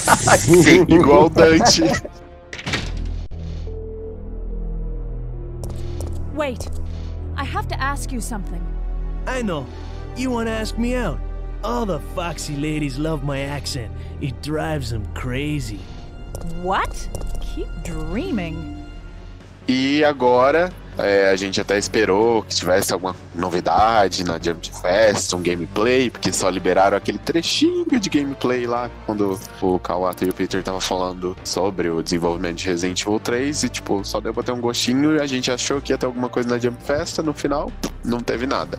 Sim, 0.38 0.82
igual 0.88 1.26
o 1.26 1.30
Dante. 1.30 1.82
Wait. 6.34 6.70
I 7.36 7.44
have 7.44 7.66
to 7.68 7.74
ask 7.80 8.12
you 8.12 8.20
something. 8.20 8.69
I 9.26 9.42
know. 9.42 9.66
You 10.16 10.30
want 10.30 10.48
to 10.48 10.52
ask 10.52 10.76
me 10.78 10.94
out? 10.94 11.20
All 11.62 11.84
the 11.84 12.00
foxy 12.14 12.56
ladies 12.56 12.98
love 12.98 13.22
my 13.22 13.40
accent. 13.40 13.92
It 14.20 14.42
drives 14.42 14.90
them 14.90 15.06
crazy. 15.14 15.80
What? 16.62 17.08
Keep 17.40 17.68
dreaming. 17.84 18.86
E 19.68 20.02
agora, 20.02 20.72
é, 21.02 21.30
a 21.30 21.36
gente 21.36 21.60
até 21.60 21.78
esperou 21.78 22.42
que 22.42 22.54
tivesse 22.54 22.92
alguma 22.92 23.14
novidade 23.34 24.24
na 24.24 24.38
Jump 24.40 24.70
Fest, 24.80 25.32
um 25.32 25.42
gameplay, 25.42 26.10
porque 26.10 26.32
só 26.32 26.48
liberaram 26.48 26.96
aquele 26.96 27.18
trechinho 27.18 27.86
de 27.86 28.10
gameplay 28.10 28.66
lá, 28.66 28.90
quando 29.06 29.38
o 29.60 29.78
Kawata 29.78 30.24
e 30.24 30.30
o 30.30 30.34
Peter 30.34 30.60
estavam 30.60 30.80
falando 30.80 31.36
sobre 31.44 31.88
o 31.88 32.02
desenvolvimento 32.02 32.56
de 32.56 32.66
Resident 32.66 33.00
Evil 33.02 33.20
3, 33.20 33.62
e 33.64 33.68
tipo, 33.68 34.04
só 34.04 34.20
deu 34.20 34.32
pra 34.32 34.42
ter 34.42 34.52
um 34.52 34.60
gostinho, 34.60 35.16
e 35.16 35.20
a 35.20 35.26
gente 35.26 35.50
achou 35.50 35.80
que 35.80 35.92
ia 35.92 35.98
ter 35.98 36.06
alguma 36.06 36.28
coisa 36.28 36.48
na 36.48 36.58
Jump 36.58 36.82
Fest, 36.82 37.18
no 37.18 37.34
final, 37.34 37.70
não 38.04 38.20
teve 38.20 38.46
nada. 38.46 38.78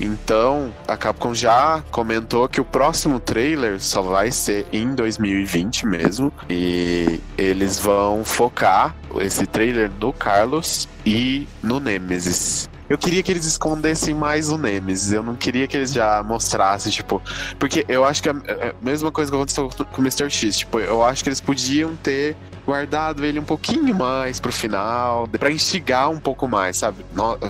Então, 0.00 0.72
a 0.86 0.96
Capcom 0.96 1.34
já 1.34 1.82
comentou 1.90 2.48
que 2.48 2.60
o 2.60 2.64
próximo 2.64 3.20
trailer 3.20 3.80
só 3.80 4.02
vai 4.02 4.30
ser 4.30 4.66
em 4.72 4.94
2020 4.94 5.86
mesmo, 5.86 6.32
e 6.48 7.20
eles 7.36 7.78
vão 7.78 8.24
focar 8.24 8.94
esse 9.20 9.46
trailer 9.46 9.90
no 10.00 10.12
Carlos 10.12 10.88
e 11.04 11.46
no 11.62 11.80
Nemesis. 11.80 12.68
Eu 12.88 12.96
queria 12.96 13.22
que 13.22 13.30
eles 13.30 13.44
escondessem 13.44 14.14
mais 14.14 14.48
o 14.48 14.56
Nemesis. 14.56 15.12
Eu 15.12 15.22
não 15.22 15.36
queria 15.36 15.66
que 15.66 15.76
eles 15.76 15.92
já 15.92 16.22
mostrassem, 16.22 16.90
tipo. 16.90 17.20
Porque 17.58 17.84
eu 17.86 18.02
acho 18.04 18.22
que 18.22 18.28
é 18.30 18.32
a, 18.32 18.70
a 18.70 18.74
mesma 18.80 19.12
coisa 19.12 19.30
que 19.30 19.36
aconteceu 19.36 19.68
com 19.68 20.00
o 20.00 20.04
Mr. 20.04 20.30
X. 20.30 20.58
Tipo, 20.58 20.80
eu 20.80 21.02
acho 21.04 21.22
que 21.22 21.28
eles 21.28 21.40
podiam 21.40 21.94
ter 21.96 22.34
guardado 22.64 23.24
ele 23.24 23.38
um 23.38 23.44
pouquinho 23.44 23.94
mais 23.94 24.40
pro 24.40 24.52
final, 24.52 25.26
pra 25.26 25.50
instigar 25.50 26.10
um 26.10 26.18
pouco 26.18 26.48
mais, 26.48 26.78
sabe? 26.78 27.04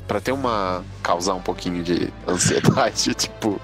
Pra 0.07 0.21
ter 0.21 0.33
uma. 0.33 0.85
Causar 1.09 1.33
um 1.33 1.41
pouquinho 1.41 1.83
de 1.83 2.13
ansiedade, 2.29 3.15
tipo. 3.15 3.59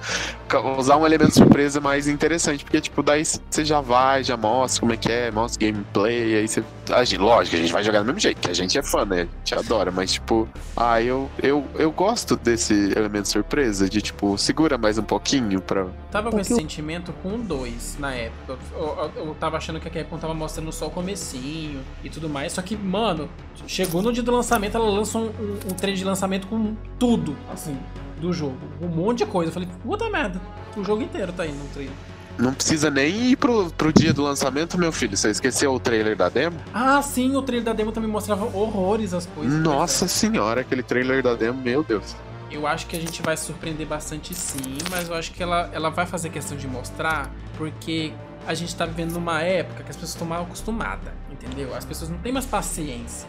Causar 0.49 0.97
um 0.99 1.07
elemento 1.07 1.35
surpresa 1.35 1.81
mais 1.81 2.07
interessante, 2.07 2.65
porque, 2.65 2.81
tipo, 2.81 3.03
daí 3.03 3.25
você 3.25 3.65
já 3.65 3.81
vai, 3.81 4.23
já 4.23 4.37
mostra 4.37 4.81
como 4.81 4.93
é 4.93 4.97
que 4.97 5.11
é, 5.11 5.31
mostra 5.31 5.67
gameplay, 5.67 6.37
aí 6.37 6.47
você. 6.49 6.63
A 6.91 7.03
gente, 7.03 7.19
lógico, 7.21 7.57
a 7.57 7.59
gente 7.59 7.73
vai 7.73 7.83
jogar 7.83 8.01
do 8.01 8.05
mesmo 8.07 8.21
jeito, 8.21 8.41
que 8.41 8.51
a 8.51 8.55
gente 8.55 8.79
é 8.79 8.83
fã, 8.83 9.05
né? 9.05 9.23
A 9.23 9.39
gente 9.39 9.55
adora, 9.55 9.91
mas, 9.91 10.13
tipo, 10.13 10.47
ah, 10.77 11.01
eu, 11.03 11.31
eu, 11.43 11.65
eu 11.77 11.91
gosto 11.91 12.37
desse 12.37 12.75
elemento 12.97 13.27
surpresa, 13.29 13.89
de, 13.89 14.01
tipo, 14.03 14.37
segura 14.39 14.77
mais 14.79 14.97
um 14.99 15.03
pouquinho 15.03 15.61
pra. 15.61 15.87
Tava 16.11 16.31
com 16.31 16.39
esse 16.39 16.53
o- 16.53 16.57
sentimento 16.57 17.13
com 17.23 17.39
2 17.41 17.97
na 17.99 18.15
época. 18.15 18.59
Eu, 18.75 19.11
eu- 19.17 19.27
eu 19.29 19.35
tava 19.41 19.57
achando 19.57 19.81
que 19.81 19.89
a 19.89 19.91
Capcom 19.91 20.19
tava 20.19 20.35
mostrando 20.35 20.71
só 20.73 20.87
o 20.87 20.91
comecinho 20.91 21.81
e 22.05 22.11
tudo 22.11 22.29
mais. 22.29 22.53
Só 22.53 22.63
que, 22.63 22.77
mano, 22.77 23.29
chegou 23.67 24.03
no 24.03 24.13
dia 24.13 24.23
do 24.23 24.31
lançamento, 24.31 24.77
ela 24.77 24.89
lançou 24.91 25.23
um, 25.23 25.25
um, 25.43 25.53
um 25.71 25.75
trailer 25.75 25.99
de 25.99 26.05
lançamento 26.05 26.47
com 26.47 26.77
tudo, 26.99 27.34
assim, 27.53 27.79
do 28.21 28.33
jogo. 28.33 28.59
Um 28.81 28.89
monte 28.89 29.19
de 29.19 29.27
coisa. 29.27 29.51
Eu 29.51 29.55
falei, 29.55 29.69
puta 29.83 30.09
merda, 30.11 30.41
o 30.77 30.85
jogo 30.85 31.03
inteiro 31.03 31.33
tá 31.33 31.43
aí 31.45 31.53
no 31.53 31.67
trailer. 31.69 31.95
Não 32.37 32.53
precisa 32.53 32.91
nem 32.91 33.31
ir 33.31 33.37
pro, 33.37 33.71
pro 33.71 33.93
dia 33.93 34.13
do 34.13 34.23
lançamento, 34.23 34.77
meu 34.77 34.91
filho. 34.91 35.17
Você 35.17 35.31
esqueceu 35.31 35.73
o 35.73 35.79
trailer 35.79 36.17
da 36.17 36.29
demo? 36.29 36.57
Ah, 36.73 37.01
sim, 37.01 37.37
o 37.37 37.43
trailer 37.43 37.65
da 37.65 37.73
demo 37.73 37.93
também 37.93 38.11
mostrava 38.11 38.45
horrores 38.45 39.15
as 39.15 39.27
coisas. 39.27 39.53
Nossa 39.61 40.09
senhora, 40.09 40.63
aquele 40.63 40.83
trailer 40.83 41.23
da 41.23 41.35
demo, 41.35 41.63
meu 41.63 41.85
Deus. 41.85 42.17
Eu 42.51 42.67
acho 42.67 42.87
que 42.87 42.97
a 42.97 43.01
gente 43.01 43.23
vai 43.23 43.37
surpreender 43.37 43.87
bastante 43.87 44.35
sim, 44.35 44.79
mas 44.91 45.09
eu 45.09 45.15
acho 45.15 45.33
que 45.33 45.43
ela, 45.43 45.71
ela 45.73 45.91
vai 45.91 46.07
fazer 46.07 46.29
questão 46.31 46.57
de 46.57 46.67
mostrar, 46.67 47.31
porque 47.57 48.13
a 48.47 48.55
gente 48.55 48.75
tá 48.77 48.85
vivendo 48.85 49.13
numa 49.13 49.41
época 49.43 49.83
que 49.83 49.91
as 49.91 49.97
pessoas 49.97 50.11
estão 50.11 50.27
mal 50.27 50.43
acostumadas, 50.43 51.13
entendeu? 51.31 51.75
As 51.75 51.85
pessoas 51.85 52.11
não 52.11 52.19
têm 52.19 52.33
mais 52.33 52.47
paciência. 52.47 53.29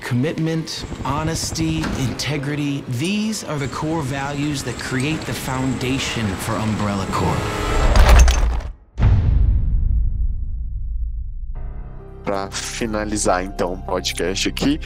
Commitment, 0.00 0.84
honesty, 1.04 1.82
integrity, 1.98 2.82
these 2.88 3.44
are 3.44 3.58
the 3.58 3.68
core 3.68 4.02
values 4.02 4.62
that 4.64 4.74
create 4.78 5.20
the 5.20 5.32
foundation 5.32 6.26
for 6.26 6.54
Umbrella 6.56 7.06
Corp. 7.12 7.38
Para 12.24 12.50
finalizar 12.50 13.44
então 13.44 13.74
o 13.74 13.78
podcast 13.78 14.48
aqui 14.48 14.80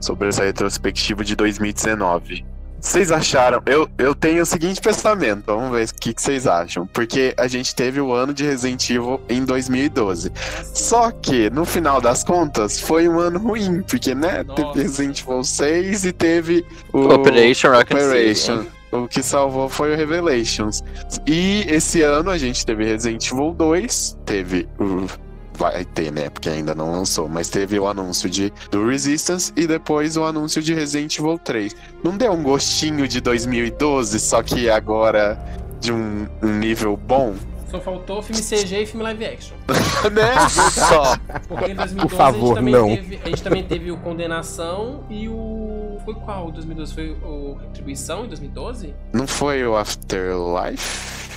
sobre 0.00 0.28
essa 0.28 0.44
retrospectiva 0.44 1.24
de 1.24 1.34
2019. 1.34 2.44
Vocês 2.80 3.10
acharam? 3.10 3.60
Eu, 3.66 3.88
eu 3.98 4.14
tenho 4.14 4.42
o 4.42 4.46
seguinte 4.46 4.80
pensamento, 4.80 5.46
vamos 5.46 5.70
ver 5.72 5.88
o 5.88 5.94
que, 5.94 6.14
que 6.14 6.22
vocês 6.22 6.46
acham. 6.46 6.86
Porque 6.86 7.34
a 7.36 7.48
gente 7.48 7.74
teve 7.74 8.00
o 8.00 8.12
ano 8.12 8.32
de 8.32 8.44
Resident 8.44 8.88
Evil 8.90 9.20
em 9.28 9.44
2012. 9.44 10.32
Só 10.72 11.10
que, 11.10 11.50
no 11.50 11.64
final 11.64 12.00
das 12.00 12.22
contas, 12.22 12.80
foi 12.80 13.08
um 13.08 13.18
ano 13.18 13.38
ruim. 13.38 13.82
Porque, 13.82 14.14
né, 14.14 14.44
teve 14.54 14.82
Resident 14.82 15.22
Evil 15.22 15.42
6 15.42 16.04
e 16.04 16.12
teve 16.12 16.64
o 16.92 17.08
Operation 17.08 17.70
Raccoon 17.70 17.96
Operation. 17.96 18.58
City. 18.58 18.78
O 18.90 19.06
que 19.06 19.22
salvou 19.22 19.68
foi 19.68 19.92
o 19.92 19.96
Revelations. 19.96 20.82
E 21.26 21.66
esse 21.68 22.02
ano 22.02 22.30
a 22.30 22.38
gente 22.38 22.64
teve 22.64 22.84
Resident 22.84 23.30
Evil 23.30 23.52
2, 23.52 24.18
teve 24.24 24.68
o. 24.78 25.27
Vai 25.58 25.84
ter, 25.84 26.12
né? 26.12 26.30
Porque 26.30 26.48
ainda 26.48 26.72
não 26.72 26.92
lançou, 26.92 27.28
mas 27.28 27.48
teve 27.48 27.78
o 27.80 27.88
anúncio 27.88 28.30
de 28.30 28.52
do 28.70 28.86
Resistance 28.86 29.52
e 29.56 29.66
depois 29.66 30.16
o 30.16 30.22
anúncio 30.22 30.62
de 30.62 30.72
Resident 30.72 31.18
Evil 31.18 31.36
3. 31.36 31.74
Não 32.02 32.16
deu 32.16 32.32
um 32.32 32.44
gostinho 32.44 33.08
de 33.08 33.20
2012, 33.20 34.20
só 34.20 34.40
que 34.40 34.70
agora 34.70 35.36
de 35.80 35.92
um, 35.92 36.28
um 36.40 36.58
nível 36.58 36.96
bom? 36.96 37.34
Só 37.70 37.80
faltou 37.80 38.22
filme 38.22 38.40
CG 38.40 38.82
e 38.82 38.86
filme 38.86 39.02
live 39.02 39.26
action. 39.26 39.56
né? 40.12 40.48
Só. 40.48 41.16
Porque 41.48 41.72
em 41.72 41.74
2012 41.74 41.96
Por 41.96 42.10
favor, 42.10 42.58
a, 42.58 42.60
gente 42.60 42.72
também 42.72 42.74
não. 42.74 42.88
Teve, 42.88 43.20
a 43.22 43.28
gente 43.28 43.42
também 43.42 43.64
teve 43.64 43.90
o 43.90 43.96
Condenação 43.98 45.04
e 45.10 45.28
o. 45.28 45.98
Foi 46.04 46.14
qual? 46.14 46.52
2012? 46.52 46.94
Foi 46.94 47.10
o 47.10 47.58
Retribuição 47.60 48.24
em 48.24 48.28
2012? 48.28 48.94
Não 49.12 49.26
foi 49.26 49.66
o 49.66 49.76
Afterlife? 49.76 51.27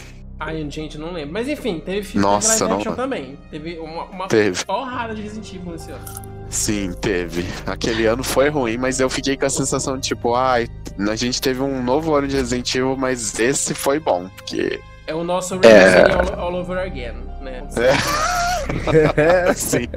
Ai, 0.43 0.65
gente, 0.71 0.97
não 0.97 1.13
lembro. 1.13 1.33
Mas 1.33 1.47
enfim, 1.47 1.79
teve 1.79 2.01
filme 2.01 2.25
Nossa, 2.25 2.53
teve 2.65 2.71
live 2.71 2.85
não- 2.89 2.95
também. 2.95 3.37
Teve 3.51 3.77
uma, 3.77 4.05
uma 4.05 4.27
Teve. 4.27 4.65
porrada 4.65 5.13
de 5.13 5.21
Resident 5.21 5.53
Evil 5.53 5.71
nesse 5.73 5.91
ano. 5.91 6.03
Sim, 6.49 6.93
teve. 6.99 7.45
Aquele 7.67 8.07
ano 8.07 8.23
foi 8.23 8.49
ruim, 8.49 8.75
mas 8.77 8.99
eu 8.99 9.09
fiquei 9.09 9.37
com 9.37 9.45
a 9.45 9.49
sensação 9.51 9.97
de 9.97 10.07
tipo, 10.07 10.33
ai, 10.33 10.67
a 11.09 11.15
gente 11.15 11.39
teve 11.39 11.61
um 11.61 11.83
novo 11.83 12.15
ano 12.15 12.27
de 12.27 12.35
Resident 12.35 12.73
Evil, 12.73 12.97
mas 12.97 13.39
esse 13.39 13.73
foi 13.75 13.99
bom, 13.99 14.27
porque. 14.35 14.79
É 15.05 15.13
o 15.13 15.23
nosso 15.23 15.55
É. 15.63 16.11
All, 16.11 16.39
all 16.47 16.55
over 16.55 16.77
again, 16.79 17.13
né? 17.41 17.61
É. 17.77 19.53
Sim. 19.53 19.87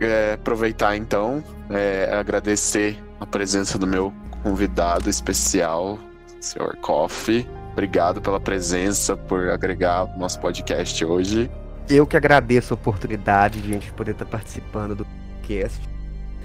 É, 0.00 0.32
aproveitar 0.34 0.96
então, 0.96 1.44
é, 1.68 2.08
agradecer 2.12 2.98
a 3.20 3.26
presença 3.26 3.76
do 3.78 3.86
meu 3.86 4.12
convidado 4.42 5.10
especial, 5.10 5.98
Sr. 6.40 6.76
Coffee. 6.80 7.46
Obrigado 7.80 8.20
pela 8.20 8.38
presença, 8.38 9.16
por 9.16 9.48
agregar 9.48 10.04
o 10.04 10.18
nosso 10.18 10.38
podcast 10.38 11.02
hoje. 11.02 11.50
Eu 11.88 12.06
que 12.06 12.14
agradeço 12.14 12.74
a 12.74 12.76
oportunidade 12.76 13.62
de 13.62 13.70
a 13.70 13.72
gente 13.72 13.90
poder 13.94 14.10
estar 14.10 14.26
participando 14.26 14.94
do 14.94 15.06
podcast. 15.06 15.80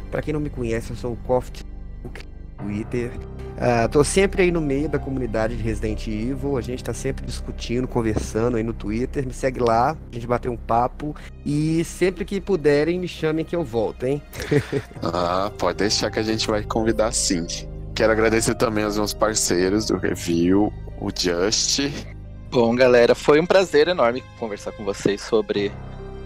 Pra 0.09 0.21
quem 0.21 0.33
não 0.33 0.39
me 0.39 0.49
conhece, 0.49 0.91
eu 0.91 0.95
sou 0.95 1.11
o 1.11 1.43
no 2.05 2.09
Twitter. 2.57 3.11
Tô 3.91 4.01
sempre 4.01 4.43
aí 4.43 4.51
no 4.51 4.61
meio 4.61 4.87
da 4.87 4.97
comunidade 4.97 5.57
de 5.57 5.61
Resident 5.61 6.07
Evil. 6.07 6.57
A 6.57 6.61
gente 6.61 6.81
tá 6.81 6.93
sempre 6.93 7.25
discutindo, 7.25 7.85
conversando 7.85 8.55
aí 8.55 8.63
no 8.63 8.71
Twitter. 8.71 9.27
Me 9.27 9.33
segue 9.33 9.59
lá, 9.59 9.89
a 9.89 10.15
gente 10.15 10.25
bater 10.25 10.47
um 10.47 10.55
papo. 10.55 11.13
E 11.45 11.83
sempre 11.83 12.23
que 12.23 12.39
puderem, 12.39 12.97
me 12.97 13.09
chamem 13.09 13.43
que 13.43 13.57
eu 13.57 13.63
volto, 13.65 14.05
hein? 14.05 14.21
Ah, 15.03 15.51
pode 15.57 15.79
deixar 15.79 16.09
que 16.09 16.17
a 16.17 16.23
gente 16.23 16.47
vai 16.47 16.63
convidar 16.63 17.11
sim. 17.11 17.45
Quero 17.95 18.11
agradecer 18.11 18.55
também 18.55 18.83
aos 18.83 18.97
meus 18.97 19.13
parceiros 19.13 19.85
do 19.85 19.95
review, 19.95 20.71
o 20.99 21.09
Just. 21.17 21.79
Bom, 22.51 22.75
galera, 22.75 23.15
foi 23.15 23.39
um 23.39 23.45
prazer 23.45 23.87
enorme 23.87 24.21
conversar 24.37 24.73
com 24.73 24.83
vocês 24.83 25.21
sobre 25.21 25.71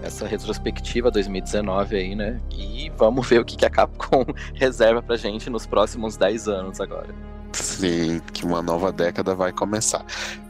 essa 0.01 0.25
retrospectiva 0.25 1.11
2019 1.11 1.95
aí, 1.95 2.15
né? 2.15 2.41
E 2.51 2.91
vamos 2.97 3.27
ver 3.29 3.39
o 3.39 3.45
que 3.45 3.55
que 3.55 3.65
a 3.65 3.69
Capcom 3.69 4.25
reserva 4.55 5.03
pra 5.03 5.15
gente 5.15 5.47
nos 5.47 5.67
próximos 5.67 6.17
10 6.17 6.47
anos 6.47 6.81
agora. 6.81 7.13
Sim, 7.51 8.19
que 8.33 8.45
uma 8.45 8.63
nova 8.63 8.91
década 8.91 9.35
vai 9.35 9.51
começar. 9.51 10.03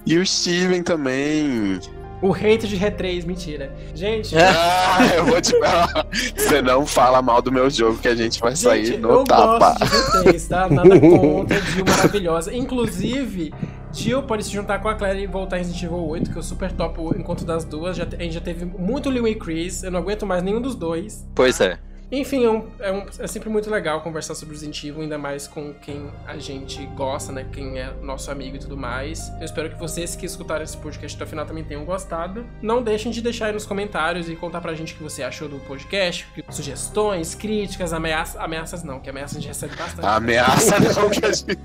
E 0.05 0.17
o 0.17 0.25
Steven 0.25 0.83
também. 0.83 1.81
O 2.21 2.33
hate 2.33 2.67
de 2.67 2.77
R3, 2.77 3.25
mentira. 3.25 3.73
Gente, 3.95 4.35
Ah, 4.37 5.05
eu 5.15 5.25
vou 5.25 5.39
te 5.41 5.57
falar. 5.59 6.05
Você 6.35 6.61
não 6.61 6.85
fala 6.85 7.21
mal 7.21 7.41
do 7.41 7.51
meu 7.51 7.69
jogo 7.69 7.97
que 7.97 8.07
a 8.09 8.15
gente 8.15 8.39
vai 8.41 8.55
sair 8.55 8.85
Gente, 8.85 8.97
no 8.99 9.09
eu 9.09 9.23
tapa. 9.23 9.75
gosto 9.79 10.23
de 10.23 10.29
R3, 10.33 10.47
tá? 10.49 10.69
Nada 10.69 10.99
contra, 10.99 11.61
Jill 11.61 11.85
maravilhosa. 11.85 12.53
Inclusive, 12.53 13.53
Jill 13.93 14.23
pode 14.23 14.43
se 14.43 14.51
juntar 14.51 14.79
com 14.79 14.89
a 14.89 14.95
Claire 14.95 15.21
e 15.21 15.27
voltar 15.27 15.57
em 15.57 15.59
Resident 15.59 15.83
Evil 15.83 16.07
8, 16.07 16.31
que 16.31 16.37
eu 16.37 16.43
super 16.43 16.71
topo 16.73 17.03
o 17.13 17.17
encontro 17.17 17.45
das 17.45 17.63
duas. 17.63 17.95
Já, 17.95 18.03
a 18.03 18.21
gente 18.21 18.33
já 18.33 18.41
teve 18.41 18.65
muito 18.65 19.09
Lew 19.09 19.27
e 19.27 19.35
Chris, 19.35 19.83
eu 19.83 19.91
não 19.91 19.99
aguento 19.99 20.25
mais 20.25 20.43
nenhum 20.43 20.61
dos 20.61 20.75
dois. 20.75 21.25
Pois 21.33 21.61
é. 21.61 21.79
Enfim, 22.11 22.43
é, 22.45 22.49
um- 22.49 22.67
é 22.79 22.91
um- 22.91 23.05
é 23.19 23.27
sempre 23.27 23.49
muito 23.49 23.69
legal 23.69 24.01
conversar 24.01 24.33
sobre 24.33 24.55
Resident 24.55 24.83
Evil, 24.83 25.01
ainda 25.03 25.17
mais 25.17 25.47
com 25.47 25.73
quem 25.75 26.09
a 26.25 26.37
gente 26.37 26.83
gosta, 26.95 27.31
né? 27.31 27.45
Quem 27.51 27.77
é 27.79 27.93
nosso 28.01 28.31
amigo 28.31 28.55
e 28.55 28.59
tudo 28.59 28.75
mais. 28.75 29.29
Eu 29.39 29.45
espero 29.45 29.69
que 29.69 29.77
vocês 29.79 30.15
que 30.15 30.25
escutaram 30.25 30.63
esse 30.63 30.75
podcast 30.77 31.15
até 31.15 31.25
o 31.25 31.27
final 31.27 31.45
também 31.45 31.63
tenham 31.63 31.85
gostado. 31.85 32.45
Não 32.61 32.81
deixem 32.81 33.11
de 33.11 33.21
deixar 33.21 33.45
aí 33.47 33.53
nos 33.53 33.65
comentários 33.65 34.27
e 34.29 34.35
contar 34.35 34.59
pra 34.61 34.73
gente 34.73 34.93
o 34.93 34.97
que 34.97 35.03
você 35.03 35.21
achou 35.21 35.47
do 35.47 35.59
podcast, 35.59 36.25
sugestões, 36.49 37.35
críticas, 37.35 37.93
ameaças. 37.93 38.37
Ameaças 38.41 38.83
não, 38.83 38.99
que 38.99 39.09
ameaças 39.09 39.37
a 39.37 39.39
gente 39.39 39.47
recebe 39.49 39.75
bastante. 39.75 40.05
Ameaça 40.07 40.79
não, 40.79 41.09
que 41.11 41.25
a 41.25 41.31
gente... 41.31 41.59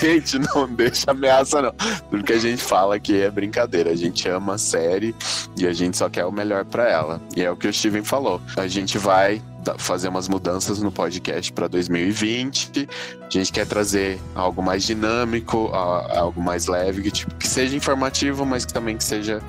gente, 0.00 0.38
não 0.38 0.68
deixa 0.68 1.10
ameaça 1.10 1.62
não. 1.62 1.72
Tudo 2.10 2.22
que 2.22 2.32
a 2.32 2.38
gente 2.38 2.62
fala 2.62 2.96
aqui 2.96 3.20
é 3.22 3.30
brincadeira. 3.30 3.90
A 3.90 3.96
gente 3.96 4.28
ama 4.28 4.54
a 4.54 4.58
série 4.58 5.14
e 5.56 5.66
a 5.66 5.72
gente 5.72 5.96
só 5.96 6.08
quer 6.08 6.24
o 6.24 6.32
melhor 6.32 6.64
pra 6.64 6.88
ela. 6.88 7.20
E 7.36 7.42
é 7.42 7.50
o 7.50 7.56
que 7.56 7.66
o 7.66 7.72
Steven 7.72 8.04
falou. 8.04 8.40
A 8.56 8.66
gente 8.66 8.98
vai 8.98 9.37
fazer 9.76 10.08
umas 10.08 10.28
mudanças 10.28 10.80
no 10.80 10.90
podcast 10.90 11.52
pra 11.52 11.68
2020. 11.68 12.88
A 13.20 13.30
gente 13.30 13.52
quer 13.52 13.66
trazer 13.66 14.18
algo 14.34 14.62
mais 14.62 14.84
dinâmico, 14.84 15.70
algo 15.72 16.40
mais 16.40 16.66
leve, 16.66 17.02
que, 17.02 17.10
tipo, 17.10 17.34
que 17.34 17.46
seja 17.46 17.76
informativo, 17.76 18.46
mas 18.46 18.64
que 18.64 18.72
também 18.72 18.96
que 18.96 19.04
seja 19.04 19.42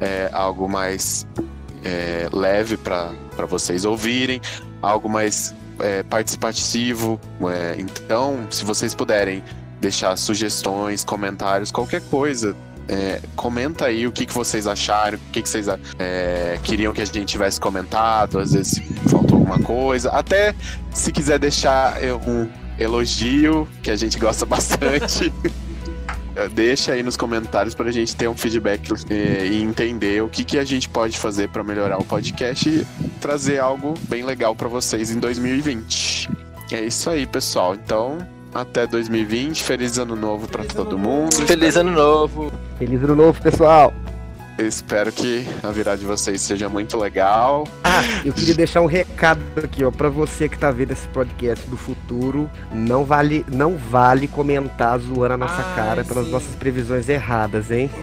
é, 0.00 0.30
algo 0.32 0.68
mais 0.68 1.26
é, 1.84 2.28
leve 2.32 2.76
para 2.76 3.46
vocês 3.48 3.84
ouvirem, 3.84 4.40
algo 4.80 5.08
mais 5.08 5.54
é, 5.80 6.02
participativo. 6.02 7.20
é, 7.50 7.76
então, 7.78 8.46
se 8.50 8.64
vocês 8.64 8.94
puderem 8.94 9.42
deixar 9.80 10.16
sugestões, 10.16 11.04
comentários, 11.04 11.70
qualquer 11.70 12.02
coisa. 12.02 12.56
é, 12.88 13.20
comenta 13.36 13.84
aí 13.84 14.06
o 14.06 14.12
que, 14.12 14.24
que 14.24 14.32
vocês 14.32 14.66
acharam, 14.66 15.18
o 15.18 15.30
que, 15.30 15.42
que 15.42 15.48
vocês 15.48 15.66
é, 15.98 16.58
queriam 16.62 16.92
que 16.92 17.02
a 17.02 17.04
gente 17.04 17.26
tivesse 17.26 17.60
comentado, 17.60 18.38
às 18.38 18.52
vezes 18.52 18.80
alguma 19.48 19.58
coisa. 19.58 20.10
Até 20.10 20.54
se 20.92 21.10
quiser 21.10 21.38
deixar 21.38 22.02
é, 22.02 22.12
um 22.12 22.48
elogio, 22.78 23.66
que 23.82 23.90
a 23.90 23.96
gente 23.96 24.18
gosta 24.18 24.44
bastante. 24.46 25.32
É, 26.36 26.48
Deixa 26.48 26.92
aí 26.92 27.02
nos 27.02 27.16
comentários 27.16 27.74
para 27.74 27.88
a 27.88 27.92
gente 27.92 28.14
ter 28.14 28.28
um 28.28 28.36
feedback 28.36 28.92
eh, 29.10 29.48
e 29.50 29.62
entender 29.62 30.22
o 30.22 30.28
que, 30.28 30.44
que 30.44 30.58
a 30.58 30.64
gente 30.64 30.88
pode 30.88 31.18
fazer 31.18 31.48
para 31.48 31.64
melhorar 31.64 31.98
o 31.98 32.04
podcast 32.04 32.68
e 32.68 32.86
trazer 33.20 33.58
algo 33.58 33.94
bem 34.08 34.22
legal 34.22 34.54
para 34.54 34.68
vocês 34.68 35.10
em 35.10 35.18
2020. 35.18 36.30
É 36.70 36.82
isso 36.82 37.10
aí, 37.10 37.26
pessoal. 37.26 37.74
Então, 37.74 38.18
até 38.54 38.86
2020. 38.86 39.64
Feliz 39.64 39.98
ano 39.98 40.14
novo 40.14 40.46
para 40.46 40.64
todo 40.64 40.96
mundo. 40.98 41.34
Feliz 41.46 41.76
ano 41.76 41.90
novo. 41.90 42.52
Feliz 42.78 43.02
ano 43.02 43.16
novo, 43.16 43.42
pessoal! 43.42 43.92
Eu 44.58 44.66
espero 44.66 45.12
que 45.12 45.46
a 45.62 45.70
virada 45.70 45.98
de 45.98 46.04
vocês 46.04 46.42
seja 46.42 46.68
muito 46.68 46.98
legal. 46.98 47.64
Ah, 47.84 48.02
eu 48.24 48.32
queria 48.32 48.54
deixar 48.54 48.80
um 48.80 48.86
recado 48.86 49.40
aqui, 49.62 49.84
ó, 49.84 49.90
para 49.92 50.08
você 50.08 50.48
que 50.48 50.58
tá 50.58 50.72
vendo 50.72 50.90
esse 50.90 51.06
podcast 51.08 51.64
do 51.68 51.76
futuro, 51.76 52.50
não 52.72 53.04
vale, 53.04 53.46
não 53.50 53.76
vale 53.76 54.26
comentar 54.26 54.98
zoando 54.98 55.34
a 55.34 55.36
nossa 55.36 55.62
Ai, 55.62 55.76
cara 55.76 56.04
pelas 56.04 56.26
sim. 56.26 56.32
nossas 56.32 56.54
previsões 56.56 57.08
erradas, 57.08 57.70
hein? 57.70 57.88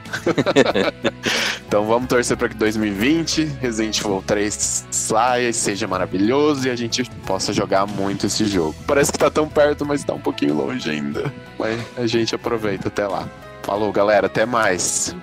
Então 1.67 1.83
vamos 1.83 2.07
torcer 2.07 2.37
para 2.37 2.47
que 2.47 2.55
2020 2.55 3.43
Resident 3.59 3.99
Evil 3.99 4.23
3 4.25 4.85
saia 4.91 5.49
e 5.49 5.53
seja 5.53 5.87
maravilhoso 5.87 6.67
e 6.67 6.71
a 6.71 6.75
gente 6.75 7.03
possa 7.25 7.51
jogar 7.51 7.85
muito 7.85 8.27
esse 8.27 8.45
jogo. 8.45 8.73
Parece 8.87 9.11
que 9.11 9.17
tá 9.17 9.29
tão 9.29 9.49
perto, 9.49 9.85
mas 9.85 10.03
tá 10.03 10.13
um 10.13 10.19
pouquinho 10.19 10.53
longe 10.53 10.89
ainda. 10.89 11.33
Mas 11.59 11.81
a 11.97 12.07
gente 12.07 12.33
aproveita 12.33 12.87
até 12.87 13.05
lá. 13.05 13.27
Falou, 13.63 13.91
galera, 13.91 14.27
até 14.27 14.45
mais. 14.45 15.13